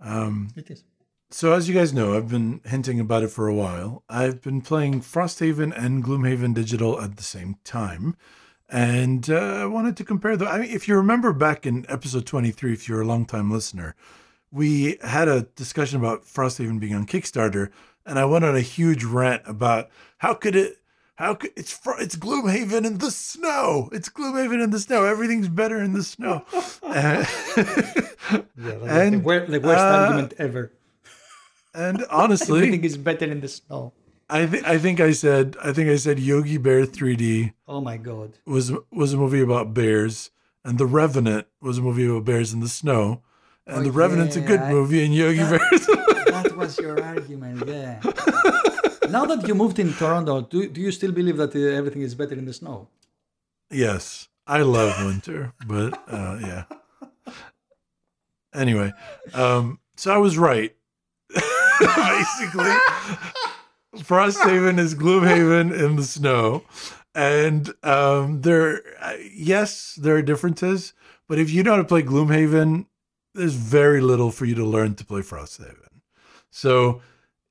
Um, 0.00 0.48
It 0.56 0.70
is. 0.70 0.84
so, 1.30 1.52
as 1.52 1.68
you 1.68 1.74
guys 1.74 1.92
know, 1.92 2.16
I've 2.16 2.28
been 2.28 2.60
hinting 2.64 2.98
about 3.00 3.22
it 3.22 3.28
for 3.30 3.46
a 3.48 3.54
while. 3.54 4.02
I've 4.08 4.42
been 4.42 4.60
playing 4.60 5.02
Frosthaven 5.02 5.72
and 5.76 6.04
Gloomhaven 6.04 6.54
Digital 6.54 7.00
at 7.00 7.16
the 7.16 7.22
same 7.22 7.56
time. 7.64 8.16
And 8.68 9.30
uh, 9.30 9.62
I 9.62 9.66
wanted 9.66 9.96
to 9.98 10.04
compare 10.04 10.36
them. 10.36 10.48
I 10.48 10.58
mean, 10.58 10.70
if 10.70 10.88
you 10.88 10.96
remember 10.96 11.32
back 11.32 11.66
in 11.66 11.86
episode 11.88 12.26
23, 12.26 12.72
if 12.72 12.88
you're 12.88 13.00
a 13.00 13.06
long 13.06 13.24
time 13.24 13.48
listener, 13.50 13.94
we 14.50 14.98
had 15.02 15.28
a 15.28 15.42
discussion 15.54 16.00
about 16.00 16.24
Frosthaven 16.24 16.80
being 16.80 16.94
on 16.94 17.06
Kickstarter. 17.06 17.70
And 18.04 18.18
I 18.18 18.24
went 18.24 18.44
on 18.44 18.56
a 18.56 18.60
huge 18.60 19.04
rant 19.04 19.42
about 19.46 19.88
how 20.18 20.34
could 20.34 20.56
it, 20.56 20.78
how 21.16 21.34
could 21.34 21.50
it's 21.56 21.72
fr- 21.72 21.98
it's 22.00 22.16
Gloomhaven 22.16 22.84
in 22.86 22.98
the 22.98 23.10
snow. 23.10 23.88
It's 23.92 24.08
Gloomhaven 24.08 24.62
in 24.62 24.70
the 24.70 24.78
snow. 24.80 25.04
Everything's 25.04 25.48
better 25.48 25.78
in 25.82 25.92
the 25.92 26.02
snow. 26.02 26.44
Uh, 26.82 27.24
Yeah, 27.56 28.42
that 28.56 28.82
And, 29.06 29.14
the, 29.14 29.18
wor- 29.24 29.46
the 29.46 29.60
worst 29.60 29.78
uh, 29.78 29.82
argument 30.08 30.34
ever. 30.38 30.72
and 31.74 32.04
honestly, 32.10 32.58
Everything 32.58 32.84
is 32.84 32.96
better 32.96 33.26
in 33.26 33.40
the 33.40 33.48
snow. 33.48 33.92
I 34.28 34.46
think 34.46 34.66
I 34.66 34.76
think 34.78 34.98
I 34.98 35.12
said 35.12 35.56
I 35.62 35.72
think 35.72 35.88
I 35.88 35.94
said 35.96 36.18
Yogi 36.18 36.58
Bear 36.58 36.84
3D 36.84 37.52
Oh 37.68 37.80
my 37.80 37.96
god. 37.96 38.32
was 38.44 38.72
was 38.90 39.12
a 39.12 39.16
movie 39.16 39.40
about 39.40 39.72
bears, 39.72 40.30
and 40.64 40.78
The 40.78 40.86
Revenant 40.86 41.46
was 41.62 41.78
a 41.78 41.82
movie 41.82 42.06
about 42.06 42.24
bears 42.24 42.52
in 42.52 42.58
the 42.60 42.68
snow, 42.68 43.22
and 43.68 43.78
Oh, 43.78 43.82
The 43.84 43.92
Revenant's 43.92 44.34
a 44.34 44.40
good 44.40 44.58
I- 44.60 44.72
movie, 44.72 45.04
and 45.04 45.14
Yogi 45.14 45.38
Bear. 45.38 45.60
That 46.34 46.56
was 46.56 46.76
your 46.80 47.00
argument, 47.02 47.62
yeah. 47.68 48.00
Now 49.10 49.24
that 49.26 49.46
you 49.46 49.54
moved 49.54 49.78
in 49.78 49.92
Toronto, 49.92 50.42
do, 50.42 50.68
do 50.68 50.80
you 50.80 50.90
still 50.90 51.12
believe 51.12 51.36
that 51.36 51.54
uh, 51.54 51.58
everything 51.58 52.02
is 52.02 52.14
better 52.14 52.34
in 52.34 52.44
the 52.44 52.52
snow? 52.52 52.88
yes, 53.70 54.28
I 54.46 54.62
love 54.62 55.04
winter, 55.04 55.52
but 55.66 55.98
uh, 56.08 56.38
yeah. 56.40 56.64
Anyway, 58.54 58.92
um, 59.34 59.80
so 59.96 60.14
I 60.14 60.18
was 60.18 60.38
right. 60.38 60.74
Basically, 61.34 62.74
Frosthaven 63.96 64.78
is 64.78 64.94
Gloomhaven 64.94 65.76
in 65.78 65.96
the 65.96 66.04
snow, 66.04 66.64
and 67.14 67.74
um, 67.82 68.42
there, 68.42 68.82
uh, 69.00 69.16
yes, 69.34 69.98
there 70.00 70.16
are 70.16 70.22
differences. 70.22 70.94
But 71.28 71.38
if 71.38 71.50
you 71.50 71.62
know 71.62 71.72
how 71.72 71.78
to 71.78 71.84
play 71.84 72.02
Gloomhaven, 72.02 72.86
there's 73.34 73.54
very 73.54 74.00
little 74.00 74.30
for 74.30 74.44
you 74.44 74.54
to 74.54 74.64
learn 74.64 74.94
to 74.94 75.04
play 75.04 75.22
Frosthaven. 75.22 76.02
So 76.50 77.02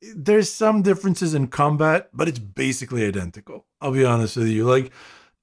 there's 0.01 0.51
some 0.51 0.81
differences 0.81 1.33
in 1.33 1.47
combat, 1.47 2.09
but 2.13 2.27
it's 2.27 2.39
basically 2.39 3.05
identical. 3.05 3.65
I'll 3.81 3.91
be 3.91 4.05
honest 4.05 4.37
with 4.37 4.47
you. 4.47 4.65
Like 4.65 4.91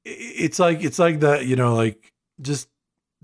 it's 0.05 0.59
like 0.59 0.83
it's 0.83 0.99
like 0.99 1.21
that, 1.21 1.47
you 1.47 1.57
know, 1.57 1.75
like 1.75 2.13
just 2.41 2.69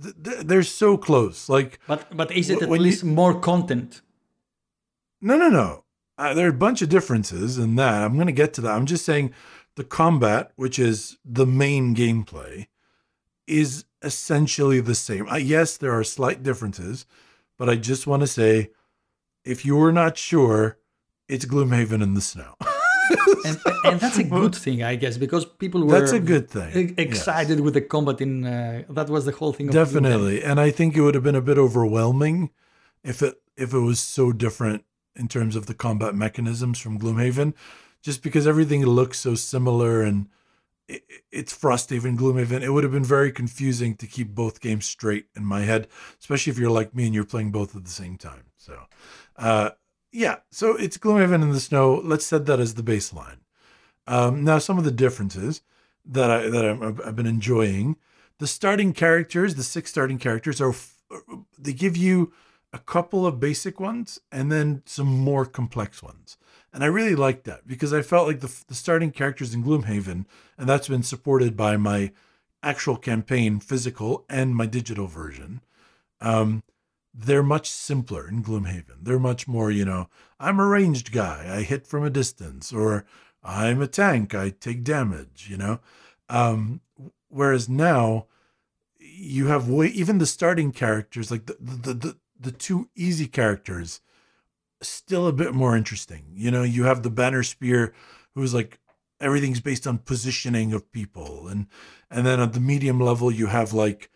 th- 0.03 0.15
th- 0.23 0.39
they're 0.47 0.63
so 0.63 0.97
close. 0.97 1.49
Like 1.49 1.79
But 1.87 2.17
but 2.17 2.31
is 2.33 2.51
it 2.51 2.63
at 2.63 2.69
when 2.69 2.81
you- 2.81 2.87
least 2.87 3.05
more 3.05 3.39
content? 3.41 4.03
no, 5.21 5.37
no, 5.37 5.49
no. 5.49 5.85
Uh, 6.17 6.35
there 6.35 6.47
are 6.47 6.51
a 6.51 6.65
bunch 6.67 6.83
of 6.83 6.89
differences 6.89 7.59
in 7.59 7.77
that. 7.77 8.03
I'm 8.03 8.15
going 8.15 8.27
to 8.27 8.33
get 8.33 8.53
to 8.55 8.61
that. 8.63 8.73
I'm 8.73 8.87
just 8.87 9.05
saying 9.05 9.33
the 9.77 9.85
combat, 9.85 10.51
which 10.57 10.79
is 10.79 11.17
the 11.25 11.47
main 11.47 11.95
gameplay, 11.95 12.67
is 13.47 13.85
essentially 14.03 14.81
the 14.81 14.97
same. 14.97 15.29
Uh, 15.29 15.37
yes, 15.37 15.77
there 15.77 15.93
are 15.93 16.03
slight 16.03 16.43
differences, 16.43 17.07
but 17.57 17.69
I 17.69 17.77
just 17.77 18.07
want 18.09 18.23
to 18.23 18.27
say 18.27 18.71
if 19.45 19.65
you 19.65 19.77
were 19.77 19.93
not 19.93 20.19
sure, 20.19 20.79
it's 21.29 21.45
Gloomhaven 21.45 22.03
in 22.03 22.15
the 22.15 22.21
snow. 22.21 22.55
And, 23.45 23.59
and 23.85 24.01
that's 24.01 24.19
a 24.19 24.25
good 24.25 24.55
thing, 24.55 24.83
I 24.83 24.97
guess, 24.97 25.17
because 25.17 25.47
people 25.47 25.85
were 25.85 25.99
That's 25.99 26.13
a 26.13 26.21
good 26.21 26.51
thing. 26.51 26.95
excited 26.99 27.61
with 27.61 27.75
the 27.75 27.81
combat 27.81 28.21
in. 28.21 28.45
Uh, 28.45 28.83
that 28.91 29.09
was 29.09 29.25
the 29.25 29.33
whole 29.33 29.53
thing. 29.53 29.69
Of 29.69 29.75
Definitely. 29.75 30.43
And 30.43 30.61
I 30.61 30.71
think 30.71 30.97
it 30.97 31.01
would 31.01 31.15
have 31.15 31.25
been 31.25 31.35
a 31.35 31.41
bit 31.41 31.57
overwhelming 31.57 32.51
if 33.03 33.23
it 33.23 33.41
if 33.57 33.73
it 33.73 33.79
was 33.79 33.99
so 34.01 34.33
different 34.33 34.85
in 35.17 35.27
terms 35.29 35.57
of 35.57 35.67
the 35.67 35.75
combat 35.75 36.15
mechanisms 36.15 36.79
from 36.79 36.99
Gloomhaven, 36.99 37.55
just 38.03 38.23
because 38.23 38.47
everything 38.47 38.85
looks 38.85 39.19
so 39.19 39.35
similar 39.35 40.03
and 40.03 40.29
it, 40.87 41.03
it's 41.33 41.57
Frosthaven, 41.57 42.19
Gloomhaven. 42.19 42.63
It 42.63 42.71
would 42.71 42.85
have 42.85 42.93
been 42.93 43.05
very 43.05 43.33
confusing 43.33 43.95
to 43.97 44.07
keep 44.07 44.35
both 44.35 44.61
games 44.61 44.87
straight 44.87 45.27
in 45.35 45.45
my 45.45 45.63
head, 45.63 45.89
especially 46.21 46.51
if 46.51 46.59
you're 46.59 46.71
like 46.71 46.95
me 46.95 47.07
and 47.07 47.15
you're 47.15 47.25
playing 47.25 47.53
both 47.53 47.75
at 47.75 47.85
the 47.85 47.91
same 47.91 48.17
time. 48.17 48.45
So, 48.57 48.79
uh, 49.37 49.71
yeah, 50.13 50.37
so 50.51 50.77
it's 50.77 50.99
Gloomhaven 50.99 51.43
in 51.43 51.51
the 51.51 51.61
snow. 51.61 52.01
Let's 52.03 52.27
set 52.27 52.47
that 52.47 52.61
as 52.61 52.75
the 52.75 52.83
baseline. 52.83 53.39
Um, 54.07 54.43
now, 54.45 54.59
some 54.59 54.79
of 54.79 54.85
the 54.85 54.91
differences 54.91 55.61
that 56.05 56.31
I 56.31 56.49
that 56.49 56.65
i 56.65 57.05
have 57.05 57.17
been 57.17 57.27
enjoying, 57.27 57.97
the 58.39 58.47
starting 58.47 58.93
characters, 58.93 59.55
the 59.55 59.63
six 59.63 59.91
starting 59.91 60.19
characters 60.19 60.61
are 60.61 60.75
they 61.59 61.73
give 61.73 61.97
you 61.97 62.33
a 62.73 62.79
couple 62.79 63.27
of 63.27 63.41
basic 63.41 63.81
ones 63.81 64.21
and 64.31 64.53
then 64.53 64.83
some 64.87 65.07
more 65.07 65.45
complex 65.45 66.03
ones. 66.03 66.37
And 66.73 66.85
I 66.85 66.87
really 66.87 67.15
like 67.15 67.45
that 67.45 67.67
because 67.67 67.93
I 67.93 68.03
felt 68.03 68.27
like 68.27 68.41
the, 68.41 68.55
the 68.69 68.75
starting 68.75 69.11
characters 69.11 69.55
in 69.55 69.65
Gloomhaven, 69.65 70.27
and 70.59 70.69
that's 70.69 70.89
been 70.89 71.03
supported 71.03 71.57
by 71.57 71.77
my 71.77 72.13
actual 72.63 72.97
campaign, 72.97 73.59
physical, 73.61 74.25
and 74.29 74.55
my 74.55 74.67
digital 74.67 75.07
version. 75.07 75.63
Um, 76.21 76.63
they're 77.19 77.43
much 77.43 77.69
simpler 77.69 78.29
in 78.29 78.45
Gloomhaven. 78.45 79.03
They're 79.03 79.19
much 79.19 79.49
more, 79.49 79.71
you 79.73 79.85
know, 79.85 80.09
I'm 80.39 80.61
a 80.61 80.67
ranged 80.67 81.11
guy, 81.11 81.49
I 81.53 81.63
hit 81.63 81.87
from 81.87 82.05
a 82.05 82.11
distance, 82.11 82.73
or 82.73 83.07
I'm 83.43 83.83
a 83.83 83.89
tank, 83.89 84.35
I 84.35 84.51
take 84.51 84.85
damage, 84.85 85.49
you 85.51 85.57
know. 85.57 85.81
Um, 86.29 86.81
whereas 87.29 87.69
now, 87.69 88.27
you 89.01 89.49
have 89.49 89.69
way 89.69 89.89
even 89.89 90.19
the 90.19 90.27
starting 90.27 90.71
characters, 90.71 91.31
like 91.31 91.47
the 91.47 91.57
the 91.59 91.95
the, 91.95 92.17
the 92.39 92.53
two 92.53 92.89
easy 92.95 93.27
characters, 93.27 94.01
still 94.81 95.27
a 95.27 95.33
bit 95.33 95.55
more 95.55 95.77
interesting. 95.77 96.27
You 96.35 96.53
know, 96.53 96.63
you 96.63 96.85
have 96.85 97.03
the 97.03 97.11
banner 97.11 97.43
spear, 97.43 97.95
who's 98.35 98.55
like 98.55 98.79
everything's 99.21 99.61
based 99.61 99.89
on 99.89 99.99
positioning 99.99 100.73
of 100.73 100.93
people, 100.93 101.49
and 101.49 101.67
and 102.11 102.25
then 102.25 102.39
at 102.39 102.53
the 102.53 102.61
medium 102.61 103.01
level 103.01 103.33
you 103.33 103.47
have 103.47 103.73
like 103.73 104.09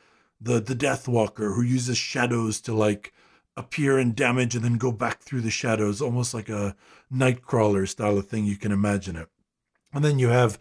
the 0.43 0.61
the 0.61 0.74
Deathwalker 0.74 1.55
who 1.55 1.62
uses 1.62 1.97
shadows 1.97 2.61
to 2.62 2.74
like 2.74 3.12
appear 3.57 3.99
and 3.99 4.16
damage 4.16 4.55
and 4.55 4.64
then 4.64 4.78
go 4.78 4.90
back 4.90 5.20
through 5.20 5.43
the 5.43 5.51
shadows, 5.51 6.01
almost 6.01 6.34
like 6.34 6.49
a 6.49 6.74
Nightcrawler 7.12 7.88
style 7.88 8.18
of 8.18 8.26
thing. 8.26 8.45
You 8.45 8.57
can 8.57 8.72
imagine 8.72 9.16
it. 9.16 9.28
And 9.93 10.05
then 10.05 10.18
you 10.18 10.28
have 10.28 10.59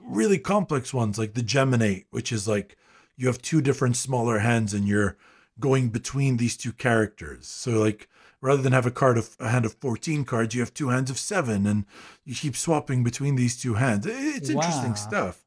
really 0.00 0.38
complex 0.38 0.92
ones 0.92 1.18
like 1.18 1.34
the 1.34 1.42
Geminate, 1.42 2.06
which 2.10 2.32
is 2.32 2.48
like 2.48 2.76
you 3.16 3.28
have 3.28 3.40
two 3.40 3.60
different 3.60 3.96
smaller 3.96 4.40
hands 4.40 4.74
and 4.74 4.86
you're 4.86 5.16
going 5.60 5.88
between 5.88 6.36
these 6.36 6.56
two 6.56 6.72
characters. 6.72 7.46
So 7.46 7.72
like 7.72 8.08
rather 8.40 8.60
than 8.60 8.72
have 8.72 8.86
a 8.86 8.90
card 8.90 9.16
of 9.16 9.36
a 9.38 9.48
hand 9.48 9.64
of 9.64 9.74
14 9.74 10.24
cards, 10.24 10.54
you 10.54 10.60
have 10.60 10.74
two 10.74 10.88
hands 10.88 11.10
of 11.10 11.18
seven 11.18 11.66
and 11.66 11.86
you 12.24 12.34
keep 12.34 12.56
swapping 12.56 13.04
between 13.04 13.36
these 13.36 13.56
two 13.60 13.74
hands. 13.74 14.06
It's 14.06 14.50
wow. 14.50 14.60
interesting 14.60 14.96
stuff. 14.96 15.44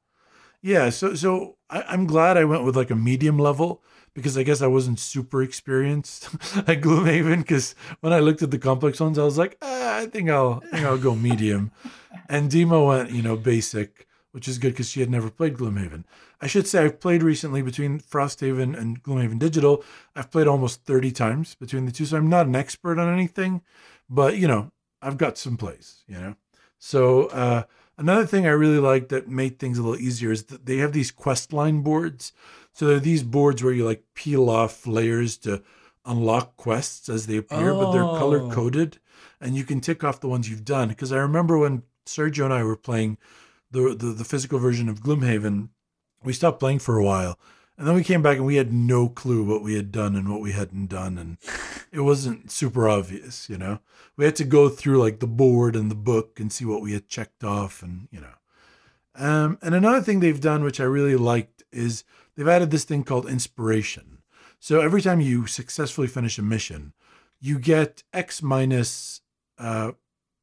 Yeah, 0.61 0.89
so 0.89 1.13
so 1.13 1.56
I, 1.69 1.93
am 1.93 2.05
glad 2.07 2.37
I 2.37 2.45
went 2.45 2.63
with 2.63 2.75
like 2.75 2.91
a 2.91 2.95
medium 2.95 3.37
level 3.37 3.81
because 4.13 4.37
I 4.37 4.43
guess 4.43 4.61
I 4.61 4.67
wasn't 4.67 4.99
super 4.99 5.43
experienced 5.43 6.25
at 6.55 6.81
Gloomhaven. 6.81 7.39
Because 7.39 7.75
when 7.99 8.13
I 8.13 8.19
looked 8.19 8.41
at 8.41 8.51
the 8.51 8.57
complex 8.57 8.99
ones, 8.99 9.19
I 9.19 9.23
was 9.23 9.37
like, 9.37 9.57
ah, 9.61 9.97
I 9.97 10.07
think 10.07 10.29
I'll 10.29 10.63
I 10.65 10.69
think 10.69 10.85
I'll 10.85 10.97
go 10.97 11.15
medium. 11.15 11.71
and 12.29 12.51
Dima 12.51 12.85
went, 12.85 13.11
you 13.11 13.21
know, 13.21 13.35
basic, 13.35 14.07
which 14.31 14.47
is 14.47 14.57
good 14.57 14.73
because 14.73 14.89
she 14.89 15.01
had 15.01 15.09
never 15.09 15.29
played 15.29 15.55
Gloomhaven. 15.55 16.03
I 16.41 16.47
should 16.47 16.67
say 16.67 16.83
I've 16.83 16.99
played 16.99 17.23
recently 17.23 17.61
between 17.61 17.99
Frosthaven 17.99 18.77
and 18.77 19.01
Gloomhaven 19.03 19.39
Digital. 19.39 19.83
I've 20.15 20.31
played 20.31 20.47
almost 20.47 20.83
30 20.85 21.11
times 21.11 21.55
between 21.55 21.85
the 21.85 21.91
two, 21.91 22.05
so 22.05 22.17
I'm 22.17 22.29
not 22.29 22.47
an 22.47 22.55
expert 22.55 22.99
on 22.99 23.11
anything, 23.11 23.61
but 24.09 24.37
you 24.37 24.47
know, 24.47 24.71
I've 25.01 25.17
got 25.17 25.37
some 25.37 25.57
plays, 25.57 26.03
you 26.07 26.15
know. 26.15 26.35
So 26.79 27.25
uh, 27.27 27.63
another 27.97 28.25
thing 28.25 28.45
I 28.45 28.51
really 28.51 28.79
like 28.79 29.09
that 29.09 29.27
made 29.27 29.59
things 29.59 29.77
a 29.77 29.83
little 29.83 29.99
easier 29.99 30.31
is 30.31 30.43
that 30.45 30.65
they 30.65 30.77
have 30.77 30.93
these 30.93 31.11
quest 31.11 31.53
line 31.53 31.81
boards. 31.81 32.33
So 32.73 32.85
there 32.85 32.97
are 32.97 33.01
these 33.01 33.23
boards 33.23 33.63
where 33.63 33.73
you 33.73 33.85
like 33.85 34.03
peel 34.13 34.49
off 34.49 34.85
layers 34.85 35.37
to 35.37 35.63
unlock 36.05 36.55
quests 36.57 37.09
as 37.09 37.27
they 37.27 37.37
appear, 37.37 37.71
oh. 37.71 37.79
but 37.79 37.91
they're 37.91 38.01
color 38.01 38.39
oh. 38.41 38.51
coded, 38.51 38.99
and 39.41 39.55
you 39.55 39.63
can 39.63 39.81
tick 39.81 40.03
off 40.03 40.21
the 40.21 40.29
ones 40.29 40.49
you've 40.49 40.65
done. 40.65 40.89
Because 40.89 41.11
I 41.11 41.17
remember 41.17 41.57
when 41.57 41.83
Sergio 42.05 42.45
and 42.45 42.53
I 42.53 42.63
were 42.63 42.77
playing 42.77 43.17
the, 43.71 43.95
the 43.97 44.07
the 44.07 44.23
physical 44.23 44.59
version 44.59 44.87
of 44.89 45.01
Gloomhaven 45.01 45.69
we 46.23 46.33
stopped 46.33 46.59
playing 46.59 46.79
for 46.79 46.97
a 46.97 47.03
while. 47.03 47.39
And 47.77 47.87
then 47.87 47.93
we 47.93 48.03
came 48.03 48.23
back 48.23 48.37
and 48.37 48.45
we 48.45 48.55
had 48.55 48.73
no 48.73 49.07
clue 49.07 49.43
what 49.43 49.61
we 49.61 49.75
had 49.75 49.91
done 49.91 50.15
and 50.15 50.29
what 50.29 50.41
we 50.41 50.51
hadn't 50.51 50.87
done. 50.87 51.17
And 51.17 51.37
it 51.91 52.01
wasn't 52.01 52.51
super 52.51 52.89
obvious, 52.89 53.49
you 53.49 53.57
know? 53.57 53.79
We 54.15 54.25
had 54.25 54.35
to 54.37 54.43
go 54.43 54.67
through 54.67 54.99
like 54.99 55.19
the 55.19 55.27
board 55.27 55.75
and 55.75 55.91
the 55.91 55.95
book 55.95 56.39
and 56.39 56.51
see 56.51 56.65
what 56.65 56.81
we 56.81 56.93
had 56.93 57.07
checked 57.07 57.43
off 57.43 57.83
and, 57.83 58.07
you 58.11 58.19
know. 58.19 58.33
Um, 59.13 59.59
and 59.61 59.75
another 59.75 60.01
thing 60.01 60.19
they've 60.19 60.41
done, 60.41 60.63
which 60.63 60.79
I 60.79 60.85
really 60.85 61.15
liked, 61.15 61.63
is 61.71 62.03
they've 62.35 62.47
added 62.47 62.71
this 62.71 62.83
thing 62.83 63.03
called 63.03 63.29
inspiration. 63.29 64.19
So 64.59 64.81
every 64.81 65.01
time 65.01 65.21
you 65.21 65.45
successfully 65.45 66.07
finish 66.07 66.39
a 66.39 66.41
mission, 66.41 66.93
you 67.39 67.59
get 67.59 68.01
X 68.11 68.41
minus, 68.41 69.21
uh, 69.59 69.91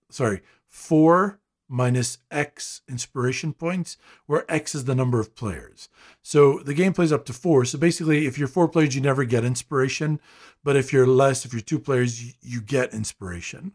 sorry, 0.08 0.42
four 0.68 1.40
minus 1.74 2.18
X 2.30 2.82
inspiration 2.88 3.52
points, 3.52 3.96
where 4.26 4.50
X 4.50 4.74
is 4.74 4.84
the 4.84 4.94
number 4.94 5.18
of 5.18 5.34
players. 5.34 5.88
So 6.22 6.60
the 6.60 6.72
game 6.72 6.92
plays 6.92 7.12
up 7.12 7.24
to 7.26 7.32
four. 7.32 7.64
So 7.64 7.78
basically, 7.78 8.26
if 8.26 8.38
you're 8.38 8.48
four 8.48 8.68
players, 8.68 8.94
you 8.94 9.00
never 9.00 9.24
get 9.24 9.44
inspiration. 9.44 10.20
But 10.62 10.76
if 10.76 10.92
you're 10.92 11.06
less, 11.06 11.44
if 11.44 11.52
you're 11.52 11.60
two 11.60 11.80
players, 11.80 12.24
you, 12.24 12.32
you 12.40 12.60
get 12.60 12.94
inspiration. 12.94 13.72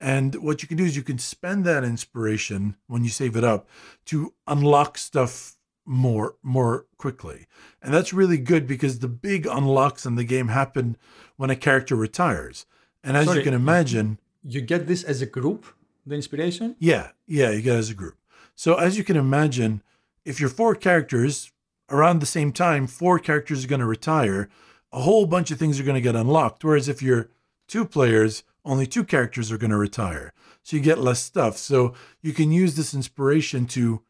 And 0.00 0.34
what 0.36 0.62
you 0.62 0.68
can 0.68 0.78
do 0.78 0.84
is 0.84 0.96
you 0.96 1.02
can 1.02 1.18
spend 1.18 1.64
that 1.64 1.84
inspiration 1.84 2.76
when 2.86 3.04
you 3.04 3.10
save 3.10 3.36
it 3.36 3.44
up 3.44 3.68
to 4.06 4.32
unlock 4.46 4.96
stuff 4.98 5.56
more 5.84 6.36
more 6.42 6.86
quickly. 6.96 7.46
And 7.82 7.92
that's 7.92 8.12
really 8.12 8.38
good 8.38 8.66
because 8.66 8.98
the 8.98 9.08
big 9.08 9.46
unlocks 9.46 10.06
in 10.06 10.14
the 10.14 10.24
game 10.24 10.48
happen 10.48 10.96
when 11.36 11.50
a 11.50 11.56
character 11.56 11.96
retires. 11.96 12.66
And 13.04 13.16
as 13.16 13.26
Sorry, 13.26 13.38
you 13.38 13.44
can 13.44 13.54
imagine, 13.54 14.18
you 14.42 14.60
get 14.60 14.86
this 14.86 15.04
as 15.04 15.20
a 15.20 15.26
group 15.26 15.66
the 16.06 16.14
inspiration? 16.14 16.76
Yeah, 16.78 17.10
yeah, 17.26 17.50
you 17.50 17.62
get 17.62 17.76
as 17.76 17.90
a 17.90 17.94
group. 17.94 18.16
So 18.54 18.74
as 18.74 18.98
you 18.98 19.04
can 19.04 19.16
imagine, 19.16 19.82
if 20.24 20.40
you're 20.40 20.48
four 20.48 20.74
characters 20.74 21.50
around 21.90 22.20
the 22.20 22.26
same 22.26 22.52
time, 22.52 22.86
four 22.86 23.18
characters 23.18 23.64
are 23.64 23.68
going 23.68 23.80
to 23.80 23.86
retire. 23.86 24.48
A 24.92 25.00
whole 25.00 25.26
bunch 25.26 25.50
of 25.50 25.58
things 25.58 25.80
are 25.80 25.84
going 25.84 25.94
to 25.94 26.00
get 26.00 26.16
unlocked. 26.16 26.64
Whereas 26.64 26.88
if 26.88 27.02
you're 27.02 27.30
two 27.66 27.84
players, 27.84 28.44
only 28.64 28.86
two 28.86 29.04
characters 29.04 29.50
are 29.50 29.58
going 29.58 29.70
to 29.70 29.76
retire. 29.76 30.32
So 30.62 30.76
you 30.76 30.82
get 30.82 30.98
less 30.98 31.22
stuff. 31.22 31.56
So 31.56 31.94
you 32.20 32.32
can 32.32 32.52
use 32.52 32.76
this 32.76 32.94
inspiration 32.94 33.66
to 33.66 34.02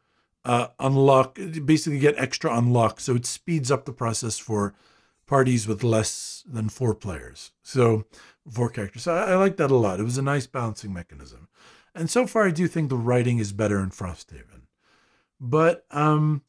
uh, 0.44 0.68
unlock, 0.78 1.38
basically 1.64 1.98
get 1.98 2.18
extra 2.18 2.56
unlock. 2.56 3.00
So 3.00 3.14
it 3.14 3.26
speeds 3.26 3.70
up 3.70 3.84
the 3.84 3.92
process 3.92 4.38
for 4.38 4.74
parties 5.26 5.66
with 5.66 5.82
less 5.82 6.44
than 6.46 6.68
four 6.68 6.94
players. 6.94 7.52
So 7.62 8.04
four 8.50 8.68
characters. 8.68 9.04
So 9.04 9.14
I, 9.14 9.32
I 9.32 9.34
like 9.36 9.56
that 9.56 9.70
a 9.70 9.76
lot. 9.76 10.00
It 10.00 10.04
was 10.04 10.18
a 10.18 10.22
nice 10.22 10.46
balancing 10.46 10.92
mechanism. 10.92 11.48
And 11.94 12.08
so 12.08 12.26
far, 12.26 12.46
I 12.46 12.50
do 12.50 12.68
think 12.68 12.88
the 12.88 12.96
writing 12.96 13.38
is 13.38 13.52
better 13.52 13.80
in 13.80 13.90
Frosthaven. 13.90 14.62
But 15.40 15.84
um, 15.90 16.42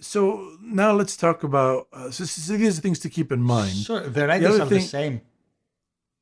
so 0.00 0.56
now 0.62 0.92
let's 0.92 1.16
talk 1.16 1.42
about. 1.42 1.88
Uh, 1.92 2.10
so, 2.10 2.24
so, 2.24 2.56
these 2.56 2.78
are 2.78 2.82
things 2.82 2.98
to 3.00 3.10
keep 3.10 3.32
in 3.32 3.42
mind. 3.42 3.76
Sure, 3.76 4.08
the 4.08 4.26
writers 4.26 4.56
the 4.56 4.62
are 4.62 4.66
thing, 4.66 4.78
the 4.78 4.86
same. 4.86 5.20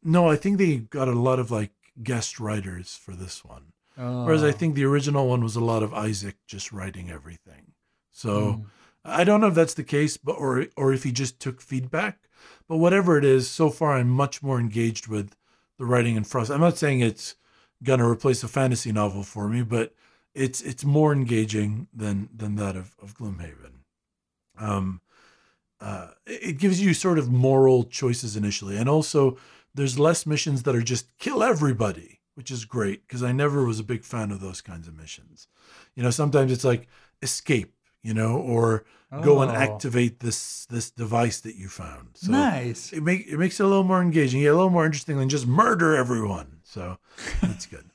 No, 0.03 0.29
I 0.29 0.37
think 0.37 0.59
they 0.59 0.77
got 0.77 1.09
a 1.09 1.13
lot 1.13 1.39
of 1.39 1.51
like 1.51 1.73
guest 2.03 2.41
writers 2.41 2.99
for 3.01 3.13
this 3.13 3.45
one. 3.45 3.73
Oh. 3.99 4.25
Whereas 4.25 4.43
I 4.43 4.49
oh. 4.49 4.53
think 4.53 4.75
the 4.75 4.85
original 4.85 5.29
one 5.29 5.43
was 5.43 5.57
a 5.57 5.65
lot 5.65 5.83
of 5.83 5.95
Isaac 5.95 6.37
just 6.47 6.73
writing 6.73 7.11
everything. 7.11 7.73
So 8.13 8.31
mm. 8.31 8.65
I 9.05 9.25
don't 9.25 9.41
know 9.41 9.49
if 9.49 9.55
that's 9.55 9.75
the 9.75 9.85
case, 9.85 10.17
but 10.17 10.33
or 10.33 10.67
or 10.77 10.93
if 10.93 11.05
he 11.05 11.13
just 11.13 11.41
took 11.41 11.61
feedback. 11.61 12.29
But 12.69 12.79
whatever 12.79 13.17
it 13.19 13.25
is, 13.25 13.49
so 13.49 13.71
far 13.71 13.93
I'm 13.93 14.09
much 14.09 14.43
more 14.43 14.59
engaged 14.59 15.07
with 15.07 15.37
the 15.79 15.85
writing 15.85 16.17
in 16.17 16.25
Frost. 16.25 16.51
I'm 16.51 16.61
not 16.61 16.79
saying 16.79 17.01
it's 17.01 17.37
going 17.83 17.99
to 17.99 18.07
replace 18.07 18.43
a 18.43 18.49
fantasy 18.49 18.93
novel 18.93 19.23
for 19.23 19.49
me, 19.49 19.63
but 19.63 19.95
it's 20.35 20.61
it's 20.61 20.85
more 20.85 21.13
engaging 21.13 21.89
than 21.95 22.29
than 22.35 22.57
that 22.57 22.77
of, 22.77 22.95
of 23.03 23.17
Gloomhaven. 23.17 23.73
Um, 24.59 25.01
uh, 25.81 26.09
it 26.27 26.59
gives 26.59 26.81
you 26.81 26.95
sort 26.95 27.19
of 27.19 27.31
moral 27.31 27.85
choices 27.85 28.37
initially, 28.37 28.77
and 28.77 28.89
also 28.89 29.37
there's 29.75 29.99
less 29.99 30.27
missions 30.27 30.63
that 30.63 30.75
are 30.75 30.83
just 30.83 31.17
kill 31.19 31.43
everybody, 31.43 32.21
which 32.35 32.51
is 32.51 32.65
great 32.65 33.07
because 33.07 33.23
I 33.23 33.33
never 33.33 33.65
was 33.65 33.79
a 33.79 33.85
big 33.85 34.05
fan 34.05 34.31
of 34.31 34.41
those 34.41 34.61
kinds 34.61 34.89
of 34.89 34.97
missions. 34.97 35.49
You 35.95 36.03
know, 36.03 36.11
sometimes 36.11 36.53
it's 36.53 36.65
like 36.65 36.89
escape, 37.23 37.75
you 38.03 38.15
know, 38.15 38.37
or 38.37 38.85
oh. 39.13 39.23
go 39.23 39.43
and 39.43 39.51
oh. 39.51 39.55
activate 39.55 40.21
this 40.21 40.67
this 40.67 40.91
device 40.91 41.41
that 41.41 41.57
you 41.57 41.69
found. 41.69 42.09
So 42.15 42.33
nice. 42.33 42.93
It 42.93 43.03
make 43.03 43.27
it 43.27 43.39
makes 43.39 43.61
it 43.61 43.65
a 43.65 43.69
little 43.69 43.85
more 43.85 44.03
engaging, 44.03 44.41
yeah, 44.41 44.51
a 44.51 44.53
little 44.53 44.71
more 44.71 44.87
interesting 44.87 45.19
than 45.19 45.29
just 45.29 45.47
murder 45.47 45.95
everyone. 45.95 46.56
So 46.67 46.99
that's 47.41 47.67
good. 47.67 47.91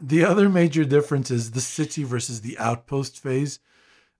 the 0.00 0.24
other 0.24 0.48
major 0.48 0.84
difference 0.84 1.30
is 1.30 1.52
the 1.52 1.60
city 1.60 2.02
versus 2.02 2.40
the 2.40 2.58
outpost 2.58 3.22
phase. 3.22 3.60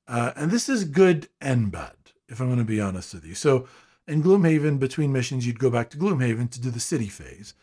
Uh, 0.07 0.33
and 0.37 0.51
this 0.51 0.68
is 0.68 0.85
good 0.85 1.28
and 1.41 1.70
bad, 1.70 1.95
if 2.28 2.41
I'm 2.41 2.47
going 2.47 2.59
to 2.59 2.64
be 2.64 2.80
honest 2.80 3.12
with 3.14 3.24
you. 3.24 3.35
So 3.35 3.66
in 4.07 4.22
Gloomhaven, 4.22 4.78
between 4.78 5.12
missions, 5.12 5.47
you'd 5.47 5.59
go 5.59 5.70
back 5.70 5.91
to 5.91 5.99
Gloomhaven 5.99 6.51
to 6.51 6.61
do 6.61 6.70
the 6.70 6.80
city 6.80 7.09
phase. 7.09 7.55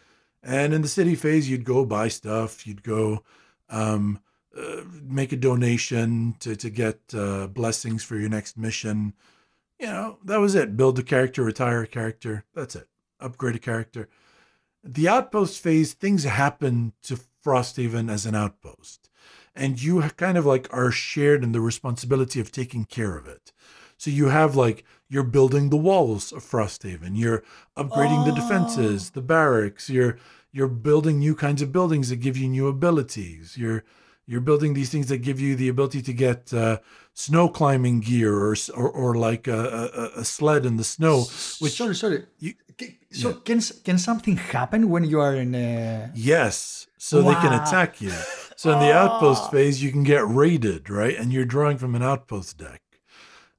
And 0.44 0.74
in 0.74 0.82
the 0.82 0.88
city 0.88 1.16
phase, 1.16 1.50
you'd 1.50 1.66
go 1.66 1.86
buy 1.86 2.08
stuff, 2.08 2.66
you'd 2.68 2.84
go 2.84 3.24
um, 3.70 4.20
uh, 4.58 4.82
make 5.04 5.32
a 5.32 5.38
donation 5.38 6.36
to, 6.40 6.56
to 6.56 6.70
get 6.70 7.00
uh, 7.14 7.48
blessings 7.48 8.04
for 8.04 8.18
your 8.18 8.30
next 8.30 8.58
mission. 8.58 9.14
You 9.80 9.88
know, 9.88 10.18
that 10.26 10.40
was 10.40 10.56
it. 10.56 10.76
Build 10.76 11.00
a 11.00 11.04
character, 11.04 11.44
retire 11.44 11.84
a 11.84 11.88
character. 11.88 12.46
That's 12.54 12.76
it. 12.76 12.88
Upgrade 13.20 13.56
a 13.56 13.60
character. 13.60 14.10
The 14.84 15.08
outpost 15.08 15.62
phase, 15.62 15.94
things 15.94 16.24
happen 16.24 16.94
to 17.04 17.20
Frosthaven 17.44 18.10
as 18.12 18.26
an 18.26 18.36
outpost. 18.36 19.10
And 19.56 19.82
you 19.82 20.02
kind 20.02 20.38
of 20.38 20.46
like 20.46 20.68
are 20.72 20.92
shared 20.92 21.44
in 21.44 21.52
the 21.52 21.62
responsibility 21.62 22.40
of 22.40 22.52
taking 22.52 22.86
care 22.86 23.18
of 23.18 23.28
it. 23.28 23.52
So 23.98 24.10
you 24.10 24.28
have 24.28 24.56
like 24.56 24.86
you're 25.10 25.24
building 25.24 25.70
the 25.70 25.78
walls 25.78 26.32
of 26.32 26.44
Frosthaven, 26.44 27.18
you're 27.18 27.44
upgrading 27.76 28.26
the 28.26 28.32
defenses, 28.32 29.10
the 29.10 29.22
barracks, 29.22 29.90
you're 29.90 30.18
you're 30.52 30.70
building 30.70 31.20
new 31.20 31.36
kinds 31.36 31.62
of 31.62 31.72
buildings 31.72 32.10
that 32.10 32.18
give 32.18 32.38
you 32.38 32.48
new 32.48 32.68
abilities. 32.68 33.58
You're 33.58 33.84
you're 34.26 34.42
building 34.42 34.74
these 34.74 34.90
things 34.90 35.08
that 35.08 35.18
give 35.18 35.40
you 35.40 35.56
the 35.56 35.68
ability 35.68 36.02
to 36.04 36.14
get 36.14 36.54
uh, 36.54 36.78
snow 37.20 37.50
climbing 37.50 38.00
gear 38.00 38.34
or 38.34 38.56
or, 38.74 38.90
or 38.90 39.16
like 39.16 39.48
a, 39.48 40.12
a, 40.16 40.22
a, 40.22 40.26
sled 40.26 40.66
in 40.66 40.78
the 40.78 40.84
snow. 40.84 41.26
Which 41.60 41.74
sorry, 41.74 41.96
sorry. 41.96 42.26
You, 42.40 42.54
so 43.12 43.30
yeah. 43.30 43.36
can 43.44 43.62
can 43.84 43.98
something 43.98 44.38
happen 44.38 44.90
when 44.90 45.04
you 45.04 45.20
are 45.20 45.36
in 45.36 45.54
a? 45.54 46.12
Yes, 46.16 46.88
so 46.98 47.22
wow. 47.22 47.28
they 47.28 47.36
can 47.42 47.54
attack 47.54 48.02
you. 48.02 48.14
So 48.56 48.72
in 48.74 48.80
the 48.80 48.94
outpost 48.94 49.52
phase, 49.52 49.82
you 49.84 49.92
can 49.92 50.04
get 50.04 50.28
raided, 50.28 50.90
right? 50.90 51.16
And 51.16 51.32
you're 51.32 51.46
drawing 51.46 51.78
from 51.78 51.96
an 51.96 52.04
outpost 52.04 52.58
deck. 52.58 52.82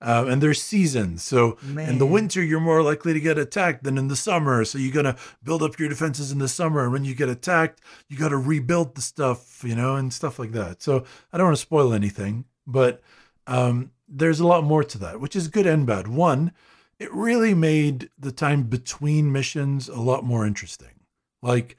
Uh, 0.02 0.24
and 0.28 0.42
there's 0.42 0.62
seasons. 0.62 1.22
So 1.22 1.58
Man. 1.62 1.90
in 1.90 1.98
the 1.98 2.06
winter, 2.06 2.42
you're 2.42 2.60
more 2.60 2.82
likely 2.82 3.12
to 3.12 3.20
get 3.20 3.38
attacked 3.38 3.84
than 3.84 3.98
in 3.98 4.08
the 4.08 4.16
summer. 4.16 4.64
So 4.64 4.78
you're 4.78 4.94
gonna 4.94 5.16
build 5.42 5.62
up 5.62 5.78
your 5.78 5.90
defenses 5.90 6.32
in 6.32 6.38
the 6.38 6.48
summer, 6.48 6.84
and 6.84 6.92
when 6.92 7.04
you 7.04 7.14
get 7.14 7.28
attacked, 7.28 7.82
you 8.08 8.16
got 8.16 8.30
to 8.30 8.38
rebuild 8.38 8.94
the 8.94 9.02
stuff, 9.02 9.62
you 9.62 9.74
know, 9.74 9.96
and 9.96 10.12
stuff 10.12 10.38
like 10.38 10.52
that. 10.52 10.82
So 10.82 11.04
I 11.32 11.36
don't 11.36 11.48
want 11.48 11.56
to 11.56 11.62
spoil 11.62 11.92
anything, 11.92 12.46
but 12.66 13.02
um, 13.50 13.90
there's 14.08 14.40
a 14.40 14.46
lot 14.46 14.64
more 14.64 14.84
to 14.84 14.98
that, 14.98 15.20
which 15.20 15.36
is 15.36 15.48
good 15.48 15.66
and 15.66 15.84
bad. 15.84 16.08
One, 16.08 16.52
it 16.98 17.12
really 17.12 17.52
made 17.52 18.08
the 18.18 18.32
time 18.32 18.62
between 18.62 19.32
missions 19.32 19.88
a 19.88 20.00
lot 20.00 20.24
more 20.24 20.46
interesting. 20.46 21.00
Like 21.42 21.76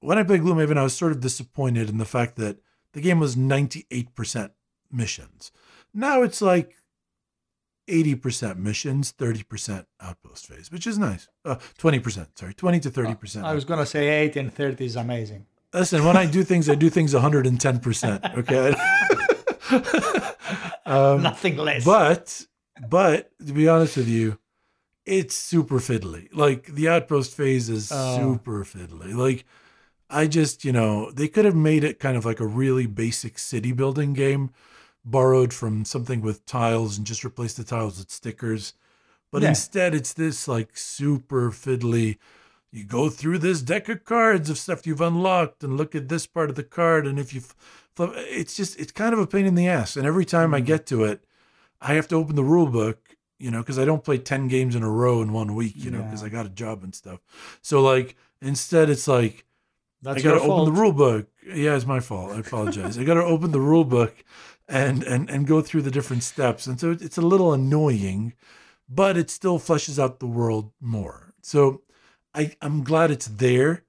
when 0.00 0.18
I 0.18 0.24
played 0.24 0.42
Gloomhaven, 0.42 0.76
I 0.76 0.82
was 0.82 0.96
sort 0.96 1.12
of 1.12 1.20
disappointed 1.20 1.88
in 1.88 1.98
the 1.98 2.04
fact 2.04 2.36
that 2.36 2.58
the 2.92 3.00
game 3.00 3.20
was 3.20 3.36
98% 3.36 4.50
missions. 4.90 5.52
Now 5.94 6.22
it's 6.22 6.42
like 6.42 6.74
80% 7.88 8.56
missions, 8.56 9.12
30% 9.12 9.86
outpost 10.00 10.46
phase, 10.48 10.72
which 10.72 10.86
is 10.86 10.98
nice. 10.98 11.28
Uh, 11.44 11.56
20%, 11.78 12.26
sorry, 12.34 12.54
20 12.54 12.80
to 12.80 12.90
30%. 12.90 13.44
I 13.44 13.54
was 13.54 13.64
going 13.64 13.80
to 13.80 13.86
say 13.86 14.08
8 14.08 14.36
and 14.36 14.52
30 14.52 14.84
is 14.84 14.96
amazing. 14.96 15.46
Listen, 15.72 16.04
when 16.04 16.16
I 16.16 16.26
do 16.26 16.42
things, 16.42 16.68
I 16.68 16.74
do 16.74 16.90
things 16.90 17.14
110%. 17.14 18.38
Okay. 18.38 18.74
um, 20.86 21.22
Nothing 21.22 21.56
less. 21.56 21.84
But, 21.84 22.46
but 22.88 23.30
to 23.44 23.52
be 23.52 23.68
honest 23.68 23.96
with 23.96 24.08
you, 24.08 24.38
it's 25.04 25.36
super 25.36 25.78
fiddly. 25.78 26.28
Like 26.32 26.66
the 26.66 26.88
outpost 26.88 27.36
phase 27.36 27.68
is 27.68 27.90
oh. 27.92 28.16
super 28.16 28.64
fiddly. 28.64 29.14
Like, 29.14 29.44
I 30.08 30.26
just, 30.26 30.64
you 30.64 30.72
know, 30.72 31.10
they 31.10 31.28
could 31.28 31.44
have 31.44 31.56
made 31.56 31.84
it 31.84 31.98
kind 31.98 32.16
of 32.16 32.24
like 32.24 32.40
a 32.40 32.46
really 32.46 32.86
basic 32.86 33.38
city 33.38 33.72
building 33.72 34.12
game 34.12 34.50
borrowed 35.04 35.52
from 35.52 35.84
something 35.84 36.20
with 36.20 36.46
tiles 36.46 36.96
and 36.96 37.06
just 37.06 37.24
replaced 37.24 37.56
the 37.56 37.64
tiles 37.64 37.98
with 37.98 38.10
stickers. 38.10 38.74
But 39.32 39.42
yeah. 39.42 39.50
instead, 39.50 39.94
it's 39.94 40.12
this 40.12 40.46
like 40.48 40.76
super 40.76 41.50
fiddly. 41.50 42.18
You 42.72 42.84
go 42.84 43.08
through 43.08 43.38
this 43.38 43.62
deck 43.62 43.88
of 43.88 44.04
cards 44.04 44.50
of 44.50 44.58
stuff 44.58 44.86
you've 44.86 45.00
unlocked 45.00 45.64
and 45.64 45.76
look 45.76 45.94
at 45.94 46.08
this 46.08 46.26
part 46.26 46.50
of 46.50 46.56
the 46.56 46.64
card. 46.64 47.06
And 47.06 47.18
if 47.18 47.32
you 47.32 47.42
it's 47.98 48.56
just, 48.56 48.78
it's 48.78 48.92
kind 48.92 49.12
of 49.12 49.18
a 49.18 49.26
pain 49.26 49.46
in 49.46 49.54
the 49.54 49.68
ass. 49.68 49.96
And 49.96 50.06
every 50.06 50.24
time 50.24 50.54
I 50.54 50.58
mm-hmm. 50.58 50.66
get 50.66 50.86
to 50.86 51.04
it, 51.04 51.24
I 51.80 51.94
have 51.94 52.08
to 52.08 52.16
open 52.16 52.36
the 52.36 52.44
rule 52.44 52.66
book, 52.66 53.16
you 53.38 53.50
know, 53.50 53.60
because 53.60 53.78
I 53.78 53.84
don't 53.84 54.04
play 54.04 54.18
10 54.18 54.48
games 54.48 54.74
in 54.74 54.82
a 54.82 54.90
row 54.90 55.22
in 55.22 55.32
one 55.32 55.54
week, 55.54 55.74
you 55.76 55.90
know, 55.90 56.02
because 56.02 56.22
I 56.22 56.28
got 56.28 56.46
a 56.46 56.50
job 56.50 56.82
and 56.82 56.94
stuff. 56.94 57.20
So, 57.62 57.82
like, 57.82 58.16
instead, 58.40 58.88
it's 58.88 59.06
like, 59.06 59.44
That's 60.02 60.18
I 60.18 60.22
got 60.22 60.34
to 60.34 60.40
open 60.40 60.74
the 60.74 60.80
rule 60.80 60.92
book. 60.92 61.28
Yeah, 61.46 61.76
it's 61.76 61.86
my 61.86 62.00
fault. 62.00 62.32
I 62.32 62.40
apologize. 62.40 62.98
I 62.98 63.04
got 63.04 63.14
to 63.14 63.24
open 63.24 63.52
the 63.52 63.60
rule 63.60 63.84
book 63.84 64.24
and 64.68 65.02
and 65.04 65.30
and 65.30 65.46
go 65.46 65.60
through 65.60 65.82
the 65.82 65.90
different 65.90 66.22
steps. 66.22 66.66
And 66.66 66.78
so 66.80 66.92
it's 66.92 67.18
a 67.18 67.22
little 67.22 67.52
annoying, 67.52 68.34
but 68.88 69.16
it 69.16 69.30
still 69.30 69.58
fleshes 69.58 69.98
out 69.98 70.18
the 70.18 70.26
world 70.26 70.72
more. 70.80 71.34
So 71.42 71.82
I 72.34 72.56
I'm 72.60 72.82
glad 72.82 73.10
it's 73.10 73.26
there, 73.26 73.84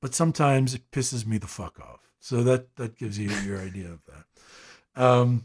but 0.00 0.14
sometimes 0.14 0.74
it 0.74 0.90
pisses 0.90 1.26
me 1.26 1.38
the 1.38 1.46
fuck 1.46 1.78
off. 1.80 2.03
So 2.24 2.42
that 2.44 2.76
that 2.76 2.96
gives 2.96 3.18
you 3.18 3.28
your 3.44 3.60
idea 3.60 3.90
of 3.90 4.00
that. 4.06 4.24
Um, 5.04 5.44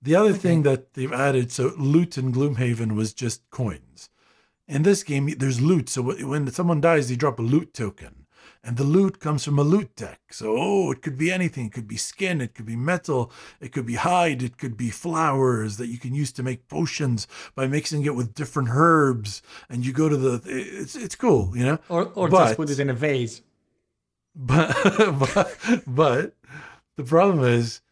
the 0.00 0.14
other 0.14 0.30
okay. 0.30 0.38
thing 0.38 0.62
that 0.62 0.94
they've 0.94 1.12
added, 1.12 1.52
so 1.52 1.72
loot 1.76 2.16
in 2.16 2.32
Gloomhaven 2.32 2.92
was 2.92 3.12
just 3.12 3.50
coins. 3.50 4.08
In 4.66 4.82
this 4.82 5.02
game, 5.02 5.28
there's 5.36 5.60
loot. 5.60 5.90
So 5.90 6.00
when 6.02 6.50
someone 6.52 6.80
dies, 6.80 7.10
they 7.10 7.16
drop 7.16 7.38
a 7.38 7.42
loot 7.42 7.74
token 7.74 8.26
and 8.64 8.76
the 8.76 8.84
loot 8.84 9.20
comes 9.20 9.44
from 9.44 9.58
a 9.58 9.62
loot 9.62 9.94
deck. 9.94 10.20
So, 10.30 10.56
oh, 10.58 10.90
it 10.90 11.02
could 11.02 11.16
be 11.16 11.30
anything. 11.30 11.66
It 11.66 11.72
could 11.72 11.88
be 11.88 11.96
skin, 11.96 12.40
it 12.40 12.54
could 12.54 12.66
be 12.66 12.76
metal, 12.76 13.30
it 13.60 13.72
could 13.72 13.86
be 13.86 13.94
hide, 13.94 14.42
it 14.42 14.58
could 14.58 14.76
be 14.76 14.90
flowers 14.90 15.76
that 15.76 15.88
you 15.88 15.98
can 15.98 16.14
use 16.14 16.32
to 16.32 16.42
make 16.42 16.68
potions 16.68 17.26
by 17.54 17.66
mixing 17.66 18.04
it 18.04 18.14
with 18.14 18.34
different 18.34 18.70
herbs. 18.72 19.42
And 19.68 19.84
you 19.84 19.92
go 19.92 20.08
to 20.08 20.16
the, 20.16 20.42
it's 20.46 20.96
it's 20.96 21.14
cool, 21.14 21.52
you 21.56 21.64
know. 21.64 21.78
Or 21.88 22.06
or 22.14 22.28
but, 22.28 22.46
just 22.46 22.56
put 22.56 22.70
it 22.70 22.80
in 22.80 22.90
a 22.90 22.94
vase. 22.94 23.42
But 24.38 24.74
but 25.34 25.82
but 25.86 26.36
the 26.96 27.04
problem 27.04 27.44
is, 27.44 27.82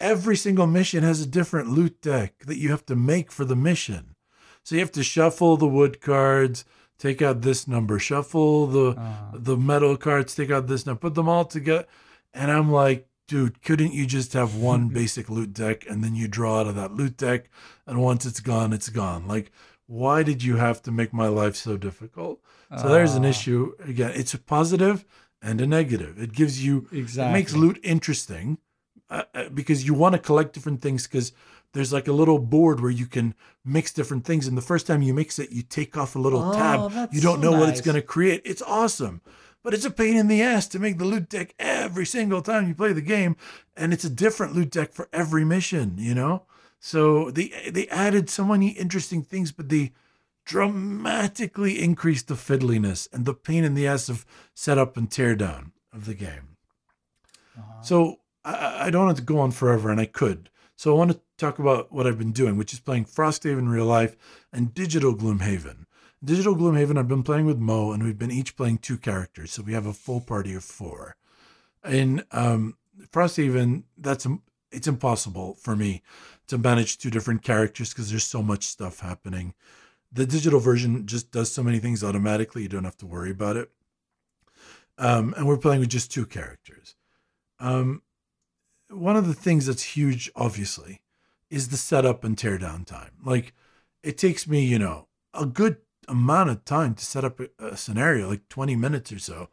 every 0.00 0.36
single 0.36 0.66
mission 0.66 1.04
has 1.04 1.20
a 1.20 1.26
different 1.26 1.68
loot 1.68 2.00
deck 2.00 2.40
that 2.46 2.58
you 2.58 2.70
have 2.70 2.86
to 2.86 2.96
make 2.96 3.30
for 3.30 3.44
the 3.44 3.56
mission. 3.56 4.16
So 4.64 4.74
you 4.74 4.80
have 4.80 4.92
to 4.92 5.04
shuffle 5.04 5.56
the 5.56 5.68
wood 5.68 6.00
cards 6.00 6.64
take 7.00 7.22
out 7.22 7.40
this 7.40 7.66
number, 7.66 7.98
shuffle 7.98 8.66
the 8.66 8.90
uh. 8.90 9.30
the 9.32 9.56
metal 9.56 9.96
cards, 9.96 10.34
take 10.34 10.50
out 10.50 10.68
this 10.68 10.86
number, 10.86 11.00
put 11.00 11.14
them 11.14 11.28
all 11.28 11.44
together. 11.44 11.86
And 12.32 12.52
I'm 12.52 12.70
like, 12.70 13.08
dude, 13.26 13.62
couldn't 13.62 13.94
you 13.94 14.06
just 14.06 14.34
have 14.34 14.54
one 14.54 14.88
basic 15.00 15.28
loot 15.28 15.52
deck 15.52 15.84
and 15.88 16.04
then 16.04 16.14
you 16.14 16.28
draw 16.28 16.60
out 16.60 16.68
of 16.68 16.76
that 16.76 16.92
loot 16.92 17.16
deck 17.16 17.48
and 17.86 18.00
once 18.00 18.24
it's 18.26 18.40
gone, 18.40 18.72
it's 18.72 18.90
gone. 18.90 19.26
Like, 19.26 19.50
why 19.86 20.22
did 20.22 20.44
you 20.44 20.56
have 20.56 20.82
to 20.82 20.92
make 20.92 21.12
my 21.12 21.26
life 21.26 21.56
so 21.56 21.76
difficult? 21.76 22.40
So 22.78 22.84
uh. 22.84 22.88
there's 22.88 23.14
an 23.14 23.24
ah. 23.24 23.28
issue. 23.28 23.72
Again, 23.84 24.12
it's 24.14 24.34
a 24.34 24.38
positive 24.38 25.04
and 25.42 25.60
a 25.60 25.66
negative. 25.66 26.20
It 26.20 26.32
gives 26.32 26.64
you 26.64 26.88
exactly. 26.92 27.30
it 27.30 27.32
makes 27.32 27.54
loot 27.54 27.80
interesting 27.82 28.58
uh, 29.08 29.24
uh 29.34 29.48
because 29.48 29.86
you 29.86 29.94
want 29.94 30.14
to 30.14 30.18
collect 30.18 30.52
different 30.52 30.82
things 30.82 31.06
because 31.06 31.32
there's 31.72 31.92
like 31.92 32.08
a 32.08 32.12
little 32.12 32.38
board 32.38 32.80
where 32.80 32.90
you 32.90 33.06
can 33.06 33.34
mix 33.64 33.92
different 33.92 34.24
things. 34.24 34.46
And 34.46 34.56
the 34.56 34.62
first 34.62 34.86
time 34.86 35.02
you 35.02 35.14
mix 35.14 35.38
it, 35.38 35.50
you 35.50 35.62
take 35.62 35.96
off 35.96 36.16
a 36.16 36.18
little 36.18 36.42
oh, 36.42 36.52
tab. 36.52 37.12
You 37.12 37.20
don't 37.20 37.40
know 37.40 37.52
nice. 37.52 37.60
what 37.60 37.68
it's 37.68 37.80
going 37.80 37.94
to 37.94 38.02
create. 38.02 38.42
It's 38.44 38.62
awesome. 38.62 39.20
But 39.62 39.74
it's 39.74 39.84
a 39.84 39.90
pain 39.90 40.16
in 40.16 40.28
the 40.28 40.42
ass 40.42 40.66
to 40.68 40.78
make 40.78 40.98
the 40.98 41.04
loot 41.04 41.28
deck 41.28 41.54
every 41.58 42.06
single 42.06 42.40
time 42.40 42.66
you 42.66 42.74
play 42.74 42.92
the 42.92 43.02
game. 43.02 43.36
And 43.76 43.92
it's 43.92 44.04
a 44.04 44.10
different 44.10 44.54
loot 44.54 44.70
deck 44.70 44.92
for 44.92 45.08
every 45.12 45.44
mission, 45.44 45.94
you 45.98 46.14
know? 46.14 46.44
So 46.80 47.30
they 47.30 47.48
they 47.70 47.86
added 47.88 48.30
so 48.30 48.44
many 48.44 48.70
interesting 48.70 49.22
things, 49.22 49.52
but 49.52 49.68
they 49.68 49.92
dramatically 50.44 51.80
increased 51.80 52.28
the 52.28 52.34
fiddliness 52.34 53.08
and 53.12 53.24
the 53.24 53.34
pain 53.34 53.64
in 53.64 53.74
the 53.74 53.86
ass 53.86 54.08
of 54.08 54.26
setup 54.54 54.96
and 54.96 55.10
teardown 55.10 55.72
of 55.92 56.06
the 56.06 56.14
game. 56.14 56.56
Uh-huh. 57.56 57.82
So 57.82 58.16
I, 58.44 58.86
I 58.86 58.90
don't 58.90 59.06
want 59.06 59.18
to 59.18 59.22
go 59.22 59.38
on 59.38 59.50
forever, 59.50 59.90
and 59.90 60.00
I 60.00 60.06
could. 60.06 60.50
So 60.76 60.94
I 60.94 60.98
want 60.98 61.12
to 61.12 61.20
talk 61.36 61.58
about 61.58 61.92
what 61.92 62.06
I've 62.06 62.18
been 62.18 62.32
doing, 62.32 62.56
which 62.56 62.72
is 62.72 62.80
playing 62.80 63.04
Frosthaven 63.04 63.68
Real 63.70 63.84
Life 63.84 64.16
and 64.52 64.72
Digital 64.74 65.14
Gloomhaven. 65.14 65.84
Digital 66.22 66.54
Gloomhaven, 66.54 66.98
I've 66.98 67.08
been 67.08 67.22
playing 67.22 67.46
with 67.46 67.58
Mo, 67.58 67.92
and 67.92 68.02
we've 68.02 68.18
been 68.18 68.30
each 68.30 68.56
playing 68.56 68.78
two 68.78 68.98
characters, 68.98 69.52
so 69.52 69.62
we 69.62 69.72
have 69.72 69.86
a 69.86 69.92
full 69.92 70.20
party 70.20 70.54
of 70.54 70.64
four. 70.64 71.16
In 71.84 72.24
um, 72.32 72.76
Frosthaven, 73.10 73.84
that's 73.96 74.26
it's 74.70 74.86
impossible 74.86 75.54
for 75.54 75.74
me 75.74 76.02
to 76.46 76.58
manage 76.58 76.98
two 76.98 77.10
different 77.10 77.42
characters 77.42 77.90
because 77.90 78.10
there's 78.10 78.24
so 78.24 78.42
much 78.42 78.64
stuff 78.64 79.00
happening. 79.00 79.54
The 80.12 80.26
digital 80.26 80.60
version 80.60 81.06
just 81.06 81.30
does 81.30 81.52
so 81.52 81.62
many 81.62 81.78
things 81.78 82.02
automatically; 82.02 82.62
you 82.62 82.68
don't 82.68 82.84
have 82.84 82.96
to 82.98 83.06
worry 83.06 83.30
about 83.30 83.56
it. 83.56 83.70
Um, 84.98 85.34
and 85.36 85.46
we're 85.46 85.56
playing 85.56 85.80
with 85.80 85.88
just 85.88 86.12
two 86.12 86.26
characters. 86.26 86.94
Um, 87.58 88.02
one 88.90 89.16
of 89.16 89.26
the 89.26 89.34
things 89.34 89.66
that's 89.66 89.82
huge, 89.82 90.30
obviously, 90.36 91.00
is 91.48 91.68
the 91.68 91.76
setup 91.76 92.22
and 92.24 92.36
teardown 92.36 92.84
time. 92.84 93.12
Like, 93.24 93.54
it 94.02 94.18
takes 94.18 94.46
me, 94.46 94.64
you 94.64 94.78
know, 94.78 95.08
a 95.32 95.46
good 95.46 95.78
amount 96.08 96.50
of 96.50 96.64
time 96.64 96.94
to 96.94 97.04
set 97.04 97.24
up 97.24 97.40
a, 97.40 97.48
a 97.58 97.76
scenario, 97.76 98.28
like 98.28 98.48
20 98.48 98.76
minutes 98.76 99.12
or 99.12 99.18
so, 99.18 99.48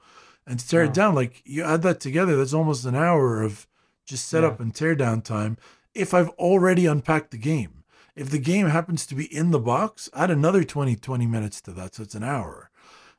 and 0.45 0.60
to 0.60 0.68
tear 0.68 0.82
wow. 0.84 0.88
it 0.88 0.93
down. 0.93 1.16
Like, 1.16 1.41
you 1.45 1.64
add 1.64 1.82
that 1.84 1.99
together, 1.99 2.36
that's 2.36 2.53
almost 2.53 2.86
an 2.86 2.95
hour 2.95 3.41
of 3.41 3.68
just 4.05 4.28
setup 4.28 4.60
yeah. 4.60 4.64
and 4.64 4.74
teardown 4.74 5.24
time 5.24 5.58
if 5.93 6.14
I've 6.14 6.30
already 6.32 6.86
unpacked 6.86 7.32
the 7.32 7.38
game. 7.38 7.76
If 8.18 8.32
the 8.32 8.39
game 8.39 8.65
happens 8.65 9.05
to 9.05 9.15
be 9.15 9.26
in 9.34 9.51
the 9.51 9.59
box, 9.59 10.09
add 10.15 10.32
another 10.32 10.63
20, 10.63 10.95
20 10.95 11.28
minutes 11.28 11.61
to 11.61 11.72
that. 11.74 11.93
So 11.95 12.03
it's 12.03 12.15
an 12.15 12.24
hour. 12.24 12.72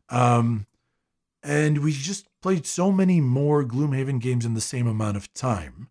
Um, 0.09 0.67
and 1.41 1.79
we 1.79 1.93
just 1.93 2.27
played 2.43 2.67
so 2.67 2.91
many 2.91 3.21
more 3.21 3.65
Gloomhaven 3.65 4.21
games 4.21 4.45
in 4.45 4.55
the 4.55 4.61
same 4.61 4.89
amount 4.89 5.17
of 5.17 5.33
time 5.35 5.89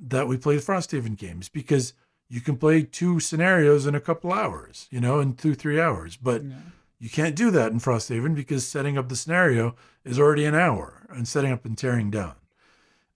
that 0.00 0.26
we 0.26 0.36
played 0.36 0.60
Frosthaven 0.60 1.16
games 1.16 1.48
because 1.48 1.94
you 2.28 2.40
can 2.40 2.56
play 2.56 2.82
two 2.82 3.20
scenarios 3.20 3.86
in 3.86 3.94
a 3.94 4.00
couple 4.00 4.32
hours, 4.32 4.88
you 4.90 5.00
know, 5.00 5.20
in 5.20 5.34
two, 5.34 5.54
three 5.54 5.80
hours. 5.80 6.16
But 6.16 6.42
Yeah. 6.42 6.56
you 6.98 7.08
can't 7.08 7.36
do 7.36 7.52
that 7.52 7.70
in 7.70 7.78
Frosthaven 7.78 8.34
because 8.34 8.66
setting 8.66 8.98
up 8.98 9.08
the 9.08 9.16
scenario 9.16 9.76
is 10.04 10.18
already 10.18 10.44
an 10.44 10.56
hour 10.56 11.06
and 11.08 11.28
setting 11.28 11.52
up 11.52 11.64
and 11.64 11.78
tearing 11.78 12.10
down. 12.10 12.34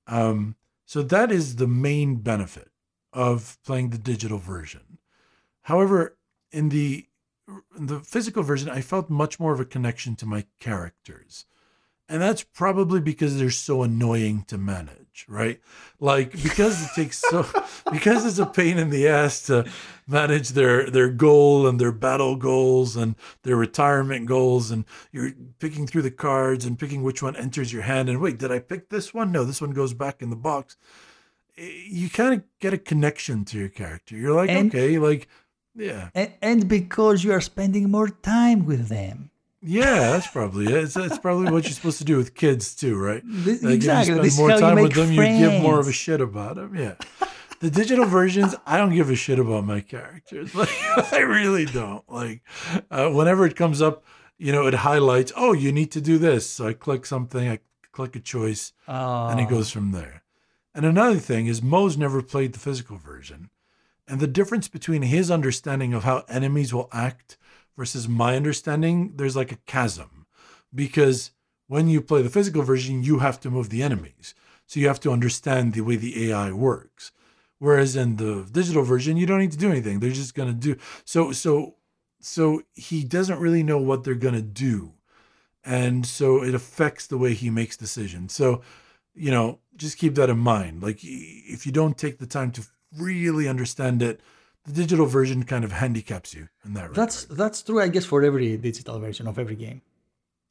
Um, 0.07 0.55
so 0.87 1.03
that 1.03 1.33
is 1.33 1.57
the 1.57 1.67
main 1.67 2.17
benefit 2.17 2.71
of 3.13 3.59
playing 3.65 3.91
the 3.91 3.99
digital 3.99 4.39
version. 4.39 4.83
However, 5.69 6.17
in 6.51 6.71
the 6.71 7.05
in 7.79 7.87
the 7.87 8.01
physical 8.01 8.43
version, 8.43 8.71
I 8.71 8.81
felt 8.81 9.11
much 9.11 9.39
more 9.39 9.53
of 9.53 9.61
a 9.61 9.65
connection 9.67 10.17
to 10.17 10.27
my 10.27 10.45
characters. 10.61 11.45
And 12.11 12.23
that's 12.23 12.43
probably 12.43 13.01
because 13.03 13.37
they're 13.39 13.51
so 13.51 13.83
annoying 13.83 14.45
to 14.49 14.57
manage, 14.57 15.27
right? 15.29 15.61
Like 16.01 16.33
because 16.43 16.83
it 16.83 16.89
takes 16.95 17.19
so 17.29 17.47
because 17.93 18.25
it's 18.25 18.39
a 18.39 18.47
pain 18.47 18.79
in 18.79 18.89
the 18.89 19.07
ass 19.09 19.43
to 19.49 19.67
manage 20.07 20.49
their 20.51 20.89
their 20.89 21.11
goal 21.11 21.67
and 21.69 21.79
their 21.79 21.93
battle 21.93 22.37
goals 22.37 22.97
and 22.97 23.15
their 23.43 23.57
retirement 23.57 24.25
goals 24.25 24.71
and 24.71 24.87
you're 25.13 25.33
picking 25.59 25.87
through 25.87 26.01
the 26.03 26.11
cards 26.11 26.65
and 26.65 26.79
picking 26.79 27.03
which 27.03 27.23
one 27.23 27.37
enters 27.37 27.75
your 27.75 27.83
hand 27.83 28.09
and 28.09 28.23
wait, 28.23 28.39
did 28.39 28.51
I 28.51 28.59
pick 28.61 28.89
this 28.89 29.13
one? 29.13 29.31
No, 29.33 29.45
this 29.45 29.61
one 29.61 29.73
goes 29.73 29.93
back 29.93 30.23
in 30.23 30.31
the 30.31 30.37
box. 30.51 30.79
Eh, 31.59 31.83
You 31.91 32.09
kind 32.09 32.33
of 32.33 32.43
get 32.59 32.73
a 32.73 32.79
connection 32.79 33.45
to 33.47 33.59
your 33.59 33.69
character. 33.69 34.17
You're 34.17 34.35
like, 34.35 34.49
And- 34.49 34.69
okay, 34.75 34.99
like 34.99 35.29
yeah. 35.79 36.11
And, 36.15 36.33
and 36.43 36.69
because 36.69 37.25
you 37.25 37.33
are 37.33 37.41
spending 37.41 37.91
more 37.91 38.09
time 38.09 38.67
with 38.67 38.89
them. 38.89 39.31
Yeah, 39.61 40.13
that's 40.13 40.29
probably 40.29 40.67
it. 40.67 40.85
It's, 40.85 40.97
it's 40.97 41.19
probably 41.19 41.51
what 41.51 41.65
you're 41.65 41.73
supposed 41.73 41.99
to 41.99 42.05
do 42.05 42.17
with 42.17 42.35
kids 42.35 42.75
too, 42.75 42.97
right? 42.97 43.23
This- 43.25 43.63
Like, 43.63 43.75
exactly. 43.75 44.19
If 44.19 44.25
you 44.25 44.31
spend 44.31 44.49
more 44.49 44.59
time 44.59 44.83
with 44.83 44.95
them, 44.95 45.13
you 45.13 45.23
give 45.23 45.63
more 45.63 45.81
of 45.81 45.89
a 45.89 45.93
shit 45.93 46.21
about 46.21 46.57
them. 46.57 46.77
Yeah. 46.77 46.95
The 47.61 47.71
digital 47.71 48.05
versions, 48.05 48.55
I 48.67 48.77
don't 48.77 48.95
give 48.95 49.11
a 49.11 49.17
shit 49.17 49.41
about 49.41 49.65
my 49.65 49.81
characters. 49.81 50.55
Like, 50.55 51.13
I 51.13 51.21
really 51.21 51.65
don't. 51.65 52.09
Like, 52.09 52.43
uh, 52.91 53.09
whenever 53.11 53.47
it 53.47 53.57
comes 53.57 53.83
up, 53.83 54.05
you 54.39 54.53
know, 54.53 54.67
it 54.69 54.75
highlights, 54.75 55.33
oh, 55.37 55.53
you 55.53 55.73
need 55.73 55.91
to 55.93 56.01
do 56.01 56.19
this. 56.19 56.49
So 56.49 56.69
I 56.69 56.73
click 56.73 57.05
something, 57.05 57.49
I 57.49 57.59
click 57.91 58.15
a 58.15 58.21
choice, 58.21 58.73
oh. 58.87 59.27
and 59.27 59.41
it 59.41 59.49
goes 59.49 59.71
from 59.71 59.91
there. 59.91 60.23
And 60.73 60.87
another 60.87 61.19
thing 61.19 61.49
is 61.49 61.61
Mo's 61.61 61.97
never 61.97 62.23
played 62.23 62.53
the 62.53 62.61
physical 62.61 62.97
version. 62.97 63.51
And 64.09 64.21
the 64.21 64.27
difference 64.27 64.69
between 64.69 65.03
his 65.03 65.31
understanding 65.31 65.93
of 65.93 66.05
how 66.05 66.25
enemies 66.29 66.73
will 66.73 66.89
act 66.93 67.37
versus 67.77 68.09
my 68.09 68.37
understanding, 68.37 69.13
there's 69.17 69.37
like 69.37 69.53
a 69.53 69.59
chasm. 69.67 70.27
Because 70.75 71.33
when 71.67 71.89
you 71.89 72.01
play 72.01 72.23
the 72.23 72.31
physical 72.31 72.63
version, 72.63 73.03
you 73.03 73.19
have 73.19 73.39
to 73.41 73.51
move 73.51 73.69
the 73.69 73.83
enemies. 73.83 74.35
So 74.67 74.81
you 74.81 74.89
have 74.89 75.01
to 75.01 75.13
understand 75.13 75.75
the 75.75 75.83
way 75.83 75.97
the 75.97 76.31
AI 76.31 76.53
works. 76.53 77.13
Whereas 77.59 77.97
in 77.97 78.17
the 78.17 78.49
digital 78.51 78.83
version, 78.83 79.17
you 79.17 79.27
don't 79.27 79.41
need 79.41 79.53
to 79.53 79.59
do 79.59 79.71
anything. 79.71 80.01
They're 80.01 80.11
just 80.11 80.35
gonna 80.35 80.53
do 80.53 80.77
so 81.05 81.33
so 81.33 81.75
so 82.21 82.63
he 82.75 83.05
doesn't 83.05 83.41
really 83.41 83.63
know 83.63 83.79
what 83.79 84.05
they're 84.05 84.15
gonna 84.15 84.43
do. 84.43 84.95
And 85.65 86.07
so 86.07 86.43
it 86.43 86.55
affects 86.55 87.07
the 87.07 87.19
way 87.19 87.35
he 87.35 87.51
makes 87.51 87.77
decisions. 87.77 88.33
So 88.33 88.63
you 89.15 89.31
know, 89.33 89.59
just 89.77 89.99
keep 89.99 90.15
that 90.15 90.31
in 90.31 90.39
mind. 90.39 90.83
Like, 90.83 91.01
if 91.03 91.67
you 91.67 91.73
don't 91.73 91.99
take 91.99 92.19
the 92.19 92.27
time 92.27 92.53
to 92.53 92.65
really 92.97 93.49
understand 93.49 94.03
it, 94.03 94.21
the 94.65 94.73
digital 94.73 95.07
version 95.07 95.45
kind 95.45 95.65
of 95.65 95.73
handicaps 95.73 96.35
you 96.35 96.49
in 96.65 96.75
that 96.75 96.91
regard. 96.91 96.97
That's 96.97 97.25
that's 97.25 97.63
true, 97.63 97.81
I 97.81 97.89
guess, 97.89 98.05
for 98.05 98.23
every 98.23 98.57
digital 98.57 98.99
version 98.99 99.27
of 99.27 99.39
every 99.39 99.57
game. 99.57 99.83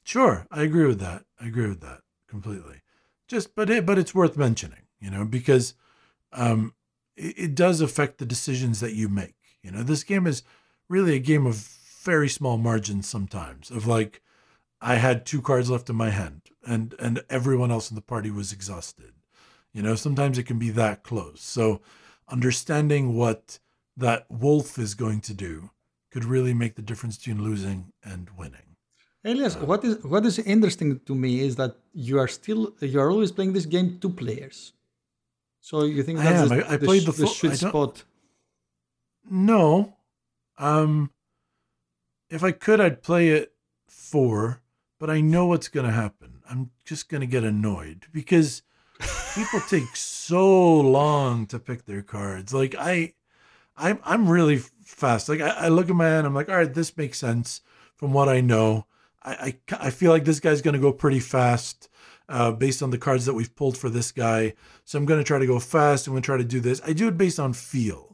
sure. 0.04 0.46
I 0.50 0.62
agree 0.62 0.86
with 0.86 1.00
that. 1.00 1.24
I 1.40 1.46
agree 1.46 1.68
with 1.68 1.80
that 1.80 2.00
completely. 2.28 2.82
Just, 3.28 3.54
but 3.54 3.68
it, 3.68 3.84
but 3.84 3.98
it's 3.98 4.14
worth 4.14 4.36
mentioning, 4.36 4.86
you 5.00 5.10
know, 5.10 5.24
because 5.24 5.74
um, 6.32 6.74
it, 7.16 7.38
it 7.38 7.54
does 7.54 7.80
affect 7.80 8.18
the 8.18 8.26
decisions 8.26 8.80
that 8.80 8.94
you 8.94 9.08
make. 9.08 9.34
You 9.62 9.70
know, 9.70 9.82
this 9.82 10.04
game 10.04 10.26
is 10.26 10.42
really 10.88 11.14
a 11.14 11.20
game 11.20 11.46
of 11.46 11.56
very 12.02 12.28
small 12.28 12.56
margins 12.56 13.06
sometimes. 13.06 13.70
Of 13.70 13.86
like, 13.86 14.22
I 14.80 14.94
had 14.94 15.26
two 15.26 15.42
cards 15.42 15.68
left 15.68 15.90
in 15.90 15.96
my 15.96 16.10
hand, 16.10 16.42
and 16.66 16.94
and 16.98 17.22
everyone 17.28 17.70
else 17.70 17.90
in 17.90 17.96
the 17.96 18.02
party 18.02 18.30
was 18.30 18.52
exhausted. 18.52 19.12
You 19.74 19.82
know, 19.82 19.94
sometimes 19.94 20.38
it 20.38 20.44
can 20.44 20.58
be 20.58 20.70
that 20.70 21.02
close. 21.02 21.42
So, 21.42 21.82
understanding 22.30 23.14
what 23.14 23.58
that 23.96 24.26
wolf 24.30 24.78
is 24.78 24.94
going 24.94 25.20
to 25.22 25.34
do 25.34 25.70
could 26.12 26.24
really 26.24 26.54
make 26.54 26.74
the 26.76 26.82
difference 26.82 27.16
between 27.18 27.42
losing 27.42 27.92
and 28.04 28.28
winning. 28.38 28.76
Elias, 29.24 29.56
what 29.56 29.84
is 29.84 30.02
what 30.04 30.24
is 30.24 30.38
interesting 30.38 31.00
to 31.00 31.14
me 31.14 31.40
is 31.40 31.56
that 31.56 31.76
you 31.92 32.18
are 32.18 32.28
still 32.28 32.72
you 32.80 33.00
are 33.00 33.10
always 33.10 33.32
playing 33.32 33.52
this 33.52 33.66
game 33.66 33.98
two 34.00 34.10
players. 34.10 34.72
So 35.60 35.82
you 35.84 36.02
think 36.02 36.20
I 36.20 36.24
that's 36.24 36.50
am. 36.50 36.58
the, 36.58 36.66
I- 36.70 36.74
I 36.74 36.76
played 36.76 37.02
the 37.02 37.12
the 37.12 37.26
full- 37.26 37.50
I 37.50 37.54
spot? 37.54 38.04
No. 39.28 39.96
Um 40.56 41.10
if 42.30 42.42
I 42.44 42.52
could 42.52 42.80
I'd 42.80 43.02
play 43.02 43.30
it 43.30 43.52
four, 43.88 44.62
but 45.00 45.10
I 45.10 45.20
know 45.20 45.46
what's 45.46 45.68
gonna 45.68 45.92
happen. 45.92 46.40
I'm 46.48 46.70
just 46.84 47.08
gonna 47.08 47.26
get 47.26 47.44
annoyed 47.44 48.06
because 48.12 48.62
people 49.34 49.60
take 49.60 49.96
so 49.96 50.80
long 50.80 51.46
to 51.46 51.58
pick 51.58 51.84
their 51.84 52.02
cards. 52.02 52.52
Like 52.52 52.74
I 52.78 53.14
I'm 53.76 53.98
I'm 54.04 54.28
really 54.28 54.58
fast. 54.84 55.28
Like 55.28 55.40
I, 55.40 55.48
I 55.48 55.68
look 55.68 55.88
at 55.88 55.96
my 55.96 56.06
hand, 56.06 56.26
I'm 56.26 56.34
like, 56.34 56.48
all 56.48 56.56
right, 56.56 56.72
this 56.72 56.96
makes 56.96 57.18
sense 57.18 57.60
from 57.96 58.12
what 58.12 58.28
I 58.28 58.40
know. 58.40 58.86
I 59.22 59.54
I, 59.70 59.76
I 59.86 59.90
feel 59.90 60.12
like 60.12 60.24
this 60.24 60.40
guy's 60.40 60.62
gonna 60.62 60.78
go 60.78 60.92
pretty 60.92 61.20
fast. 61.20 61.88
Uh, 62.30 62.52
based 62.52 62.82
on 62.82 62.90
the 62.90 62.98
cards 62.98 63.24
that 63.24 63.32
we've 63.32 63.56
pulled 63.56 63.74
for 63.74 63.88
this 63.88 64.12
guy. 64.12 64.52
So 64.84 64.98
I'm 64.98 65.06
going 65.06 65.18
to 65.18 65.24
try 65.24 65.38
to 65.38 65.46
go 65.46 65.58
fast. 65.58 66.06
I'm 66.06 66.12
going 66.12 66.20
to 66.20 66.26
try 66.26 66.36
to 66.36 66.44
do 66.44 66.60
this. 66.60 66.78
I 66.84 66.92
do 66.92 67.08
it 67.08 67.16
based 67.16 67.40
on 67.40 67.54
feel 67.54 68.08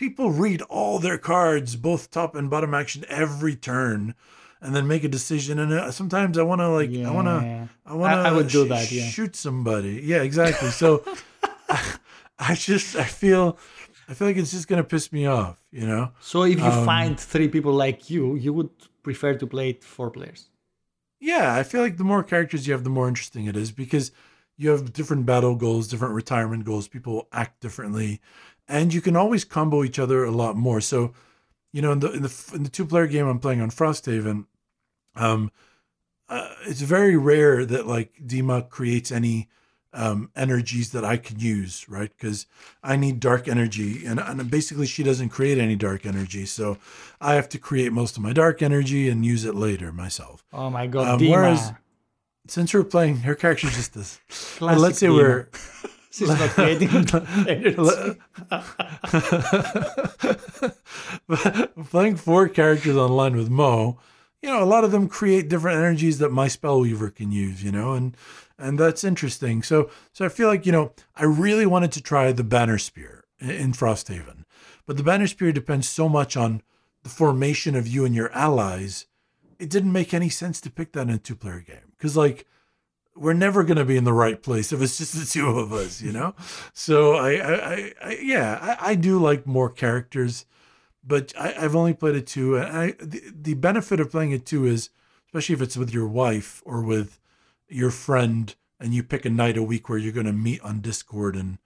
people 0.00 0.30
read 0.30 0.62
all 0.62 0.98
their 0.98 1.18
cards, 1.18 1.76
both 1.76 2.10
top 2.10 2.34
and 2.34 2.48
bottom 2.48 2.72
action, 2.72 3.04
every 3.10 3.54
turn, 3.54 4.14
and 4.60 4.74
then 4.74 4.86
make 4.86 5.04
a 5.04 5.08
decision. 5.08 5.58
And 5.58 5.72
uh, 5.72 5.90
sometimes 5.90 6.36
I 6.38 6.42
want 6.42 6.60
to 6.60 6.68
like, 6.68 6.90
I 6.90 7.10
want 7.10 7.28
to, 7.28 7.68
I 7.86 7.94
want 7.94 8.12
to, 8.12 8.18
I- 8.18 8.28
I 8.28 8.32
would 8.32 8.48
do 8.48 8.66
that, 8.68 8.90
yeah. 8.92 9.04
shoot 9.08 9.34
somebody. 9.36 10.02
Yeah, 10.04 10.22
exactly. 10.22 10.68
So 10.70 11.04
I 12.38 12.54
just, 12.54 12.96
I 12.96 13.04
feel, 13.04 13.58
I 14.08 14.14
feel 14.14 14.28
like 14.28 14.36
it's 14.36 14.50
just 14.50 14.66
gonna 14.68 14.84
piss 14.84 15.12
me 15.12 15.26
off. 15.26 15.56
You 15.70 15.86
know? 15.86 16.10
So 16.20 16.42
if 16.44 16.58
you 16.58 16.64
Um, 16.64 16.84
find 16.84 17.18
three 17.18 17.48
people 17.48 17.72
like 17.72 18.10
you, 18.10 18.34
you 18.36 18.52
would 18.52 18.70
prefer 19.02 19.34
to 19.34 19.46
play 19.46 19.70
it 19.70 19.84
four 19.84 20.10
players. 20.10 20.48
Yeah, 21.20 21.54
I 21.54 21.62
feel 21.64 21.82
like 21.82 21.96
the 21.98 22.04
more 22.04 22.22
characters 22.22 22.66
you 22.66 22.72
have, 22.72 22.82
the 22.84 22.90
more 22.90 23.06
interesting 23.08 23.44
it 23.46 23.56
is 23.56 23.70
because 23.72 24.10
you 24.56 24.70
have 24.70 24.92
different 24.92 25.26
battle 25.26 25.54
goals, 25.54 25.86
different 25.88 26.14
retirement 26.14 26.64
goals. 26.64 26.88
People 26.88 27.28
act 27.32 27.60
differently, 27.60 28.20
and 28.66 28.92
you 28.94 29.00
can 29.02 29.16
always 29.16 29.44
combo 29.44 29.84
each 29.84 29.98
other 29.98 30.24
a 30.24 30.30
lot 30.30 30.56
more. 30.56 30.80
So, 30.80 31.12
you 31.72 31.82
know, 31.82 31.92
in 31.92 32.00
the 32.00 32.10
in 32.12 32.22
the 32.22 32.50
in 32.54 32.62
the 32.62 32.68
two 32.70 32.84
player 32.86 33.06
game 33.06 33.26
I'm 33.26 33.38
playing 33.38 33.60
on 33.60 33.70
Frosthaven, 33.70 34.46
um, 35.16 35.50
uh, 36.28 36.48
it's 36.66 36.80
very 36.82 37.16
rare 37.16 37.64
that 37.66 37.86
like 37.86 38.14
Dima 38.24 38.68
creates 38.68 39.10
any 39.12 39.48
um, 39.92 40.30
energies 40.36 40.92
that 40.92 41.04
I 41.04 41.16
can 41.16 41.40
use, 41.40 41.88
right? 41.88 42.10
Because 42.16 42.46
I 42.82 42.94
need 42.96 43.18
dark 43.18 43.48
energy, 43.48 44.06
and, 44.06 44.20
and 44.20 44.48
basically 44.50 44.86
she 44.86 45.02
doesn't 45.02 45.30
create 45.30 45.58
any 45.58 45.74
dark 45.74 46.06
energy, 46.06 46.46
so 46.46 46.78
I 47.20 47.34
have 47.34 47.48
to 47.50 47.58
create 47.58 47.92
most 47.92 48.16
of 48.16 48.22
my 48.22 48.32
dark 48.32 48.62
energy 48.62 49.08
and 49.08 49.26
use 49.26 49.44
it 49.44 49.54
later 49.56 49.90
myself 49.92 50.44
Oh 50.52 50.70
my 50.70 50.86
god, 50.86 51.08
Um, 51.08 51.20
Dima. 51.20 51.30
whereas- 51.30 51.72
since 52.46 52.72
we're 52.74 52.82
playing 52.84 53.18
her 53.18 53.34
character's 53.34 53.76
just 53.76 53.94
this 53.94 54.18
let's 54.60 54.98
say 54.98 55.06
Dima. 55.08 55.14
we're 55.14 55.48
She's 56.10 56.28
not 56.28 56.50
creating 56.50 56.88
playing 61.90 62.16
four 62.16 62.48
characters 62.48 62.96
online 62.96 63.36
with 63.36 63.48
mo 63.48 63.98
you 64.42 64.48
know 64.48 64.62
a 64.62 64.64
lot 64.64 64.84
of 64.84 64.90
them 64.90 65.08
create 65.08 65.48
different 65.48 65.78
energies 65.78 66.18
that 66.18 66.30
my 66.30 66.48
spellweaver 66.48 67.14
can 67.14 67.30
use 67.30 67.62
you 67.62 67.70
know 67.70 67.92
and 67.92 68.16
and 68.58 68.78
that's 68.78 69.04
interesting. 69.04 69.62
So 69.62 69.90
so 70.12 70.24
i 70.24 70.28
feel 70.28 70.48
like 70.48 70.66
you 70.66 70.72
know 70.72 70.92
i 71.14 71.24
really 71.24 71.66
wanted 71.66 71.92
to 71.92 72.02
try 72.02 72.32
the 72.32 72.44
banner 72.44 72.78
spear 72.78 73.24
in, 73.38 73.50
in 73.50 73.72
frosthaven 73.72 74.44
but 74.86 74.96
the 74.96 75.04
banner 75.04 75.26
spear 75.26 75.52
depends 75.52 75.88
so 75.88 76.08
much 76.08 76.36
on 76.36 76.62
the 77.02 77.08
formation 77.08 77.76
of 77.76 77.86
you 77.86 78.04
and 78.04 78.14
your 78.14 78.32
allies 78.32 79.06
it 79.60 79.68
didn't 79.68 79.92
make 79.92 80.14
any 80.14 80.30
sense 80.30 80.60
to 80.62 80.70
pick 80.70 80.92
that 80.92 81.02
in 81.02 81.10
a 81.10 81.18
two 81.18 81.36
player 81.36 81.60
game. 81.60 81.92
Because 81.96 82.16
like 82.16 82.46
we're 83.16 83.32
never 83.32 83.64
going 83.64 83.76
to 83.76 83.84
be 83.84 83.96
in 83.96 84.04
the 84.04 84.12
right 84.12 84.42
place 84.42 84.72
if 84.72 84.80
it's 84.80 84.98
just 84.98 85.18
the 85.18 85.26
two 85.26 85.48
of 85.58 85.72
us, 85.72 86.00
you 86.00 86.12
know. 86.12 86.34
So 86.72 87.14
I, 87.14 87.30
I, 87.32 87.92
I, 88.02 88.18
yeah, 88.22 88.58
I, 88.60 88.90
I 88.90 88.94
do 88.94 89.18
like 89.18 89.46
more 89.46 89.68
characters, 89.70 90.46
but 91.04 91.32
I, 91.38 91.54
I've 91.58 91.76
only 91.76 91.94
played 91.94 92.16
it 92.16 92.26
two, 92.26 92.56
and 92.56 92.76
I 92.76 92.92
the, 92.98 93.22
the 93.32 93.54
benefit 93.54 94.00
of 94.00 94.10
playing 94.10 94.32
it 94.32 94.46
two 94.46 94.66
is, 94.66 94.90
especially 95.26 95.54
if 95.54 95.62
it's 95.62 95.76
with 95.76 95.92
your 95.92 96.08
wife 96.08 96.62
or 96.64 96.82
with 96.82 97.18
your 97.68 97.90
friend, 97.90 98.54
and 98.78 98.94
you 98.94 99.02
pick 99.02 99.24
a 99.24 99.30
night 99.30 99.56
a 99.56 99.62
week 99.62 99.88
where 99.88 99.98
you're 99.98 100.12
going 100.12 100.26
to 100.26 100.32
meet 100.32 100.60
on 100.62 100.80
Discord 100.80 101.36
and 101.36 101.58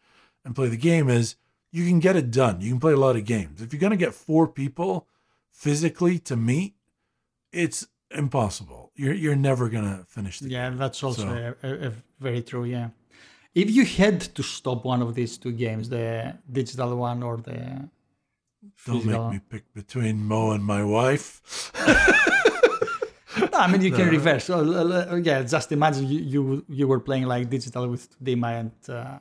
and 0.45 0.55
play 0.55 0.68
the 0.68 0.76
game, 0.76 1.09
is 1.09 1.36
you 1.70 1.86
can 1.86 1.99
get 1.99 2.16
it 2.16 2.30
done. 2.30 2.61
You 2.61 2.70
can 2.70 2.80
play 2.80 2.92
a 2.92 2.99
lot 2.99 3.16
of 3.16 3.24
games. 3.24 3.61
If 3.61 3.72
you're 3.72 3.80
going 3.80 3.90
to 3.90 3.97
get 3.97 4.14
four 4.14 4.47
people 4.47 5.09
physically 5.51 6.18
to 6.20 6.36
meet, 6.36 6.74
it's 7.53 7.86
impossible. 8.11 8.84
You're 8.97 9.14
you're 9.14 9.36
never 9.51 9.68
going 9.68 9.84
to 9.84 10.05
finish 10.05 10.38
the 10.40 10.49
Yeah, 10.49 10.68
game. 10.70 10.78
that's 10.78 11.03
also 11.03 11.22
So- 11.26 11.55
a, 11.62 11.88
a, 11.88 11.92
very 12.20 12.42
true. 12.42 12.64
Yeah. 12.64 12.88
If 13.55 13.70
you 13.70 13.84
had 13.84 14.20
to 14.36 14.42
stop 14.42 14.84
one 14.84 15.01
of 15.03 15.14
these 15.14 15.38
two 15.38 15.53
games, 15.53 15.88
the 15.88 16.34
digital 16.51 16.97
one 16.97 17.22
or 17.22 17.36
the 17.36 17.88
Don't 18.86 19.05
make 19.07 19.30
me 19.34 19.40
pick 19.49 19.64
between 19.74 20.24
Mo 20.24 20.51
and 20.53 20.64
my 20.64 20.82
wife. 20.82 21.70
I 23.53 23.66
mean, 23.70 23.80
you 23.82 23.92
can 23.92 24.09
reverse. 24.18 24.45
So, 24.45 25.16
yeah, 25.16 25.42
just 25.42 25.70
imagine 25.72 26.07
you, 26.09 26.18
you 26.32 26.64
you 26.68 26.88
were 26.88 27.01
playing 27.01 27.26
like 27.26 27.49
digital 27.51 27.88
with 27.88 28.05
Dima 28.22 28.51
and 28.61 28.72
uh, 28.88 29.18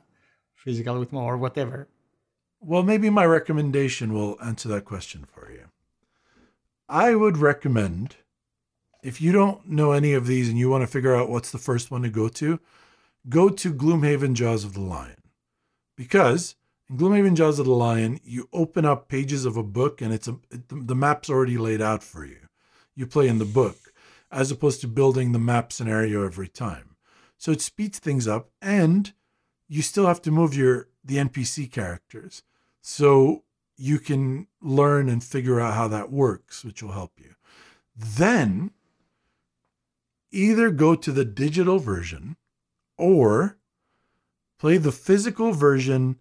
physical 0.54 0.98
with 0.98 1.12
Mo 1.12 1.20
or 1.20 1.36
whatever. 1.36 1.88
Well, 2.60 2.82
maybe 2.82 3.10
my 3.10 3.26
recommendation 3.26 4.12
will 4.12 4.36
answer 4.42 4.68
that 4.70 4.84
question 4.84 5.26
for 5.32 5.50
you. 5.50 5.66
I 6.88 7.14
would 7.14 7.36
recommend 7.36 8.16
if 9.04 9.20
you 9.20 9.32
don't 9.32 9.68
know 9.68 9.92
any 9.92 10.14
of 10.14 10.26
these 10.26 10.48
and 10.48 10.58
you 10.58 10.70
want 10.70 10.82
to 10.82 10.86
figure 10.88 11.14
out 11.14 11.28
what's 11.28 11.50
the 11.50 11.58
first 11.58 11.90
one 11.90 12.02
to 12.02 12.08
go 12.08 12.28
to, 12.28 12.58
go 13.28 13.50
to 13.50 13.72
Gloomhaven 13.72 14.32
Jaws 14.32 14.64
of 14.64 14.72
the 14.72 14.80
Lion. 14.80 15.22
Because 15.94 16.56
in 16.88 16.96
Gloomhaven 16.96 17.36
Jaws 17.36 17.58
of 17.58 17.66
the 17.66 17.72
Lion, 17.72 18.18
you 18.24 18.48
open 18.52 18.86
up 18.86 19.08
pages 19.08 19.44
of 19.44 19.58
a 19.58 19.62
book 19.62 20.00
and 20.00 20.12
it's 20.12 20.26
a, 20.26 20.38
it, 20.50 20.62
the 20.68 20.94
map's 20.94 21.28
already 21.28 21.58
laid 21.58 21.82
out 21.82 22.02
for 22.02 22.24
you. 22.24 22.48
You 22.96 23.06
play 23.06 23.28
in 23.28 23.38
the 23.38 23.44
book 23.44 23.76
as 24.32 24.50
opposed 24.50 24.80
to 24.80 24.88
building 24.88 25.32
the 25.32 25.38
map 25.38 25.70
scenario 25.70 26.24
every 26.24 26.48
time. 26.48 26.96
So 27.36 27.52
it 27.52 27.60
speeds 27.60 27.98
things 27.98 28.26
up 28.26 28.48
and 28.62 29.12
you 29.68 29.82
still 29.82 30.06
have 30.06 30.22
to 30.22 30.30
move 30.30 30.56
your 30.56 30.88
the 31.04 31.16
NPC 31.16 31.70
characters. 31.70 32.42
So 32.80 33.44
you 33.76 33.98
can 33.98 34.46
learn 34.62 35.10
and 35.10 35.22
figure 35.22 35.60
out 35.60 35.74
how 35.74 35.88
that 35.88 36.10
works, 36.10 36.64
which 36.64 36.82
will 36.82 36.92
help 36.92 37.12
you. 37.18 37.34
Then 37.94 38.70
either 40.34 40.70
go 40.70 40.94
to 40.94 41.12
the 41.12 41.24
digital 41.24 41.78
version 41.78 42.36
or 42.98 43.58
play 44.58 44.76
the 44.76 44.92
physical 44.92 45.52
version 45.52 46.16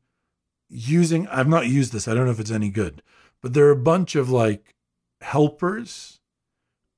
using 0.69 1.27
I've 1.27 1.47
not 1.47 1.67
used 1.67 1.93
this. 1.93 2.07
I 2.07 2.13
don't 2.13 2.25
know 2.25 2.31
if 2.31 2.39
it's 2.39 2.51
any 2.51 2.69
good, 2.69 3.01
but 3.41 3.53
there 3.53 3.67
are 3.67 3.71
a 3.71 3.75
bunch 3.75 4.15
of 4.15 4.29
like 4.29 4.75
helpers 5.21 6.19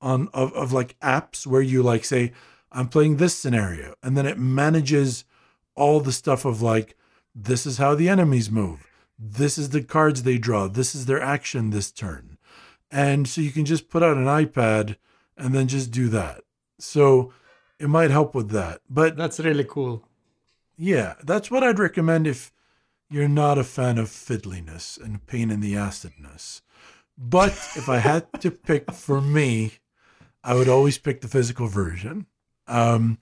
on 0.01 0.29
of, 0.33 0.53
of 0.53 0.73
like 0.73 0.99
apps 0.99 1.45
where 1.45 1.61
you 1.61 1.83
like 1.83 2.05
say 2.05 2.31
I'm 2.71 2.89
playing 2.89 3.17
this 3.17 3.35
scenario 3.35 3.95
and 4.03 4.17
then 4.17 4.25
it 4.25 4.37
manages 4.37 5.25
all 5.75 5.99
the 5.99 6.11
stuff 6.11 6.45
of 6.45 6.61
like 6.61 6.95
this 7.33 7.65
is 7.65 7.77
how 7.77 7.95
the 7.95 8.09
enemies 8.09 8.49
move. 8.49 8.87
This 9.19 9.57
is 9.57 9.69
the 9.69 9.83
cards 9.83 10.23
they 10.23 10.37
draw. 10.37 10.67
This 10.67 10.95
is 10.95 11.05
their 11.05 11.21
action 11.21 11.69
this 11.69 11.91
turn. 11.91 12.37
And 12.91 13.27
so 13.27 13.41
you 13.41 13.51
can 13.51 13.65
just 13.65 13.89
put 13.89 14.03
out 14.03 14.17
an 14.17 14.25
iPad 14.25 14.95
and 15.37 15.53
then 15.53 15.67
just 15.67 15.91
do 15.91 16.07
that. 16.09 16.44
So 16.79 17.33
it 17.79 17.87
might 17.89 18.11
help 18.11 18.35
with 18.35 18.49
that. 18.51 18.81
But 18.89 19.15
That's 19.17 19.39
really 19.39 19.63
cool. 19.65 20.03
yeah, 20.77 21.15
that's 21.23 21.49
what 21.51 21.63
I'd 21.63 21.79
recommend 21.79 22.27
if 22.27 22.51
you're 23.09 23.27
not 23.27 23.57
a 23.57 23.63
fan 23.63 23.97
of 23.97 24.07
fiddliness 24.09 24.99
and 25.01 25.25
pain 25.27 25.51
in 25.51 25.61
the 25.61 25.73
acidness. 25.73 26.61
But 27.17 27.51
if 27.75 27.87
I 27.87 27.97
had 27.99 28.27
to 28.41 28.51
pick 28.51 28.91
for 28.91 29.21
me, 29.21 29.73
I 30.43 30.53
would 30.55 30.67
always 30.67 30.97
pick 30.97 31.21
the 31.21 31.27
physical 31.27 31.67
version. 31.67 32.25
Um, 32.67 33.19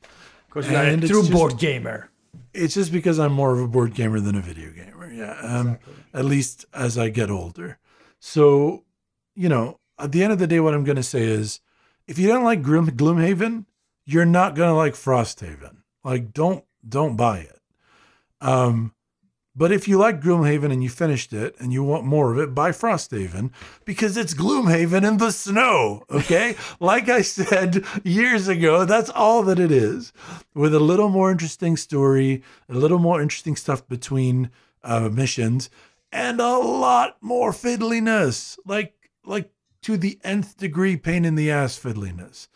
Because 0.48 0.70
you 0.70 0.76
are 0.78 0.84
a 0.86 0.98
true 0.98 1.08
just- 1.22 1.32
board 1.32 1.58
gamer. 1.58 2.10
it's 2.54 2.74
just 2.76 2.92
because 2.92 3.20
I'm 3.20 3.34
more 3.34 3.54
of 3.54 3.60
a 3.60 3.68
board 3.68 3.94
gamer 3.94 4.20
than 4.20 4.36
a 4.36 4.42
video 4.42 4.72
gamer. 4.72 5.12
Yeah. 5.12 5.34
Um, 5.42 5.78
At 6.14 6.26
least 6.26 6.66
as 6.74 6.98
I 6.98 7.10
get 7.10 7.30
older. 7.30 7.78
So, 8.20 8.84
you 9.36 9.50
know, 9.50 9.80
at 10.00 10.12
the 10.12 10.24
end 10.24 10.32
of 10.34 10.40
the 10.40 10.48
day, 10.48 10.60
what 10.60 10.74
I'm 10.74 10.84
going 10.86 10.96
to 10.96 11.04
say 11.04 11.24
is 11.24 11.60
if 12.08 12.18
you 12.20 12.28
don't 12.28 12.44
like 12.44 12.62
Gloom, 12.62 12.90
Gloomhaven, 12.92 13.66
you're 14.06 14.26
not 14.26 14.56
to 14.56 14.74
like 14.74 14.94
Frosthaven. 14.94 15.78
Like, 16.04 16.34
don't, 16.34 16.66
don't 16.88 17.16
buy 17.16 17.40
it. 17.40 17.60
Um, 18.42 18.94
but 19.56 19.72
if 19.72 19.88
you 19.88 20.00
like 20.00 20.20
Gloomhaven 20.20 20.72
and 20.72 20.84
you 20.84 20.90
finished 20.90 21.32
it 21.32 21.56
and 21.60 21.72
you 21.72 21.84
want 21.84 22.06
more 22.06 22.32
of 22.32 22.40
it, 22.40 22.56
buy 22.56 22.72
Frosthaven 22.72 23.52
because 23.86 24.18
it's 24.18 24.34
Gloomhaven 24.34 25.08
in 25.08 25.18
the 25.18 25.32
snow. 25.32 26.04
Okay. 26.10 26.56
like 26.80 27.08
I 27.08 27.22
said 27.22 27.86
years 28.04 28.48
ago, 28.48 28.84
that's 28.84 29.12
all 29.12 29.44
that 29.44 29.60
it 29.60 29.72
is 29.72 30.12
with 30.56 30.74
a 30.74 30.80
little 30.80 31.10
more 31.10 31.32
interesting 31.32 31.78
story, 31.78 32.42
a 32.68 32.74
little 32.74 32.98
more 33.00 33.22
interesting 33.22 33.56
stuff 33.56 33.88
between 33.88 34.50
uh, 34.84 35.10
missions, 35.10 35.70
and 36.12 36.40
a 36.40 36.58
lot 36.58 37.18
more 37.22 37.52
fiddliness. 37.52 38.58
Like, 38.66 38.96
like 39.24 39.52
to 39.84 39.98
the 39.98 40.20
nth 40.24 40.58
degree 40.58 40.98
pain 40.98 41.26
in 41.26 41.36
the 41.36 41.52
ass 41.52 41.78
fiddliness. 41.80 42.48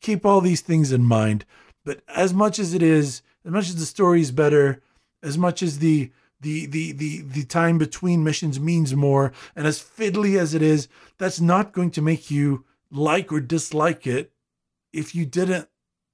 Keep 0.00 0.26
all 0.26 0.40
these 0.40 0.60
things 0.60 0.92
in 0.92 1.04
mind. 1.04 1.44
But 1.84 2.02
as 2.08 2.34
much 2.34 2.58
as 2.58 2.74
it 2.74 2.82
is, 2.82 3.22
as 3.44 3.52
much 3.52 3.68
as 3.68 3.76
the 3.76 3.86
story 3.86 4.20
is 4.20 4.32
better, 4.32 4.82
as 5.22 5.38
much 5.38 5.62
as 5.62 5.78
the 5.78 6.10
the 6.40 6.66
the 6.66 6.92
the 6.92 7.20
the 7.22 7.44
time 7.44 7.78
between 7.78 8.24
missions 8.24 8.60
means 8.60 8.94
more, 8.94 9.32
and 9.54 9.66
as 9.66 9.82
fiddly 9.82 10.38
as 10.38 10.52
it 10.52 10.62
is, 10.62 10.88
that's 11.18 11.40
not 11.40 11.72
going 11.72 11.90
to 11.92 12.02
make 12.02 12.30
you 12.30 12.64
like 12.90 13.32
or 13.32 13.40
dislike 13.40 14.06
it 14.06 14.32
if 14.92 15.14
you 15.14 15.24
didn't 15.24 15.68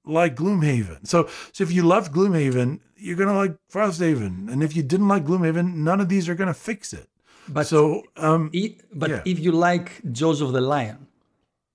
like 0.05 0.35
Gloomhaven. 0.35 1.07
So 1.07 1.27
so 1.51 1.63
if 1.63 1.71
you 1.71 1.83
loved 1.83 2.13
Gloomhaven, 2.13 2.79
you're 2.95 3.17
gonna 3.17 3.35
like 3.35 3.57
Frosthaven, 3.71 4.51
and 4.51 4.63
if 4.63 4.75
you 4.75 4.83
didn't 4.83 5.07
like 5.07 5.25
Gloomhaven, 5.25 5.75
none 5.75 5.99
of 5.99 6.09
these 6.09 6.29
are 6.29 6.35
gonna 6.35 6.53
fix 6.53 6.93
it. 6.93 7.09
But 7.47 7.67
So 7.67 8.03
um, 8.17 8.51
but 8.93 9.09
Yeah. 9.09 9.21
if 9.25 9.39
you 9.39 9.51
like 9.51 10.01
Jaws 10.11 10.41
of 10.41 10.53
the 10.53 10.61
Lion 10.61 11.07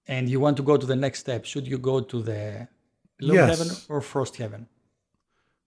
and 0.06 0.28
you 0.28 0.40
want 0.40 0.56
to 0.56 0.62
go 0.62 0.76
to 0.76 0.86
the 0.86 0.96
next 0.96 1.20
step, 1.20 1.44
should 1.44 1.66
you 1.66 1.78
go 1.78 2.00
to 2.00 2.22
the 2.22 2.68
Low 3.20 3.34
Yes. 3.34 3.58
Heaven 3.58 3.76
or 3.88 4.00
Frosthaven? 4.00 4.66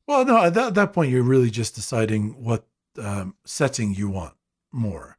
Well, 0.07 0.25
no, 0.25 0.43
at 0.43 0.53
that, 0.55 0.67
at 0.67 0.75
that 0.75 0.93
point, 0.93 1.11
you're 1.11 1.23
really 1.23 1.49
just 1.49 1.75
deciding 1.75 2.43
what 2.43 2.65
um, 2.97 3.35
setting 3.45 3.93
you 3.93 4.09
want 4.09 4.33
more. 4.71 5.17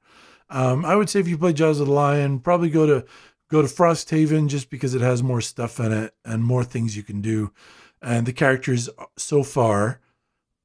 Um, 0.51 0.85
I 0.85 0.97
would 0.97 1.09
say 1.09 1.21
if 1.21 1.29
you 1.29 1.39
play 1.39 1.53
Jaws 1.53 1.81
of 1.81 1.87
the 1.87 1.93
Lion, 1.93 2.41
probably 2.41 2.69
go 2.69 2.87
to 2.87 3.05
go 3.49 3.63
to 3.63 3.69
Frosthaven 3.69 4.49
just 4.49 4.71
because 4.71 4.95
it 4.95 5.01
has 5.01 5.23
more 5.23 5.41
stuff 5.41 5.79
in 5.79 5.93
it 5.93 6.15
and 6.25 6.43
more 6.43 6.65
things 6.65 6.97
you 6.97 7.03
can 7.03 7.21
do, 7.21 7.53
and 8.03 8.27
the 8.27 8.33
characters 8.33 8.91
so 9.17 9.43
far 9.43 10.01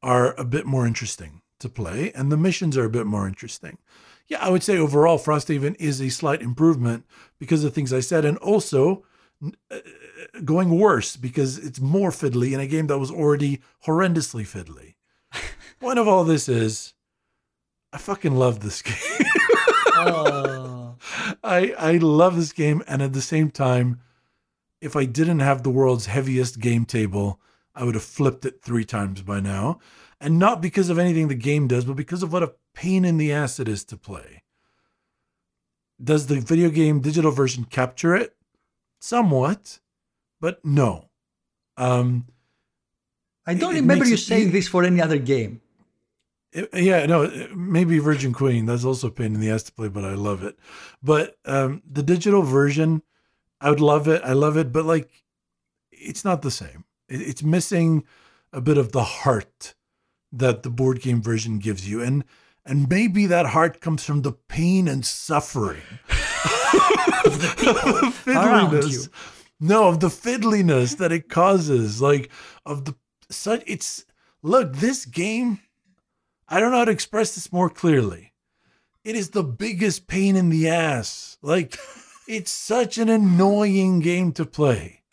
are 0.01 0.33
a 0.35 0.43
bit 0.45 0.65
more 0.65 0.87
interesting 0.87 1.41
to 1.59 1.69
play, 1.69 2.11
and 2.13 2.31
the 2.31 2.37
missions 2.37 2.77
are 2.77 2.85
a 2.85 2.89
bit 2.89 3.05
more 3.05 3.27
interesting. 3.27 3.77
Yeah, 4.27 4.39
I 4.41 4.49
would 4.49 4.63
say 4.63 4.77
overall 4.77 5.17
Frosthaven 5.17 5.75
is 5.79 6.01
a 6.01 6.09
slight 6.09 6.41
improvement 6.41 7.05
because 7.39 7.63
of 7.63 7.73
things 7.73 7.93
I 7.93 8.01
said, 8.01 8.25
and 8.25 8.37
also 8.39 9.05
uh, 9.71 9.77
going 10.43 10.77
worse 10.77 11.15
because 11.15 11.57
it's 11.57 11.79
more 11.79 12.09
fiddly 12.09 12.51
in 12.53 12.59
a 12.59 12.67
game 12.67 12.87
that 12.87 12.99
was 12.99 13.11
already 13.11 13.61
horrendously 13.85 14.43
fiddly. 14.43 14.95
Point 15.79 15.99
of 15.99 16.07
all 16.07 16.23
this 16.23 16.49
is, 16.49 16.93
I 17.93 17.97
fucking 17.99 18.35
love 18.35 18.59
this 18.59 18.81
game. 18.83 18.95
Oh, 19.95 20.95
I 21.43 21.73
I 21.77 21.97
love 21.97 22.35
this 22.35 22.51
game, 22.51 22.83
and 22.87 23.01
at 23.01 23.13
the 23.13 23.21
same 23.21 23.49
time, 23.49 24.01
if 24.81 24.95
I 24.95 25.05
didn't 25.05 25.39
have 25.39 25.63
the 25.63 25.69
world's 25.69 26.07
heaviest 26.07 26.59
game 26.59 26.85
table, 26.85 27.39
I 27.73 27.83
would 27.83 27.95
have 27.95 28.03
flipped 28.03 28.45
it 28.45 28.61
three 28.61 28.85
times 28.85 29.21
by 29.21 29.39
now, 29.39 29.79
and 30.19 30.39
not 30.39 30.61
because 30.61 30.89
of 30.89 30.97
anything 30.97 31.27
the 31.27 31.35
game 31.35 31.67
does, 31.67 31.85
but 31.85 31.95
because 31.95 32.23
of 32.23 32.31
what 32.33 32.43
a 32.43 32.53
pain 32.73 33.05
in 33.05 33.17
the 33.17 33.31
ass 33.31 33.59
it 33.59 33.67
is 33.67 33.83
to 33.85 33.97
play. 33.97 34.43
Does 36.03 36.27
the 36.27 36.39
video 36.39 36.69
game 36.69 37.01
digital 37.01 37.31
version 37.31 37.65
capture 37.65 38.15
it? 38.15 38.35
Somewhat, 38.99 39.79
but 40.39 40.63
no. 40.63 41.09
Um, 41.75 42.27
I 43.45 43.53
don't 43.53 43.73
It 43.73 43.81
remember 43.81 44.05
makes 44.05 44.09
you 44.09 44.15
it 44.15 44.19
saying 44.19 44.51
this 44.51 44.67
for 44.67 44.83
any 44.83 45.01
other 45.01 45.17
game. 45.17 45.61
It- 46.51 46.69
yeah, 46.73 47.05
no, 47.05 47.49
maybe 47.55 47.99
Virgin 47.99 48.33
Queen. 48.33 48.65
That's 48.65 48.85
also 48.85 49.07
a 49.07 49.11
pain 49.11 49.33
in 49.35 49.39
the 49.39 49.49
ass 49.49 49.63
to 49.63 49.71
play, 49.71 49.87
but 49.87 50.03
I 50.03 50.13
love 50.13 50.43
it. 50.43 50.57
But 51.01 51.37
um, 51.45 51.81
the 51.89 52.03
digital 52.03 52.41
version, 52.41 53.03
I 53.61 53.69
would 53.69 53.81
love 53.81 54.07
it. 54.07 54.21
I 54.23 54.33
love 54.33 54.57
it, 54.57 54.71
but 54.71 54.85
like, 54.85 55.23
it's 55.91 56.23
not 56.25 56.41
the 56.41 56.51
same. 56.51 56.85
It, 57.09 57.21
it's 57.21 57.43
missing 57.43 58.03
a 58.53 58.61
bit 58.61 58.77
of 58.77 58.91
the 58.91 59.03
heart 59.03 59.75
that 60.31 60.63
the 60.63 60.69
board 60.69 61.01
game 61.01 61.21
version 61.21 61.59
gives 61.59 61.89
you, 61.89 62.01
and 62.01 62.23
and 62.65 62.89
maybe 62.89 63.25
that 63.27 63.47
heart 63.47 63.79
comes 63.79 64.03
from 64.03 64.23
the 64.23 64.33
pain 64.33 64.87
and 64.87 65.05
suffering 65.05 65.81
of 67.25 67.39
the 67.39 68.33
around 68.35 68.71
fiddliness. 68.71 68.91
you. 68.91 69.11
No, 69.59 69.87
of 69.87 69.99
the 69.99 70.09
fiddliness 70.09 70.97
that 70.97 71.11
it 71.11 71.29
causes, 71.29 72.01
like 72.01 72.29
of 72.65 72.85
the 72.85 72.95
such. 73.29 73.63
It's 73.65 74.05
look 74.43 74.75
this 74.75 75.05
game. 75.05 75.59
I 76.49 76.59
don't 76.59 76.71
know 76.71 76.79
how 76.79 76.85
to 76.85 76.91
express 76.91 77.35
this 77.35 77.51
more 77.51 77.69
clearly. 77.69 78.33
It 79.03 79.15
is 79.15 79.29
the 79.29 79.43
biggest 79.43 80.07
pain 80.07 80.35
in 80.35 80.49
the 80.49 80.67
ass. 80.67 81.37
Like, 81.41 81.77
it's 82.27 82.51
such 82.51 82.97
an 82.97 83.09
annoying 83.09 83.99
game 83.99 84.33
to 84.33 84.45
play. 84.45 85.03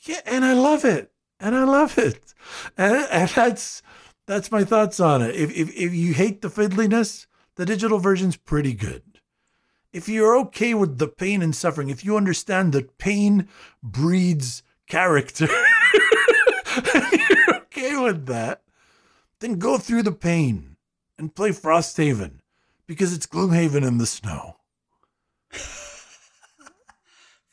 Yeah, 0.00 0.20
and 0.26 0.44
I 0.44 0.52
love 0.52 0.84
it. 0.84 1.10
And 1.40 1.54
I 1.54 1.64
love 1.64 1.98
it. 1.98 2.34
And, 2.76 3.06
and 3.10 3.30
that's 3.30 3.82
that's 4.26 4.50
my 4.50 4.64
thoughts 4.64 5.00
on 5.00 5.22
it. 5.22 5.34
If, 5.34 5.50
if 5.50 5.74
if 5.74 5.94
you 5.94 6.14
hate 6.14 6.42
the 6.42 6.48
fiddliness, 6.48 7.26
the 7.56 7.66
digital 7.66 7.98
version's 7.98 8.36
pretty 8.36 8.74
good. 8.74 9.02
If 9.92 10.08
you're 10.08 10.38
okay 10.38 10.74
with 10.74 10.98
the 10.98 11.08
pain 11.08 11.42
and 11.42 11.54
suffering, 11.54 11.90
if 11.90 12.04
you 12.04 12.16
understand 12.16 12.72
that 12.72 12.98
pain 12.98 13.48
breeds 13.82 14.62
character, 14.88 15.48
you're 16.94 17.56
okay 17.56 17.96
with 17.98 18.26
that, 18.26 18.62
then 19.40 19.58
go 19.58 19.76
through 19.76 20.04
the 20.04 20.12
pain 20.12 20.76
and 21.18 21.34
play 21.34 21.50
Frosthaven 21.50 22.38
because 22.86 23.12
it's 23.12 23.26
Gloomhaven 23.26 23.86
in 23.86 23.98
the 23.98 24.06
snow. 24.06 24.56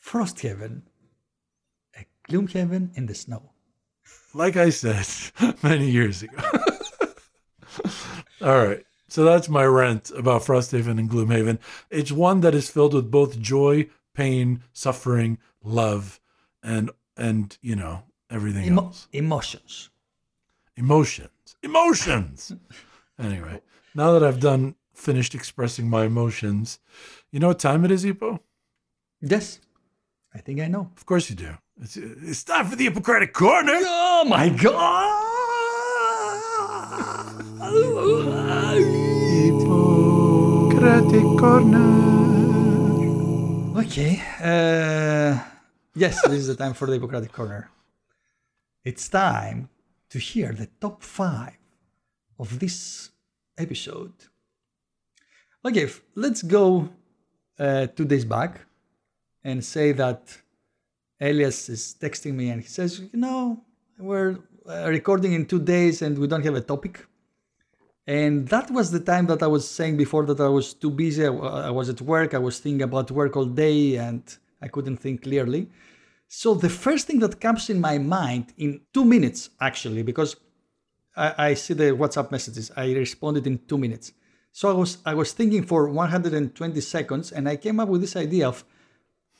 Frosthaven, 0.02 0.82
a 1.94 2.06
Gloomhaven 2.28 2.96
in 2.96 3.06
the 3.06 3.14
snow. 3.14 3.50
Like 4.34 4.56
I 4.56 4.70
said 4.70 5.06
many 5.62 5.90
years 5.90 6.22
ago. 6.22 6.38
All 8.42 8.66
right. 8.66 8.84
So 9.08 9.24
that's 9.24 9.48
my 9.48 9.64
rant 9.64 10.10
about 10.16 10.42
Frosthaven 10.42 10.98
and 10.98 11.10
Gloomhaven. 11.10 11.58
It's 11.90 12.12
one 12.12 12.40
that 12.42 12.54
is 12.54 12.70
filled 12.70 12.94
with 12.94 13.10
both 13.10 13.40
joy, 13.40 13.88
pain, 14.14 14.62
suffering, 14.72 15.38
love, 15.64 16.20
and 16.62 16.90
and 17.16 17.58
you 17.60 17.74
know 17.74 18.04
everything 18.30 18.66
Emo- 18.66 18.84
else. 18.86 19.08
emotions. 19.12 19.90
Emotions, 20.76 21.56
emotions. 21.62 22.52
anyway, 23.18 23.60
now 23.94 24.12
that 24.12 24.22
I've 24.22 24.40
done 24.40 24.76
finished 24.94 25.34
expressing 25.34 25.90
my 25.90 26.04
emotions, 26.04 26.78
you 27.32 27.40
know 27.40 27.48
what 27.48 27.58
time 27.58 27.84
it 27.84 27.90
is, 27.90 28.04
Ippo? 28.04 28.38
Yes, 29.20 29.58
I 30.32 30.38
think 30.38 30.60
I 30.60 30.68
know. 30.68 30.90
Of 30.96 31.04
course 31.04 31.28
you 31.28 31.36
do. 31.36 31.58
It's, 31.82 31.96
it's 31.96 32.44
time 32.44 32.66
for 32.66 32.76
the 32.76 32.88
Ippokratic 32.88 33.32
Corner. 33.32 33.72
Oh 33.72 34.24
my 34.28 34.50
god! 34.50 35.30
Ippokratic 39.48 41.38
Corner. 41.38 42.10
Okay. 43.80 44.22
Uh, 44.38 45.38
yes, 45.94 46.20
this 46.24 46.40
is 46.40 46.48
the 46.48 46.54
time 46.54 46.74
for 46.74 46.86
the 46.86 46.98
Ippokratic 46.98 47.32
Corner. 47.32 47.70
It's 48.84 49.08
time 49.08 49.70
to 50.10 50.18
hear 50.18 50.52
the 50.52 50.68
top 50.82 51.02
five 51.02 51.56
of 52.38 52.58
this 52.58 53.08
episode. 53.56 54.12
Okay, 55.64 55.88
let's 56.14 56.42
go 56.42 56.90
uh, 57.58 57.86
two 57.86 58.04
days 58.04 58.26
back 58.26 58.60
and 59.42 59.64
say 59.64 59.92
that 59.92 60.36
Elias 61.20 61.68
is 61.68 61.96
texting 62.00 62.34
me 62.34 62.50
and 62.50 62.62
he 62.62 62.68
says, 62.68 63.00
you 63.00 63.18
know, 63.18 63.62
we're 63.98 64.38
uh, 64.68 64.88
recording 64.88 65.32
in 65.32 65.44
two 65.46 65.60
days 65.60 66.02
and 66.02 66.18
we 66.18 66.26
don't 66.26 66.44
have 66.44 66.54
a 66.54 66.60
topic. 66.60 67.06
And 68.06 68.48
that 68.48 68.70
was 68.70 68.90
the 68.90 69.00
time 69.00 69.26
that 69.26 69.42
I 69.42 69.46
was 69.46 69.68
saying 69.68 69.96
before 69.96 70.24
that 70.26 70.40
I 70.40 70.48
was 70.48 70.72
too 70.74 70.90
busy. 70.90 71.26
I, 71.26 71.70
was 71.70 71.88
at 71.88 72.00
work. 72.00 72.34
I 72.34 72.38
was 72.38 72.58
thinking 72.58 72.82
about 72.82 73.10
work 73.10 73.36
all 73.36 73.44
day 73.44 73.96
and 73.96 74.22
I 74.62 74.68
couldn't 74.68 74.96
think 74.96 75.22
clearly. 75.22 75.68
So 76.26 76.54
the 76.54 76.68
first 76.68 77.06
thing 77.06 77.18
that 77.20 77.40
comes 77.40 77.68
in 77.68 77.80
my 77.80 77.98
mind 77.98 78.52
in 78.56 78.80
two 78.94 79.04
minutes, 79.04 79.50
actually, 79.60 80.02
because 80.02 80.36
I, 81.16 81.50
I 81.50 81.54
see 81.54 81.74
the 81.74 81.90
WhatsApp 81.92 82.30
messages, 82.30 82.70
I 82.76 82.92
responded 82.92 83.46
in 83.46 83.58
two 83.66 83.78
minutes. 83.78 84.12
So 84.52 84.70
I 84.70 84.74
was 84.74 84.98
I 85.06 85.14
was 85.14 85.32
thinking 85.32 85.64
for 85.64 85.88
120 85.88 86.80
seconds, 86.80 87.30
and 87.30 87.48
I 87.48 87.56
came 87.56 87.78
up 87.78 87.88
with 87.88 88.00
this 88.00 88.16
idea 88.16 88.48
of 88.48 88.64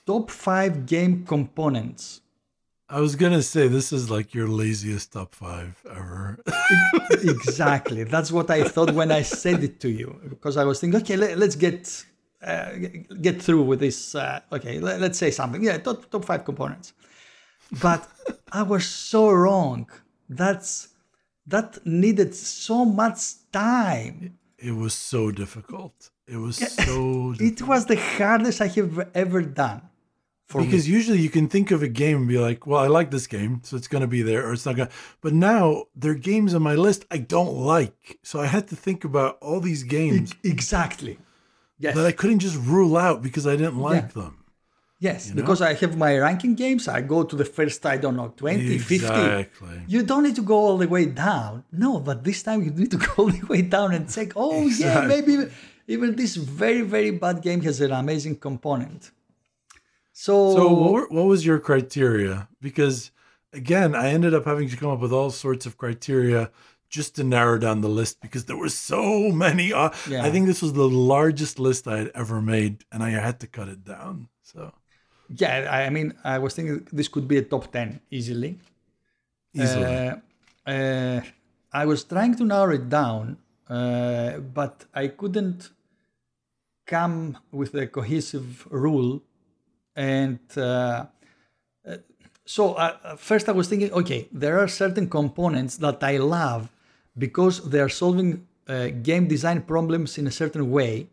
top 0.07 0.30
five 0.30 0.86
game 0.86 1.24
components. 1.26 2.20
I 2.88 3.01
was 3.01 3.14
gonna 3.14 3.42
say 3.42 3.68
this 3.68 3.92
is 3.92 4.11
like 4.11 4.34
your 4.34 4.48
laziest 4.48 5.12
top 5.12 5.34
five 5.34 5.80
ever. 5.88 6.40
exactly. 7.12 8.03
That's 8.03 8.32
what 8.32 8.51
I 8.51 8.64
thought 8.64 8.90
when 8.92 9.12
I 9.12 9.22
said 9.22 9.62
it 9.62 9.78
to 9.80 9.88
you, 9.88 10.18
because 10.28 10.57
I 10.57 10.64
was 10.64 10.80
thinking, 10.80 11.01
okay, 11.01 11.16
let, 11.16 11.40
us 11.40 11.55
get 11.55 12.05
uh, 12.42 12.70
get 13.20 13.40
through 13.40 13.62
with 13.62 13.78
this. 13.78 14.14
Uh, 14.16 14.40
okay, 14.51 14.80
let, 14.80 15.01
us 15.03 15.18
say 15.18 15.30
something. 15.30 15.62
Yeah, 15.62 15.78
top 15.78 16.11
top 16.11 16.24
five 16.24 16.44
components. 16.44 16.92
But 17.80 18.09
I 18.51 18.62
was 18.64 18.86
so 18.86 19.30
wrong. 19.30 19.88
That's 20.28 20.88
that 21.46 21.78
needed 21.86 22.34
so 22.34 22.84
much 22.84 23.20
time. 23.53 24.38
it 24.59 24.72
was 24.72 24.94
so 24.94 25.30
difficult. 25.30 26.11
It 26.26 26.36
was 26.36 26.57
so 26.57 27.34
It 27.38 27.62
was 27.62 27.86
the 27.86 27.96
hardest 27.96 28.61
I 28.61 28.68
have 28.68 29.11
ever 29.14 29.42
done. 29.42 29.82
Because 30.53 30.88
me. 30.88 30.94
usually 30.94 31.18
you 31.20 31.30
can 31.30 31.48
think 31.48 31.70
of 31.70 31.82
a 31.82 31.88
game 31.88 32.16
and 32.18 32.28
be 32.28 32.38
like, 32.38 32.66
"Well, 32.66 32.80
I 32.80 32.88
like 32.88 33.11
this 33.11 33.26
game, 33.26 33.61
so 33.64 33.76
it's 33.76 33.88
going 33.88 34.03
to 34.03 34.09
be 34.09 34.22
there," 34.22 34.46
or 34.46 34.53
it's 34.53 34.66
not 34.66 34.76
going. 34.76 34.88
to 34.88 34.94
But 35.20 35.32
now 35.32 35.84
there 35.94 36.12
are 36.12 36.16
games 36.16 36.55
on 36.55 36.62
my 36.62 36.74
list 36.74 37.05
I 37.11 37.18
don't 37.18 37.55
like, 37.55 38.18
so 38.22 38.40
I 38.40 38.46
had 38.46 38.68
to 38.68 38.76
think 38.76 39.05
about 39.05 39.38
all 39.40 39.61
these 39.61 39.82
games 39.82 40.34
exactly. 40.44 41.18
Yes. 41.78 41.94
that 41.94 42.05
I 42.05 42.12
couldn't 42.12 42.40
just 42.40 42.57
rule 42.57 42.96
out 42.96 43.22
because 43.22 43.46
I 43.46 43.57
didn't 43.57 43.78
like 43.78 44.14
Yeah. 44.14 44.22
them. 44.22 44.36
Yes, 44.98 45.28
know? 45.30 45.36
because 45.36 45.62
I 45.62 45.72
have 45.72 45.96
my 45.96 46.18
ranking 46.18 46.55
games. 46.55 46.86
I 46.86 47.01
go 47.01 47.22
to 47.22 47.34
the 47.34 47.46
first, 47.46 47.86
I 47.86 47.96
don't 47.96 48.16
know, 48.16 48.34
20, 48.36 48.76
50. 48.78 48.94
Exactly. 48.96 49.80
You 49.88 50.03
don't 50.03 50.24
need 50.24 50.36
to 50.36 50.42
go 50.42 50.57
all 50.57 50.76
the 50.76 50.86
way 50.88 51.07
down. 51.07 51.64
No, 51.72 52.01
but 52.01 52.22
this 52.22 52.42
time 52.42 52.62
you 52.62 52.70
need 52.70 52.90
to 52.90 52.98
go 53.07 53.11
all 53.16 53.30
the 53.30 53.46
way 53.46 53.62
down 53.62 53.94
and 53.94 54.11
check, 54.12 54.32
oh, 54.36 54.66
yeah, 54.66 55.07
maybe 55.07 55.48
even 55.88 56.16
this 56.16 56.36
very, 56.36 56.82
very 56.82 57.12
bad 57.12 57.40
game 57.40 57.62
has 57.62 57.80
an 57.80 57.92
amazing 57.92 58.36
component. 58.36 59.11
So, 60.21 60.55
So 60.55 60.68
what, 60.68 60.93
were, 60.93 61.09
what 61.09 61.27
was 61.33 61.47
your 61.47 61.59
criteria? 61.59 62.47
Because 62.61 63.11
again, 63.55 63.95
I 63.95 64.11
ended 64.11 64.35
up 64.35 64.45
having 64.45 64.68
to 64.68 64.77
come 64.77 64.91
up 64.91 65.01
with 65.01 65.14
all 65.14 65.31
sorts 65.31 65.64
of 65.64 65.79
criteria 65.79 66.51
just 66.91 67.16
to 67.16 67.25
narrow 67.25 67.57
down 67.57 67.81
the 67.81 67.89
list 67.89 68.21
because 68.21 68.45
there 68.45 68.61
were 68.64 68.75
so 68.93 69.03
many. 69.45 69.73
Uh, 69.73 69.89
Yeah. 70.07 70.27
I 70.27 70.31
think 70.31 70.45
this 70.47 70.61
was 70.61 70.75
the 70.75 70.91
largest 71.14 71.59
list 71.59 71.89
I 71.89 71.97
had 72.03 72.11
ever 72.14 72.43
made, 72.43 72.85
and 72.93 73.03
I 73.03 73.11
had 73.29 73.41
to 73.41 73.47
cut 73.47 73.68
it 73.68 73.83
down. 73.83 74.29
So 74.43 74.61
yeah, 75.43 75.55
I 75.77 75.79
I 75.87 75.91
mean, 75.97 76.09
I 76.35 76.37
was 76.45 76.53
thinking 76.57 76.87
this 76.99 77.09
could 77.09 77.27
be 77.27 77.39
a 77.39 77.43
top 77.53 77.64
10 77.73 78.01
easily. 78.11 78.53
easily, 79.55 79.87
Uh, 79.87 80.16
uh, 80.75 81.21
I 81.73 81.87
was 81.87 82.05
trying 82.05 82.35
to 82.41 82.45
narrow 82.45 82.75
it 82.75 82.87
down, 82.91 83.25
uh, 83.71 84.33
but 84.59 84.85
I 84.93 85.05
couldn't 85.21 85.71
come 86.85 87.39
with 87.61 87.73
a 87.75 87.87
cohesive 87.87 88.66
rule. 88.71 89.23
And 90.01 90.40
uh, 90.57 91.07
uh, 91.86 91.96
so 92.46 92.62
uh, 92.74 93.16
first 93.16 93.51
I 93.51 93.53
was 93.53 93.68
thinking, 93.68 93.92
okay, 93.92 94.28
there 94.32 94.59
are 94.59 94.68
certain 94.68 95.07
components 95.11 95.76
that 95.76 96.03
I 96.03 96.16
love 96.16 96.62
because 97.18 97.68
they 97.68 97.80
are 97.80 97.90
solving 97.90 98.46
uh, 98.66 98.88
game 99.03 99.28
design 99.28 99.61
problems 99.61 100.16
in 100.16 100.26
a 100.26 100.30
certain 100.30 100.70
way 100.70 101.08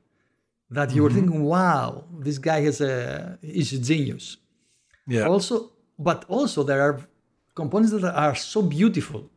that 0.69 0.95
you 0.95 1.03
were 1.03 1.09
thinking, 1.17 1.43
wow, 1.43 2.05
this 2.17 2.37
guy 2.37 2.61
has 2.61 2.79
a 2.79 3.37
is 3.41 3.73
a 3.73 3.79
genius. 3.79 4.37
Yeah, 5.05 5.27
also 5.27 5.55
but 5.99 6.23
also 6.29 6.63
there 6.63 6.81
are 6.87 6.95
components 7.55 7.91
that 7.91 8.05
are 8.25 8.35
so 8.35 8.61
beautiful. 8.61 9.29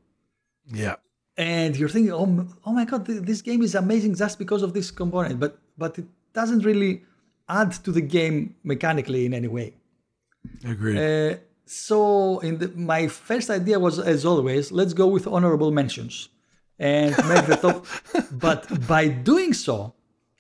Yeah, 0.73 0.97
and 1.37 1.77
you're 1.77 1.89
thinking 1.89 2.13
oh, 2.13 2.47
oh 2.67 2.73
my 2.73 2.85
god 2.85 3.07
this 3.07 3.41
game 3.43 3.63
is 3.63 3.75
amazing 3.75 4.15
just 4.15 4.39
because 4.39 4.63
of 4.63 4.75
this 4.75 4.91
component 4.91 5.41
but 5.41 5.53
but 5.79 5.99
it 5.99 6.07
doesn't 6.39 6.63
really 6.71 7.03
add 7.59 7.73
to 7.85 7.91
the 7.93 8.01
game 8.01 8.55
mechanically 8.63 9.27
in 9.27 9.35
any 9.35 9.49
way 9.49 9.75
agreed. 10.65 10.99
uh, 10.99 11.37
so 11.67 12.39
in 12.41 12.59
the, 12.59 12.69
my 12.93 13.07
first 13.07 13.51
idea 13.51 13.79
was 13.79 13.99
as 13.99 14.25
always 14.25 14.73
let's 14.73 14.93
go 14.93 15.07
with 15.07 15.27
honorable 15.27 15.71
mentions 15.71 16.29
and 16.79 17.11
make 17.29 17.47
the 17.47 17.59
top 17.67 17.87
but 18.47 18.61
by 18.87 19.07
doing 19.09 19.53
so 19.53 19.95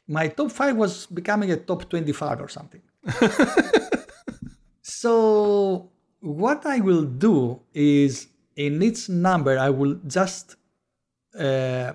my 0.08 0.26
top 0.28 0.50
5 0.50 0.76
was 0.76 1.06
becoming 1.06 1.50
a 1.52 1.56
top 1.56 1.88
25 1.88 2.40
or 2.40 2.48
something 2.48 2.82
so 4.82 5.90
what 6.20 6.66
i 6.66 6.80
will 6.80 7.04
do 7.04 7.60
is 7.74 8.28
in 8.56 8.82
each 8.82 9.08
number 9.08 9.58
i 9.58 9.70
will 9.70 9.94
just 10.06 10.56
uh, 11.38 11.92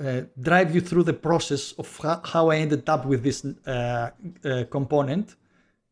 uh, 0.00 0.22
drive 0.40 0.74
you 0.74 0.80
through 0.80 1.04
the 1.04 1.12
process 1.28 1.72
of 1.72 1.88
ho- 1.96 2.20
how 2.24 2.50
i 2.50 2.56
ended 2.56 2.88
up 2.88 3.04
with 3.04 3.22
this 3.22 3.44
uh, 3.44 4.10
uh, 4.44 4.64
component. 4.70 5.36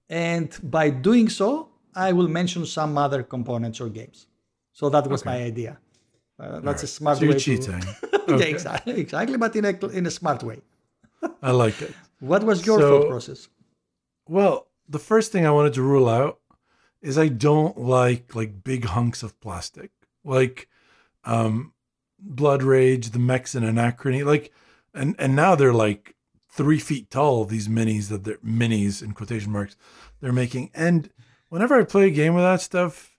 And 0.09 0.49
by 0.63 0.91
doing 0.91 1.29
so 1.29 1.49
i 1.95 2.13
will 2.13 2.29
mention 2.29 2.65
some 2.67 2.97
other 2.99 3.23
components 3.23 3.81
or 3.81 3.89
games. 3.89 4.27
So 4.73 4.89
that 4.91 5.07
was 5.09 5.25
my 5.25 5.39
idea. 5.53 5.79
Uh, 6.39 6.61
that's 6.61 6.83
a 6.83 6.87
smart 6.87 7.17
so 7.19 7.25
you're 7.25 7.33
way 7.33 7.39
cheating. 7.39 7.81
to 7.81 8.21
yeah, 8.41 8.45
exactly, 8.55 8.95
exactly 9.01 9.37
but 9.39 9.57
in 9.57 9.65
a, 9.65 9.75
in 9.99 10.05
a 10.07 10.11
smart 10.11 10.43
way. 10.43 10.59
I 11.43 11.51
like 11.53 11.81
it. 11.83 11.93
what 12.21 12.43
was 12.45 12.67
your 12.67 12.79
So- 12.81 12.89
thought 13.01 13.09
process? 13.11 13.49
Well, 14.29 14.67
the 14.89 14.99
first 14.99 15.33
thing 15.33 15.47
I 15.47 15.51
wanted 15.51 15.75
to 15.75 15.83
rule 15.83 16.09
out 16.09 16.41
is 17.01 17.17
I 17.19 17.29
don't 17.29 17.79
like 17.79 18.35
like 18.35 18.63
big 18.65 18.85
hunks 18.85 19.23
of 19.23 19.41
plastic, 19.41 19.91
like 20.25 20.69
um, 21.25 21.73
Blood 22.19 22.63
Rage, 22.63 23.11
the 23.11 23.19
Mechs 23.19 23.55
and 23.55 23.65
Anachrony, 23.65 24.25
like, 24.25 24.53
and 24.95 25.15
and 25.19 25.37
now 25.37 25.55
they're 25.55 25.73
like 25.73 26.15
three 26.49 26.79
feet 26.79 27.11
tall. 27.11 27.45
These 27.45 27.69
minis 27.69 28.09
that 28.09 28.25
they're 28.25 28.39
minis 28.39 29.03
in 29.03 29.13
quotation 29.13 29.53
marks 29.53 29.77
they're 30.21 30.33
making, 30.33 30.71
and 30.75 31.11
whenever 31.49 31.79
I 31.79 31.85
play 31.85 32.07
a 32.07 32.11
game 32.11 32.35
with 32.35 32.45
that 32.45 32.61
stuff, 32.61 33.17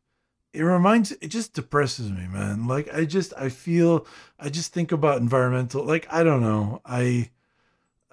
it 0.53 0.63
reminds 0.63 1.11
it 1.13 1.27
just 1.27 1.53
depresses 1.53 2.11
me, 2.11 2.27
man. 2.27 2.67
Like 2.67 2.93
I 2.93 3.05
just 3.05 3.33
I 3.37 3.49
feel 3.49 4.07
I 4.39 4.49
just 4.49 4.73
think 4.73 4.91
about 4.91 5.21
environmental, 5.21 5.83
like 5.83 6.07
I 6.11 6.23
don't 6.23 6.41
know, 6.41 6.81
I 6.85 7.29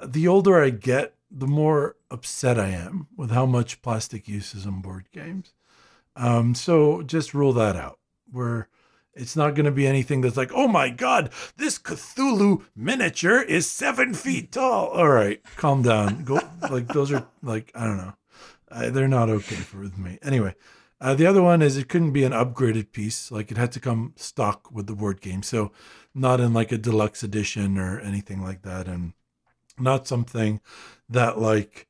the 0.05 0.29
older 0.29 0.63
I 0.63 0.71
get, 0.71 1.15
the 1.31 1.47
more 1.47 1.97
upset 2.11 2.59
I 2.59 2.69
am 2.69 3.09
with 3.17 3.31
how 3.31 3.47
much 3.47 3.83
plastic 3.83 4.29
use 4.29 4.55
is 4.55 4.67
on 4.67 4.81
board 4.81 5.07
games. 5.13 5.55
Um, 6.17 6.55
so 6.55 7.03
just 7.03 7.35
rule 7.35 7.53
that 7.55 7.77
out. 7.77 7.99
Where 8.31 8.69
it's 9.17 9.37
not 9.37 9.55
going 9.55 9.67
to 9.67 9.71
be 9.71 9.87
anything 9.87 10.21
that's 10.21 10.37
like, 10.37 10.53
oh 10.55 10.69
my 10.69 10.91
God, 10.91 11.31
this 11.57 11.79
Cthulhu 11.79 12.65
miniature 12.75 13.41
is 13.41 13.71
seven 13.71 14.15
feet 14.15 14.53
tall. 14.53 14.89
All 14.89 15.09
right, 15.09 15.41
calm 15.57 15.83
down. 15.83 16.25
Go 16.25 16.41
like 16.71 16.89
those 16.89 17.13
are 17.13 17.27
like 17.43 17.71
I 17.75 17.87
don't 17.87 17.97
know, 17.97 18.15
uh, 18.71 18.91
they're 18.91 19.09
not 19.09 19.31
okay 19.31 19.57
for 19.57 19.79
with 19.79 19.99
me. 19.99 20.19
Anyway, 20.23 20.55
uh, 21.01 21.15
the 21.15 21.27
other 21.27 21.43
one 21.43 21.63
is 21.63 21.77
it 21.77 21.89
couldn't 21.89 22.13
be 22.13 22.25
an 22.25 22.33
upgraded 22.33 22.93
piece. 22.93 23.31
Like 23.31 23.51
it 23.51 23.57
had 23.57 23.73
to 23.73 23.81
come 23.81 24.15
stock 24.17 24.71
with 24.73 24.87
the 24.87 24.95
board 24.95 25.21
game, 25.21 25.43
so 25.43 25.73
not 26.15 26.41
in 26.41 26.53
like 26.53 26.73
a 26.73 26.79
deluxe 26.79 27.23
edition 27.23 27.79
or 27.79 28.01
anything 28.01 28.43
like 28.43 28.63
that, 28.63 28.89
and 28.89 29.13
not 29.79 30.07
something 30.07 30.61
that 31.09 31.39
like, 31.39 31.89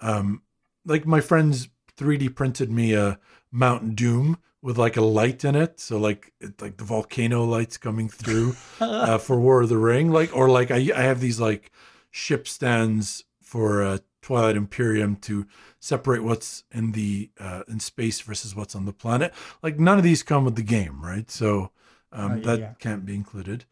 um, 0.00 0.42
like 0.84 1.06
my 1.06 1.20
friends 1.20 1.68
3D 1.96 2.34
printed 2.34 2.70
me 2.70 2.94
a 2.94 3.18
Mount 3.50 3.94
Doom 3.96 4.38
with 4.64 4.78
like 4.78 4.96
a 4.96 5.02
light 5.02 5.44
in 5.44 5.54
it, 5.54 5.78
so 5.78 5.98
like 5.98 6.32
it, 6.40 6.60
like 6.62 6.78
the 6.78 6.84
volcano 6.84 7.44
lights 7.44 7.76
coming 7.76 8.08
through 8.08 8.56
uh, 8.80 9.18
for 9.18 9.38
War 9.38 9.60
of 9.62 9.68
the 9.68 9.76
Ring, 9.76 10.10
like 10.10 10.34
or 10.34 10.48
like 10.48 10.70
I 10.70 10.90
I 10.96 11.02
have 11.02 11.20
these 11.20 11.38
like 11.38 11.70
ship 12.10 12.48
stands 12.48 13.24
for 13.42 13.82
uh, 13.82 13.98
Twilight 14.22 14.56
Imperium 14.56 15.16
to 15.16 15.46
separate 15.80 16.24
what's 16.24 16.64
in 16.72 16.92
the 16.92 17.30
uh, 17.38 17.64
in 17.68 17.78
space 17.78 18.22
versus 18.22 18.56
what's 18.56 18.74
on 18.74 18.86
the 18.86 18.92
planet. 18.94 19.34
Like 19.62 19.78
none 19.78 19.98
of 19.98 20.04
these 20.04 20.22
come 20.22 20.46
with 20.46 20.56
the 20.56 20.62
game, 20.62 21.04
right? 21.04 21.30
So 21.30 21.70
um, 22.10 22.32
Oh, 22.32 22.34
yeah, 22.36 22.46
that 22.46 22.58
yeah. 22.60 22.72
can't 22.78 23.04
be 23.04 23.14
included. 23.14 23.66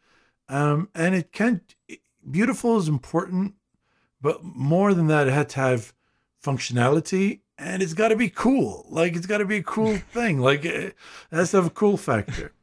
Um, 0.47 0.89
and 0.93 1.15
it 1.15 1.31
can't. 1.31 1.73
Beautiful 2.29 2.77
is 2.77 2.87
important, 2.87 3.55
but 4.21 4.43
more 4.43 4.93
than 4.93 5.07
that, 5.07 5.27
it 5.27 5.33
had 5.33 5.49
to 5.49 5.59
have 5.59 5.93
functionality 6.43 7.39
and 7.57 7.81
it's 7.81 7.93
got 7.93 8.09
to 8.09 8.15
be 8.15 8.29
cool. 8.29 8.85
Like 8.89 9.15
it's 9.15 9.25
got 9.25 9.39
to 9.39 9.45
be 9.45 9.57
a 9.57 9.63
cool 9.63 9.97
thing. 10.13 10.39
Like 10.39 10.65
eh, 10.65 10.69
it 10.87 10.95
has 11.31 11.51
to 11.51 11.57
have 11.57 11.67
a 11.67 11.71
cool 11.71 11.97
factor. 11.97 12.53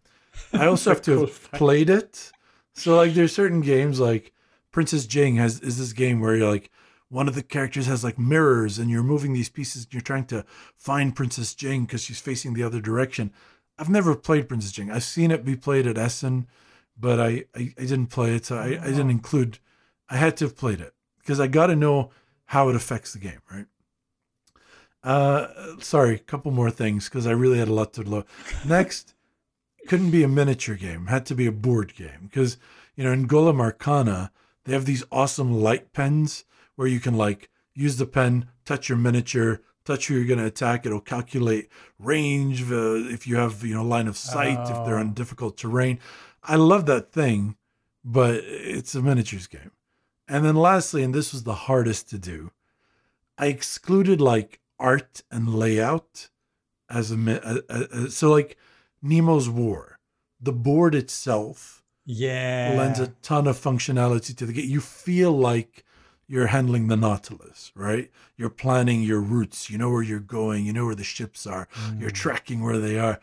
I 0.53 0.67
also 0.67 0.91
have 0.91 1.03
to 1.03 1.13
Cool 1.15 1.21
have 1.27 1.33
factor. 1.35 1.57
played 1.59 1.91
it. 1.91 2.33
So 2.75 2.97
like 2.97 3.15
there's 3.15 3.35
certain 3.35 3.61
games 3.61 4.01
like 4.01 4.33
Princess 4.73 5.07
Jing 5.07 5.37
has 5.37 5.61
is 5.61 5.79
this 5.79 5.93
game 5.93 6.21
where 6.21 6.37
you're 6.37 6.51
like 6.51 6.71
one 7.09 7.29
of 7.29 7.35
the 7.35 7.43
characters 7.43 7.87
has 7.87 8.05
like 8.05 8.19
mirrors 8.19 8.79
and 8.79 8.91
you're 8.91 9.03
moving 9.03 9.33
these 9.33 9.49
pieces 9.49 9.85
and 9.85 9.93
you're 9.93 10.01
trying 10.01 10.27
to 10.27 10.45
find 10.77 11.15
Princess 11.17 11.55
Jing 11.55 11.85
because 11.85 12.03
she's 12.03 12.21
facing 12.21 12.55
the 12.55 12.63
other 12.63 12.81
direction. 12.81 13.33
I've 13.79 13.89
never 13.89 14.15
played 14.15 14.49
Princess 14.49 14.73
Jing. 14.73 14.91
I've 14.91 15.05
seen 15.05 15.31
it 15.31 15.45
be 15.45 15.57
played 15.57 15.87
at 15.87 15.99
Essen, 15.99 16.47
but 16.99 17.19
I, 17.19 17.45
I, 17.55 17.75
I 17.77 17.83
didn't 17.83 18.07
play 18.09 18.35
it. 18.35 18.47
So 18.47 18.57
I, 18.57 18.67
I 18.67 18.87
didn't 18.91 19.09
oh. 19.09 19.11
include 19.11 19.59
I 20.09 20.17
had 20.17 20.37
to 20.39 20.45
have 20.45 20.57
played 20.57 20.81
it 20.81 20.95
because 21.19 21.41
I 21.41 21.47
got 21.47 21.67
to 21.69 21.77
know 21.77 22.11
how 22.47 22.69
it 22.69 22.77
affects 22.77 23.13
the 23.13 23.19
game, 23.19 23.41
right? 23.51 23.67
Uh, 25.03 25.47
sorry, 25.79 26.17
a 26.17 26.19
couple 26.19 26.51
more 26.51 26.71
things 26.71 27.09
because 27.09 27.27
I 27.27 27.33
really 27.33 27.59
had 27.59 27.69
a 27.69 27.75
lot 27.75 27.93
to 27.95 28.03
load. 28.03 28.27
Next, 28.67 29.15
couldn't 29.89 30.11
be 30.11 30.23
a 30.23 30.29
miniature 30.29 30.77
game; 30.77 31.07
had 31.07 31.27
to 31.27 31.35
be 31.35 31.47
a 31.47 31.53
board 31.53 31.95
game 31.95 32.29
because 32.31 32.59
you 32.97 33.05
know 33.05 33.13
in 33.13 33.27
Golem 33.27 33.61
Arcana 33.61 34.31
they 34.65 34.73
have 34.73 34.85
these 34.85 35.05
awesome 35.11 35.61
light 35.61 35.93
pens 35.93 36.45
where 36.77 36.89
you 36.89 37.01
can 37.01 37.17
like 37.17 37.51
use 37.75 37.97
the 37.97 38.07
pen, 38.07 38.49
touch 38.65 38.89
your 38.89 38.99
miniature, 38.99 39.63
touch 39.85 40.07
who 40.07 40.15
you're 40.15 40.27
going 40.27 40.39
to 40.39 40.47
attack. 40.47 40.85
It'll 40.85 41.01
calculate 41.01 41.69
range 41.99 42.63
uh, 42.71 42.95
if 43.09 43.27
you 43.27 43.37
have 43.37 43.65
you 43.65 43.75
know 43.75 43.85
line 43.85 44.07
of 44.07 44.19
sight 44.19 44.61
if 44.71 44.85
they're 44.85 44.99
on 44.99 45.15
difficult 45.15 45.57
terrain. 45.57 45.99
I 46.43 46.57
love 46.57 46.87
that 46.87 47.13
thing, 47.13 47.57
but 48.05 48.37
it's 48.45 48.95
a 48.95 49.03
miniatures 49.03 49.47
game. 49.47 49.73
And 50.29 50.45
then 50.45 50.57
lastly, 50.57 51.03
and 51.03 51.15
this 51.15 51.33
was 51.33 51.43
the 51.43 51.55
hardest 51.55 52.09
to 52.11 52.19
do, 52.19 52.53
I 53.37 53.47
excluded 53.47 54.21
like 54.21 54.61
art 54.81 55.23
and 55.31 55.55
layout 55.55 56.31
as 56.89 57.13
a, 57.13 57.63
a, 57.69 58.05
a, 58.07 58.11
so 58.11 58.31
like 58.33 58.57
Nemo's 59.03 59.49
War, 59.49 59.99
the 60.41 60.53
board 60.53 60.95
itself 60.95 61.85
Yeah. 62.05 62.75
lends 62.77 62.99
a 62.99 63.09
ton 63.23 63.47
of 63.47 63.57
functionality 63.59 64.35
to 64.37 64.47
the 64.47 64.53
game. 64.53 64.69
You 64.69 64.81
feel 64.81 65.33
like 65.33 65.85
you're 66.27 66.49
handling 66.49 66.89
the 66.89 66.97
Nautilus, 66.97 67.73
right? 67.75 68.11
You're 68.37 68.51
planning 68.65 69.03
your 69.03 69.21
routes. 69.21 69.69
You 69.71 69.79
know 69.79 69.91
where 69.91 70.03
you're 70.03 70.21
going. 70.41 70.65
You 70.65 70.73
know 70.73 70.87
where 70.87 70.95
the 70.95 71.05
ships 71.05 71.47
are. 71.47 71.69
You're 71.99 72.11
tracking 72.11 72.61
where 72.63 72.79
they 72.79 72.99
are. 72.99 73.21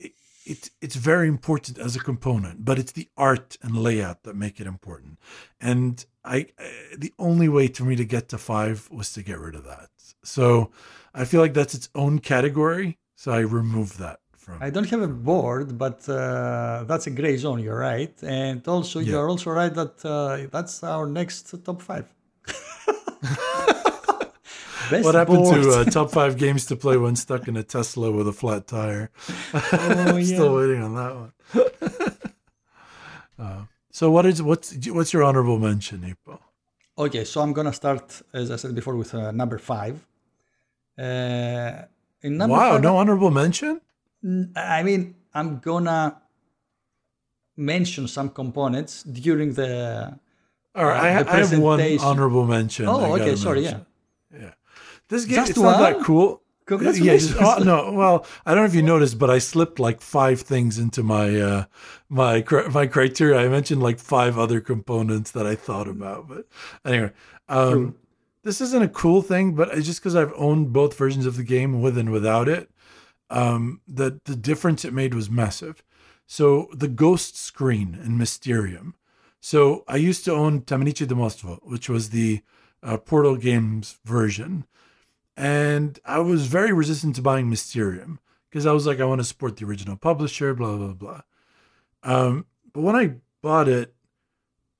It, 0.00 0.12
it, 0.44 0.70
it's 0.80 0.96
very 0.96 1.28
important 1.28 1.78
as 1.78 1.94
a 1.96 2.00
component, 2.00 2.64
but 2.64 2.78
it's 2.80 2.92
the 2.92 3.08
art 3.16 3.56
and 3.62 3.76
layout 3.76 4.24
that 4.24 4.34
make 4.36 4.60
it 4.60 4.66
important. 4.66 5.18
And 5.60 6.04
I, 6.24 6.48
uh, 6.58 6.64
the 6.98 7.12
only 7.18 7.48
way 7.48 7.68
for 7.68 7.84
me 7.84 7.96
to 7.96 8.04
get 8.04 8.28
to 8.30 8.38
five 8.38 8.88
was 8.90 9.12
to 9.12 9.22
get 9.22 9.38
rid 9.38 9.54
of 9.54 9.64
that. 9.64 9.90
So 10.22 10.70
I 11.14 11.24
feel 11.24 11.40
like 11.40 11.54
that's 11.54 11.74
its 11.74 11.88
own 11.94 12.18
category. 12.18 12.98
So 13.16 13.32
I 13.32 13.40
remove 13.40 13.98
that 13.98 14.18
from. 14.36 14.58
I 14.60 14.70
don't 14.70 14.88
have 14.90 15.02
a 15.02 15.08
board, 15.08 15.78
but 15.78 16.06
uh, 16.08 16.84
that's 16.88 17.06
a 17.06 17.10
gray 17.10 17.36
zone. 17.36 17.60
You're 17.60 17.78
right, 17.78 18.14
and 18.22 18.66
also 18.68 18.98
Yeah. 19.00 19.10
you're 19.12 19.28
also 19.28 19.50
right 19.50 19.72
that 19.74 19.94
uh, 20.04 20.46
that's 20.50 20.82
our 20.84 21.06
next 21.06 21.54
top 21.64 21.80
five. 21.82 22.06
What 24.90 25.14
happened 25.14 25.44
board. 25.44 25.62
to 25.62 25.70
uh, 25.72 25.84
top 25.84 26.10
five 26.20 26.36
games 26.36 26.66
to 26.66 26.76
play 26.76 26.96
when 26.98 27.16
stuck 27.16 27.48
in 27.48 27.56
a 27.56 27.62
Tesla 27.62 28.10
with 28.12 28.28
a 28.28 28.32
flat 28.34 28.66
tire? 28.66 29.10
Oh, 29.54 30.20
Still 30.32 30.54
waiting 30.56 30.82
on 30.82 30.94
that 30.94 31.14
one. 31.16 31.32
uh, 33.38 33.62
so 33.90 34.10
what 34.10 34.26
is 34.26 34.42
what's 34.42 34.74
what's 34.88 35.12
your 35.14 35.22
honorable 35.22 35.58
mention, 35.58 36.02
Ippo? 36.02 36.38
Okay, 36.96 37.24
so 37.24 37.40
I'm 37.40 37.52
gonna 37.52 37.72
start, 37.72 38.22
as 38.32 38.50
I 38.50 38.56
said 38.56 38.74
before, 38.74 38.94
with 38.96 39.14
uh, 39.14 39.32
number 39.32 39.58
five. 39.58 40.06
Uh, 40.96 41.82
in 42.22 42.36
number 42.38 42.54
Wow, 42.56 42.72
five, 42.72 42.82
no 42.82 42.96
honorable 42.96 43.30
mention. 43.32 43.80
I 44.56 44.82
mean, 44.84 45.16
I'm 45.34 45.58
gonna 45.58 46.20
mention 47.56 48.06
some 48.06 48.30
components 48.30 49.02
during 49.02 49.54
the. 49.54 50.16
All 50.76 50.84
right, 50.86 50.98
Uh, 51.00 51.06
I, 51.06 51.10
ha- 51.12 51.24
I 51.28 51.36
have 51.38 51.58
one 51.58 51.98
honorable 52.00 52.46
mention. 52.46 52.86
Oh, 52.86 53.14
okay, 53.16 53.34
sorry, 53.36 53.62
mention. 53.62 53.86
yeah. 54.32 54.50
This 55.08 55.24
game 55.24 55.36
Just 55.36 55.50
it's 55.50 55.58
not 55.60 55.78
that 55.80 56.00
cool. 56.04 56.40
Yeah, 56.70 56.76
Congratulations. 56.76 57.34
just- 57.34 57.60
oh, 57.60 57.62
no. 57.62 57.92
Well, 57.92 58.26
I 58.46 58.52
don't 58.54 58.62
know 58.62 58.66
if 58.68 58.74
you 58.74 58.82
noticed, 58.82 59.18
but 59.18 59.28
I 59.30 59.38
slipped 59.38 59.78
like 59.78 60.00
five 60.00 60.40
things 60.40 60.78
into 60.78 61.02
my 61.02 61.38
uh, 61.38 61.64
my 62.08 62.42
my 62.72 62.86
criteria. 62.86 63.38
I 63.38 63.48
mentioned 63.48 63.82
like 63.82 63.98
five 63.98 64.38
other 64.38 64.60
components 64.60 65.30
that 65.32 65.46
I 65.46 65.56
thought 65.56 65.88
about, 65.88 66.26
but 66.28 66.46
anyway, 66.84 67.12
um, 67.48 67.96
this 68.44 68.60
isn't 68.62 68.82
a 68.82 68.88
cool 68.88 69.20
thing, 69.20 69.54
but 69.54 69.68
it's 69.76 69.86
just 69.86 70.00
because 70.00 70.16
I've 70.16 70.32
owned 70.36 70.72
both 70.72 70.96
versions 70.96 71.26
of 71.26 71.36
the 71.36 71.44
game 71.44 71.82
with 71.82 71.98
and 71.98 72.10
without 72.10 72.48
it. 72.48 72.70
Um, 73.30 73.80
the 73.86 74.20
the 74.24 74.36
difference 74.36 74.84
it 74.84 74.94
made 74.94 75.12
was 75.14 75.28
massive. 75.28 75.82
So 76.26 76.68
the 76.72 76.88
ghost 76.88 77.36
screen 77.36 77.98
in 78.02 78.16
Mysterium. 78.16 78.94
So 79.40 79.84
I 79.86 79.96
used 79.96 80.24
to 80.24 80.32
own 80.32 80.62
Tajemnicze 80.62 81.06
Domostwo, 81.06 81.58
which 81.62 81.90
was 81.90 82.08
the 82.08 82.40
uh, 82.82 82.96
Portal 82.96 83.36
Games 83.36 83.98
version. 84.06 84.64
And 85.36 85.98
I 86.04 86.20
was 86.20 86.46
very 86.46 86.72
resistant 86.72 87.16
to 87.16 87.22
buying 87.22 87.50
Mysterium 87.50 88.20
because 88.50 88.66
I 88.66 88.72
was 88.72 88.86
like, 88.86 89.00
I 89.00 89.04
want 89.04 89.20
to 89.20 89.24
support 89.24 89.56
the 89.56 89.66
original 89.66 89.96
publisher, 89.96 90.54
blah, 90.54 90.76
blah, 90.76 90.92
blah. 90.92 91.20
Um, 92.02 92.46
but 92.72 92.82
when 92.82 92.96
I 92.96 93.16
bought 93.42 93.68
it, 93.68 93.94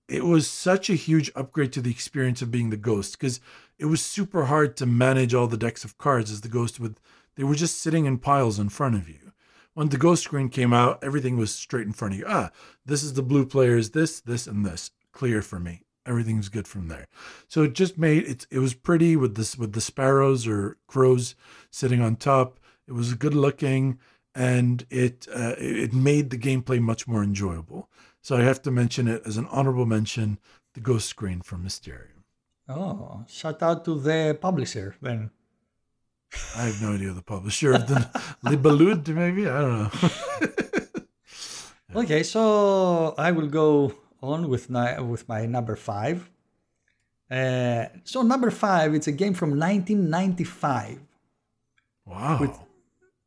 it 0.09 0.24
was 0.24 0.48
such 0.48 0.90
a 0.90 0.94
huge 0.94 1.31
upgrade 1.35 1.72
to 1.72 1.81
the 1.81 1.90
experience 1.90 2.43
of 2.43 2.51
being 2.51 2.70
the 2.70 2.76
ghost 2.76 3.18
because 3.18 3.40
it 3.78 3.86
was 3.86 4.02
super 4.02 4.44
hard 4.44 4.76
to 4.76 4.86
manage 4.86 5.35
all 5.35 5.47
the 5.47 5.56
decks 5.56 5.85
of 5.85 5.98
cards 5.98 6.31
as 6.31 6.43
the 6.43 6.48
ghost 6.48 6.78
with 6.78 7.01
they 7.36 7.44
were 7.44 7.55
just 7.55 7.81
sitting 7.81 8.05
in 8.05 8.18
piles 8.18 8.59
in 8.59 8.68
front 8.68 8.94
of 8.94 9.09
you. 9.09 9.32
When 9.72 9.89
the 9.89 9.98
ghost 9.98 10.22
screen 10.22 10.51
came 10.51 10.72
out, 10.72 11.02
everything 11.02 11.36
was 11.36 11.52
straight 11.52 11.86
in 11.86 11.93
front 11.93 12.14
of 12.14 12.20
you. 12.20 12.26
Ah, 12.28 12.51
this 12.86 13.02
is 13.02 13.14
the 13.14 13.22
blue 13.22 13.44
players, 13.44 13.90
this, 13.90 14.20
this, 14.20 14.47
and 14.47 14.64
this. 14.64 14.93
Clear 15.10 15.43
for 15.43 15.59
me. 15.59 15.82
Everything's 16.06 16.48
good 16.48 16.68
from 16.68 16.89
there. 16.89 17.06
So 17.48 17.62
it 17.62 17.72
just 17.72 17.97
made 17.98 18.24
it 18.24 18.47
it 18.51 18.59
was 18.59 18.74
pretty 18.74 19.16
with 19.16 19.36
this 19.36 19.56
with 19.56 19.72
the 19.72 19.81
sparrows 19.81 20.47
or 20.47 20.76
crows 20.86 21.35
sitting 21.70 22.01
on 22.01 22.16
top. 22.16 22.60
It 22.86 22.93
was 22.93 23.14
good 23.14 23.35
looking 23.35 23.98
and 24.35 24.86
it 24.90 25.26
uh, 25.35 25.55
it 25.59 25.93
made 25.94 26.31
the 26.31 26.39
gameplay 26.39 26.81
much 26.81 27.09
more 27.09 27.22
enjoyable. 27.22 27.89
So 28.20 28.36
I 28.36 28.43
have 28.43 28.62
to 28.62 28.70
mention 28.70 29.09
it 29.09 29.22
as 29.26 29.36
an 29.36 29.47
honorable 29.51 29.86
mention, 29.86 30.39
the 30.74 30.81
ghost 30.81 31.09
screen 31.09 31.43
from 31.43 31.62
Mysterium. 31.62 32.24
Oh, 32.68 33.24
shout 33.28 33.62
out 33.62 33.85
to 33.85 34.01
the 34.01 34.36
publisher 34.40 34.97
then. 35.01 35.31
I 36.56 36.62
have 36.64 36.82
no 36.82 36.94
idea 36.94 37.12
the 37.12 37.22
publisher 37.22 37.74
of 37.74 37.86
the 37.86 38.09
Libellud, 38.44 39.06
maybe 39.09 39.48
I 39.48 39.60
don't 39.60 39.78
know. 39.81 40.10
Okay, 41.97 42.24
so 42.24 43.14
I 43.16 43.31
will 43.31 43.47
go 43.47 43.94
on 44.32 44.48
with 44.48 44.70
my 44.70 45.01
with 45.01 45.28
my 45.28 45.46
number 45.46 45.76
five. 45.76 46.30
Uh, 47.30 47.86
so 48.05 48.22
number 48.22 48.51
five, 48.51 48.94
it's 48.94 49.06
a 49.06 49.12
game 49.12 49.34
from 49.34 49.51
1995. 49.51 51.01
wow. 52.05 52.38
With, 52.40 52.59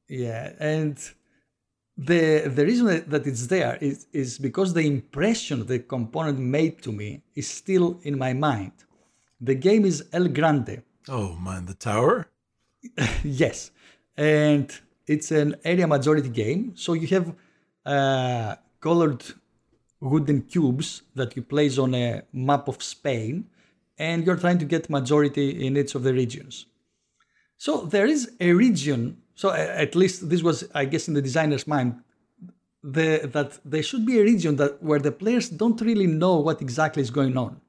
Yeah, 0.07 0.53
and 0.59 0.97
the 1.97 2.47
the 2.57 2.63
reason 2.65 2.85
that, 3.09 3.27
it's 3.27 3.47
there 3.47 3.77
is, 3.81 4.07
is 4.13 4.37
because 4.37 4.73
the 4.73 4.85
impression 4.95 5.65
the 5.65 5.79
component 5.79 6.39
made 6.39 6.81
to 6.83 6.91
me 6.91 7.23
is 7.35 7.47
still 7.47 7.99
in 8.03 8.17
my 8.17 8.33
mind. 8.33 8.71
The 9.41 9.55
game 9.55 9.83
is 9.85 10.05
El 10.13 10.27
Grande. 10.27 10.83
Oh 11.09 11.35
man, 11.35 11.65
the 11.65 11.73
tower. 11.73 12.27
yes, 13.23 13.71
and 14.15 14.71
it's 15.07 15.31
an 15.31 15.55
area 15.63 15.87
majority 15.87 16.29
game. 16.29 16.73
So 16.75 16.93
you 16.93 17.07
have 17.07 17.33
uh, 17.85 18.55
colored 18.79 19.23
wooden 19.99 20.41
cubes 20.41 21.03
that 21.15 21.35
you 21.35 21.41
place 21.41 21.77
on 21.77 21.93
a 21.95 22.21
map 22.33 22.67
of 22.67 22.81
Spain, 22.83 23.45
and 23.97 24.25
you're 24.25 24.37
trying 24.37 24.59
to 24.59 24.65
get 24.65 24.89
majority 24.89 25.65
in 25.65 25.75
each 25.77 25.95
of 25.95 26.03
the 26.03 26.13
regions. 26.13 26.67
So 27.57 27.85
there 27.85 28.05
is 28.05 28.31
a 28.39 28.53
region. 28.53 29.17
So 29.35 29.51
at 29.51 29.95
least 29.95 30.29
this 30.29 30.43
was, 30.43 30.67
I 30.73 30.85
guess, 30.85 31.07
in 31.07 31.13
the 31.13 31.21
designer's 31.21 31.67
mind, 31.67 31.99
the, 32.83 33.29
that 33.33 33.59
there 33.65 33.83
should 33.83 34.05
be 34.05 34.19
a 34.19 34.23
region 34.23 34.55
that 34.57 34.81
where 34.81 34.99
the 34.99 35.11
players 35.11 35.49
don't 35.49 35.81
really 35.81 36.07
know 36.07 36.37
what 36.37 36.61
exactly 36.61 37.01
is 37.01 37.09
going 37.09 37.37
on. 37.37 37.59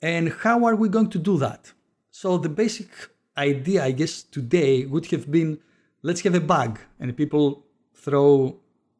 And 0.00 0.32
how 0.32 0.64
are 0.64 0.74
we 0.74 0.88
going 0.88 1.10
to 1.10 1.18
do 1.18 1.38
that? 1.38 1.72
So 2.10 2.38
the 2.38 2.48
basic 2.48 2.88
idea, 3.36 3.84
I 3.84 3.92
guess, 3.92 4.22
today 4.22 4.86
would 4.86 5.06
have 5.06 5.30
been 5.30 5.60
let's 6.02 6.20
have 6.22 6.34
a 6.34 6.40
bag 6.40 6.80
and 6.98 7.16
people 7.16 7.64
throw 7.94 8.56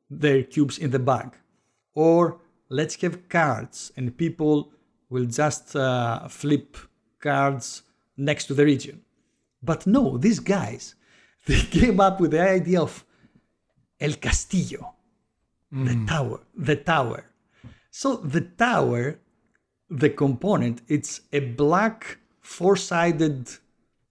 their 0.08 0.42
cubes 0.42 0.78
in 0.78 0.90
the 0.90 0.98
bag. 0.98 1.32
Or 1.94 2.40
let's 2.68 3.00
have 3.02 3.28
cards 3.28 3.92
and 3.96 4.16
people 4.16 4.72
will 5.10 5.26
just 5.26 5.76
uh, 5.76 6.26
flip 6.28 6.76
cards 7.20 7.82
next 8.16 8.46
to 8.46 8.54
the 8.54 8.64
region. 8.64 9.02
But 9.62 9.86
no, 9.86 10.18
these 10.18 10.40
guys, 10.40 10.94
they 11.46 11.60
came 11.60 12.00
up 12.00 12.20
with 12.20 12.32
the 12.32 12.42
idea 12.42 12.80
of 12.80 13.04
El 14.00 14.14
Castillo, 14.14 14.94
mm. 15.72 15.86
the 15.86 16.06
tower, 16.12 16.40
the 16.56 16.76
tower. 16.76 17.24
So 17.90 18.16
the 18.16 18.40
tower, 18.40 19.20
the 19.90 20.10
component, 20.10 20.82
it's 20.88 21.20
a 21.32 21.40
black 21.40 22.18
four-sided 22.40 23.48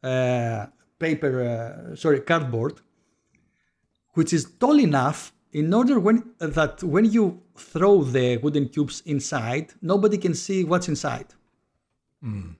uh, 0.04 0.68
paper, 1.00 1.34
uh, 1.44 1.96
sorry, 1.96 2.22
cardboard, 2.22 2.80
which 4.14 4.34
is 4.34 4.46
tall 4.60 4.80
enough 4.80 5.34
in 5.54 5.74
order 5.74 6.00
when 6.00 6.32
that 6.40 6.84
when 6.84 7.06
you 7.06 7.42
throw 7.58 8.04
the 8.04 8.38
wooden 8.38 8.70
cubes 8.70 9.02
inside, 9.06 9.74
nobody 9.82 10.18
can 10.18 10.34
see 10.34 10.64
what's 10.64 10.88
inside. 10.88 11.28
Mm. 12.24 12.56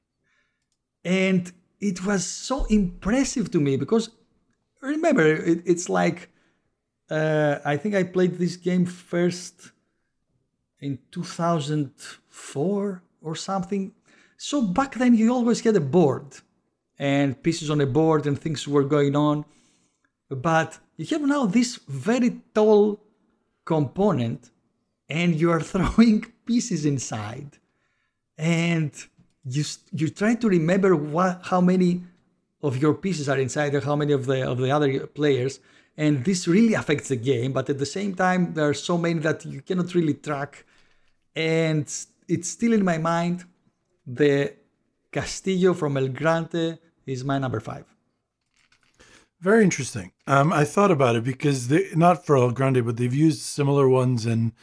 And 1.04 1.52
it 1.80 2.06
was 2.06 2.26
so 2.26 2.66
impressive 2.66 3.50
to 3.52 3.60
me 3.60 3.78
because 3.78 4.10
remember, 4.82 5.26
it, 5.26 5.64
it's 5.66 5.90
like 5.90 6.30
uh, 7.10 7.60
I 7.66 7.78
think 7.78 7.96
I 7.96 8.04
played 8.04 8.36
this 8.36 8.56
game 8.56 8.86
first 8.86 9.72
in 10.80 11.00
2004 11.12 13.04
or 13.22 13.36
something. 13.36 13.94
So 14.38 14.62
back 14.62 14.96
then, 14.96 15.16
you 15.16 15.32
always 15.34 15.62
had 15.62 15.76
a 15.76 15.82
board 15.82 16.26
and 16.98 17.42
pieces 17.44 17.70
on 17.70 17.82
a 17.82 17.86
board 17.86 18.26
and 18.28 18.40
things 18.40 18.68
were 18.68 18.84
going 18.84 19.16
on. 19.16 19.46
But 20.30 20.80
you 21.02 21.18
have 21.18 21.28
now 21.28 21.46
this 21.46 21.80
very 21.88 22.42
tall 22.54 23.00
component 23.66 24.52
and 25.10 25.36
you 25.36 25.50
are 25.52 25.62
throwing 25.74 26.26
pieces 26.46 26.86
inside. 26.86 27.52
And 28.38 28.92
you 29.44 29.64
you 29.92 30.10
try 30.10 30.36
to 30.36 30.48
remember 30.48 30.96
what 30.96 31.42
how 31.52 31.62
many 31.62 32.04
of 32.62 32.78
your 32.78 32.94
pieces 32.94 33.28
are 33.28 33.40
inside 33.40 33.74
or 33.74 33.82
how 33.82 33.96
many 33.96 34.14
of 34.14 34.26
the 34.26 34.40
of 34.48 34.58
the 34.60 34.72
other 34.72 35.08
players. 35.08 35.60
And 35.98 36.24
this 36.24 36.48
really 36.48 36.74
affects 36.74 37.10
the 37.10 37.18
game 37.32 37.52
but 37.52 37.70
at 37.70 37.80
the 37.80 37.92
same 37.98 38.14
time 38.16 38.54
there 38.54 38.68
are 38.70 38.80
so 38.90 38.98
many 38.98 39.20
that 39.28 39.46
you 39.46 39.62
cannot 39.62 39.94
really 39.96 40.14
track. 40.14 40.66
And 41.36 41.86
it's 42.28 42.50
still 42.58 42.74
in 42.74 42.84
my 42.86 42.98
mind 42.98 43.46
the 44.06 44.54
castillo 45.12 45.74
from 45.74 45.98
el 45.98 46.08
grande 46.08 46.80
is 47.06 47.24
my 47.24 47.38
number 47.38 47.60
five 47.60 47.91
very 49.42 49.64
interesting 49.64 50.12
um, 50.28 50.54
i 50.54 50.64
thought 50.64 50.92
about 50.92 51.16
it 51.16 51.24
because 51.24 51.68
they 51.68 51.90
not 51.96 52.26
for 52.26 52.38
el 52.38 52.52
grande 52.52 52.86
but 52.86 52.98
they've 52.98 53.14
used 53.14 53.42
similar 53.42 53.90
ones 53.90 54.26
in 54.26 54.54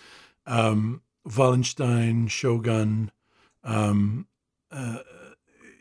um, 0.46 1.02
wallenstein 1.36 2.26
shogun 2.26 3.10
um, 3.64 4.26
uh, 4.70 4.98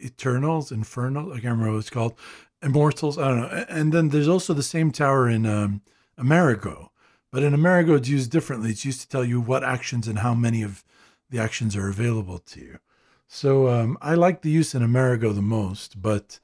Eternals, 0.04 0.72
Infernal. 0.72 1.32
I 1.32 1.36
can't 1.36 1.46
remember 1.46 1.74
what 1.74 1.80
it's 1.80 1.90
called. 1.90 2.18
Immortals. 2.62 3.18
I 3.18 3.28
don't 3.28 3.42
know. 3.42 3.66
And 3.70 3.94
then 3.94 4.10
there's 4.10 4.28
also 4.28 4.54
the 4.54 4.64
same 4.64 4.92
tower 4.92 5.30
in 5.30 5.46
um, 5.46 5.82
Amerigo, 6.18 6.92
but 7.32 7.44
in 7.44 7.54
Amerigo 7.54 7.96
it's 7.96 8.10
used 8.10 8.32
differently. 8.32 8.72
It's 8.72 8.86
used 8.86 9.02
to 9.02 9.08
tell 9.08 9.24
you 9.24 9.40
what 9.40 9.64
actions 9.64 10.08
and 10.08 10.20
how 10.20 10.34
many 10.34 10.64
of 10.64 10.84
the 11.30 11.40
actions 11.40 11.76
are 11.76 11.88
available 11.88 12.40
to 12.40 12.60
you. 12.60 12.80
So 13.28 13.68
um, 13.68 13.98
I 14.02 14.16
like 14.16 14.42
the 14.42 14.50
use 14.50 14.74
in 14.74 14.82
Amerigo 14.82 15.34
the 15.34 15.42
most, 15.42 16.02
but 16.02 16.40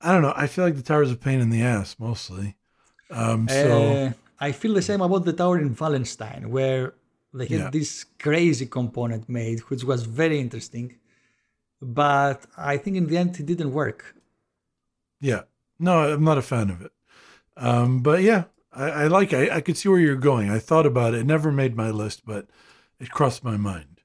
I 0.00 0.12
don't 0.12 0.22
know. 0.22 0.34
I 0.36 0.46
feel 0.46 0.64
like 0.64 0.76
the 0.76 0.82
tower 0.82 1.02
is 1.02 1.12
a 1.12 1.16
pain 1.16 1.40
in 1.40 1.50
the 1.50 1.62
ass 1.62 1.96
mostly. 1.98 2.56
Um, 3.10 3.48
so 3.48 3.82
uh, 3.82 4.12
I 4.40 4.52
feel 4.52 4.74
the 4.74 4.82
same 4.82 5.00
about 5.00 5.24
the 5.24 5.32
tower 5.32 5.58
in 5.58 5.74
Wallenstein, 5.74 6.50
where 6.50 6.94
they 7.32 7.46
had 7.46 7.60
yeah. 7.60 7.70
this 7.70 8.04
crazy 8.18 8.66
component 8.66 9.28
made, 9.28 9.60
which 9.70 9.84
was 9.84 10.04
very 10.04 10.38
interesting 10.40 10.96
but 11.80 12.46
I 12.56 12.76
think 12.76 12.96
in 12.96 13.06
the 13.06 13.16
end 13.16 13.38
it 13.38 13.46
didn't 13.46 13.72
work. 13.72 14.14
Yeah, 15.20 15.42
no, 15.78 16.12
I'm 16.12 16.24
not 16.24 16.38
a 16.38 16.42
fan 16.42 16.70
of 16.70 16.82
it. 16.82 16.92
Um, 17.56 18.00
but 18.02 18.22
yeah, 18.22 18.44
I, 18.72 18.90
I 18.90 19.06
like. 19.06 19.32
I, 19.32 19.56
I 19.56 19.60
could 19.60 19.76
see 19.76 19.88
where 19.88 20.00
you're 20.00 20.16
going. 20.16 20.50
I 20.50 20.58
thought 20.58 20.86
about 20.86 21.14
it. 21.14 21.20
it 21.20 21.26
never 21.26 21.50
made 21.50 21.76
my 21.76 21.90
list, 21.90 22.26
but 22.26 22.46
it 22.98 23.10
crossed 23.10 23.44
my 23.44 23.56
mind. 23.56 24.00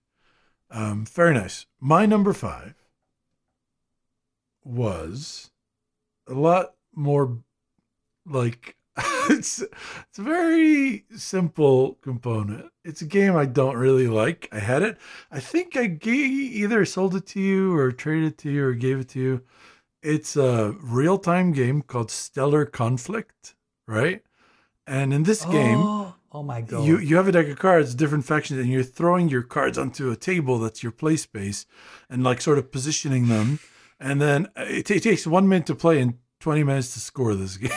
Um, 0.69 1.05
very 1.05 1.33
nice. 1.33 1.65
My 1.79 2.05
number 2.05 2.33
five 2.33 2.75
was 4.63 5.50
a 6.27 6.33
lot 6.33 6.73
more 6.93 7.37
like 8.25 8.75
it's 9.29 9.61
it's 9.61 10.19
a 10.19 10.21
very 10.21 11.05
simple 11.15 11.97
component. 12.01 12.71
It's 12.83 13.01
a 13.01 13.05
game 13.05 13.35
I 13.35 13.45
don't 13.45 13.77
really 13.77 14.07
like. 14.07 14.49
I 14.51 14.59
had 14.59 14.81
it. 14.81 14.97
I 15.31 15.39
think 15.39 15.77
I 15.77 15.87
gave, 15.87 16.31
either 16.31 16.83
sold 16.85 17.15
it 17.15 17.25
to 17.27 17.39
you 17.39 17.75
or 17.75 17.91
traded 17.91 18.33
it 18.33 18.37
to 18.39 18.51
you 18.51 18.65
or 18.65 18.73
gave 18.73 18.99
it 18.99 19.09
to 19.09 19.19
you. 19.19 19.41
It's 20.01 20.35
a 20.35 20.75
real 20.81 21.17
time 21.17 21.51
game 21.51 21.81
called 21.83 22.11
Stellar 22.11 22.65
Conflict, 22.65 23.55
right? 23.87 24.23
And 24.87 25.13
in 25.13 25.23
this 25.23 25.45
game, 25.45 25.77
oh, 25.79 26.15
oh 26.31 26.43
my 26.43 26.61
god, 26.61 26.85
you 26.85 26.97
you 26.97 27.15
have 27.15 27.27
a 27.27 27.31
deck 27.31 27.47
of 27.47 27.59
cards, 27.59 27.95
different 27.95 28.25
factions, 28.25 28.59
and 28.59 28.69
you're 28.69 28.83
throwing 28.83 29.29
your 29.29 29.43
cards 29.43 29.77
onto 29.77 30.11
a 30.11 30.15
table 30.15 30.59
that's 30.59 30.83
your 30.83 30.91
play 30.91 31.15
space, 31.15 31.65
and 32.09 32.23
like 32.23 32.41
sort 32.41 32.57
of 32.57 32.71
positioning 32.71 33.27
them. 33.27 33.59
And 34.01 34.19
then 34.19 34.47
uh, 34.57 34.65
it, 34.67 34.87
t- 34.87 34.95
it 34.95 35.03
takes 35.03 35.27
one 35.27 35.47
minute 35.47 35.67
to 35.67 35.75
play 35.75 36.01
and 36.01 36.15
twenty 36.39 36.63
minutes 36.63 36.93
to 36.95 36.99
score 36.99 37.35
this 37.35 37.57
game. 37.57 37.71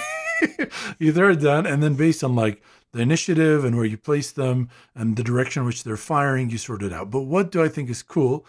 you 0.98 1.12
it 1.12 1.40
down, 1.40 1.66
and 1.66 1.82
then 1.82 1.94
based 1.94 2.24
on 2.24 2.34
like 2.34 2.62
the 2.92 3.01
initiative 3.01 3.64
and 3.64 3.76
where 3.76 3.84
you 3.84 3.98
place 3.98 4.32
them 4.32 4.70
and 4.94 5.16
the 5.16 5.22
direction 5.22 5.62
in 5.62 5.66
which 5.66 5.84
they're 5.84 5.96
firing, 5.96 6.48
you 6.48 6.59
sort 6.59 6.82
it 6.82 6.92
out. 6.92 7.10
But 7.10 7.22
what 7.22 7.51
do 7.51 7.62
I 7.62 7.68
think 7.68 7.90
is 7.90 8.02
cool 8.02 8.46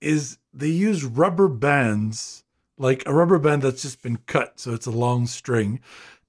is 0.00 0.38
they 0.52 0.68
use 0.68 1.04
rubber 1.04 1.48
bands, 1.48 2.44
like 2.78 3.02
a 3.06 3.14
rubber 3.14 3.38
band 3.38 3.62
that's 3.62 3.82
just 3.82 4.02
been 4.02 4.18
cut, 4.26 4.60
so 4.60 4.72
it's 4.72 4.86
a 4.86 4.90
long 4.90 5.26
string, 5.26 5.80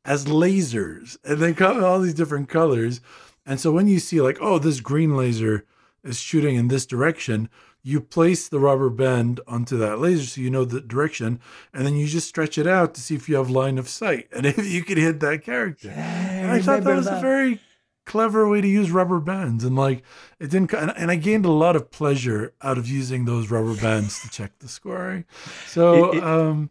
as 0.06 0.26
lasers, 0.26 1.18
and 1.24 1.40
they 1.40 1.54
come 1.54 1.78
in 1.78 1.84
all 1.84 2.00
these 2.00 2.14
different 2.14 2.50
colors. 2.50 3.02
And 3.46 3.60
so 3.60 3.72
when 3.72 3.88
you 3.88 4.00
see 4.00 4.22
like, 4.22 4.38
oh, 4.42 4.60
this 4.60 4.80
green 4.80 5.16
laser 5.16 5.66
is 6.04 6.18
shooting 6.18 6.56
in 6.56 6.70
this 6.70 6.86
direction, 6.86 7.50
you 7.88 8.02
place 8.02 8.50
the 8.50 8.60
rubber 8.60 8.90
band 8.90 9.40
onto 9.48 9.78
that 9.78 10.00
laser 10.00 10.26
so 10.26 10.42
you 10.42 10.50
know 10.50 10.66
the 10.66 10.82
direction, 10.82 11.40
and 11.74 11.86
then 11.86 11.96
you 11.96 12.06
just 12.06 12.28
stretch 12.28 12.58
it 12.58 12.68
out 12.68 12.94
to 12.94 13.02
see 13.02 13.16
if 13.16 13.30
you 13.30 13.38
have 13.38 13.50
line 13.50 13.78
of 13.78 13.88
sight 13.88 14.28
and 14.36 14.46
if 14.46 14.70
you 14.70 14.84
can 14.84 14.98
hit 14.98 15.22
that 15.22 15.42
character. 15.42 15.88
Yeah, 15.88 16.52
I, 16.52 16.58
I 16.58 16.62
thought 16.62 16.84
that 16.84 16.96
was 16.96 17.06
that. 17.06 17.20
a 17.20 17.22
very 17.22 17.62
clever 18.06 18.48
way 18.50 18.60
to 18.62 18.68
use 18.68 18.90
rubber 18.92 19.20
bands 19.20 19.66
and 19.66 19.76
like 19.76 20.02
it 20.40 20.50
didn't 20.50 20.72
and 20.74 21.12
i 21.12 21.16
gained 21.18 21.46
a 21.46 21.52
lot 21.52 21.76
of 21.76 21.92
pleasure 21.92 22.54
out 22.62 22.78
of 22.78 22.88
using 22.88 23.26
those 23.26 23.52
rubber 23.52 23.76
bands 23.76 24.22
to 24.22 24.30
check 24.30 24.58
the 24.60 24.68
scoring 24.70 25.26
so 25.66 26.12
it, 26.14 26.18
it, 26.18 26.24
um 26.24 26.70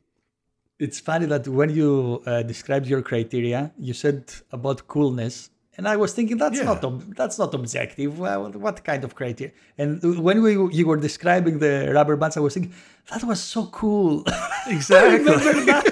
it's 0.79 0.99
funny 0.99 1.27
that 1.27 1.47
when 1.47 1.69
you 1.69 2.23
uh, 2.25 2.43
described 2.43 2.87
your 2.87 3.03
criteria 3.03 3.71
you 3.79 3.93
said 3.93 4.33
about 4.51 4.89
coolness 4.89 5.51
and 5.77 5.87
I 5.87 5.97
was 5.97 6.13
thinking 6.13 6.37
that's 6.37 6.59
yeah. 6.59 6.65
not 6.65 6.85
ob- 6.85 7.15
that's 7.15 7.39
not 7.39 7.55
objective. 7.55 8.19
Well, 8.19 8.51
what 8.53 8.83
kind 8.85 9.05
of 9.05 9.15
criteria? 9.15 9.53
And 9.79 10.05
uh, 10.05 10.21
when 10.21 10.43
we 10.43 10.53
you 10.75 10.87
were 10.87 10.97
describing 10.97 11.59
the 11.59 11.93
rubber 11.93 12.17
bands, 12.17 12.37
I 12.37 12.41
was 12.41 12.55
thinking 12.55 12.75
that 13.11 13.23
was 13.25 13.41
so 13.41 13.67
cool. 13.67 14.25
Exactly. 14.69 15.09
I 15.09 15.17
remember 15.19 15.65
that? 15.67 15.85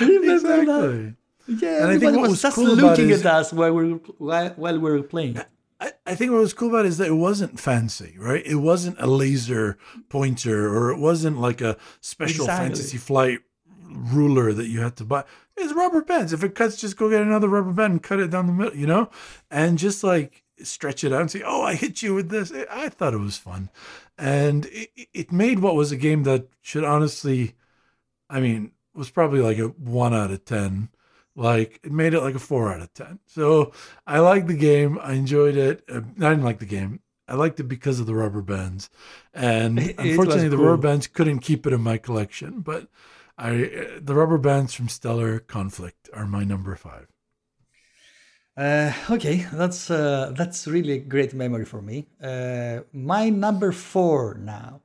I 0.00 0.04
remember 0.04 0.34
exactly. 0.34 0.66
that? 0.66 1.14
Yeah, 1.48 1.82
and 1.82 1.90
I 1.92 1.98
think 1.98 2.12
what 2.12 2.20
was, 2.22 2.30
was 2.32 2.42
just 2.42 2.56
cool 2.56 2.66
looking 2.66 3.10
at 3.10 3.24
us 3.24 3.52
while 3.52 3.72
we 3.72 3.92
were 3.92 3.98
while, 4.18 4.50
while 4.50 4.78
we 4.78 4.90
were 4.90 5.02
playing. 5.02 5.38
I, 5.80 5.92
I 6.06 6.14
think 6.14 6.30
what 6.30 6.38
was 6.38 6.54
cool 6.54 6.68
about 6.68 6.84
it 6.84 6.88
is 6.88 6.98
that 6.98 7.08
it 7.08 7.14
wasn't 7.14 7.58
fancy, 7.58 8.14
right? 8.18 8.44
It 8.46 8.56
wasn't 8.56 9.00
a 9.00 9.06
laser 9.06 9.78
pointer 10.08 10.68
or 10.68 10.92
it 10.92 10.98
wasn't 10.98 11.40
like 11.40 11.60
a 11.60 11.76
special 12.00 12.44
exactly. 12.44 12.68
fantasy 12.68 12.98
flight 12.98 13.40
ruler 13.84 14.52
that 14.52 14.68
you 14.68 14.80
had 14.80 14.96
to 14.96 15.04
buy. 15.04 15.24
It's 15.56 15.72
rubber 15.74 16.02
bands. 16.02 16.32
If 16.32 16.42
it 16.42 16.54
cuts, 16.54 16.76
just 16.76 16.96
go 16.96 17.10
get 17.10 17.22
another 17.22 17.48
rubber 17.48 17.72
band 17.72 17.92
and 17.92 18.02
cut 18.02 18.20
it 18.20 18.30
down 18.30 18.46
the 18.46 18.52
middle, 18.52 18.76
you 18.76 18.86
know, 18.86 19.10
and 19.50 19.78
just 19.78 20.02
like 20.02 20.42
stretch 20.62 21.04
it 21.04 21.12
out 21.12 21.20
and 21.20 21.30
say, 21.30 21.42
"Oh, 21.44 21.62
I 21.62 21.74
hit 21.74 22.02
you 22.02 22.14
with 22.14 22.30
this." 22.30 22.52
I 22.70 22.88
thought 22.88 23.14
it 23.14 23.18
was 23.18 23.36
fun, 23.36 23.70
and 24.16 24.66
it, 24.66 24.90
it 25.12 25.32
made 25.32 25.58
what 25.58 25.74
was 25.74 25.92
a 25.92 25.96
game 25.96 26.22
that 26.24 26.48
should 26.60 26.84
honestly, 26.84 27.54
I 28.30 28.40
mean, 28.40 28.72
was 28.94 29.10
probably 29.10 29.40
like 29.40 29.58
a 29.58 29.68
one 29.68 30.14
out 30.14 30.30
of 30.30 30.44
ten. 30.44 30.88
Like 31.34 31.80
it 31.82 31.92
made 31.92 32.14
it 32.14 32.20
like 32.20 32.34
a 32.34 32.40
four 32.40 32.72
out 32.72 32.82
of 32.82 32.92
ten. 32.94 33.18
So 33.26 33.72
I 34.06 34.18
liked 34.20 34.48
the 34.48 34.54
game. 34.54 34.98
I 35.02 35.12
enjoyed 35.12 35.56
it. 35.56 35.82
Uh, 35.88 36.00
I 36.18 36.30
didn't 36.30 36.44
like 36.44 36.58
the 36.58 36.66
game. 36.66 37.00
I 37.28 37.34
liked 37.34 37.60
it 37.60 37.64
because 37.64 38.00
of 38.00 38.06
the 38.06 38.14
rubber 38.14 38.42
bands, 38.42 38.90
and 39.32 39.78
unfortunately, 39.98 40.48
the 40.48 40.58
rubber 40.58 40.76
bands 40.76 41.06
couldn't 41.06 41.38
keep 41.38 41.66
it 41.66 41.72
in 41.72 41.80
my 41.80 41.96
collection. 41.96 42.60
But 42.60 42.88
I, 43.42 43.98
the 44.00 44.14
rubber 44.14 44.38
bands 44.38 44.72
from 44.72 44.88
Stellar 44.88 45.40
Conflict 45.40 46.08
are 46.14 46.26
my 46.26 46.44
number 46.44 46.76
five. 46.76 47.08
Uh, 48.56 48.92
okay, 49.10 49.46
that's 49.52 49.90
uh, 49.90 50.32
that's 50.36 50.68
really 50.68 50.92
a 50.92 50.98
great 50.98 51.34
memory 51.34 51.64
for 51.64 51.82
me. 51.82 52.06
Uh, 52.22 52.80
my 52.92 53.30
number 53.30 53.72
four 53.72 54.34
now. 54.34 54.80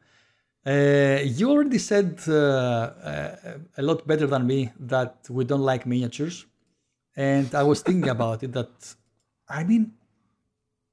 Uh, 0.66 1.20
you 1.24 1.50
already 1.52 1.78
said 1.78 2.20
uh, 2.28 2.34
uh, 2.34 3.36
a 3.78 3.82
lot 3.82 4.08
better 4.08 4.26
than 4.26 4.48
me 4.48 4.72
that 4.80 5.16
we 5.30 5.46
don't 5.46 5.62
like 5.62 5.86
miniatures, 5.86 6.46
and 7.16 7.54
I 7.54 7.64
was 7.64 7.82
thinking 7.82 8.10
about 8.10 8.42
it. 8.44 8.54
That 8.54 8.96
I 9.48 9.64
mean, 9.64 9.92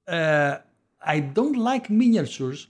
I 0.06 1.20
don't 1.32 1.56
like 1.56 1.88
miniatures. 1.88 2.68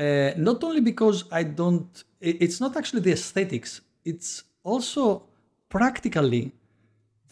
Uh, 0.00 0.32
not 0.36 0.58
only 0.64 0.80
because 0.80 1.18
I 1.40 1.42
don't, 1.60 1.88
it's 2.20 2.58
not 2.64 2.72
actually 2.80 3.02
the 3.02 3.12
aesthetics. 3.12 3.70
It's 4.10 4.44
also 4.62 5.24
practically 5.68 6.52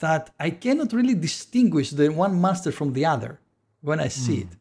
that 0.00 0.24
I 0.38 0.50
cannot 0.50 0.92
really 0.92 1.14
distinguish 1.14 1.88
the 1.90 2.08
one 2.24 2.34
master 2.46 2.70
from 2.72 2.92
the 2.92 3.04
other 3.14 3.40
when 3.80 4.00
I 4.00 4.08
see 4.08 4.38
it. 4.44 4.52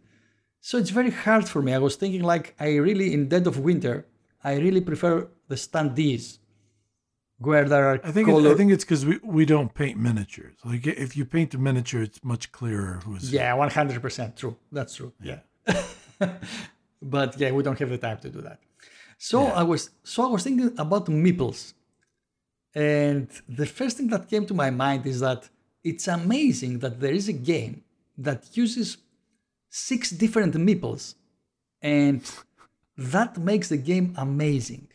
So 0.61 0.77
it's 0.77 0.89
very 0.89 1.11
hard 1.11 1.47
for 1.47 1.61
me. 1.61 1.73
I 1.73 1.77
was 1.77 1.95
thinking 1.95 2.23
like 2.23 2.55
I 2.59 2.75
really 2.87 3.13
in 3.13 3.29
Dead 3.29 3.45
of 3.47 3.59
Winter, 3.59 4.05
I 4.43 4.55
really 4.55 4.81
prefer 4.81 5.27
the 5.47 5.55
standees 5.55 6.39
where 7.39 7.65
there 7.65 7.85
are 7.87 7.99
I 8.03 8.11
think 8.11 8.27
it. 8.27 8.45
I 8.45 8.55
think 8.55 8.71
it's 8.71 8.83
because 8.83 9.05
we, 9.05 9.19
we 9.23 9.45
don't 9.45 9.73
paint 9.73 9.97
miniatures. 9.97 10.55
Like 10.65 10.87
if 10.87 11.15
you 11.15 11.25
paint 11.25 11.53
a 11.53 11.57
miniature, 11.57 12.01
it's 12.01 12.23
much 12.23 12.51
clearer 12.51 13.01
who's 13.05 13.31
yeah, 13.31 13.53
one 13.53 13.69
hundred 13.69 14.01
percent 14.01 14.37
true. 14.37 14.57
That's 14.71 14.95
true. 14.95 15.13
Yeah, 15.21 15.39
but 17.01 17.39
yeah, 17.39 17.51
we 17.51 17.63
don't 17.63 17.77
have 17.79 17.89
the 17.89 17.97
time 17.97 18.17
to 18.19 18.29
do 18.29 18.41
that. 18.41 18.59
So 19.17 19.45
I 19.47 19.63
was 19.63 19.89
so 20.03 20.23
I 20.23 20.27
was 20.27 20.43
thinking 20.43 20.73
about 20.77 21.05
meeples, 21.07 21.73
and 22.75 23.27
the 23.49 23.65
first 23.65 23.97
thing 23.97 24.07
that 24.09 24.29
came 24.29 24.45
to 24.45 24.53
my 24.53 24.69
mind 24.69 25.05
is 25.05 25.19
that 25.21 25.49
it's 25.83 26.07
amazing 26.07 26.79
that 26.79 26.99
there 26.99 27.13
is 27.13 27.27
a 27.27 27.33
game 27.33 27.83
that 28.17 28.55
uses 28.55 28.97
six 29.69 30.11
different 30.11 30.53
meeples, 30.55 31.15
and 31.81 32.21
that 32.97 33.37
makes 33.37 33.69
the 33.69 33.77
game 33.77 34.13
amazing. 34.17 34.87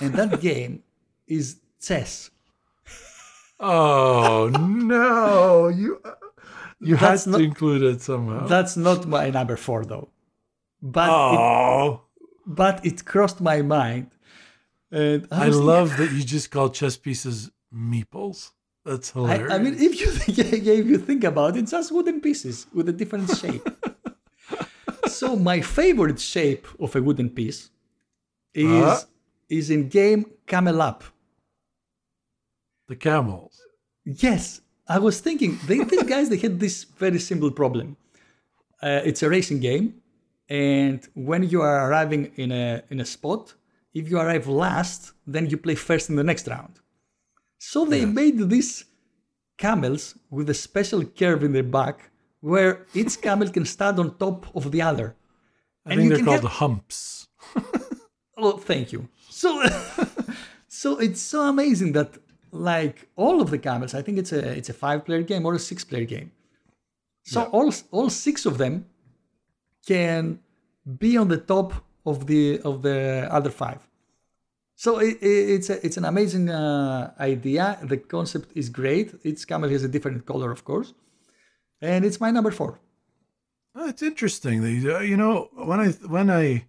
And 0.00 0.12
that 0.14 0.40
game 0.50 0.82
is 1.26 1.56
chess. 1.80 2.30
Oh 3.58 4.50
no! 4.52 5.68
You 5.68 6.00
uh, 6.04 6.12
you 6.80 6.96
had 6.96 7.12
That's 7.12 7.24
to 7.24 7.30
not- 7.30 7.40
include 7.40 7.82
it 7.82 8.02
somehow. 8.02 8.46
That's 8.46 8.76
not 8.76 9.06
my 9.06 9.30
number 9.30 9.56
four 9.56 9.84
though, 9.84 10.08
but 10.94 11.08
it, 11.08 11.12
oh, 11.12 12.02
but 12.46 12.84
it 12.84 13.04
crossed 13.04 13.40
my 13.40 13.62
mind. 13.62 14.10
And 14.90 15.26
I, 15.30 15.46
I 15.46 15.48
love 15.48 15.96
that 15.98 16.12
you 16.12 16.22
just 16.24 16.50
call 16.50 16.68
chess 16.70 16.96
pieces 16.96 17.50
meeples. 17.74 18.52
That's 18.84 19.10
hilarious. 19.10 19.50
I, 19.50 19.56
I 19.56 19.58
mean, 19.58 19.74
if 19.74 20.00
you 20.00 20.06
think, 20.20 20.38
if 20.38 20.86
you 20.86 20.98
think 20.98 21.24
about 21.24 21.56
it, 21.56 21.60
it's 21.62 21.72
just 21.72 21.90
wooden 21.92 22.20
pieces 22.20 22.66
with 22.72 22.88
a 22.88 22.92
different 22.92 23.28
shape. 23.36 23.66
so 25.08 25.34
my 25.36 25.60
favorite 25.60 26.20
shape 26.20 26.66
of 26.78 26.94
a 26.94 27.02
wooden 27.02 27.30
piece 27.30 27.70
is 28.54 28.66
Uh? 28.84 29.00
is 29.48 29.70
in 29.70 29.88
game 29.88 30.22
Camel 30.46 30.80
Up. 30.82 31.04
the 32.88 32.96
camels. 32.96 33.54
Yes, 34.04 34.60
I 34.88 34.98
was 35.00 35.18
thinking 35.20 35.58
they, 35.66 35.78
these 35.82 36.04
guys 36.04 36.28
they 36.28 36.36
had 36.46 36.60
this 36.60 36.84
very 36.84 37.18
simple 37.18 37.50
problem. 37.50 37.96
Uh, 38.80 39.00
it's 39.08 39.22
a 39.22 39.28
racing 39.28 39.58
game, 39.60 39.86
and 40.48 41.06
when 41.14 41.42
you 41.48 41.62
are 41.62 41.88
arriving 41.90 42.32
in 42.36 42.52
a 42.52 42.82
in 42.90 43.00
a 43.00 43.04
spot, 43.04 43.54
if 43.94 44.08
you 44.10 44.18
arrive 44.18 44.46
last, 44.46 45.12
then 45.26 45.48
you 45.50 45.56
play 45.56 45.74
first 45.74 46.10
in 46.10 46.16
the 46.16 46.24
next 46.24 46.46
round. 46.48 46.80
So 47.58 47.84
they 47.84 48.04
made 48.04 48.38
these 48.48 48.84
camels 49.58 50.18
with 50.30 50.50
a 50.50 50.54
special 50.54 51.04
curve 51.04 51.42
in 51.42 51.52
their 51.52 51.62
back, 51.62 52.10
where 52.40 52.86
each 52.94 53.20
camel 53.26 53.48
can 53.48 53.64
stand 53.64 53.98
on 53.98 54.16
top 54.16 54.54
of 54.54 54.70
the 54.70 54.82
other. 54.82 55.16
I 55.84 55.96
think 55.96 56.10
they're 56.10 56.24
called 56.24 56.42
have- 56.42 56.52
humps. 56.52 57.28
Oh, 58.38 58.58
thank 58.58 58.92
you. 58.92 59.08
So, 59.30 59.62
so 60.68 60.98
it's 60.98 61.22
so 61.22 61.48
amazing 61.48 61.92
that 61.92 62.18
like 62.52 63.08
all 63.16 63.40
of 63.40 63.50
the 63.50 63.58
camels, 63.58 63.94
I 63.94 64.02
think 64.02 64.18
it's 64.18 64.32
a 64.32 64.40
it's 64.58 64.68
a 64.68 64.74
five 64.74 65.04
player 65.04 65.22
game 65.22 65.46
or 65.46 65.54
a 65.54 65.58
six 65.58 65.84
player 65.84 66.04
game. 66.04 66.32
So 67.24 67.44
all 67.44 67.72
all 67.90 68.10
six 68.10 68.46
of 68.46 68.58
them 68.58 68.86
can 69.86 70.40
be 70.98 71.16
on 71.16 71.28
the 71.28 71.38
top 71.38 71.72
of 72.04 72.26
the 72.26 72.60
of 72.62 72.82
the 72.82 73.28
other 73.30 73.50
five. 73.50 73.80
So 74.74 74.98
it, 74.98 75.16
it- 75.22 75.48
it's 75.54 75.70
a, 75.70 75.84
it's 75.86 75.96
an 75.96 76.04
amazing 76.04 76.50
uh, 76.50 77.12
idea. 77.18 77.78
The 77.82 77.96
concept 77.96 78.50
is 78.54 78.68
great. 78.68 79.14
Each 79.24 79.46
camel 79.46 79.70
has 79.70 79.84
a 79.84 79.88
different 79.88 80.26
color, 80.26 80.50
of 80.50 80.64
course, 80.64 80.92
and 81.80 82.04
it's 82.04 82.20
my 82.20 82.30
number 82.30 82.50
four. 82.50 82.78
Oh, 83.74 83.88
it's 83.88 84.02
interesting. 84.02 84.62
you- 84.62 84.94
uh, 84.96 85.00
You 85.00 85.16
know, 85.16 85.48
when 85.54 85.80
I 85.80 85.88
when 86.16 86.30
I 86.30 86.66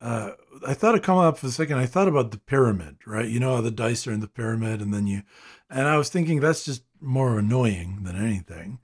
uh, 0.00 0.30
I 0.66 0.74
thought 0.74 0.94
of 0.94 1.02
coming 1.02 1.24
up 1.24 1.38
for 1.38 1.48
a 1.48 1.50
second. 1.50 1.78
I 1.78 1.86
thought 1.86 2.08
about 2.08 2.30
the 2.30 2.38
pyramid, 2.38 2.98
right? 3.06 3.28
You 3.28 3.40
know 3.40 3.56
how 3.56 3.60
the 3.62 3.70
dice 3.72 4.06
are 4.06 4.12
in 4.12 4.20
the 4.20 4.28
pyramid, 4.28 4.80
and 4.80 4.94
then 4.94 5.06
you, 5.06 5.22
and 5.68 5.88
I 5.88 5.96
was 5.96 6.08
thinking 6.08 6.40
that's 6.40 6.64
just 6.64 6.82
more 7.00 7.38
annoying 7.38 8.00
than 8.02 8.16
anything. 8.16 8.78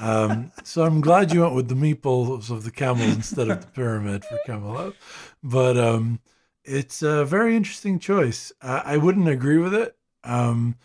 Um, 0.00 0.52
so 0.64 0.84
I'm 0.84 1.00
glad 1.00 1.32
you 1.32 1.42
went 1.42 1.54
with 1.54 1.68
the 1.68 1.74
meeples 1.74 2.50
of 2.50 2.64
the 2.64 2.70
camel 2.70 3.04
instead 3.04 3.48
of 3.48 3.60
the 3.60 3.66
pyramid 3.68 4.24
for 4.24 4.38
Camel 4.46 4.76
Up. 4.76 4.94
But 5.42 5.76
um, 5.76 6.20
it's 6.64 7.02
a 7.02 7.24
very 7.24 7.56
interesting 7.56 7.98
choice. 7.98 8.52
I, 8.62 8.82
I 8.94 8.96
wouldn't 8.96 9.28
agree 9.28 9.58
with 9.58 9.74
it. 9.74 9.96
Um, 10.24 10.76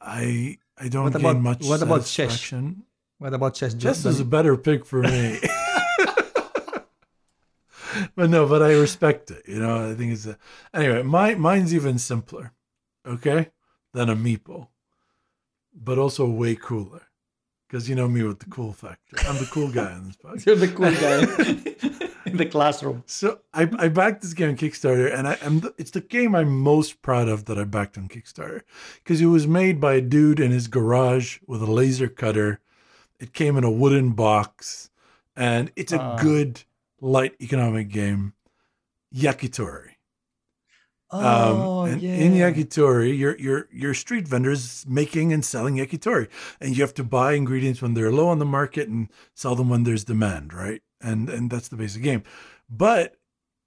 I 0.00 0.58
I 0.78 0.88
don't 0.88 1.04
What 1.04 1.14
about- 1.16 1.36
much 1.40 1.64
what 1.64 1.82
about 1.82 2.04
chess? 2.06 2.52
What 3.18 3.34
about 3.34 3.54
chess? 3.54 3.74
Chess 3.74 4.04
is 4.06 4.18
a 4.20 4.24
better 4.24 4.56
pick 4.56 4.86
for 4.86 5.02
me. 5.02 5.38
but 8.16 8.30
no, 8.30 8.46
but 8.46 8.62
I 8.62 8.72
respect 8.72 9.30
it. 9.30 9.42
You 9.46 9.58
know, 9.60 9.90
I 9.90 9.94
think 9.94 10.12
it's 10.12 10.26
a, 10.26 10.38
anyway. 10.72 11.02
My 11.02 11.34
mine's 11.34 11.74
even 11.74 11.98
simpler, 11.98 12.52
okay, 13.06 13.50
than 13.92 14.08
a 14.08 14.16
meeple, 14.16 14.68
but 15.74 15.98
also 15.98 16.26
way 16.28 16.54
cooler. 16.54 17.02
Because 17.68 17.88
you 17.88 17.94
know 17.94 18.08
me 18.08 18.24
with 18.24 18.40
the 18.40 18.50
cool 18.50 18.72
factor. 18.72 19.16
I'm 19.28 19.36
the 19.38 19.48
cool 19.52 19.70
guy 19.70 19.92
in 19.94 20.04
this 20.08 20.16
podcast. 20.24 20.46
You're 20.46 20.56
the 20.56 20.68
cool 20.68 20.90
guy 20.90 22.10
in 22.26 22.36
the 22.36 22.46
classroom. 22.46 23.04
So 23.06 23.38
I, 23.54 23.70
I 23.78 23.86
backed 23.88 24.22
this 24.22 24.34
game 24.34 24.48
on 24.50 24.56
Kickstarter, 24.56 25.12
and 25.16 25.28
I 25.28 25.38
am 25.42 25.60
the, 25.60 25.72
it's 25.78 25.92
the 25.92 26.00
game 26.00 26.34
I'm 26.34 26.58
most 26.58 27.00
proud 27.00 27.28
of 27.28 27.44
that 27.44 27.58
I 27.58 27.64
backed 27.64 27.96
on 27.96 28.08
Kickstarter 28.08 28.62
because 28.96 29.20
it 29.20 29.26
was 29.26 29.46
made 29.46 29.80
by 29.80 29.94
a 29.94 30.00
dude 30.00 30.40
in 30.40 30.50
his 30.50 30.66
garage 30.66 31.38
with 31.46 31.62
a 31.62 31.70
laser 31.70 32.08
cutter. 32.08 32.58
It 33.20 33.32
came 33.34 33.56
in 33.56 33.62
a 33.62 33.70
wooden 33.70 34.12
box, 34.14 34.90
and 35.36 35.70
it's 35.76 35.92
a 35.92 36.00
Ah. 36.00 36.16
good 36.16 36.64
light 37.00 37.34
economic 37.40 37.88
game. 37.90 38.32
Yakitori. 39.14 39.90
Oh, 41.12 41.86
Um, 41.86 41.92
and 41.92 42.02
yeah. 42.02 42.14
in 42.14 42.32
yakitori, 42.34 43.16
your 43.18 43.36
your 43.38 43.68
your 43.72 43.94
street 43.94 44.28
vendors 44.28 44.84
making 44.88 45.32
and 45.32 45.44
selling 45.44 45.76
yakitori, 45.76 46.28
and 46.60 46.76
you 46.76 46.82
have 46.82 46.94
to 46.94 47.04
buy 47.04 47.32
ingredients 47.32 47.82
when 47.82 47.94
they're 47.94 48.12
low 48.12 48.28
on 48.28 48.38
the 48.38 48.44
market 48.44 48.88
and 48.88 49.08
sell 49.34 49.56
them 49.56 49.68
when 49.68 49.82
there's 49.82 50.04
demand, 50.04 50.54
right? 50.54 50.82
And 51.00 51.28
and 51.28 51.50
that's 51.50 51.68
the 51.68 51.76
basic 51.76 52.02
game. 52.02 52.22
But 52.68 53.16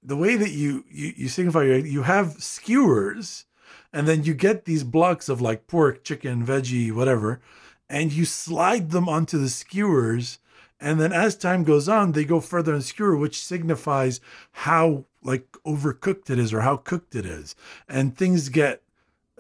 the 0.01 0.15
way 0.17 0.35
that 0.37 0.51
you 0.51 0.85
you, 0.89 1.13
you 1.17 1.27
signify 1.27 1.63
you 1.63 2.03
have 2.03 2.41
skewers, 2.41 3.45
and 3.91 4.07
then 4.07 4.23
you 4.23 4.33
get 4.33 4.65
these 4.65 4.83
blocks 4.83 5.27
of 5.29 5.41
like 5.41 5.67
pork, 5.67 6.03
chicken, 6.03 6.45
veggie, 6.45 6.91
whatever, 6.93 7.41
and 7.89 8.11
you 8.13 8.25
slide 8.25 8.91
them 8.91 9.09
onto 9.09 9.37
the 9.37 9.49
skewers. 9.49 10.39
And 10.79 10.99
then 10.99 11.13
as 11.13 11.37
time 11.37 11.63
goes 11.63 11.87
on, 11.87 12.11
they 12.11 12.25
go 12.25 12.39
further 12.41 12.73
and 12.73 12.83
skewer, 12.83 13.15
which 13.15 13.41
signifies 13.43 14.19
how 14.51 15.05
like 15.23 15.51
overcooked 15.65 16.29
it 16.29 16.39
is 16.39 16.53
or 16.53 16.61
how 16.61 16.77
cooked 16.77 17.15
it 17.15 17.25
is. 17.25 17.55
And 17.87 18.17
things 18.17 18.49
get 18.49 18.81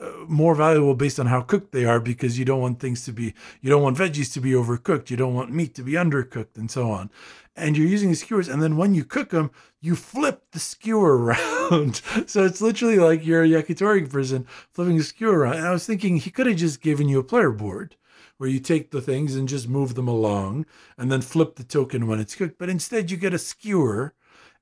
uh, 0.01 0.09
more 0.27 0.55
valuable 0.55 0.95
based 0.95 1.19
on 1.19 1.27
how 1.27 1.41
cooked 1.41 1.71
they 1.71 1.85
are 1.85 1.99
because 1.99 2.39
you 2.39 2.45
don't 2.45 2.61
want 2.61 2.79
things 2.79 3.05
to 3.05 3.13
be 3.13 3.33
you 3.61 3.69
don't 3.69 3.83
want 3.83 3.97
veggies 3.97 4.33
to 4.33 4.41
be 4.41 4.51
overcooked. 4.51 5.09
You 5.09 5.17
don't 5.17 5.35
want 5.35 5.53
meat 5.53 5.75
to 5.75 5.83
be 5.83 5.93
undercooked 5.93 6.57
and 6.57 6.69
so 6.69 6.89
on. 6.89 7.11
And 7.55 7.77
you're 7.77 7.87
using 7.87 8.09
the 8.09 8.15
skewers 8.15 8.47
and 8.49 8.61
then 8.61 8.75
when 8.75 8.95
you 8.95 9.05
cook 9.05 9.29
them 9.29 9.51
you 9.81 9.95
flip 9.95 10.41
the 10.51 10.59
skewer 10.59 11.17
around. 11.23 12.01
So 12.25 12.43
it's 12.43 12.61
literally 12.61 12.97
like 12.97 13.25
you're 13.25 13.43
a 13.43 13.47
yakitori 13.47 14.09
person 14.09 14.47
flipping 14.71 14.97
the 14.97 15.03
skewer 15.03 15.39
around. 15.39 15.57
And 15.57 15.67
i 15.67 15.71
was 15.71 15.85
thinking 15.85 16.17
he 16.17 16.31
could 16.31 16.47
have 16.47 16.57
just 16.57 16.81
given 16.81 17.07
you 17.07 17.19
a 17.19 17.23
player 17.23 17.51
board 17.51 17.95
where 18.37 18.49
you 18.49 18.59
take 18.59 18.91
the 18.91 19.01
things 19.01 19.35
and 19.35 19.47
just 19.47 19.69
move 19.69 19.95
them 19.95 20.07
along 20.07 20.65
and 20.97 21.11
then 21.11 21.21
flip 21.21 21.55
the 21.55 21.63
token 21.63 22.07
when 22.07 22.19
it's 22.19 22.35
cooked. 22.35 22.57
But 22.57 22.69
instead 22.69 23.11
you 23.11 23.17
get 23.17 23.33
a 23.33 23.39
skewer 23.39 24.15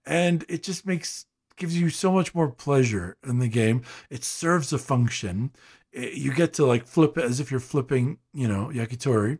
and 0.06 0.45
it 0.49 0.64
just 0.64 0.86
makes 0.86 1.26
gives 1.57 1.80
you 1.80 1.90
so 1.90 2.11
much 2.11 2.34
more 2.34 2.49
pleasure 2.49 3.18
in 3.26 3.40
the 3.40 3.48
game. 3.48 3.84
It 4.10 4.23
serves 4.23 4.73
a 4.73 4.80
function. 4.80 5.52
It, 5.91 6.14
you 6.14 6.34
get 6.34 6.53
to 6.53 6.65
like 6.65 6.88
flip 6.88 7.18
it 7.18 7.23
as 7.23 7.40
if 7.40 7.52
you're 7.52 7.60
flipping, 7.60 8.18
you 8.34 8.48
know, 8.48 8.72
yakitori. 8.73 9.40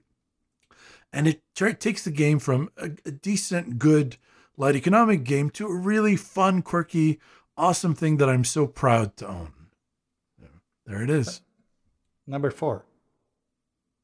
And 1.11 1.27
it 1.27 1.41
takes 1.55 2.03
the 2.03 2.11
game 2.11 2.39
from 2.39 2.69
a, 2.77 2.91
a 3.05 3.11
decent, 3.11 3.79
good, 3.79 4.17
light 4.55 4.75
economic 4.75 5.23
game 5.23 5.49
to 5.51 5.67
a 5.67 5.75
really 5.75 6.15
fun, 6.15 6.61
quirky, 6.61 7.19
awesome 7.57 7.95
thing 7.95 8.17
that 8.17 8.29
I'm 8.29 8.43
so 8.43 8.67
proud 8.67 9.17
to 9.17 9.27
own. 9.27 9.53
There 10.85 11.01
it 11.01 11.09
is. 11.09 11.41
Number 12.27 12.51
four. 12.51 12.85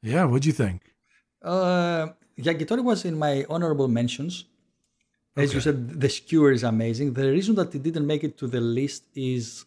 Yeah, 0.02 0.26
what'd 0.26 0.46
you 0.46 0.54
think? 0.54 0.94
Uh, 1.42 2.08
Yakitori 2.38 2.84
was 2.84 3.06
in 3.06 3.18
my 3.18 3.46
honorable 3.50 3.88
mentions. 3.88 4.46
As 5.38 5.54
you 5.54 5.62
said, 5.62 6.02
the 6.02 6.10
skewer 6.10 6.52
is 6.52 6.64
amazing. 6.64 7.14
The 7.14 7.30
reason 7.30 7.54
that 7.56 7.74
it 7.76 7.84
didn't 7.84 8.08
make 8.08 8.24
it 8.24 8.38
to 8.40 8.48
the 8.48 8.60
list 8.60 9.04
is 9.16 9.66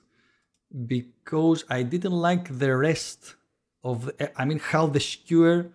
because 0.86 1.64
I 1.68 1.82
didn't 1.84 2.18
like 2.28 2.58
the 2.58 2.76
rest 2.76 3.36
of. 3.84 4.06
The, 4.06 4.40
I 4.40 4.44
mean, 4.44 4.58
how 4.58 4.86
the 4.86 5.00
skewer 5.00 5.70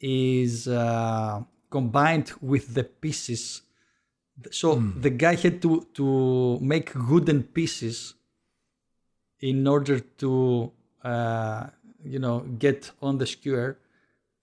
is 0.00 0.68
uh, 0.68 1.42
combined 1.70 2.32
with 2.40 2.74
the 2.74 2.84
pieces. 2.84 3.62
So 4.50 4.76
the 4.76 5.10
guy 5.10 5.34
had 5.34 5.60
to 5.62 5.86
to 5.94 6.58
make 6.60 6.92
wooden 6.94 7.42
pieces 7.42 8.14
in 9.40 9.66
order 9.66 9.98
to 10.22 10.72
uh, 11.02 11.66
you 12.04 12.18
know 12.18 12.40
get 12.58 12.90
on 13.00 13.18
the 13.18 13.26
skewer, 13.26 13.78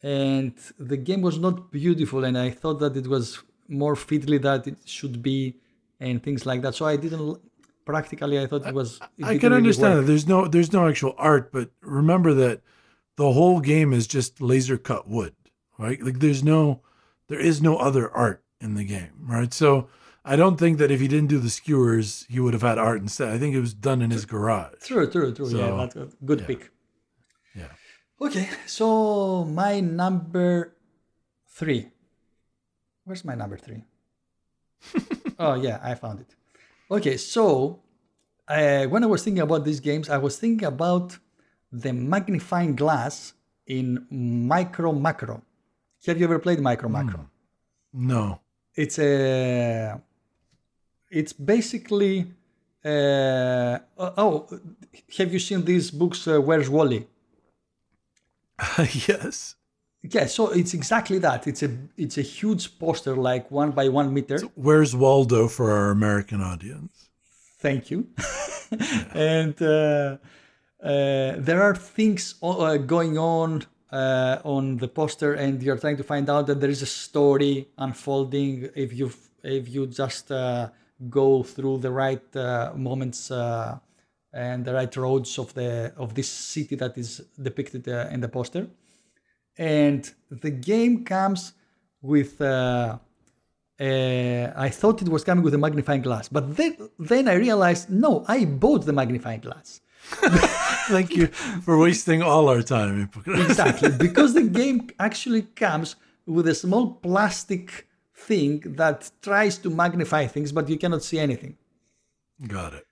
and 0.03 0.53
the 0.77 0.97
game 0.97 1.21
was 1.21 1.39
not 1.39 1.71
beautiful. 1.71 2.23
And 2.23 2.37
I 2.37 2.49
thought 2.51 2.79
that 2.79 2.95
it 2.97 3.07
was 3.07 3.39
more 3.69 3.95
fiddly 3.95 4.41
that 4.41 4.67
it 4.67 4.77
should 4.85 5.21
be 5.21 5.55
and 5.99 6.21
things 6.23 6.45
like 6.45 6.61
that. 6.63 6.75
So 6.75 6.85
I 6.85 6.95
didn't 6.97 7.39
practically. 7.85 8.39
I 8.39 8.47
thought 8.47 8.65
it 8.65 8.73
was. 8.73 8.99
It 9.17 9.25
I 9.25 9.37
can 9.37 9.53
understand 9.53 9.95
work. 9.95 10.01
that 10.01 10.07
there's 10.07 10.27
no 10.27 10.47
there's 10.47 10.73
no 10.73 10.87
actual 10.87 11.15
art, 11.17 11.51
but 11.51 11.71
remember 11.81 12.33
that 12.33 12.61
the 13.15 13.31
whole 13.31 13.59
game 13.59 13.93
is 13.93 14.07
just 14.07 14.41
laser 14.41 14.77
cut 14.77 15.07
wood, 15.07 15.35
right? 15.77 16.01
Like 16.01 16.19
there's 16.19 16.43
no 16.43 16.81
there 17.27 17.39
is 17.39 17.61
no 17.61 17.77
other 17.77 18.09
art 18.11 18.43
in 18.61 18.75
the 18.75 18.83
game, 18.83 19.25
right? 19.25 19.53
So 19.53 19.87
I 20.25 20.35
don't 20.35 20.57
think 20.57 20.77
that 20.77 20.91
if 20.91 20.99
he 20.99 21.07
didn't 21.07 21.29
do 21.29 21.39
the 21.39 21.49
skewers, 21.49 22.25
he 22.29 22.39
would 22.39 22.53
have 22.53 22.61
had 22.61 22.77
art 22.77 23.01
instead. 23.01 23.29
I 23.29 23.37
think 23.37 23.55
it 23.55 23.61
was 23.61 23.73
done 23.73 24.01
in 24.01 24.11
his 24.11 24.25
garage. 24.25 24.75
True, 24.83 25.09
true, 25.09 25.33
true. 25.33 25.49
yeah, 25.49 25.71
that's 25.77 25.95
a 25.95 26.09
good 26.25 26.41
yeah. 26.41 26.45
pick. 26.45 26.71
Yeah. 27.55 27.71
Okay, 28.21 28.49
so 28.65 29.45
my 29.45 29.79
number 29.79 30.75
three. 31.47 31.89
Where's 33.09 33.25
my 33.25 33.33
number 33.33 33.57
three? 33.57 33.81
oh 35.39 35.55
yeah, 35.55 35.79
I 35.81 35.95
found 35.95 36.19
it. 36.19 36.35
Okay, 36.91 37.17
so 37.17 37.79
uh, 38.47 38.85
when 38.85 39.03
I 39.03 39.07
was 39.07 39.23
thinking 39.23 39.41
about 39.41 39.65
these 39.65 39.79
games, 39.79 40.11
I 40.11 40.17
was 40.19 40.37
thinking 40.37 40.67
about 40.67 41.17
the 41.71 41.91
magnifying 41.91 42.75
glass 42.75 43.33
in 43.65 44.05
Micro 44.11 44.93
Macro. 44.93 45.41
Have 46.05 46.19
you 46.19 46.25
ever 46.25 46.37
played 46.37 46.59
Micro 46.59 46.87
Macro? 46.87 47.27
No. 47.91 48.41
It's 48.75 48.99
a. 48.99 49.99
It's 51.09 51.33
basically. 51.33 52.31
Uh, 52.85 53.79
oh, 53.97 54.47
have 55.17 55.33
you 55.33 55.39
seen 55.39 55.65
these 55.65 55.89
books? 55.89 56.27
Uh, 56.27 56.39
Where's 56.39 56.69
Wally? 56.69 57.07
yes. 59.07 59.55
Yeah, 60.01 60.27
so 60.27 60.49
it's 60.49 60.73
exactly 60.73 61.19
that. 61.19 61.45
It's 61.47 61.61
a 61.61 61.69
it's 61.97 62.17
a 62.17 62.21
huge 62.21 62.79
poster, 62.79 63.15
like 63.15 63.51
one 63.51 63.71
by 63.71 63.89
one 63.89 64.13
meter. 64.13 64.39
Where's 64.55 64.95
Waldo 64.95 65.47
for 65.47 65.71
our 65.71 65.89
American 65.91 66.41
audience? 66.41 67.09
Thank 67.59 67.91
you. 67.91 68.07
and 69.13 69.61
uh, 69.61 70.17
uh, 70.81 71.33
there 71.37 71.61
are 71.61 71.75
things 71.75 72.35
uh, 72.41 72.77
going 72.77 73.17
on 73.17 73.65
uh, 73.91 74.37
on 74.45 74.77
the 74.77 74.87
poster, 74.87 75.33
and 75.33 75.61
you're 75.61 75.77
trying 75.77 75.97
to 75.97 76.03
find 76.03 76.29
out 76.29 76.47
that 76.47 76.61
there 76.61 76.69
is 76.69 76.81
a 76.81 76.85
story 76.85 77.67
unfolding 77.77 78.69
if 78.75 78.93
you 78.93 79.11
if 79.43 79.67
you 79.67 79.87
just 79.87 80.31
uh, 80.31 80.69
go 81.09 81.43
through 81.43 81.79
the 81.79 81.91
right 81.91 82.35
uh, 82.35 82.71
moments 82.75 83.31
uh, 83.31 83.77
and 84.33 84.65
the 84.65 84.73
right 84.73 84.95
roads 84.95 85.37
of 85.37 85.53
the 85.53 85.93
of 85.97 86.13
this 86.13 86.29
city 86.29 86.75
that 86.75 86.97
is 86.97 87.21
depicted 87.41 87.87
uh, 87.87 88.07
in 88.11 88.21
the 88.21 88.27
poster. 88.27 88.67
And 89.59 90.09
the 90.31 90.49
game 90.49 91.03
comes 91.03 91.53
with. 92.01 92.41
Uh, 92.41 92.97
uh, 93.79 94.51
I 94.57 94.69
thought 94.69 95.01
it 95.01 95.07
was 95.07 95.23
coming 95.23 95.43
with 95.43 95.53
a 95.53 95.57
magnifying 95.57 96.01
glass, 96.01 96.27
but 96.27 96.57
then 96.57 96.75
then 96.97 97.29
I 97.29 97.35
realized 97.35 97.89
no, 97.89 98.25
I 98.27 98.45
bought 98.45 98.85
the 98.85 98.91
magnifying 98.91 99.39
glass. 99.39 99.79
Thank 100.89 101.15
you 101.15 101.27
for 101.27 101.77
wasting 101.77 102.21
all 102.21 102.49
our 102.49 102.61
time. 102.61 103.09
Exactly, 103.25 103.91
because 103.91 104.33
the 104.33 104.43
game 104.43 104.89
actually 104.99 105.43
comes 105.43 105.95
with 106.25 106.47
a 106.47 106.55
small 106.55 106.93
plastic 106.95 107.87
thing 108.13 108.59
that 108.81 109.11
tries 109.21 109.57
to 109.59 109.69
magnify 109.69 110.27
things, 110.27 110.51
but 110.51 110.67
you 110.67 110.77
cannot 110.77 111.03
see 111.03 111.19
anything. 111.19 111.57
Got 112.47 112.73
it. 112.73 112.85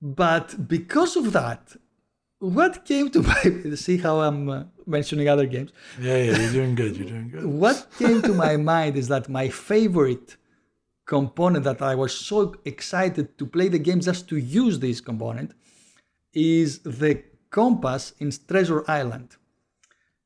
But 0.00 0.68
because 0.68 1.16
of 1.16 1.32
that, 1.32 1.76
what 2.38 2.84
came 2.84 3.10
to 3.10 3.22
my 3.30 3.74
see 3.74 3.98
how 3.98 4.20
I'm 4.20 4.48
uh, 4.48 4.64
mentioning 4.86 5.28
other 5.28 5.46
games. 5.46 5.72
Yeah, 6.00 6.16
yeah, 6.16 6.38
you're 6.38 6.52
doing 6.52 6.74
good. 6.74 6.96
You're 6.96 7.08
doing 7.08 7.30
good. 7.30 7.44
What 7.44 7.86
came 7.98 8.22
to 8.22 8.32
my 8.32 8.56
mind 8.56 8.96
is 8.96 9.08
that 9.08 9.28
my 9.28 9.48
favorite 9.48 10.36
component 11.06 11.64
that 11.64 11.80
I 11.82 11.94
was 11.94 12.12
so 12.14 12.54
excited 12.64 13.38
to 13.38 13.46
play 13.46 13.68
the 13.68 13.78
game 13.78 14.00
just 14.00 14.28
to 14.28 14.36
use 14.36 14.78
this 14.78 15.00
component 15.00 15.52
is 16.34 16.80
the 16.80 17.22
compass 17.50 18.12
in 18.20 18.30
Treasure 18.46 18.84
Island. 18.86 19.36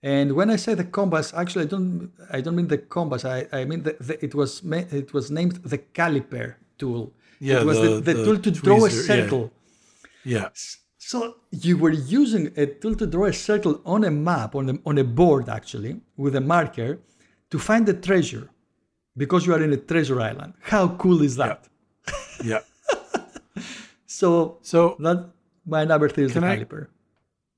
And 0.02 0.32
when 0.32 0.50
I 0.50 0.56
say 0.56 0.74
the 0.74 0.84
compass, 0.84 1.32
actually 1.32 1.64
I 1.66 1.68
don't 1.68 2.10
I 2.30 2.40
don't 2.40 2.56
mean 2.56 2.66
the 2.66 2.78
compass. 2.78 3.24
I, 3.24 3.46
I 3.52 3.64
mean 3.64 3.84
the, 3.84 3.96
the, 4.00 4.24
it 4.24 4.34
was 4.34 4.60
it 4.64 5.14
was 5.14 5.30
named 5.30 5.56
the 5.62 5.78
caliper 5.78 6.56
tool. 6.76 7.12
Yeah, 7.38 7.60
it 7.60 7.66
was 7.66 7.80
the- 7.80 8.00
the, 8.00 8.14
the, 8.14 8.24
tool 8.24 8.38
to 8.38 8.50
draw 8.50 8.84
a 8.84 8.88
tweezer, 8.88 9.08
yeah. 9.08 9.22
circle. 9.22 9.52
Yeah. 10.24 10.48
So 11.04 11.34
you 11.50 11.76
were 11.78 11.90
using 11.90 12.52
a 12.56 12.66
tool 12.66 12.94
to 12.94 13.06
draw 13.08 13.24
a 13.26 13.32
circle 13.32 13.80
on 13.84 14.04
a 14.04 14.10
map, 14.10 14.54
on 14.54 14.68
a, 14.70 14.74
on 14.86 14.98
a 14.98 15.04
board 15.04 15.48
actually, 15.48 16.00
with 16.16 16.36
a 16.36 16.40
marker 16.40 17.00
to 17.50 17.58
find 17.58 17.86
the 17.86 17.92
treasure 17.94 18.48
because 19.16 19.44
you 19.46 19.52
are 19.52 19.60
in 19.62 19.72
a 19.72 19.76
treasure 19.76 20.20
island. 20.20 20.54
How 20.60 20.88
cool 21.02 21.22
is 21.22 21.36
that? 21.36 21.66
Yeah. 22.44 22.60
So 24.06 24.58
So, 24.62 24.96
that 25.00 25.30
my 25.66 25.84
number 25.84 26.08
three 26.08 26.24
is 26.24 26.34
the 26.34 26.40
Can 26.40 26.48
I- 26.48 26.56
caliper. 26.58 26.86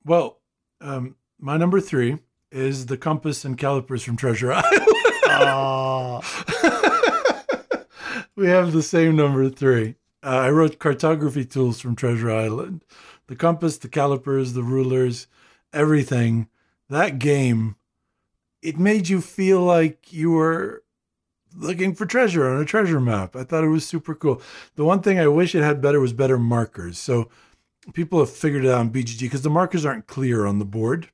well, 0.04 0.38
um, 0.80 1.16
my 1.38 1.56
number 1.58 1.80
three 1.80 2.18
is 2.50 2.86
the 2.86 2.96
compass 2.96 3.44
and 3.44 3.58
calipers 3.58 4.02
from 4.04 4.16
Treasure 4.16 4.52
Island. 4.52 4.86
Oh, 5.26 6.20
we 8.36 8.46
have 8.48 8.72
the 8.72 8.82
same 8.82 9.16
number 9.16 9.50
three. 9.50 9.96
Uh, 10.22 10.28
I 10.46 10.50
wrote 10.50 10.78
cartography 10.78 11.44
tools 11.44 11.80
from 11.80 11.96
Treasure 11.96 12.30
Island. 12.30 12.82
The 13.26 13.36
compass, 13.36 13.78
the 13.78 13.88
calipers, 13.88 14.52
the 14.52 14.62
rulers, 14.62 15.26
everything. 15.72 16.48
That 16.88 17.18
game, 17.18 17.76
it 18.62 18.78
made 18.78 19.08
you 19.08 19.20
feel 19.20 19.60
like 19.60 20.12
you 20.12 20.30
were 20.30 20.82
looking 21.56 21.94
for 21.94 22.06
treasure 22.06 22.48
on 22.48 22.60
a 22.60 22.64
treasure 22.64 23.00
map. 23.00 23.36
I 23.36 23.44
thought 23.44 23.64
it 23.64 23.68
was 23.68 23.86
super 23.86 24.14
cool. 24.14 24.42
The 24.74 24.84
one 24.84 25.00
thing 25.00 25.18
I 25.18 25.28
wish 25.28 25.54
it 25.54 25.62
had 25.62 25.80
better 25.80 26.00
was 26.00 26.12
better 26.12 26.38
markers. 26.38 26.98
So 26.98 27.30
people 27.92 28.18
have 28.18 28.30
figured 28.30 28.64
it 28.64 28.70
out 28.70 28.80
on 28.80 28.90
BGG 28.90 29.20
because 29.20 29.42
the 29.42 29.50
markers 29.50 29.84
aren't 29.84 30.06
clear 30.06 30.46
on 30.46 30.58
the 30.58 30.64
board. 30.64 31.10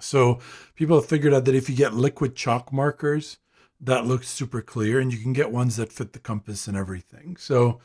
So 0.00 0.40
people 0.74 0.96
have 0.96 1.08
figured 1.08 1.34
out 1.34 1.44
that 1.44 1.54
if 1.54 1.68
you 1.68 1.76
get 1.76 1.94
liquid 1.94 2.34
chalk 2.34 2.72
markers, 2.72 3.38
that 3.80 4.06
looks 4.06 4.28
super 4.28 4.60
clear, 4.60 5.00
and 5.00 5.12
you 5.12 5.18
can 5.18 5.32
get 5.32 5.50
ones 5.50 5.76
that 5.76 5.92
fit 5.92 6.12
the 6.12 6.18
compass 6.18 6.66
and 6.68 6.76
everything. 6.76 7.36
So 7.38 7.80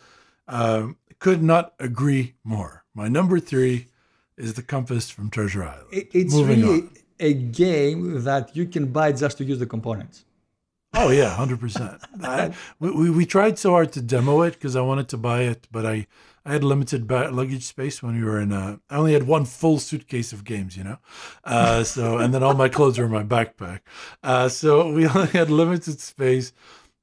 um, 0.47 0.97
could 1.19 1.41
not 1.43 1.73
agree 1.79 2.35
more. 2.43 2.83
My 2.93 3.07
number 3.07 3.39
three 3.39 3.87
is 4.37 4.53
the 4.53 4.61
compass 4.63 5.09
from 5.09 5.29
Treasure 5.29 5.63
Island. 5.63 5.87
It- 5.91 6.09
it's 6.13 6.33
Moving 6.33 6.61
really 6.61 6.81
on. 6.81 6.89
a 7.19 7.33
game 7.33 8.23
that 8.23 8.55
you 8.55 8.65
can 8.65 8.87
buy 8.91 9.11
just 9.11 9.37
to 9.37 9.43
use 9.45 9.59
the 9.59 9.65
components. 9.65 10.25
Oh 10.97 11.09
yeah, 11.09 11.29
hundred 11.35 11.59
percent. 11.59 12.01
We, 12.79 12.89
we 12.91 13.09
we 13.09 13.25
tried 13.25 13.59
so 13.59 13.71
hard 13.71 13.91
to 13.93 14.01
demo 14.01 14.41
it 14.43 14.53
because 14.53 14.77
I 14.77 14.81
wanted 14.81 15.09
to 15.09 15.17
buy 15.17 15.41
it, 15.41 15.67
but 15.69 15.85
I 15.85 16.07
I 16.45 16.53
had 16.53 16.63
limited 16.63 17.05
ba- 17.05 17.31
luggage 17.31 17.63
space 17.63 18.01
when 18.01 18.15
we 18.17 18.23
were 18.23 18.39
in. 18.39 18.53
Uh, 18.53 18.77
I 18.89 18.95
only 18.97 19.11
had 19.13 19.23
one 19.27 19.43
full 19.45 19.79
suitcase 19.79 20.31
of 20.31 20.45
games, 20.45 20.77
you 20.77 20.83
know. 20.85 20.97
Uh, 21.43 21.83
so 21.83 22.17
and 22.17 22.33
then 22.33 22.43
all 22.43 22.53
my 22.53 22.69
clothes 22.69 22.97
were 22.97 23.05
in 23.05 23.11
my 23.11 23.23
backpack. 23.23 23.79
Uh, 24.23 24.47
so 24.47 24.89
we 24.93 25.05
only 25.15 25.27
had 25.27 25.49
limited 25.49 25.99
space 25.99 26.53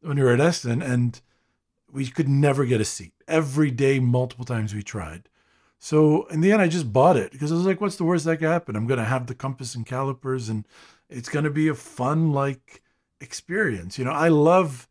when 0.01 0.17
we 0.17 0.23
were 0.23 0.33
at 0.33 0.41
Essen, 0.41 0.81
and 0.81 1.21
we 1.93 2.07
could 2.07 2.29
never 2.29 2.65
get 2.65 2.81
a 2.81 2.85
seat. 2.85 3.13
Every 3.29 3.71
day, 3.71 4.01
multiple 4.01 4.45
times 4.45 4.75
we 4.75 4.83
tried. 4.83 5.29
So 5.79 6.27
in 6.27 6.41
the 6.41 6.53
end, 6.53 6.63
I 6.63 6.69
just 6.69 6.93
bought 6.93 7.17
it 7.17 7.33
because 7.33 7.53
I 7.53 7.57
was 7.57 7.67
like, 7.67 7.81
"What's 7.81 7.97
the 7.97 8.05
worst 8.05 8.25
that 8.25 8.39
could 8.39 8.49
happen? 8.49 8.77
I'm 8.77 8.87
gonna 8.87 9.05
have 9.05 9.27
the 9.27 9.35
compass 9.35 9.75
and 9.75 9.85
calipers, 9.85 10.49
and 10.49 10.67
it's 11.11 11.29
gonna 11.29 11.51
be 11.51 11.69
a 11.69 11.75
fun 11.75 12.33
like 12.33 12.83
experience." 13.21 13.99
You 13.99 14.05
know, 14.05 14.13
I 14.13 14.29
love 14.29 14.89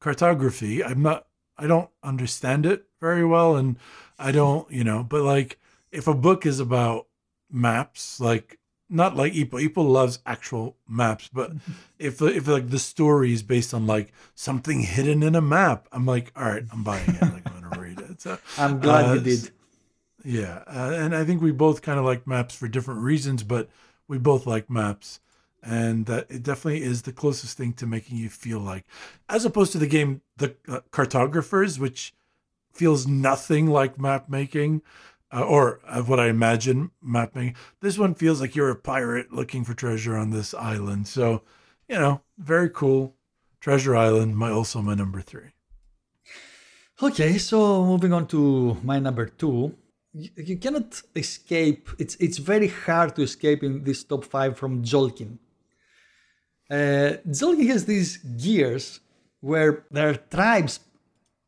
cartography. 0.00 0.84
I'm 0.84 1.02
not. 1.02 1.26
I 1.56 1.66
don't 1.66 1.90
understand 2.02 2.66
it 2.66 2.86
very 3.00 3.24
well, 3.24 3.56
and 3.56 3.78
I 4.18 4.32
don't. 4.32 4.70
You 4.70 4.84
know, 4.84 5.04
but 5.04 5.22
like 5.22 5.58
if 5.92 6.06
a 6.08 6.14
book 6.14 6.44
is 6.46 6.60
about 6.60 7.06
maps, 7.50 8.20
like 8.20 8.58
not 8.88 9.16
like 9.16 9.32
Ippo. 9.32 9.62
Ippo 9.62 9.88
loves 9.88 10.18
actual 10.26 10.76
maps, 10.88 11.28
but 11.32 11.52
if 11.98 12.20
if 12.20 12.46
like 12.46 12.70
the 12.70 12.78
story 12.78 13.32
is 13.32 13.42
based 13.42 13.74
on 13.74 13.86
like 13.86 14.12
something 14.34 14.80
hidden 14.80 15.22
in 15.22 15.34
a 15.34 15.40
map, 15.40 15.88
I'm 15.92 16.06
like, 16.06 16.32
all 16.36 16.44
right, 16.44 16.64
I'm 16.72 16.82
buying 16.82 17.08
it. 17.08 17.22
Like 17.22 17.48
I'm 17.50 17.60
gonna 17.60 17.80
read 17.80 18.00
it. 18.00 18.20
So, 18.20 18.38
I'm 18.58 18.80
glad 18.80 19.06
uh, 19.06 19.12
you 19.14 19.20
did. 19.20 19.50
yeah, 20.24 20.62
uh, 20.66 20.92
and 20.94 21.14
I 21.14 21.24
think 21.24 21.42
we 21.42 21.52
both 21.52 21.82
kind 21.82 21.98
of 21.98 22.04
like 22.04 22.26
maps 22.26 22.54
for 22.54 22.68
different 22.68 23.00
reasons, 23.00 23.42
but 23.42 23.68
we 24.08 24.18
both 24.18 24.46
like 24.46 24.68
maps, 24.68 25.20
and 25.62 26.06
that 26.06 26.26
it 26.28 26.42
definitely 26.42 26.82
is 26.82 27.02
the 27.02 27.12
closest 27.12 27.56
thing 27.56 27.72
to 27.74 27.86
making 27.86 28.18
you 28.18 28.28
feel 28.28 28.60
like, 28.60 28.84
as 29.28 29.44
opposed 29.44 29.72
to 29.72 29.78
the 29.78 29.86
game 29.86 30.20
the 30.36 30.54
uh, 30.68 30.80
Cartographers, 30.90 31.78
which 31.78 32.14
feels 32.72 33.06
nothing 33.06 33.68
like 33.68 34.00
map 34.00 34.28
making, 34.28 34.82
uh, 35.34 35.42
or 35.42 35.80
uh, 35.86 36.02
what 36.02 36.20
I 36.20 36.28
imagine 36.28 36.90
mapping. 37.02 37.56
This 37.80 37.98
one 37.98 38.14
feels 38.14 38.40
like 38.40 38.54
you're 38.54 38.70
a 38.70 38.76
pirate 38.76 39.32
looking 39.32 39.64
for 39.64 39.74
treasure 39.74 40.16
on 40.16 40.30
this 40.30 40.54
island. 40.54 41.08
So, 41.08 41.42
you 41.88 41.98
know, 41.98 42.20
very 42.38 42.70
cool. 42.70 43.16
Treasure 43.60 43.96
Island, 43.96 44.36
my 44.36 44.50
also 44.50 44.82
my 44.82 44.94
number 44.94 45.22
three. 45.22 45.50
Okay, 47.02 47.38
so 47.38 47.84
moving 47.84 48.12
on 48.12 48.26
to 48.28 48.76
my 48.82 48.98
number 48.98 49.26
two. 49.26 49.74
You, 50.12 50.28
you 50.36 50.56
cannot 50.58 51.00
escape. 51.16 51.88
It's 51.98 52.14
it's 52.16 52.38
very 52.38 52.68
hard 52.68 53.16
to 53.16 53.22
escape 53.22 53.62
in 53.62 53.82
this 53.82 54.04
top 54.04 54.24
five 54.24 54.58
from 54.58 54.82
Tzolk'in. 54.84 55.38
Uh, 56.70 57.16
Tzolk'in 57.26 57.68
has 57.68 57.86
these 57.86 58.18
gears 58.18 59.00
where 59.40 59.86
there 59.90 60.10
are 60.10 60.14
tribes 60.14 60.80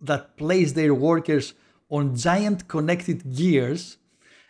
that 0.00 0.36
place 0.36 0.72
their 0.72 0.94
workers 0.94 1.54
on 1.88 2.16
giant 2.16 2.68
connected 2.68 3.34
gears, 3.34 3.98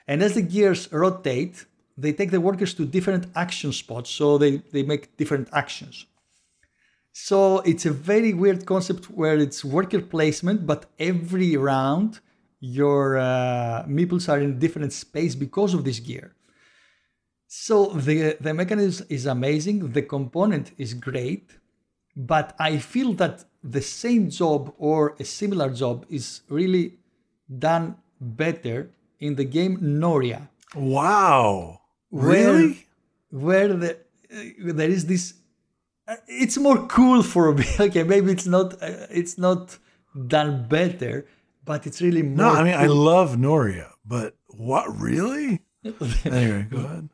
and 0.06 0.22
as 0.22 0.34
the 0.34 0.42
gears 0.42 0.90
rotate, 0.92 1.66
they 1.98 2.12
take 2.12 2.30
the 2.30 2.40
workers 2.40 2.74
to 2.74 2.84
different 2.84 3.26
action 3.34 3.72
spots, 3.72 4.10
so 4.10 4.38
they, 4.38 4.58
they 4.72 4.82
make 4.82 5.16
different 5.16 5.48
actions. 5.52 6.06
So 7.12 7.60
it's 7.60 7.86
a 7.86 7.90
very 7.90 8.34
weird 8.34 8.66
concept 8.66 9.06
where 9.10 9.38
it's 9.38 9.64
worker 9.64 10.02
placement, 10.02 10.66
but 10.66 10.86
every 10.98 11.56
round 11.56 12.20
your 12.60 13.16
uh, 13.16 13.84
meeples 13.88 14.28
are 14.28 14.38
in 14.38 14.58
different 14.58 14.92
space 14.92 15.34
because 15.34 15.72
of 15.72 15.84
this 15.84 15.98
gear. 15.98 16.34
So 17.48 17.86
the 17.86 18.36
the 18.40 18.52
mechanism 18.52 19.06
is 19.08 19.26
amazing. 19.26 19.92
The 19.92 20.02
component 20.02 20.72
is 20.78 20.94
great, 20.94 21.52
but 22.14 22.54
I 22.58 22.78
feel 22.78 23.12
that 23.14 23.44
the 23.62 23.82
same 23.82 24.30
job 24.30 24.74
or 24.76 25.16
a 25.18 25.24
similar 25.24 25.70
job 25.70 26.04
is 26.10 26.42
really 26.48 26.98
done 27.48 27.96
better 28.20 28.90
in 29.20 29.36
the 29.36 29.44
game 29.44 29.78
Noria. 29.80 30.48
Wow! 30.74 31.80
Really? 32.10 32.86
where 33.30 33.68
the 33.68 33.90
uh, 34.32 34.72
there 34.72 34.88
is 34.88 35.06
this 35.06 35.34
uh, 36.08 36.16
it's 36.28 36.56
more 36.56 36.86
cool 36.86 37.22
for 37.22 37.52
me 37.52 37.66
okay 37.80 38.02
maybe 38.02 38.32
it's 38.32 38.46
not 38.46 38.74
uh, 38.82 39.06
it's 39.10 39.36
not 39.38 39.76
done 40.26 40.66
better 40.68 41.26
but 41.64 41.86
it's 41.86 42.00
really 42.00 42.22
more 42.22 42.36
No, 42.36 42.48
I 42.50 42.62
mean 42.62 42.74
I 42.74 42.86
love 42.86 43.36
Noria, 43.38 43.90
but 44.04 44.36
what 44.48 44.86
really? 44.98 45.62
Anyway, 46.24 46.66
go 46.70 46.78
ahead. 46.78 47.08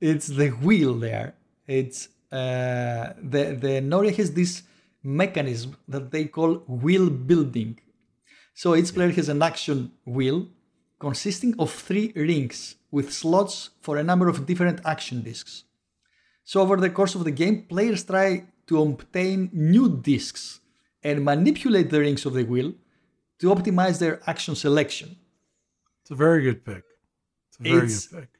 it's 0.00 0.28
the 0.28 0.50
wheel 0.50 0.94
there 0.94 1.34
it's 1.66 2.08
uh 2.32 3.12
the 3.32 3.42
the 3.64 3.80
Noria 3.80 4.12
has 4.12 4.32
this 4.32 4.62
mechanism 5.02 5.76
that 5.88 6.10
they 6.10 6.24
call 6.26 6.54
wheel 6.84 7.10
building 7.10 7.78
so 8.60 8.66
each 8.78 8.90
player 8.96 9.12
has 9.18 9.28
an 9.34 9.42
action 9.50 9.78
wheel 10.16 10.38
consisting 11.06 11.52
of 11.62 11.70
three 11.86 12.06
rings 12.28 12.58
with 12.96 13.08
slots 13.22 13.56
for 13.84 13.94
a 13.98 14.06
number 14.10 14.26
of 14.32 14.38
different 14.50 14.78
action 14.94 15.18
discs 15.28 15.54
So 16.52 16.56
over 16.64 16.76
the 16.84 16.90
course 16.98 17.14
of 17.18 17.22
the 17.28 17.34
game, 17.42 17.56
players 17.72 18.00
try 18.12 18.28
to 18.68 18.74
obtain 18.86 19.38
new 19.74 19.86
discs 20.10 20.42
and 21.08 21.16
manipulate 21.32 21.88
the 21.94 22.00
rings 22.06 22.22
of 22.28 22.32
the 22.38 22.44
wheel 22.52 22.70
to 23.40 23.46
optimize 23.54 23.96
their 24.02 24.14
action 24.32 24.54
selection. 24.64 25.08
It's 26.02 26.12
a 26.16 26.18
very 26.26 26.40
good 26.46 26.60
pick. 26.68 26.84
It's 27.48 27.58
a 27.60 27.62
very 27.74 27.76
It's- 27.86 28.06
good 28.06 28.20
pick. 28.20 28.30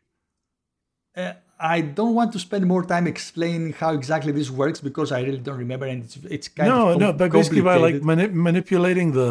Uh, 1.17 1.33
I 1.59 1.77
don't 1.99 2.15
want 2.21 2.31
to 2.37 2.39
spend 2.47 2.63
more 2.75 2.85
time 2.95 3.07
explaining 3.15 3.73
how 3.81 3.91
exactly 4.01 4.33
this 4.39 4.51
works 4.63 4.79
because 4.89 5.09
I 5.19 5.21
really 5.27 5.43
don't 5.47 5.61
remember 5.67 5.87
and 5.93 5.99
it's 6.05 6.17
it's 6.37 6.49
kind 6.57 6.69
no, 6.73 6.79
of 6.79 6.93
com- 6.93 7.01
no, 7.03 7.07
no, 7.13 7.19
but 7.21 7.29
basically 7.39 7.63
by 7.71 7.77
like 7.87 7.99
mani- 8.11 8.35
manipulating 8.49 9.09
the 9.21 9.29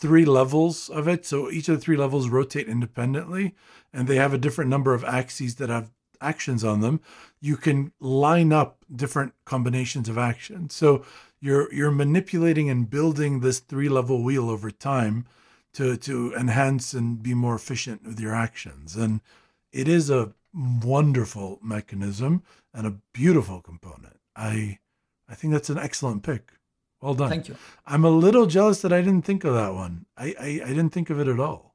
three 0.00 0.24
levels 0.24 0.88
of 0.88 1.06
it. 1.06 1.26
So 1.26 1.50
each 1.50 1.68
of 1.68 1.76
the 1.76 1.80
three 1.80 1.96
levels 1.96 2.28
rotate 2.28 2.68
independently, 2.68 3.54
and 3.92 4.08
they 4.08 4.16
have 4.16 4.34
a 4.34 4.38
different 4.38 4.70
number 4.70 4.94
of 4.94 5.04
axes 5.04 5.56
that 5.56 5.68
have 5.68 5.90
actions 6.20 6.64
on 6.64 6.80
them. 6.80 7.00
You 7.40 7.56
can 7.56 7.92
line 8.00 8.52
up 8.52 8.84
different 8.94 9.34
combinations 9.44 10.08
of 10.08 10.18
actions. 10.18 10.74
So 10.74 11.04
you're 11.40 11.72
you're 11.72 11.90
manipulating 11.90 12.68
and 12.70 12.88
building 12.88 13.40
this 13.40 13.60
three 13.60 13.88
level 13.88 14.22
wheel 14.22 14.50
over 14.50 14.70
time 14.70 15.26
to 15.74 15.96
to 15.98 16.34
enhance 16.34 16.94
and 16.94 17.22
be 17.22 17.34
more 17.34 17.54
efficient 17.54 18.04
with 18.04 18.18
your 18.18 18.34
actions. 18.34 18.96
And 18.96 19.20
it 19.72 19.86
is 19.86 20.10
a 20.10 20.32
wonderful 20.52 21.58
mechanism 21.62 22.42
and 22.74 22.86
a 22.86 22.96
beautiful 23.12 23.60
component. 23.60 24.18
I 24.34 24.78
I 25.28 25.34
think 25.34 25.52
that's 25.52 25.70
an 25.70 25.78
excellent 25.78 26.22
pick. 26.22 26.52
Well 27.00 27.14
done. 27.14 27.30
Thank 27.30 27.48
you. 27.48 27.56
I'm 27.86 28.04
a 28.04 28.10
little 28.10 28.46
jealous 28.46 28.82
that 28.82 28.92
I 28.92 29.00
didn't 29.00 29.24
think 29.24 29.44
of 29.44 29.54
that 29.54 29.72
one. 29.74 30.06
I, 30.16 30.34
I, 30.38 30.46
I 30.64 30.68
didn't 30.68 30.90
think 30.90 31.08
of 31.10 31.18
it 31.18 31.28
at 31.28 31.40
all. 31.40 31.74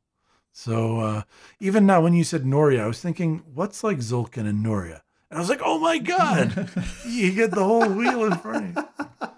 So 0.52 0.99
uh, 0.99 1.22
even 1.60 1.85
now, 1.85 2.02
when 2.02 2.14
you 2.14 2.23
said 2.23 2.45
Noria, 2.45 2.84
I 2.84 2.88
was 2.88 3.02
thinking, 3.02 3.43
what's 3.53 3.84
like 3.84 3.97
Tzolk'in 3.97 4.47
and 4.47 4.61
Noria? 4.64 5.03
And 5.30 5.38
I 5.38 5.39
was 5.41 5.49
like, 5.49 5.61
oh 5.64 5.80
my 5.80 5.97
God, 5.97 6.69
you 7.07 7.31
get 7.34 7.52
the 7.52 7.64
whole 7.64 7.89
wheel 7.89 8.23
in 8.26 8.38
front 8.38 8.77
of 8.77 8.85
you. 9.22 9.30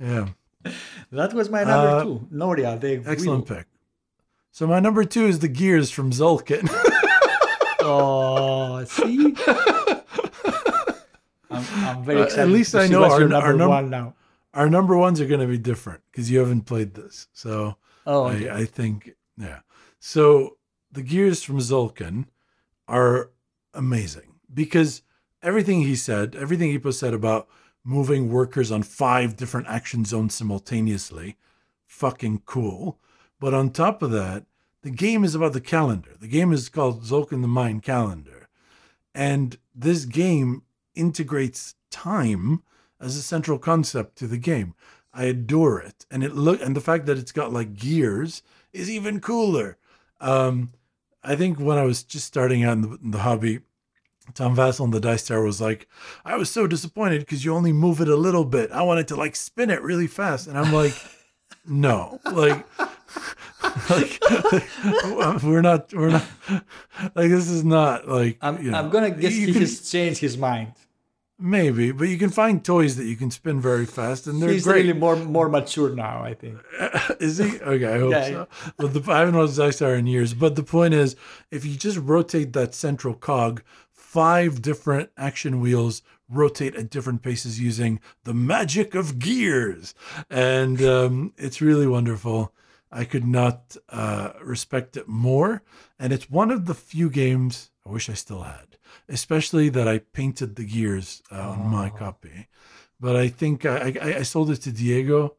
Yeah, 0.00 0.28
That 1.12 1.32
was 1.34 1.48
my 1.50 1.62
number 1.62 1.88
Uh, 1.88 2.02
two. 2.04 2.26
Noria, 2.30 2.76
the 2.78 3.02
excellent 3.06 3.48
wheel. 3.48 3.58
pick. 3.58 3.66
So 4.50 4.66
my 4.66 4.80
number 4.80 5.04
two 5.04 5.26
is 5.26 5.38
the 5.40 5.48
gears 5.48 5.90
from 5.90 6.10
Tzolk'in. 6.10 6.68
Oh, 7.86 8.82
see? 8.84 9.34
I'm, 11.50 11.64
I'm 11.84 12.04
very 12.04 12.22
Uh, 12.22 12.36
at 12.36 12.48
least 12.48 12.74
I 12.74 12.86
know 12.88 13.04
our- 13.04 13.20
number 13.20 13.36
our 13.36 13.52
num- 13.52 13.68
one 13.68 13.90
now. 13.90 14.14
Our 14.54 14.70
number 14.70 14.96
ones 14.96 15.20
are 15.20 15.26
going 15.26 15.40
to 15.40 15.46
be 15.46 15.58
different 15.58 16.02
because 16.10 16.30
you 16.30 16.38
haven't 16.38 16.62
played 16.62 16.94
this. 16.94 17.28
So 17.32 17.76
Oh, 18.06 18.26
okay. 18.28 18.48
I, 18.48 18.60
I 18.60 18.64
think, 18.64 19.12
yeah. 19.36 19.60
So 19.98 20.58
the 20.92 21.02
gears 21.02 21.42
from 21.42 21.58
Tzolk'in 21.58 22.26
are 22.86 23.30
amazing 23.72 24.34
because 24.52 25.02
everything 25.42 25.80
he 25.80 25.96
said, 25.96 26.34
everything 26.34 26.78
Ippo 26.78 26.92
said 26.92 27.14
about 27.14 27.48
moving 27.82 28.30
workers 28.30 28.70
on 28.70 28.82
five 28.82 29.36
different 29.36 29.68
action 29.68 30.04
zones 30.04 30.34
simultaneously, 30.34 31.36
fucking 31.86 32.42
cool. 32.46 32.98
But 33.40 33.54
on 33.54 33.70
top 33.70 34.02
of 34.02 34.10
that, 34.10 34.44
the 34.82 34.90
game 34.90 35.24
is 35.24 35.34
about 35.34 35.54
the 35.54 35.60
calendar. 35.60 36.10
The 36.20 36.28
game 36.28 36.52
is 36.52 36.68
called 36.68 37.02
Tzolk'in 37.02 37.42
the 37.42 37.48
Mayan 37.48 37.80
Calendar. 37.80 38.48
And 39.14 39.58
this 39.74 40.04
game 40.04 40.62
integrates 40.94 41.74
time 41.90 42.62
as 43.04 43.16
a 43.16 43.22
central 43.22 43.58
concept 43.58 44.16
to 44.16 44.26
the 44.26 44.38
game. 44.38 44.74
I 45.12 45.24
adore 45.24 45.80
it, 45.80 46.06
and 46.10 46.24
it 46.24 46.34
look 46.34 46.60
and 46.60 46.74
the 46.74 46.80
fact 46.80 47.06
that 47.06 47.18
it's 47.18 47.30
got 47.32 47.52
like 47.52 47.74
gears 47.76 48.42
is 48.72 48.90
even 48.90 49.20
cooler. 49.20 49.76
Um, 50.20 50.72
I 51.22 51.36
think 51.36 51.60
when 51.60 51.78
I 51.78 51.84
was 51.84 52.02
just 52.02 52.26
starting 52.26 52.64
out 52.64 52.72
in 52.72 52.82
the, 52.82 52.98
in 53.04 53.10
the 53.12 53.18
hobby, 53.18 53.60
Tom 54.34 54.56
Vasel 54.56 54.84
and 54.86 54.92
the 54.92 55.00
Dice 55.00 55.26
Tower 55.26 55.44
was 55.44 55.60
like, 55.60 55.86
I 56.24 56.36
was 56.36 56.50
so 56.50 56.66
disappointed 56.66 57.20
because 57.20 57.44
you 57.44 57.54
only 57.54 57.72
move 57.72 58.00
it 58.00 58.08
a 58.08 58.16
little 58.16 58.44
bit. 58.44 58.72
I 58.72 58.82
wanted 58.82 59.06
to 59.08 59.16
like 59.16 59.36
spin 59.36 59.70
it 59.70 59.82
really 59.82 60.08
fast, 60.08 60.48
and 60.48 60.58
I'm 60.58 60.72
like, 60.72 60.94
no, 61.66 62.18
like. 62.32 62.66
like, 63.90 64.20
we're 65.42 65.62
not 65.62 65.92
we're 65.94 66.10
not 66.10 66.24
like 67.14 67.30
this 67.30 67.48
is 67.48 67.64
not 67.64 68.08
like 68.08 68.38
I'm, 68.40 68.62
you 68.62 68.70
know, 68.70 68.78
I'm 68.78 68.90
gonna 68.90 69.10
guess 69.10 69.32
you 69.34 69.46
he 69.48 69.52
can- 69.52 69.62
has 69.62 69.90
changed 69.90 70.20
his 70.20 70.36
mind. 70.36 70.72
Maybe, 71.38 71.90
but 71.90 72.08
you 72.08 72.16
can 72.16 72.30
find 72.30 72.64
toys 72.64 72.96
that 72.96 73.06
you 73.06 73.16
can 73.16 73.30
spin 73.30 73.60
very 73.60 73.86
fast, 73.86 74.28
and 74.28 74.40
they're 74.40 74.50
He's 74.52 74.62
great. 74.64 74.82
really 74.86 74.92
more 74.98 75.16
more 75.16 75.48
mature 75.48 75.92
now, 75.94 76.22
I 76.22 76.32
think. 76.34 76.58
is 77.20 77.38
he? 77.38 77.58
Okay, 77.60 77.86
I 77.92 77.98
hope 77.98 78.12
Yeah. 78.12 78.28
so. 78.28 78.48
But 78.78 78.94
the, 78.94 79.12
I 79.12 79.18
haven't 79.18 79.34
noticed 79.34 79.58
Zystar 79.58 79.98
in 79.98 80.06
years. 80.06 80.32
But 80.32 80.54
the 80.54 80.62
point 80.62 80.94
is, 80.94 81.16
if 81.50 81.64
you 81.66 81.76
just 81.76 81.98
rotate 81.98 82.52
that 82.52 82.72
central 82.74 83.14
cog, 83.14 83.62
five 83.90 84.62
different 84.62 85.10
action 85.16 85.60
wheels 85.60 86.02
rotate 86.28 86.76
at 86.76 86.88
different 86.88 87.22
paces 87.22 87.60
using 87.60 87.98
the 88.22 88.32
magic 88.34 88.94
of 88.94 89.18
gears, 89.18 89.92
and 90.30 90.80
um, 90.82 91.32
it's 91.36 91.60
really 91.60 91.88
wonderful. 91.88 92.52
I 92.92 93.04
could 93.04 93.26
not 93.26 93.76
uh, 93.88 94.34
respect 94.40 94.96
it 94.96 95.08
more, 95.08 95.62
and 95.98 96.12
it's 96.12 96.30
one 96.30 96.52
of 96.52 96.66
the 96.66 96.74
few 96.74 97.10
games 97.10 97.72
I 97.84 97.90
wish 97.90 98.08
I 98.08 98.14
still 98.14 98.42
had, 98.42 98.73
especially 99.08 99.68
that 99.70 99.88
I 99.88 99.98
painted 99.98 100.56
the 100.56 100.64
gears 100.64 101.22
uh, 101.30 101.50
on 101.50 101.68
my 101.68 101.90
copy. 101.90 102.48
But 103.00 103.16
I 103.16 103.28
think 103.28 103.66
I, 103.66 103.94
I, 104.00 104.14
I 104.18 104.22
sold 104.22 104.50
it 104.50 104.62
to 104.62 104.72
Diego 104.72 105.36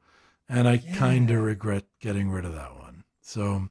and 0.48 0.68
I 0.68 0.78
kind 0.78 1.32
of 1.32 1.42
regret 1.42 1.86
getting 2.00 2.30
rid 2.30 2.46
of 2.46 2.54
that 2.54 2.76
one. 2.76 3.04
So, 3.22 3.70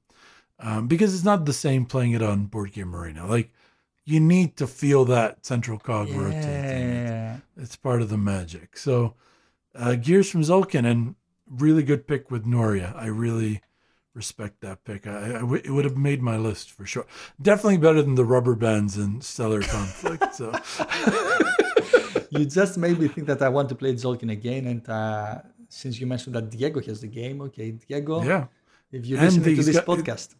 um, 0.58 0.88
because 0.88 1.14
it's 1.14 1.24
not 1.24 1.44
the 1.44 1.52
same 1.52 1.86
playing 1.86 2.12
it 2.12 2.22
on 2.22 2.46
Board 2.46 2.72
Game 2.72 2.94
Arena. 2.94 3.26
Like, 3.26 3.52
you 4.04 4.20
need 4.20 4.56
to 4.56 4.66
feel 4.66 5.04
that 5.06 5.46
central 5.46 5.78
cog 5.78 6.10
rotating. 6.10 7.42
It's 7.56 7.76
part 7.76 8.02
of 8.02 8.08
the 8.08 8.18
magic. 8.18 8.76
So, 8.76 9.14
uh, 9.74 9.94
Gears 9.94 10.30
from 10.30 10.42
Tzolk'in 10.42 10.84
and 10.84 11.14
really 11.48 11.82
good 11.82 12.06
pick 12.06 12.30
with 12.30 12.46
Noria. 12.46 12.94
I 12.96 13.06
really 13.06 13.62
respect 14.14 14.60
that 14.60 14.84
pick. 14.84 15.06
I, 15.06 15.26
I 15.26 15.32
w- 15.40 15.62
it 15.64 15.70
would 15.70 15.84
have 15.84 15.96
made 15.96 16.22
my 16.22 16.36
list 16.36 16.70
for 16.70 16.86
sure. 16.86 17.06
Definitely 17.40 17.78
better 17.78 18.00
than 18.02 18.14
the 18.14 18.24
rubber 18.24 18.54
bands 18.54 18.96
in 18.96 19.20
Stellar 19.20 19.62
Conflict. 19.62 20.34
So, 20.34 20.52
You 22.30 22.44
just 22.46 22.78
made 22.78 22.98
me 22.98 23.06
think 23.08 23.26
that 23.28 23.42
I 23.42 23.48
want 23.48 23.68
to 23.68 23.74
play 23.76 23.92
Tzolk'in 23.94 24.30
again. 24.32 24.66
And 24.66 24.88
uh, 24.88 25.38
since 25.68 26.00
you 26.00 26.06
mentioned 26.06 26.34
that 26.34 26.50
Diego 26.50 26.80
has 26.82 27.00
the 27.00 27.06
game, 27.06 27.40
okay, 27.42 27.72
Diego, 27.72 28.22
yeah. 28.24 28.46
if 28.90 29.06
you 29.06 29.16
listen 29.16 29.42
to 29.44 29.54
this 29.54 29.70
got- 29.76 29.86
podcast, 29.86 30.34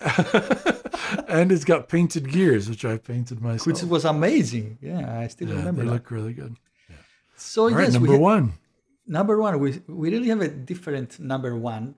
and 1.28 1.50
it's 1.52 1.64
got 1.64 1.88
painted 1.88 2.30
gears, 2.30 2.68
which 2.68 2.84
I 2.84 2.98
painted 2.98 3.40
myself. 3.40 3.66
which 3.66 3.82
was 3.82 4.04
amazing. 4.04 4.78
Yeah, 4.80 5.20
I 5.20 5.26
still 5.28 5.48
yeah, 5.48 5.56
remember 5.56 5.82
they 5.82 5.88
that. 5.88 5.94
look 5.94 6.10
really 6.10 6.32
good. 6.34 6.56
So 7.36 7.62
All 7.64 7.70
right, 7.70 7.84
yes, 7.84 7.94
number 7.94 8.08
we 8.08 8.14
had- 8.14 8.20
one. 8.20 8.52
number 9.06 9.40
one 9.40 9.58
we, 9.58 9.80
we 9.88 10.10
really 10.10 10.28
have 10.28 10.40
a 10.42 10.48
different 10.48 11.18
number 11.18 11.56
one 11.56 11.94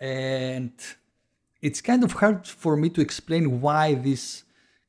and 0.00 0.72
it's 1.60 1.80
kind 1.80 2.04
of 2.04 2.12
hard 2.12 2.46
for 2.46 2.76
me 2.76 2.88
to 2.90 3.00
explain 3.00 3.60
why 3.60 3.94
this 3.94 4.44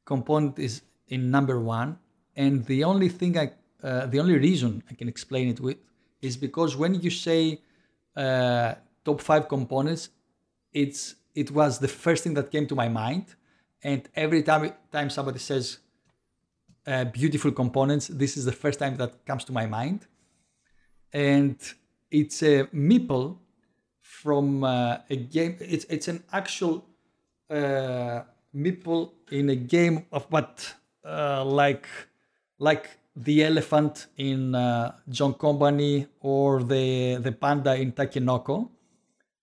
component 0.06 0.60
is 0.60 0.81
in 1.07 1.31
number 1.31 1.60
one. 1.60 1.98
And 2.36 2.65
the 2.65 2.84
only 2.84 3.10
thing 3.10 3.38
i 3.38 3.52
uh, 3.81 4.06
the 4.07 4.19
only 4.19 4.38
reason 4.38 4.84
i 4.91 4.94
can 4.94 5.07
explain 5.07 5.48
it 5.48 5.60
with 5.60 5.77
is 6.22 6.36
because 6.36 6.76
when 6.76 6.94
you 7.03 7.10
say 7.10 7.61
uh, 8.23 8.73
top 9.06 9.22
five 9.22 9.48
components 9.48 10.10
it's 10.73 11.15
it 11.34 11.49
was 11.52 11.80
the 11.80 11.88
first 11.88 12.23
thing 12.23 12.34
that 12.34 12.52
came 12.52 12.68
to 12.68 12.76
my 12.76 12.90
mind. 12.90 13.26
And 13.84 14.02
every 14.15 14.44
time 14.44 14.73
time 14.91 15.10
somebody 15.10 15.40
says 15.40 15.80
uh, 16.86 17.06
beautiful 17.06 17.52
components 17.52 18.07
this 18.07 18.36
is 18.38 18.44
the 18.45 18.57
first 18.64 18.77
time 18.80 18.95
that 18.98 19.26
comes 19.26 19.44
to 19.45 19.53
my 19.53 19.65
mind. 19.65 19.99
And 21.14 21.57
it's 22.11 22.44
a 22.44 22.65
meeple 22.90 23.38
from 24.22 24.64
uh, 24.64 24.98
a 25.10 25.16
game. 25.16 25.56
It's 25.60 25.86
it's 25.90 26.08
an 26.08 26.24
actual 26.32 26.86
uh, 27.50 28.22
meeple 28.54 29.12
in 29.32 29.50
a 29.50 29.56
game 29.56 30.06
of 30.12 30.26
what 30.30 30.76
uh, 31.06 31.46
like 31.46 31.88
like 32.60 32.86
the 33.16 33.44
elephant 33.44 34.08
in 34.18 34.56
uh, 34.56 34.91
John 35.10 35.34
Company 35.34 36.08
or 36.20 36.64
the 36.64 37.18
the 37.18 37.32
panda 37.32 37.76
in 37.76 37.94
Takenoko, 37.94 38.70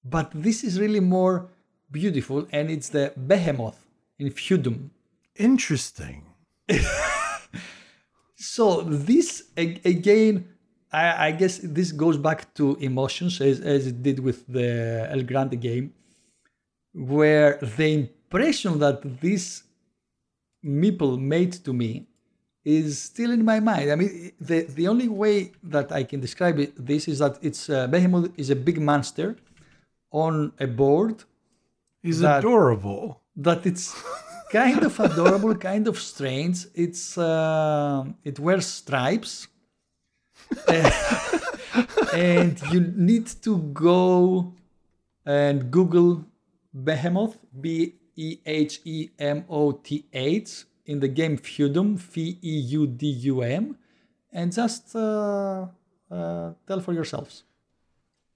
but 0.05 0.31
this 0.35 0.62
is 0.62 0.78
really 0.78 1.01
more 1.01 1.48
beautiful, 1.90 2.47
and 2.53 2.70
it's 2.70 2.90
the 2.90 3.12
behemoth 3.16 3.81
in 4.19 4.31
Feudum. 4.31 4.90
Interesting. 5.36 6.23
So 8.36 8.82
this 8.82 9.44
again, 9.57 10.48
I, 10.93 11.29
I 11.29 11.31
guess 11.33 11.59
this 11.63 11.93
goes 11.93 12.17
back 12.17 12.55
to 12.55 12.77
emotions 12.77 13.41
as, 13.41 13.61
as 13.61 13.87
it 13.87 14.03
did 14.03 14.19
with 14.21 14.47
the 14.47 15.09
El 15.11 15.23
Grande 15.23 15.61
game, 15.61 15.93
where 16.93 17.59
the 17.77 17.89
impression 17.95 18.79
that 18.79 19.21
this 19.21 19.63
meeple 20.65 21.19
made 21.21 21.53
to 21.65 21.73
me 21.73 22.07
is 22.65 22.99
still 22.99 23.31
in 23.31 23.45
my 23.45 23.61
mind. 23.61 23.91
I 23.93 23.95
mean, 23.97 24.33
the 24.41 24.63
the 24.63 24.89
only 24.89 25.09
way 25.09 25.53
that 25.63 25.93
I 25.93 26.03
can 26.05 26.21
describe 26.21 26.59
it, 26.59 26.73
this 26.85 27.07
is 27.09 27.19
that 27.21 27.39
it's 27.43 27.69
uh, 27.71 27.87
Behemoth 27.87 28.31
is 28.37 28.51
a 28.51 28.57
big 28.57 28.81
monster 28.81 29.37
on 30.11 30.53
a 30.59 30.67
board 30.67 31.25
He's 32.03 32.21
That- 32.21 32.39
adorable. 32.39 33.21
that 33.37 33.67
it's 33.67 33.93
kind 34.53 34.83
of 34.85 34.99
adorable, 35.01 35.55
kind 35.57 35.89
of 35.89 35.99
strange. 35.99 36.67
It's 36.75 37.19
uh, 37.19 38.05
it 38.25 38.39
wears 38.39 38.67
stripes, 38.67 39.49
and 42.14 42.60
you 42.73 42.81
need 42.97 43.27
to 43.43 43.59
go 43.73 44.52
and 45.24 45.70
Google 45.70 46.24
Behemoth, 46.74 47.39
B 47.60 47.94
E 48.16 48.39
H 48.47 48.81
E 48.85 49.10
M 49.18 49.44
O 49.48 49.73
T 49.73 50.06
H, 50.12 50.64
in 50.86 51.01
the 51.01 51.09
game 51.09 51.36
Feudum, 51.39 51.97
F 51.97 52.16
E 52.18 52.39
U 52.43 52.86
D 52.86 53.06
U 53.06 53.43
M, 53.43 53.77
and 54.32 54.52
just 54.52 54.94
uh, 54.94 55.66
uh, 56.10 56.52
tell 56.66 56.81
for 56.81 56.93
yourselves. 56.93 57.44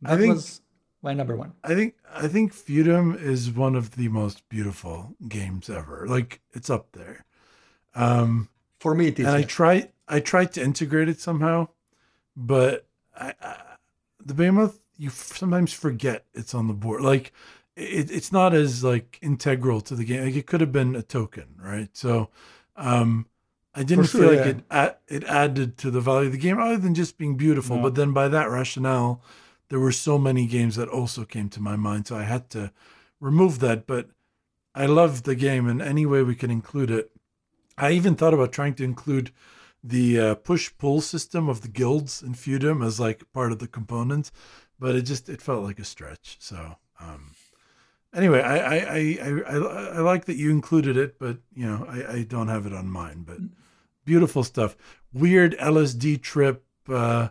I 0.04 0.16
That 0.16 0.20
think- 0.20 0.34
was 0.34 0.60
my 1.02 1.14
number 1.14 1.36
one. 1.36 1.52
I 1.64 1.74
think 1.74 1.94
I 2.14 2.28
think 2.28 2.52
Feudum 2.54 3.20
is 3.20 3.50
one 3.50 3.74
of 3.76 3.96
the 3.96 4.08
most 4.08 4.48
beautiful 4.48 5.14
games 5.28 5.70
ever. 5.70 6.06
Like 6.08 6.40
it's 6.52 6.68
up 6.70 6.92
there. 6.92 7.24
Um, 7.94 8.48
For 8.78 8.94
me, 8.94 9.08
it 9.08 9.18
is. 9.18 9.26
and 9.26 9.34
I 9.36 9.42
try 9.42 9.90
I 10.08 10.20
tried 10.20 10.52
to 10.54 10.62
integrate 10.62 11.08
it 11.08 11.20
somehow, 11.20 11.68
but 12.36 12.86
I, 13.18 13.34
I, 13.40 13.56
the 14.24 14.34
Behemoth 14.34 14.80
you 14.96 15.08
f- 15.08 15.36
sometimes 15.36 15.72
forget 15.72 16.26
it's 16.34 16.54
on 16.54 16.68
the 16.68 16.74
board. 16.74 17.00
Like 17.00 17.32
it, 17.74 18.10
it's 18.10 18.30
not 18.32 18.52
as 18.52 18.84
like 18.84 19.18
integral 19.22 19.80
to 19.82 19.94
the 19.94 20.04
game. 20.04 20.24
Like 20.24 20.36
it 20.36 20.46
could 20.46 20.60
have 20.60 20.72
been 20.72 20.94
a 20.94 21.02
token, 21.02 21.56
right? 21.58 21.88
So 21.94 22.28
um, 22.76 23.26
I 23.74 23.82
didn't 23.82 24.04
sure, 24.06 24.22
feel 24.22 24.30
like 24.30 24.44
yeah. 24.44 24.50
it 24.50 24.64
a- 24.70 24.96
it 25.08 25.24
added 25.24 25.78
to 25.78 25.90
the 25.90 26.02
value 26.02 26.26
of 26.26 26.32
the 26.32 26.38
game 26.38 26.60
other 26.60 26.76
than 26.76 26.94
just 26.94 27.16
being 27.16 27.36
beautiful. 27.36 27.76
No. 27.76 27.82
But 27.82 27.94
then 27.94 28.12
by 28.12 28.28
that 28.28 28.50
rationale, 28.50 29.22
there 29.70 29.80
were 29.80 29.92
so 29.92 30.18
many 30.18 30.46
games 30.46 30.76
that 30.76 30.88
also 30.88 31.24
came 31.24 31.48
to 31.50 31.62
my 31.62 31.76
mind, 31.76 32.06
so 32.06 32.16
I 32.16 32.24
had 32.24 32.50
to 32.50 32.72
remove 33.20 33.60
that. 33.60 33.86
But 33.86 34.10
I 34.74 34.84
love 34.86 35.22
the 35.22 35.34
game, 35.34 35.66
and 35.66 35.80
any 35.80 36.04
way 36.04 36.22
we 36.22 36.34
can 36.34 36.50
include 36.50 36.90
it. 36.90 37.10
I 37.78 37.92
even 37.92 38.16
thought 38.16 38.34
about 38.34 38.52
trying 38.52 38.74
to 38.74 38.84
include 38.84 39.32
the 39.82 40.20
uh, 40.20 40.34
push 40.34 40.70
pull 40.78 41.00
system 41.00 41.48
of 41.48 41.62
the 41.62 41.68
guilds 41.68 42.22
in 42.22 42.34
Feudum 42.34 42.84
as 42.84 43.00
like 43.00 43.30
part 43.32 43.52
of 43.52 43.58
the 43.58 43.68
component, 43.68 44.30
but 44.78 44.94
it 44.94 45.02
just 45.02 45.28
it 45.28 45.42
felt 45.42 45.64
like 45.64 45.78
a 45.78 45.84
stretch. 45.84 46.36
So 46.40 46.76
um, 47.00 47.34
anyway, 48.14 48.40
I 48.40 48.56
I, 48.58 48.76
I 48.76 49.18
I 49.46 49.56
I 49.96 49.98
like 50.00 50.26
that 50.26 50.36
you 50.36 50.50
included 50.50 50.96
it, 50.96 51.18
but 51.18 51.38
you 51.54 51.66
know 51.66 51.86
I, 51.88 52.12
I 52.12 52.22
don't 52.22 52.48
have 52.48 52.66
it 52.66 52.74
on 52.74 52.88
mine. 52.88 53.24
But 53.26 53.38
beautiful 54.04 54.44
stuff, 54.44 54.76
weird 55.12 55.56
LSD 55.58 56.22
trip. 56.22 56.64
Uh, 56.88 57.28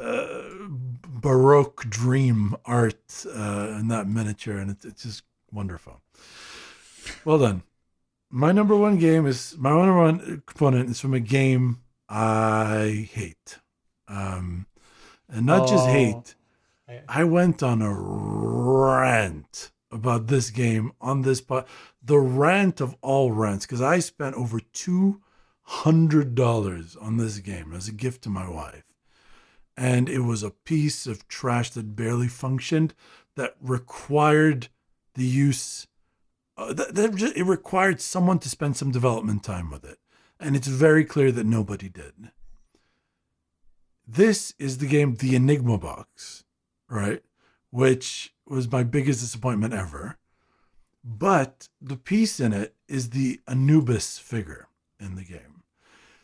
uh, 0.00 0.68
baroque 1.06 1.84
dream 1.90 2.56
art 2.64 3.26
uh, 3.26 3.76
in 3.78 3.88
that 3.88 4.08
miniature, 4.08 4.56
and 4.56 4.70
it's 4.70 4.84
it's 4.84 5.02
just 5.02 5.22
wonderful. 5.52 6.00
Well 7.24 7.38
done. 7.38 7.62
My 8.30 8.52
number 8.52 8.76
one 8.76 8.98
game 8.98 9.26
is 9.26 9.56
my 9.58 9.70
number 9.70 9.98
one 9.98 10.42
component 10.46 10.88
is 10.88 11.00
from 11.00 11.14
a 11.14 11.20
game 11.20 11.80
I 12.10 13.08
hate, 13.12 13.58
um, 14.08 14.66
and 15.28 15.46
not 15.46 15.68
just 15.68 15.86
Oh. 15.88 15.92
hate. 15.92 16.34
I 17.08 17.22
went 17.22 17.62
on 17.62 17.80
a 17.82 17.94
rant 17.94 19.70
about 19.92 20.26
this 20.26 20.50
game 20.50 20.92
on 21.00 21.22
this 21.22 21.40
pod, 21.40 21.66
the 22.02 22.18
rant 22.18 22.80
of 22.80 22.96
all 23.00 23.30
rants, 23.30 23.64
because 23.64 23.80
I 23.80 24.00
spent 24.00 24.34
over 24.34 24.58
two 24.60 25.22
hundred 25.62 26.34
dollars 26.34 26.96
on 26.96 27.16
this 27.16 27.38
game 27.38 27.72
as 27.72 27.86
a 27.86 27.92
gift 27.92 28.22
to 28.22 28.28
my 28.28 28.48
wife 28.48 28.82
and 29.76 30.08
it 30.08 30.18
was 30.20 30.42
a 30.42 30.50
piece 30.50 31.06
of 31.06 31.28
trash 31.28 31.70
that 31.70 31.94
barely 31.94 32.26
functioned 32.26 32.92
that 33.36 33.54
required 33.62 34.66
the 35.14 35.24
use 35.24 35.86
uh, 36.56 36.72
that, 36.72 36.96
that 36.96 37.14
just, 37.14 37.36
it 37.36 37.44
required 37.44 38.00
someone 38.00 38.40
to 38.40 38.48
spend 38.48 38.76
some 38.76 38.90
development 38.90 39.44
time 39.44 39.70
with 39.70 39.84
it 39.84 39.99
and 40.40 40.56
it's 40.56 40.68
very 40.68 41.04
clear 41.04 41.30
that 41.32 41.46
nobody 41.46 41.88
did. 41.88 42.30
This 44.06 44.54
is 44.58 44.78
the 44.78 44.86
game 44.86 45.16
the 45.16 45.36
enigma 45.36 45.78
box 45.78 46.44
right? 46.90 47.22
Which 47.70 48.34
was 48.46 48.70
my 48.70 48.82
biggest 48.82 49.20
disappointment 49.20 49.72
ever. 49.72 50.18
But 51.02 51.68
the 51.80 51.96
piece 51.96 52.40
in 52.40 52.52
it 52.52 52.74
is 52.88 53.10
the 53.10 53.40
anubis 53.48 54.18
figure 54.18 54.68
in 54.98 55.14
the 55.14 55.24
game. 55.24 55.62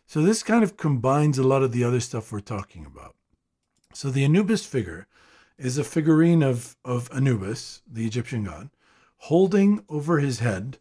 So 0.07 0.21
this 0.21 0.43
kind 0.43 0.63
of 0.63 0.77
combines 0.77 1.39
a 1.39 1.47
lot 1.47 1.63
of 1.63 1.73
the 1.73 1.83
other 1.83 2.01
stuff 2.01 2.31
we're 2.31 2.41
talking 2.41 2.85
about. 2.85 3.15
So 3.95 4.11
the 4.11 4.25
Anubis 4.25 4.65
figure 4.65 5.07
is 5.59 5.79
a 5.79 5.85
figurine 5.85 6.43
of, 6.43 6.77
of 6.85 7.11
Anubis, 7.13 7.83
the 7.91 8.07
Egyptian 8.07 8.45
god, 8.45 8.69
holding 9.17 9.85
over 9.89 10.19
his 10.19 10.41
head 10.41 10.79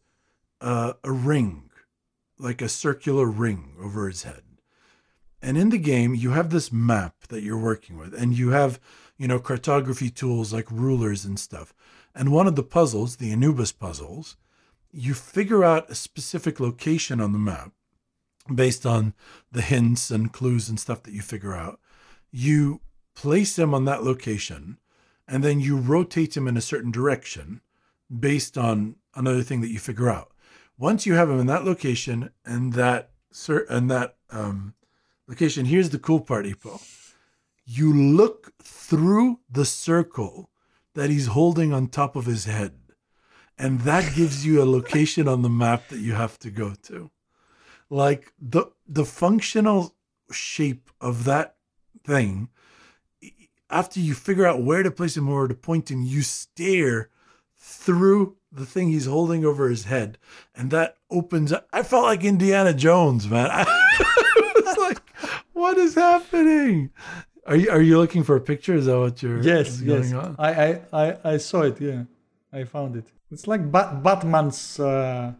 uh, 0.61 0.93
a 1.03 1.11
ring, 1.11 1.64
like 2.37 2.61
a 2.61 2.69
circular 2.69 3.27
ring 3.27 3.73
over 3.81 4.07
his 4.07 4.23
head. 4.23 4.41
And 5.41 5.57
in 5.57 5.69
the 5.69 5.77
game, 5.77 6.15
you 6.15 6.31
have 6.31 6.49
this 6.49 6.71
map 6.71 7.27
that 7.29 7.43
you're 7.43 7.57
working 7.57 7.97
with, 7.97 8.13
and 8.13 8.37
you 8.37 8.49
have, 8.49 8.79
you 9.17 9.27
know, 9.27 9.39
cartography 9.39 10.09
tools 10.09 10.51
like 10.51 10.71
rulers 10.71 11.23
and 11.23 11.39
stuff. 11.39 11.73
And 12.15 12.31
one 12.31 12.47
of 12.47 12.55
the 12.55 12.63
puzzles, 12.63 13.17
the 13.17 13.31
Anubis 13.31 13.71
puzzles, 13.71 14.37
you 14.91 15.13
figure 15.13 15.63
out 15.63 15.89
a 15.89 15.95
specific 15.95 16.59
location 16.59 17.19
on 17.19 17.31
the 17.31 17.37
map 17.37 17.71
based 18.53 18.85
on 18.85 19.13
the 19.51 19.61
hints 19.61 20.09
and 20.09 20.31
clues 20.31 20.69
and 20.69 20.79
stuff 20.79 21.03
that 21.03 21.13
you 21.13 21.21
figure 21.21 21.55
out. 21.55 21.79
You 22.31 22.81
place 23.13 23.57
him 23.59 23.73
on 23.73 23.85
that 23.85 24.03
location, 24.03 24.77
and 25.27 25.43
then 25.43 25.59
you 25.59 25.77
rotate 25.77 26.35
him 26.35 26.47
in 26.47 26.57
a 26.57 26.61
certain 26.61 26.91
direction 26.91 27.61
based 28.19 28.57
on 28.57 28.95
another 29.15 29.41
thing 29.41 29.61
that 29.61 29.71
you 29.71 29.79
figure 29.79 30.09
out. 30.09 30.31
Once 30.77 31.05
you 31.05 31.13
have 31.13 31.29
him 31.29 31.39
in 31.39 31.47
that 31.47 31.65
location 31.65 32.31
and 32.45 32.73
that 32.73 33.11
and 33.69 33.89
that 33.89 34.15
um, 34.29 34.73
location, 35.27 35.65
here's 35.65 35.89
the 35.89 35.99
cool 35.99 36.21
part, 36.21 36.45
Ippo. 36.45 36.81
You 37.65 37.93
look 37.93 38.53
through 38.61 39.39
the 39.49 39.65
circle 39.65 40.49
that 40.93 41.09
he's 41.09 41.27
holding 41.27 41.73
on 41.73 41.87
top 41.87 42.15
of 42.15 42.25
his 42.25 42.45
head, 42.45 42.73
and 43.57 43.81
that 43.81 44.15
gives 44.15 44.45
you 44.45 44.61
a 44.61 44.65
location 44.65 45.27
on 45.27 45.41
the 45.41 45.49
map 45.49 45.89
that 45.89 45.99
you 45.99 46.13
have 46.13 46.37
to 46.39 46.51
go 46.51 46.73
to 46.83 47.11
like 47.89 48.33
the 48.39 48.65
the 48.87 49.05
functional 49.05 49.95
shape 50.31 50.89
of 50.99 51.23
that 51.25 51.55
thing 52.03 52.49
after 53.69 53.99
you 53.99 54.13
figure 54.13 54.45
out 54.45 54.61
where 54.61 54.83
to 54.83 54.91
place 54.91 55.17
him 55.17 55.29
or 55.29 55.39
where 55.39 55.47
to 55.47 55.55
point 55.55 55.89
him 55.89 56.01
you 56.01 56.21
stare 56.21 57.09
through 57.85 58.35
the 58.51 58.65
thing 58.65 58.89
he's 58.89 59.05
holding 59.05 59.45
over 59.45 59.69
his 59.69 59.85
head 59.85 60.17
and 60.55 60.71
that 60.71 60.97
opens 61.09 61.51
up 61.51 61.67
i 61.71 61.81
felt 61.83 62.03
like 62.03 62.23
indiana 62.23 62.73
jones 62.73 63.27
man 63.27 63.49
i 63.51 63.65
was 64.65 64.77
like 64.77 65.01
what 65.53 65.77
is 65.77 65.95
happening 65.95 66.89
are 67.45 67.55
you 67.55 67.69
are 67.69 67.81
you 67.81 67.97
looking 67.97 68.23
for 68.23 68.35
a 68.35 68.41
picture 68.51 68.75
is 68.75 68.85
that 68.85 68.97
what 68.97 69.21
you're 69.21 69.41
yes 69.41 69.81
yes 69.81 70.13
on? 70.13 70.35
I, 70.39 70.51
I 70.51 70.81
i 70.93 71.17
i 71.33 71.37
saw 71.37 71.61
it 71.61 71.79
yeah 71.79 72.03
i 72.51 72.63
found 72.63 72.95
it 72.95 73.05
it's 73.31 73.47
like 73.47 73.71
Bat- 73.71 74.03
batman's 74.03 74.79
uh, 74.79 75.33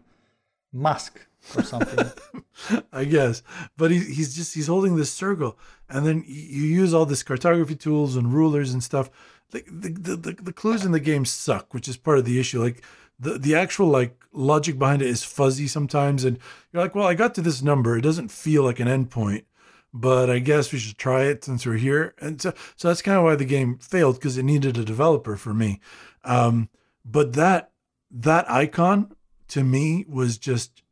mask 0.72 1.26
or 1.56 1.62
something. 1.62 2.10
I 2.92 3.04
guess, 3.04 3.42
but 3.76 3.90
he, 3.90 3.98
he's 4.00 4.34
just 4.34 4.54
he's 4.54 4.66
holding 4.66 4.96
this 4.96 5.12
circle, 5.12 5.58
and 5.88 6.06
then 6.06 6.24
you 6.26 6.62
use 6.62 6.92
all 6.92 7.06
this 7.06 7.22
cartography 7.22 7.76
tools 7.76 8.16
and 8.16 8.32
rulers 8.32 8.72
and 8.72 8.82
stuff. 8.82 9.10
The 9.50 9.64
the, 9.70 10.16
the, 10.16 10.32
the 10.32 10.52
clues 10.52 10.84
in 10.84 10.92
the 10.92 11.00
game 11.00 11.24
suck, 11.24 11.72
which 11.72 11.88
is 11.88 11.96
part 11.96 12.18
of 12.18 12.24
the 12.24 12.40
issue. 12.40 12.62
Like 12.62 12.82
the 13.18 13.38
the 13.38 13.54
actual 13.54 13.88
like 13.88 14.22
logic 14.32 14.78
behind 14.78 15.02
it 15.02 15.08
is 15.08 15.24
fuzzy 15.24 15.66
sometimes, 15.68 16.24
and 16.24 16.38
you're 16.72 16.82
like, 16.82 16.94
well, 16.94 17.06
I 17.06 17.14
got 17.14 17.34
to 17.36 17.42
this 17.42 17.62
number. 17.62 17.96
It 17.96 18.02
doesn't 18.02 18.30
feel 18.30 18.62
like 18.62 18.80
an 18.80 18.88
endpoint, 18.88 19.44
but 19.92 20.28
I 20.28 20.38
guess 20.40 20.72
we 20.72 20.78
should 20.78 20.98
try 20.98 21.24
it 21.24 21.44
since 21.44 21.64
we're 21.64 21.74
here. 21.76 22.14
And 22.20 22.40
so 22.40 22.52
so 22.76 22.88
that's 22.88 23.02
kind 23.02 23.18
of 23.18 23.24
why 23.24 23.36
the 23.36 23.44
game 23.44 23.78
failed 23.78 24.16
because 24.16 24.36
it 24.36 24.44
needed 24.44 24.76
a 24.76 24.84
developer 24.84 25.36
for 25.36 25.54
me. 25.54 25.80
Um, 26.24 26.68
but 27.04 27.34
that 27.34 27.70
that 28.10 28.50
icon 28.50 29.14
to 29.48 29.62
me 29.62 30.04
was 30.08 30.38
just 30.38 30.82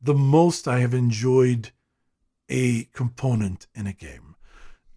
the 0.00 0.14
most 0.14 0.66
I 0.66 0.80
have 0.80 0.94
enjoyed 0.94 1.72
a 2.48 2.84
component 2.92 3.66
in 3.74 3.86
a 3.86 3.92
game. 3.92 4.29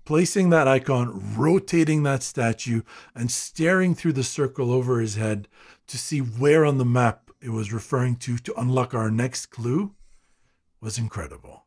Placing 0.05 0.49
that 0.49 0.67
icon, 0.67 1.35
rotating 1.35 2.03
that 2.03 2.23
statue, 2.23 2.81
and 3.15 3.31
staring 3.31 3.95
through 3.95 4.13
the 4.13 4.23
circle 4.23 4.71
over 4.71 4.99
his 4.99 5.15
head 5.15 5.47
to 5.87 5.97
see 5.97 6.19
where 6.19 6.65
on 6.65 6.77
the 6.77 6.85
map 6.85 7.31
it 7.41 7.49
was 7.49 7.73
referring 7.73 8.15
to 8.17 8.37
to 8.37 8.59
unlock 8.59 8.93
our 8.93 9.11
next 9.11 9.47
clue 9.47 9.93
was 10.81 10.97
incredible. 10.97 11.65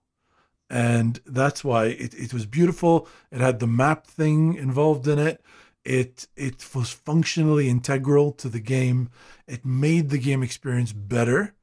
And 0.69 1.21
that's 1.25 1.63
why 1.63 1.87
it, 1.87 2.13
it 2.15 2.35
was 2.35 2.45
beautiful. 2.45 3.09
It 3.31 3.41
had 3.41 3.61
the 3.61 3.67
map 3.67 4.07
thing 4.07 4.55
involved 4.55 5.07
in 5.07 5.19
it. 5.19 5.43
It 5.85 6.27
it 6.37 6.75
was 6.75 6.91
functionally 6.91 7.69
integral 7.69 8.33
to 8.33 8.49
the 8.49 8.61
game. 8.61 9.09
It 9.47 9.65
made 9.65 10.11
the 10.11 10.19
game 10.19 10.43
experience 10.43 10.93
better 10.93 11.55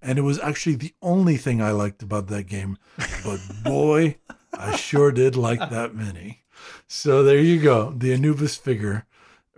and 0.00 0.18
it 0.18 0.22
was 0.22 0.38
actually 0.40 0.76
the 0.76 0.94
only 1.02 1.36
thing 1.36 1.60
I 1.60 1.72
liked 1.72 2.02
about 2.02 2.28
that 2.28 2.44
game. 2.44 2.78
But 3.24 3.40
boy, 3.64 4.16
I 4.58 4.76
sure 4.76 5.12
did 5.12 5.36
like 5.36 5.70
that 5.70 5.94
mini. 5.94 6.44
So 6.86 7.22
there 7.22 7.38
you 7.38 7.62
go. 7.62 7.92
The 7.92 8.12
Anubis 8.12 8.56
figure 8.56 9.06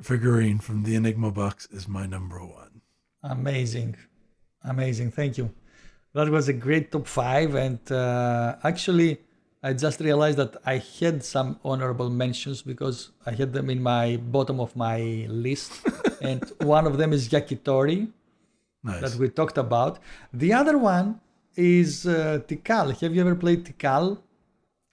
figurine 0.02 0.58
from 0.58 0.82
the 0.82 0.94
Enigma 0.94 1.30
box 1.30 1.66
is 1.70 1.88
my 1.88 2.06
number 2.06 2.44
one. 2.44 2.82
Amazing, 3.22 3.96
amazing. 4.64 5.10
Thank 5.10 5.38
you. 5.38 5.50
That 6.12 6.28
was 6.28 6.48
a 6.48 6.52
great 6.52 6.90
top 6.90 7.06
five, 7.06 7.54
and 7.54 7.80
uh, 7.92 8.56
actually, 8.64 9.20
I 9.62 9.74
just 9.74 10.00
realized 10.00 10.38
that 10.38 10.56
I 10.64 10.78
had 11.00 11.22
some 11.22 11.60
honorable 11.64 12.10
mentions 12.10 12.62
because 12.62 13.10
I 13.26 13.32
had 13.32 13.52
them 13.52 13.70
in 13.70 13.82
my 13.82 14.16
bottom 14.16 14.58
of 14.58 14.74
my 14.74 15.26
list, 15.28 15.72
and 16.20 16.42
one 16.62 16.86
of 16.86 16.98
them 16.98 17.12
is 17.12 17.28
Yakitori 17.28 18.08
nice. 18.82 19.00
that 19.02 19.14
we 19.20 19.28
talked 19.28 19.58
about. 19.58 19.98
The 20.32 20.52
other 20.52 20.78
one 20.78 21.20
is 21.56 22.06
uh, 22.06 22.40
Tikal. 22.48 22.98
Have 23.00 23.14
you 23.14 23.20
ever 23.20 23.34
played 23.34 23.64
Tikal? 23.64 24.18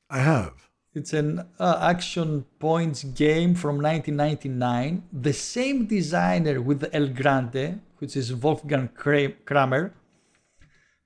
I 0.09 0.19
have. 0.19 0.53
It's 0.93 1.13
an 1.13 1.45
uh, 1.59 1.79
action 1.81 2.45
points 2.59 3.03
game 3.03 3.53
from 3.55 3.75
1999. 3.75 5.03
The 5.13 5.34
same 5.34 5.85
designer 5.85 6.61
with 6.61 6.89
El 6.93 7.07
Grande, 7.09 7.81
which 7.99 8.15
is 8.15 8.34
Wolfgang 8.34 8.89
Kramer. 8.89 9.93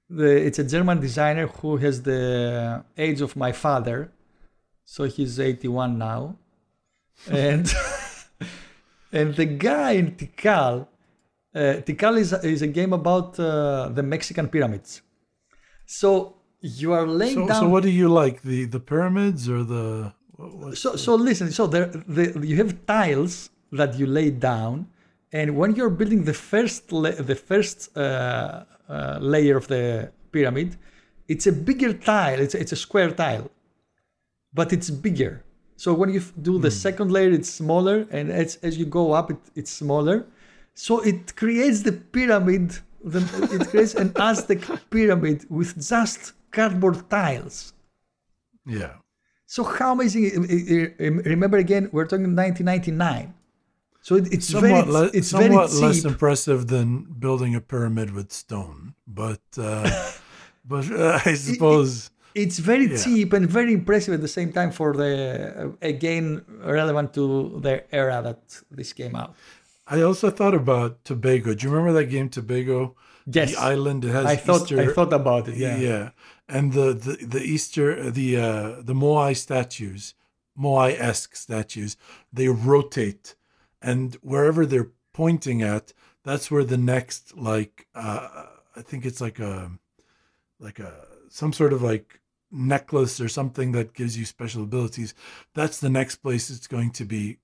The, 0.10 0.46
it's 0.48 0.60
a 0.60 0.64
German 0.64 1.00
designer 1.00 1.48
who 1.48 1.78
has 1.78 2.04
the 2.04 2.84
age 2.98 3.22
of 3.22 3.36
my 3.36 3.52
father, 3.52 4.12
so 4.86 5.06
he's 5.06 5.40
81 5.40 5.98
now, 5.98 6.38
and 7.30 7.74
and 9.12 9.36
the 9.36 9.46
guy 9.46 9.92
in 9.92 10.16
Tikal 10.16 10.88
uh, 11.54 11.82
Tikal 11.86 12.18
is, 12.18 12.34
is 12.34 12.62
a 12.62 12.68
game 12.68 12.94
about 12.94 13.40
uh, 13.40 13.90
the 13.90 14.04
Mexican 14.04 14.48
pyramids. 14.48 15.02
So 15.86 16.38
you 16.62 16.94
are 16.94 17.08
laying 17.08 17.36
so, 17.36 17.48
down. 17.48 17.62
So 17.62 17.70
what 17.70 17.84
do 17.84 17.90
you 17.90 18.08
like, 18.08 18.42
the 18.42 18.66
the 18.66 18.80
pyramids 18.80 19.50
or 19.50 19.64
the? 19.64 20.14
So 20.74 20.96
so 20.96 21.16
listen. 21.16 21.52
So 21.52 21.68
there, 21.68 21.88
the, 21.88 22.40
you 22.46 22.56
have 22.58 22.86
tiles 22.86 23.50
that 23.72 23.98
you 24.00 24.06
lay 24.06 24.32
down, 24.32 24.88
and 25.32 25.58
when 25.58 25.76
you're 25.76 25.90
building 25.90 26.24
the 26.24 26.34
first 26.34 26.92
la- 26.92 27.20
the 27.32 27.36
first 27.36 27.96
uh, 27.98 28.64
uh, 28.90 29.18
layer 29.22 29.58
of 29.58 29.68
the 29.68 30.12
pyramid, 30.32 30.78
it's 31.28 31.48
a 31.48 31.52
bigger 31.52 31.94
tile. 31.94 32.40
It's 32.40 32.56
it's 32.56 32.72
a 32.72 32.76
square 32.88 33.12
tile, 33.12 33.50
but 34.54 34.72
it's 34.74 34.90
bigger. 34.90 35.44
So 35.76 35.94
when 35.94 36.10
you 36.14 36.22
do 36.42 36.60
the 36.60 36.70
mm. 36.70 36.84
second 36.86 37.12
layer, 37.12 37.32
it's 37.32 37.50
smaller, 37.50 38.08
and 38.12 38.32
as 38.32 38.58
as 38.64 38.78
you 38.78 38.86
go 38.86 39.14
up, 39.14 39.32
it, 39.32 39.38
it's 39.56 39.72
smaller 39.72 40.26
so 40.74 41.00
it 41.02 41.36
creates 41.36 41.82
the 41.82 41.92
pyramid, 41.92 42.78
the, 43.04 43.20
it 43.52 43.68
creates 43.70 43.94
an 43.96 44.14
Aztec 44.16 44.62
pyramid 44.90 45.46
with 45.50 45.76
just 45.76 46.34
cardboard 46.52 47.10
tiles. 47.10 47.74
Yeah. 48.66 48.96
So 49.46 49.64
how 49.64 49.94
amazing! 49.94 50.48
Remember 51.26 51.58
again, 51.58 51.90
we're 51.92 52.06
talking 52.06 52.36
1999. 52.36 53.34
So 54.02 54.16
it, 54.16 54.34
it's 54.34 54.48
somewhat, 54.48 54.86
very, 54.86 54.92
le- 54.92 55.12
it's 55.14 55.28
somewhat 55.28 55.72
less 55.74 56.04
impressive 56.06 56.68
than 56.68 57.04
building 57.20 57.54
a 57.54 57.62
pyramid 57.62 58.12
with 58.12 58.32
stone, 58.32 58.96
but 59.06 59.42
uh, 59.58 60.12
but 60.66 60.90
uh, 60.92 61.20
I 61.26 61.36
suppose 61.36 62.10
it, 62.34 62.40
it, 62.40 62.44
it's 62.44 62.60
very 62.60 62.88
yeah. 62.88 62.98
cheap 62.98 63.34
and 63.34 63.48
very 63.48 63.74
impressive 63.74 64.14
at 64.14 64.22
the 64.22 64.28
same 64.28 64.52
time 64.52 64.72
for 64.72 64.94
the 64.94 65.12
uh, 65.56 65.88
again 65.88 66.44
relevant 66.64 67.14
to 67.14 67.60
the 67.62 67.84
era 67.94 68.22
that 68.24 68.40
this 68.72 68.94
came 68.94 69.16
out. 69.16 69.36
I 69.86 70.02
also 70.02 70.32
thought 70.32 70.56
about 70.56 71.04
Tobago. 71.04 71.54
Do 71.54 71.68
you 71.68 71.72
remember 71.72 71.94
that 72.00 72.06
game 72.06 72.30
Tobago? 72.30 72.96
Yes. 73.28 73.52
The 73.52 73.62
island 73.62 74.06
it 74.06 74.12
has 74.12 74.26
I 74.26 74.36
thought 74.36 74.64
Easter, 74.64 74.80
I 74.80 74.94
thought 74.94 75.14
about 75.14 75.48
it. 75.48 75.58
Yeah. 75.58 75.78
Yeah. 75.78 76.10
And 76.52 76.74
the 76.74 76.94
the, 76.94 77.26
the 77.26 77.42
Easter 77.42 78.12
the 78.12 78.38
uh, 78.38 78.82
the 78.82 78.94
Moai 78.94 79.36
statues, 79.38 80.16
Moai 80.60 81.00
esque 81.00 81.36
statues, 81.36 81.96
they 82.34 82.50
rotate, 82.50 83.36
and 83.82 84.16
wherever 84.22 84.66
they're 84.66 84.92
pointing 85.14 85.62
at, 85.62 85.94
that's 86.24 86.52
where 86.52 86.66
the 86.66 86.78
next 86.78 87.38
like 87.38 87.88
uh, 87.96 88.48
I 88.76 88.82
think 88.82 89.06
it's 89.06 89.22
like 89.22 89.40
a 89.40 89.72
like 90.60 90.80
a 90.80 91.08
some 91.30 91.54
sort 91.54 91.72
of 91.72 91.82
like 91.82 92.20
necklace 92.52 93.22
or 93.22 93.30
something 93.30 93.72
that 93.72 93.94
gives 93.94 94.18
you 94.18 94.26
special 94.26 94.64
abilities. 94.64 95.14
That's 95.54 95.80
the 95.80 95.90
next 95.90 96.18
place 96.18 96.50
it's 96.50 96.68
going 96.68 96.92
to 96.92 97.06
be 97.06 97.38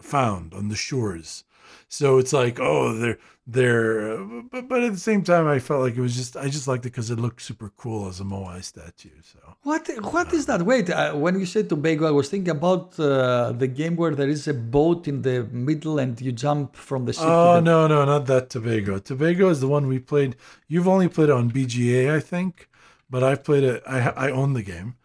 found 0.00 0.52
on 0.52 0.68
the 0.68 0.76
shores. 0.76 1.44
So 1.88 2.18
it's 2.18 2.32
like, 2.32 2.58
oh, 2.60 2.94
they're 2.94 3.18
they're, 3.50 4.18
but, 4.52 4.68
but 4.68 4.82
at 4.84 4.92
the 4.92 5.00
same 5.00 5.22
time, 5.24 5.46
I 5.46 5.58
felt 5.58 5.80
like 5.80 5.96
it 5.96 6.02
was 6.02 6.14
just 6.14 6.36
I 6.36 6.50
just 6.50 6.68
liked 6.68 6.84
it 6.84 6.90
because 6.90 7.10
it 7.10 7.18
looked 7.18 7.40
super 7.40 7.72
cool 7.78 8.06
as 8.06 8.20
a 8.20 8.24
Moai 8.24 8.62
statue. 8.62 9.16
So 9.22 9.38
What 9.62 9.88
what 10.12 10.30
is 10.34 10.44
that? 10.46 10.60
Wait, 10.62 10.90
uh, 10.90 11.14
when 11.14 11.40
you 11.40 11.46
said 11.46 11.70
Tobago, 11.70 12.06
I 12.06 12.10
was 12.10 12.28
thinking 12.28 12.50
about 12.50 13.00
uh, 13.00 13.52
the 13.52 13.66
game 13.66 13.96
where 13.96 14.14
there 14.14 14.28
is 14.28 14.46
a 14.48 14.54
boat 14.54 15.08
in 15.08 15.22
the 15.22 15.44
middle 15.44 15.98
and 15.98 16.20
you 16.20 16.32
jump 16.32 16.76
from 16.76 17.06
the 17.06 17.14
ship. 17.14 17.24
oh 17.24 17.54
the... 17.54 17.60
no 17.62 17.86
no 17.86 18.04
not 18.04 18.26
that 18.26 18.50
Tobago. 18.50 18.98
Tobago 18.98 19.48
is 19.48 19.60
the 19.60 19.68
one 19.68 19.86
we 19.86 19.98
played. 19.98 20.36
You've 20.68 20.88
only 20.88 21.08
played 21.08 21.30
it 21.30 21.36
on 21.40 21.50
BGA, 21.50 22.14
I 22.14 22.20
think, 22.20 22.68
but 23.08 23.22
I've 23.22 23.42
played 23.44 23.64
it. 23.64 23.82
I 23.86 24.10
I 24.26 24.30
own 24.30 24.52
the 24.52 24.62
game. 24.62 24.97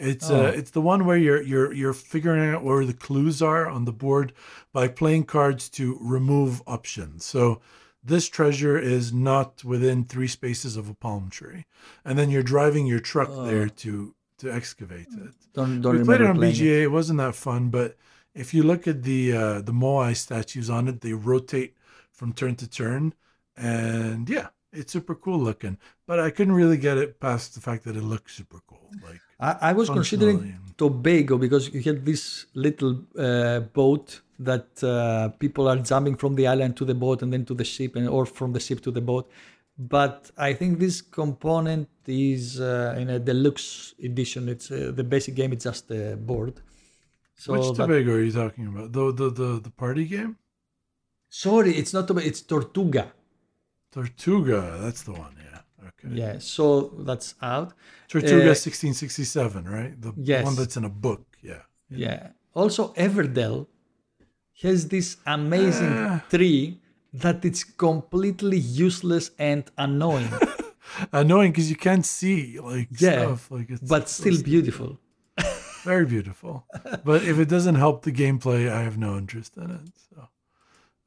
It's 0.00 0.30
Oh. 0.30 0.46
uh, 0.46 0.48
it's 0.48 0.70
the 0.70 0.80
one 0.80 1.04
where 1.04 1.16
you're 1.18 1.42
you're 1.42 1.72
you're 1.72 1.92
figuring 1.92 2.48
out 2.52 2.64
where 2.64 2.84
the 2.86 2.94
clues 2.94 3.42
are 3.42 3.68
on 3.68 3.84
the 3.84 3.92
board 3.92 4.32
by 4.72 4.88
playing 4.88 5.24
cards 5.24 5.68
to 5.70 5.98
remove 6.00 6.62
options. 6.66 7.24
So 7.24 7.60
this 8.02 8.28
treasure 8.28 8.78
is 8.78 9.12
not 9.12 9.62
within 9.62 10.04
three 10.04 10.26
spaces 10.28 10.76
of 10.76 10.88
a 10.88 10.94
palm 10.94 11.28
tree, 11.28 11.66
and 12.04 12.18
then 12.18 12.30
you're 12.30 12.42
driving 12.42 12.86
your 12.86 13.00
truck 13.00 13.30
there 13.44 13.68
to 13.68 14.14
to 14.38 14.50
excavate 14.50 15.08
it. 15.12 15.34
Don't 15.52 15.82
don't 15.82 15.98
we 15.98 16.04
played 16.04 16.22
it 16.22 16.26
on 16.26 16.38
BGA. 16.38 16.82
It. 16.84 16.88
wasn't 16.88 17.18
that 17.18 17.34
fun, 17.34 17.68
but 17.68 17.96
if 18.34 18.54
you 18.54 18.62
look 18.62 18.88
at 18.88 19.02
the 19.02 19.32
uh, 19.32 19.60
the 19.60 19.72
Moai 19.72 20.16
statues 20.16 20.70
on 20.70 20.88
it, 20.88 21.02
they 21.02 21.12
rotate 21.12 21.74
from 22.10 22.32
turn 22.32 22.56
to 22.56 22.68
turn, 22.68 23.12
and 23.54 24.28
yeah, 24.30 24.48
it's 24.72 24.92
super 24.92 25.14
cool 25.14 25.38
looking. 25.38 25.76
But 26.06 26.20
I 26.20 26.30
couldn't 26.30 26.54
really 26.54 26.78
get 26.78 26.96
it 26.96 27.20
past 27.20 27.54
the 27.54 27.60
fact 27.60 27.84
that 27.84 27.96
it 27.96 28.02
looks 28.02 28.34
super 28.34 28.60
cool. 28.66 28.90
Like 29.04 29.20
I, 29.40 29.70
I 29.70 29.72
was 29.72 29.88
considering 29.88 30.58
Tobago 30.76 31.38
because 31.38 31.72
you 31.74 31.82
had 31.82 32.04
this 32.04 32.46
little 32.54 32.94
uh, 33.18 33.60
boat 33.60 34.20
that 34.38 34.82
uh, 34.82 35.28
people 35.38 35.68
are 35.68 35.76
jumping 35.76 36.16
from 36.16 36.34
the 36.34 36.46
island 36.46 36.76
to 36.76 36.84
the 36.84 36.94
boat 36.94 37.22
and 37.22 37.32
then 37.32 37.44
to 37.46 37.54
the 37.54 37.64
ship, 37.64 37.96
and 37.96 38.08
or 38.08 38.24
from 38.26 38.52
the 38.52 38.60
ship 38.60 38.80
to 38.82 38.90
the 38.90 39.00
boat. 39.00 39.30
But 39.78 40.30
I 40.36 40.52
think 40.52 40.78
this 40.78 41.00
component 41.00 41.88
is 42.06 42.60
uh, 42.60 42.94
in 42.98 43.08
a 43.10 43.18
deluxe 43.18 43.94
edition. 44.02 44.48
It's 44.48 44.70
uh, 44.70 44.92
the 44.94 45.04
basic 45.04 45.34
game. 45.34 45.52
It's 45.54 45.64
just 45.64 45.90
a 45.90 46.16
board. 46.16 46.54
So 47.34 47.54
which 47.54 47.76
that- 47.76 47.86
Tobago 47.86 48.12
are 48.14 48.22
you 48.22 48.32
talking 48.32 48.66
about? 48.66 48.92
The 48.92 49.12
the 49.12 49.30
the, 49.30 49.60
the 49.60 49.70
party 49.70 50.04
game? 50.04 50.36
sorry, 51.30 51.72
it's 51.80 51.92
not 51.94 52.06
Tobago. 52.08 52.26
It's 52.26 52.42
Tortuga. 52.42 53.12
Tortuga, 53.92 54.78
that's 54.82 55.02
the 55.02 55.12
one. 55.12 55.34
Yeah. 55.38 55.59
Okay. 55.90 56.14
Yeah. 56.14 56.38
So 56.38 56.64
that's 57.08 57.34
out. 57.42 57.72
Tortuga 58.08 58.50
Uh, 58.50 58.54
1667, 58.54 59.64
right? 59.68 60.00
The 60.00 60.12
Yes. 60.16 60.44
one 60.44 60.54
that's 60.56 60.76
in 60.76 60.84
a 60.84 60.88
book. 61.06 61.22
Yeah. 61.42 61.62
Yeah. 61.90 62.30
Also, 62.54 62.92
Everdell 62.94 63.66
has 64.62 64.88
this 64.88 65.16
amazing 65.26 65.92
Ah. 65.96 66.24
tree 66.30 66.80
that 67.12 67.44
it's 67.44 67.64
completely 67.64 68.58
useless 68.58 69.30
and 69.38 69.62
annoying, 69.76 70.30
Annoying 71.12 71.52
because 71.52 71.70
you 71.70 71.76
can't 71.76 72.04
see 72.06 72.58
like 72.60 72.88
Yeah, 73.00 73.22
stuff. 73.22 73.50
Like 73.50 73.68
it's 73.70 73.88
but 73.94 74.08
still 74.08 74.42
beautiful. 74.42 74.98
very 75.84 76.04
beautiful. 76.06 76.66
but 77.04 77.22
if 77.24 77.38
it 77.38 77.48
doesn't 77.48 77.76
help 77.76 78.02
the 78.02 78.12
gameplay, 78.12 78.68
I 78.70 78.82
have 78.82 78.98
no 78.98 79.16
interest 79.16 79.56
in 79.56 79.70
it. 79.70 79.86
So, 80.10 80.28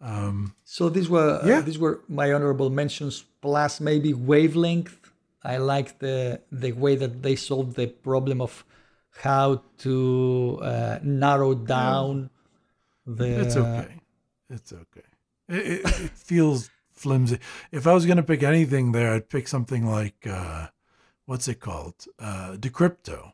um, 0.04 0.54
So 0.66 0.90
these 0.90 1.10
were 1.10 1.40
uh, 1.42 1.62
these 1.62 1.80
were 1.80 2.02
my 2.08 2.34
honorable 2.34 2.70
mentions. 2.70 3.24
Plus, 3.42 3.80
maybe 3.80 4.14
wavelength. 4.14 5.12
I 5.44 5.58
like 5.58 6.00
the 6.00 6.42
the 6.52 6.74
way 6.74 6.96
that 6.96 7.24
they 7.24 7.36
solved 7.36 7.76
the 7.76 7.88
problem 7.88 8.42
of 8.42 8.66
how 9.22 9.62
to 9.80 10.60
uh, 10.62 11.00
narrow 11.04 11.54
down 11.56 12.30
the. 13.06 13.42
it's 13.42 13.56
okay. 13.56 13.96
It's 14.50 14.74
okay. 14.74 15.08
It, 15.48 15.66
it, 15.66 15.86
it 15.86 16.12
feels 16.12 16.70
flimsy. 16.92 17.40
If 17.72 17.88
I 17.88 17.94
was 17.94 18.06
going 18.06 18.18
to 18.18 18.24
pick 18.24 18.44
anything 18.44 18.92
there, 18.92 19.14
I'd 19.14 19.30
pick 19.30 19.48
something 19.48 19.86
like 19.86 20.28
uh, 20.28 20.68
what's 21.26 21.48
it 21.48 21.60
called, 21.60 22.06
uh, 22.20 22.56
Decrypto, 22.60 23.34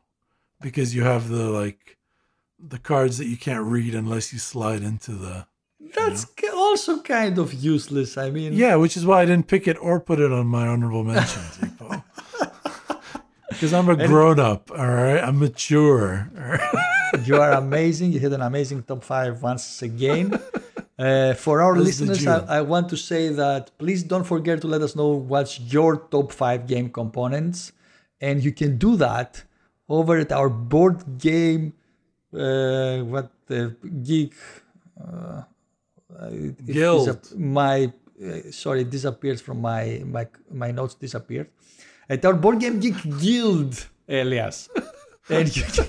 because 0.60 0.94
you 0.94 1.02
have 1.02 1.28
the 1.28 1.50
like 1.50 1.98
the 2.58 2.78
cards 2.78 3.18
that 3.18 3.26
you 3.26 3.36
can't 3.36 3.64
read 3.64 3.94
unless 3.94 4.32
you 4.32 4.38
slide 4.38 4.82
into 4.82 5.12
the. 5.12 5.46
That's 5.94 6.26
also 6.54 7.00
kind 7.02 7.38
of 7.38 7.52
useless. 7.54 8.16
I 8.18 8.30
mean, 8.30 8.52
Yeah, 8.52 8.76
which 8.76 8.96
is 8.96 9.04
why 9.06 9.22
I 9.22 9.24
didn't 9.24 9.48
pick 9.48 9.66
it 9.66 9.76
or 9.80 9.98
put 10.00 10.20
it 10.20 10.30
on 10.32 10.46
my 10.46 10.66
honorable 10.66 11.04
mentions, 11.04 11.58
Because 13.48 13.72
I'm 13.78 13.88
a 13.88 13.96
grown 13.96 14.38
up, 14.38 14.70
all 14.70 14.86
right? 14.86 15.18
I'm 15.18 15.38
mature. 15.38 16.30
right? 16.34 16.60
you 17.24 17.36
are 17.36 17.52
amazing. 17.52 18.12
You 18.12 18.20
had 18.20 18.32
an 18.32 18.42
amazing 18.42 18.82
top 18.84 19.02
five 19.04 19.42
once 19.42 19.82
again. 19.82 20.38
Uh, 21.00 21.32
for 21.32 21.62
our 21.62 21.76
the 21.76 21.80
listeners, 21.80 22.26
I, 22.26 22.58
I 22.58 22.60
want 22.60 22.90
to 22.90 22.96
say 22.96 23.30
that 23.30 23.70
please 23.78 24.02
don't 24.02 24.24
forget 24.24 24.60
to 24.60 24.66
let 24.66 24.82
us 24.82 24.94
know 24.94 25.08
what's 25.08 25.58
your 25.58 25.96
top 25.96 26.30
five 26.30 26.66
game 26.66 26.90
components, 26.90 27.72
and 28.20 28.44
you 28.44 28.52
can 28.52 28.76
do 28.76 28.96
that 28.96 29.42
over 29.88 30.18
at 30.18 30.30
our 30.30 30.50
board 30.50 31.16
game. 31.16 31.72
Uh, 32.34 32.98
what 32.98 33.32
the 33.46 33.74
geek? 34.02 34.34
Uh, 36.18 36.26
it- 36.32 36.56
it 36.66 36.72
Guild. 36.72 37.28
my 37.36 37.92
uh, 38.24 38.50
sorry, 38.50 38.82
it 38.82 38.90
disappeared 38.90 39.40
from 39.40 39.60
my 39.60 40.02
my 40.04 40.26
my 40.50 40.70
notes. 40.72 40.94
Disappeared 40.94 41.48
at 42.08 42.24
our 42.24 42.34
board 42.34 42.60
game 42.60 42.80
geek 42.80 42.96
guild, 43.20 43.86
Elias, 44.08 44.68
and 45.30 45.54
you 45.56 45.64
can, 45.64 45.86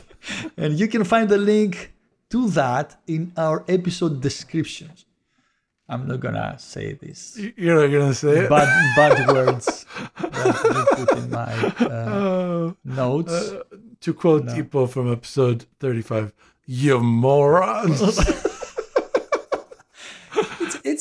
and 0.57 0.79
you 0.79 0.87
can 0.87 1.03
find 1.03 1.27
the 1.29 1.37
link 1.37 1.93
to 2.29 2.49
that 2.51 2.99
in 3.07 3.31
our 3.37 3.63
episode 3.67 4.21
descriptions. 4.21 5.05
I'm 5.89 6.07
not 6.07 6.21
gonna 6.21 6.55
say 6.57 6.93
this 6.93 7.37
You're 7.57 7.81
not 7.81 7.91
going 7.91 8.07
to 8.07 8.15
say 8.15 8.45
it? 8.45 8.49
bad 8.49 8.69
bad 8.95 9.27
words 9.35 9.85
that 10.15 10.55
you 10.63 11.05
put 11.05 11.17
in 11.17 11.29
my 11.29 11.51
uh, 11.85 12.09
Oh, 12.15 12.75
notes. 12.85 13.33
uh, 13.33 13.63
to 13.99 14.13
quote 14.13 14.45
Ippo 14.45 14.87
from 14.87 15.11
episode 15.11 15.65
35, 15.81 16.31
you 16.65 17.01
morons. 17.01 17.99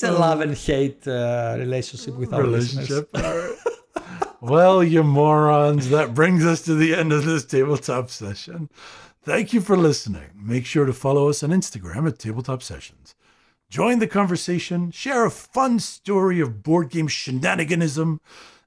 it's, 0.02 0.16
a 0.16 0.18
love 0.18 0.40
and 0.40 0.56
hate 0.56 1.06
uh, 1.06 1.56
relationship 1.59 2.14
with 2.14 2.32
our 2.32 2.44
listeners. 2.44 2.90
relationship. 2.90 3.10
Right. 3.14 4.31
well, 4.40 4.82
you 4.82 5.02
morons, 5.02 5.90
that 5.90 6.14
brings 6.14 6.44
us 6.44 6.62
to 6.62 6.74
the 6.74 6.94
end 6.94 7.12
of 7.12 7.24
this 7.24 7.44
tabletop 7.44 8.10
session. 8.10 8.70
Thank 9.22 9.52
you 9.52 9.60
for 9.60 9.77
listening. 9.77 10.31
Make 10.35 10.64
sure 10.64 10.86
to 10.86 10.93
follow 10.93 11.28
us 11.28 11.43
on 11.43 11.51
Instagram 11.51 12.09
at 12.09 12.18
Tabletop 12.18 12.62
Sessions. 12.62 13.14
Join 13.68 13.98
the 13.98 14.06
conversation, 14.06 14.90
share 14.90 15.24
a 15.24 15.31
fun 15.31 15.78
story 15.78 16.40
of 16.40 16.62
board 16.62 16.89
game 16.89 17.06
shenaniganism, 17.06 18.18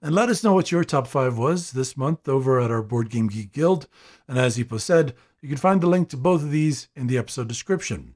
and 0.02 0.16
let 0.16 0.30
us 0.30 0.44
know 0.44 0.54
what 0.54 0.72
your 0.72 0.84
top 0.84 1.08
five 1.08 1.38
was 1.38 1.72
this 1.72 1.98
month 1.98 2.30
over 2.30 2.60
at 2.60 2.70
our 2.70 2.82
Board 2.84 3.10
Game 3.10 3.28
Geek 3.28 3.52
Guild. 3.52 3.88
And 4.28 4.38
as 4.38 4.58
Ippo 4.58 4.80
said, 4.80 5.16
you 5.42 5.50
can 5.50 5.58
find 5.58 5.82
the 5.82 5.88
link 5.88 6.10
to 6.10 6.18
both 6.18 6.44
of 6.44 6.52
these 6.52 6.88
in 6.96 7.08
the 7.08 7.18
episode 7.18 7.48
description. 7.48 8.16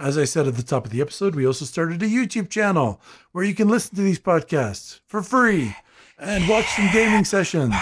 As 0.00 0.16
I 0.16 0.24
said 0.24 0.46
at 0.46 0.56
the 0.56 0.62
top 0.62 0.84
of 0.84 0.92
the 0.92 1.00
episode, 1.00 1.34
we 1.34 1.44
also 1.44 1.64
started 1.64 2.00
a 2.02 2.06
YouTube 2.06 2.48
channel 2.48 3.00
where 3.32 3.42
you 3.42 3.54
can 3.54 3.68
listen 3.68 3.96
to 3.96 4.02
these 4.02 4.20
podcasts 4.20 5.00
for 5.08 5.22
free 5.22 5.74
and 6.18 6.48
watch 6.48 6.66
some 6.66 6.88
gaming 6.92 7.24
sessions 7.24 7.74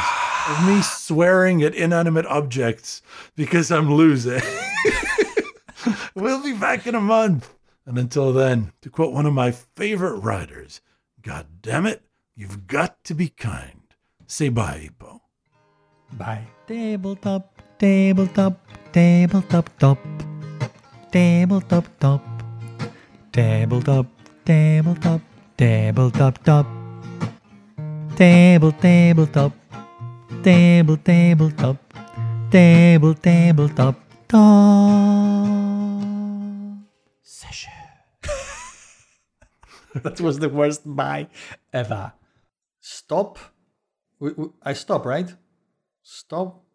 of 0.49 0.67
me 0.67 0.81
swearing 0.81 1.63
at 1.63 1.75
inanimate 1.75 2.25
objects 2.25 3.03
because 3.35 3.71
I'm 3.71 3.93
losing. 3.93 4.41
we'll 6.15 6.43
be 6.43 6.55
back 6.55 6.87
in 6.87 6.95
a 6.95 7.01
month. 7.01 7.53
And 7.85 7.99
until 7.99 8.33
then, 8.33 8.73
to 8.81 8.89
quote 8.89 9.13
one 9.13 9.27
of 9.27 9.35
my 9.35 9.51
favorite 9.51 10.17
writers, 10.17 10.81
God 11.21 11.47
damn 11.61 11.85
it, 11.85 12.03
you've 12.35 12.67
got 12.67 13.05
to 13.05 13.15
be 13.15 13.29
kind. 13.29 13.95
Say 14.27 14.49
bye, 14.49 14.89
Ippo. 14.91 15.21
Bye. 16.13 16.47
Tabletop, 16.67 17.63
tabletop, 17.79 18.59
tabletop, 18.93 19.79
top. 19.79 19.99
Tabletop, 21.17 21.87
top. 21.99 22.21
Tabletop, 23.33 24.07
tabletop, 24.45 25.21
tabletop, 25.57 26.45
top. 26.45 26.67
Table, 28.15 28.73
tabletop. 28.73 29.53
Table, 30.43 30.99
tabletop. 30.99 31.77
Table, 32.51 33.15
tabletop, 33.15 33.95
top. 34.29 35.15
Session. 37.23 37.73
That 40.03 40.21
was 40.21 40.39
the 40.39 40.51
worst 40.51 40.83
bye 40.85 41.29
ever. 41.73 42.13
Stop. 42.79 43.39
I 44.63 44.75
stop, 44.75 45.07
right? 45.07 45.33
Stop. 46.03 46.66